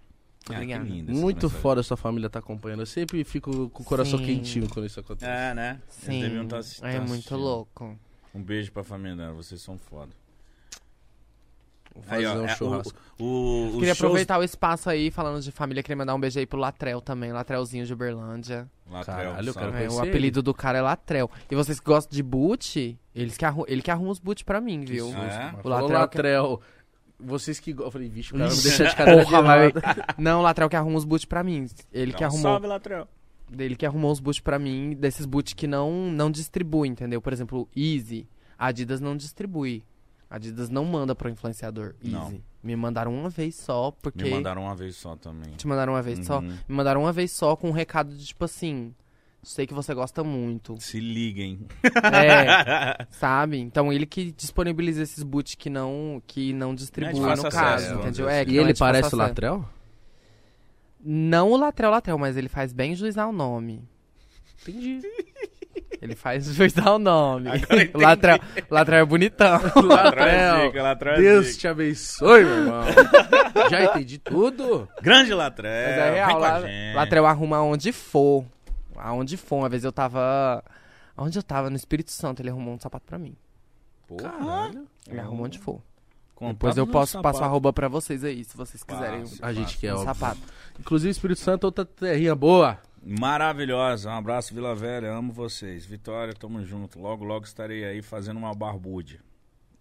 [0.51, 2.81] Ah, lindo Muito foda sua família tá acompanhando.
[2.81, 4.27] Eu sempre fico com o coração Sim.
[4.27, 5.31] quentinho quando isso acontece.
[5.31, 5.81] É, né?
[5.83, 7.39] Eles Sim, deviam tá assi- é tá muito assistindo.
[7.41, 7.99] louco.
[8.35, 10.13] Um beijo pra família dela, vocês são foda.
[12.03, 12.99] Fazer Aí, ó, um é, churrasco.
[13.19, 16.39] O, o, Queria shows- aproveitar o espaço aí, falando de família, queria mandar um beijo
[16.39, 18.69] aí pro Latrel também, Latrelzinho de Uberlândia.
[18.91, 21.31] Latrell, Caralho, quero É, o apelido do cara é Latrel.
[21.51, 24.61] E vocês que gostam de boot, eles que arru- ele que arruma os boot pra
[24.61, 25.13] mim, viu?
[25.17, 25.59] Ah, é?
[25.61, 26.61] O falou Latrell Latrell.
[27.21, 27.73] Vocês que...
[27.73, 29.73] go- Eu falei, vixe, o cara me deixar de cadeira de porra, vai-.
[30.19, 31.67] Não, o Latrel que arruma os boot pra mim.
[31.93, 32.43] Ele Então, que arrumou.
[32.43, 33.07] Salve, Latrell.
[33.49, 37.23] Dele que arrumou os boot pra mim, desses boot que não, não distribui, entendeu?
[37.23, 38.27] Por exemplo, Easy,
[38.59, 39.85] a Adidas não distribui.
[40.35, 41.95] A Adidas não manda pro influenciador.
[42.03, 42.13] Easy.
[42.13, 42.41] Não.
[42.61, 44.25] Me mandaram uma vez só, porque.
[44.25, 45.53] Me mandaram uma vez só também.
[45.53, 46.41] Te mandaram uma vez só?
[46.41, 46.49] Uhum.
[46.69, 48.93] Me mandaram uma vez só com um recado de tipo assim.
[49.45, 50.77] Sei que você gosta muito.
[50.81, 51.69] Se liguem.
[51.85, 53.61] É, sabe?
[53.61, 57.85] Então ele que disponibiliza esses boot que não, que não distribui Não é no caso,
[57.85, 58.29] acesso, entendeu?
[58.29, 59.19] É, que E não é ele fácil parece o.
[59.19, 59.65] Latrell?
[61.01, 63.89] Não o Latrel Latrel, mas ele faz bem juiz ao nome.
[64.63, 65.01] Entendi.
[66.01, 67.49] Ele faz juiz ao nome.
[67.95, 68.39] Latrel,
[68.71, 69.61] Latrel é bonitão.
[69.87, 71.59] Latrell é zica, é Deus zica.
[71.61, 72.83] te abençoe, meu irmão.
[73.71, 74.89] Já entendi tudo.
[75.03, 75.89] Grande Latrell.
[75.89, 76.95] Mas é real, vem com lá, a gente.
[76.97, 78.45] Latrel arruma aonde for.
[78.97, 79.57] Aonde for.
[79.57, 80.63] Uma vez eu tava.
[81.17, 81.71] Onde eu tava?
[81.71, 83.35] No Espírito Santo, ele arrumou um sapato pra mim.
[84.07, 84.31] Porra.
[84.31, 84.87] Caralho.
[85.09, 85.81] Ele arrumou onde for.
[86.35, 87.33] Contato Depois eu posso sapato.
[87.35, 89.21] passar a roupa pra vocês aí, se vocês quiserem.
[89.21, 90.13] Passe, A gente quer, um óbvio.
[90.15, 90.41] sapato.
[90.81, 92.77] Inclusive, Espírito Santo, outra terrinha boa.
[93.05, 94.11] Maravilhosa.
[94.11, 95.13] Um abraço, Vila Velha.
[95.13, 95.85] Amo vocês.
[95.85, 96.99] Vitória, tamo junto.
[96.99, 99.21] Logo, logo estarei aí fazendo uma barbude.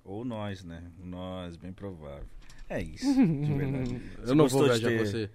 [0.03, 0.83] Ou nós, né?
[0.99, 2.25] Nós, bem provável.
[2.69, 4.01] É isso, de verdade.
[4.25, 5.29] Eu não vou viajar com ter- você.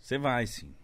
[0.00, 0.74] Você vai, sim.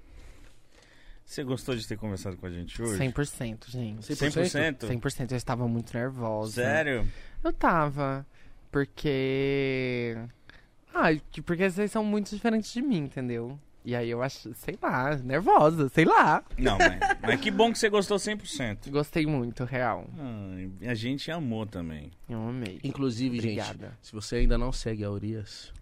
[1.25, 2.97] Você gostou de ter conversado com a gente hoje?
[3.03, 4.01] 100%, gente.
[4.15, 4.87] 100%?
[4.87, 5.31] 100%.
[5.33, 6.53] Eu estava muito nervosa.
[6.63, 7.07] Sério?
[7.45, 8.25] Eu tava.
[8.71, 10.17] Porque.
[10.95, 13.59] Ah, que- porque vocês são muito diferentes de mim, entendeu?
[13.85, 16.43] E aí eu acho, sei lá, nervosa, sei lá.
[16.59, 18.91] Não, mas, mas que bom que você gostou 100%.
[18.91, 20.07] Gostei muito, real.
[20.19, 22.11] Ah, a gente amou também.
[22.29, 22.81] Eu amei.
[22.85, 23.97] Inclusive, gente, Obrigada.
[24.03, 25.73] se você ainda não segue a Urias,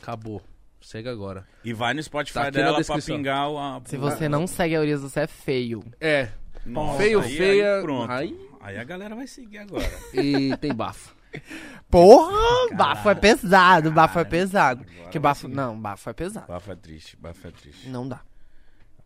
[0.00, 0.42] acabou.
[0.80, 1.46] Segue agora.
[1.62, 3.58] E vai no Spotify Tá dela pra pingar o...
[3.58, 5.84] a- Se você não segue a Urias, você é feio.
[6.00, 6.28] É,
[6.66, 8.10] Nossa, feio, aí- feia, Aí, pronto.
[8.10, 9.88] aí- Aí a galera vai seguir agora.
[10.14, 11.14] e tem bafo.
[11.90, 12.74] Porra!
[12.74, 14.30] Bafo é pesado, bafo é Caralho.
[14.30, 14.86] pesado.
[14.90, 15.40] Agora Que bafo.
[15.42, 15.54] seguir.
[15.54, 16.46] Não, bafo é pesado.
[16.46, 17.88] Bafo é triste, bafo é triste.
[17.88, 18.20] Não dá.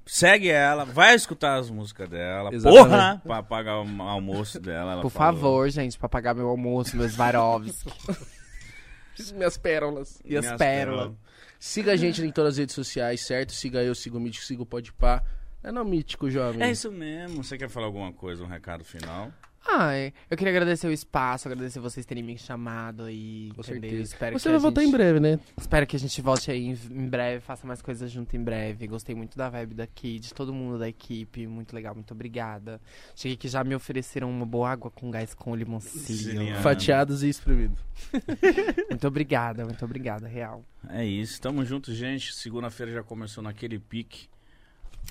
[0.09, 2.55] Segue ela, vai escutar as músicas dela.
[2.55, 2.89] Exatamente.
[2.89, 3.21] Porra!
[3.25, 4.93] Pra pagar o almoço dela.
[4.93, 5.41] ela Por falou.
[5.41, 7.91] favor, gente, pra pagar meu almoço, meus Varovski.
[9.35, 10.21] Minhas pérolas.
[10.25, 11.13] E as Minhas pérolas.
[11.59, 13.51] Siga a gente em todas as redes sociais, certo?
[13.53, 15.23] Siga eu, siga o Mítico, siga o Podpah.
[15.65, 16.63] É não Mítico, jovem.
[16.63, 17.43] É isso mesmo.
[17.43, 19.33] Você quer falar alguma coisa, um recado final?
[19.69, 23.51] Ai, eu queria agradecer o espaço, agradecer vocês terem me chamado aí.
[23.55, 23.81] Com entendeu?
[23.91, 24.03] certeza.
[24.03, 25.41] Espero Você que vai a voltar gente- em breve, né?
[25.57, 28.87] Espero que a gente volte aí em, breve, faça mais coisas junto em breve.
[28.87, 31.47] Gostei muito da vibe daqui, de todo mundo da equipe.
[31.47, 32.81] Muito legal, muito obrigada.
[33.15, 36.57] Cheguei que já me ofereceram uma boa água com gás com limoncilho.
[36.63, 37.77] Fatiados e espremido.
[38.91, 40.65] Muito obrigada, muito obrigada, real.
[40.91, 41.41] É isso.
[41.41, 42.35] Tamo junto, gente.
[42.35, 44.29] Segunda-feira já começou naquele pique.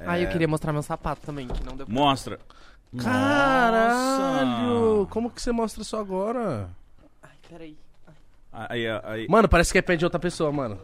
[0.02, 1.94] Ah, É, eu queria mostrar meu sapato também, que não deu pra...
[1.96, 2.40] Mostra.
[2.98, 4.98] Caralho!
[5.00, 5.12] Nossa.
[5.12, 6.70] Como que você mostra isso agora?
[7.22, 7.78] Ai, peraí.
[8.52, 10.80] Aí, aí, Mano, parece que é pé de outra pessoa, mano.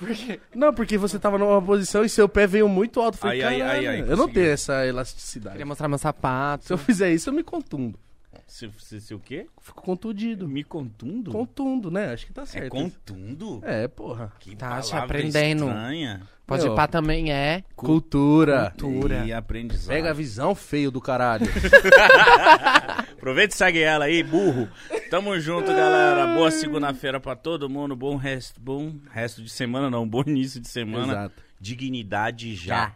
[0.54, 3.16] Não, porque você tava numa posição e seu pé veio muito alto.
[3.16, 5.52] Eu Falei, Ai, ai, "Caralho, ai, ai, eu não conseguiu." tenho essa elasticidade.
[5.54, 6.64] Queria mostrar meu sapato.
[6.66, 7.98] Se eu fizer isso, eu me contundo.
[8.50, 9.46] Se, se, se o quê?
[9.60, 10.48] Fico contundido.
[10.48, 11.30] Me contundo?
[11.30, 12.12] Contundo, né?
[12.12, 12.70] Acho que tá É certo.
[12.70, 13.60] contundo?
[13.62, 14.32] É, porra.
[14.40, 15.66] Que Tá se palavra aprendendo.
[15.68, 16.22] estranha.
[16.44, 16.72] Pode Meu.
[16.72, 17.62] ir pá também é.
[17.76, 18.74] Cultura.
[18.76, 19.24] Cultura.
[19.24, 19.94] E aprendizado.
[19.94, 21.46] Pega a visão feio do caralho.
[23.12, 24.68] Aproveita e segue ela aí, burro.
[25.10, 26.34] Tamo junto, galera.
[26.34, 27.94] Boa segunda-feira pra todo mundo.
[27.94, 30.08] Bom resto, bom resto de semana, não.
[30.08, 31.12] Bom início de semana.
[31.12, 31.42] Exato.
[31.60, 32.74] Dignidade já.
[32.74, 32.92] Já.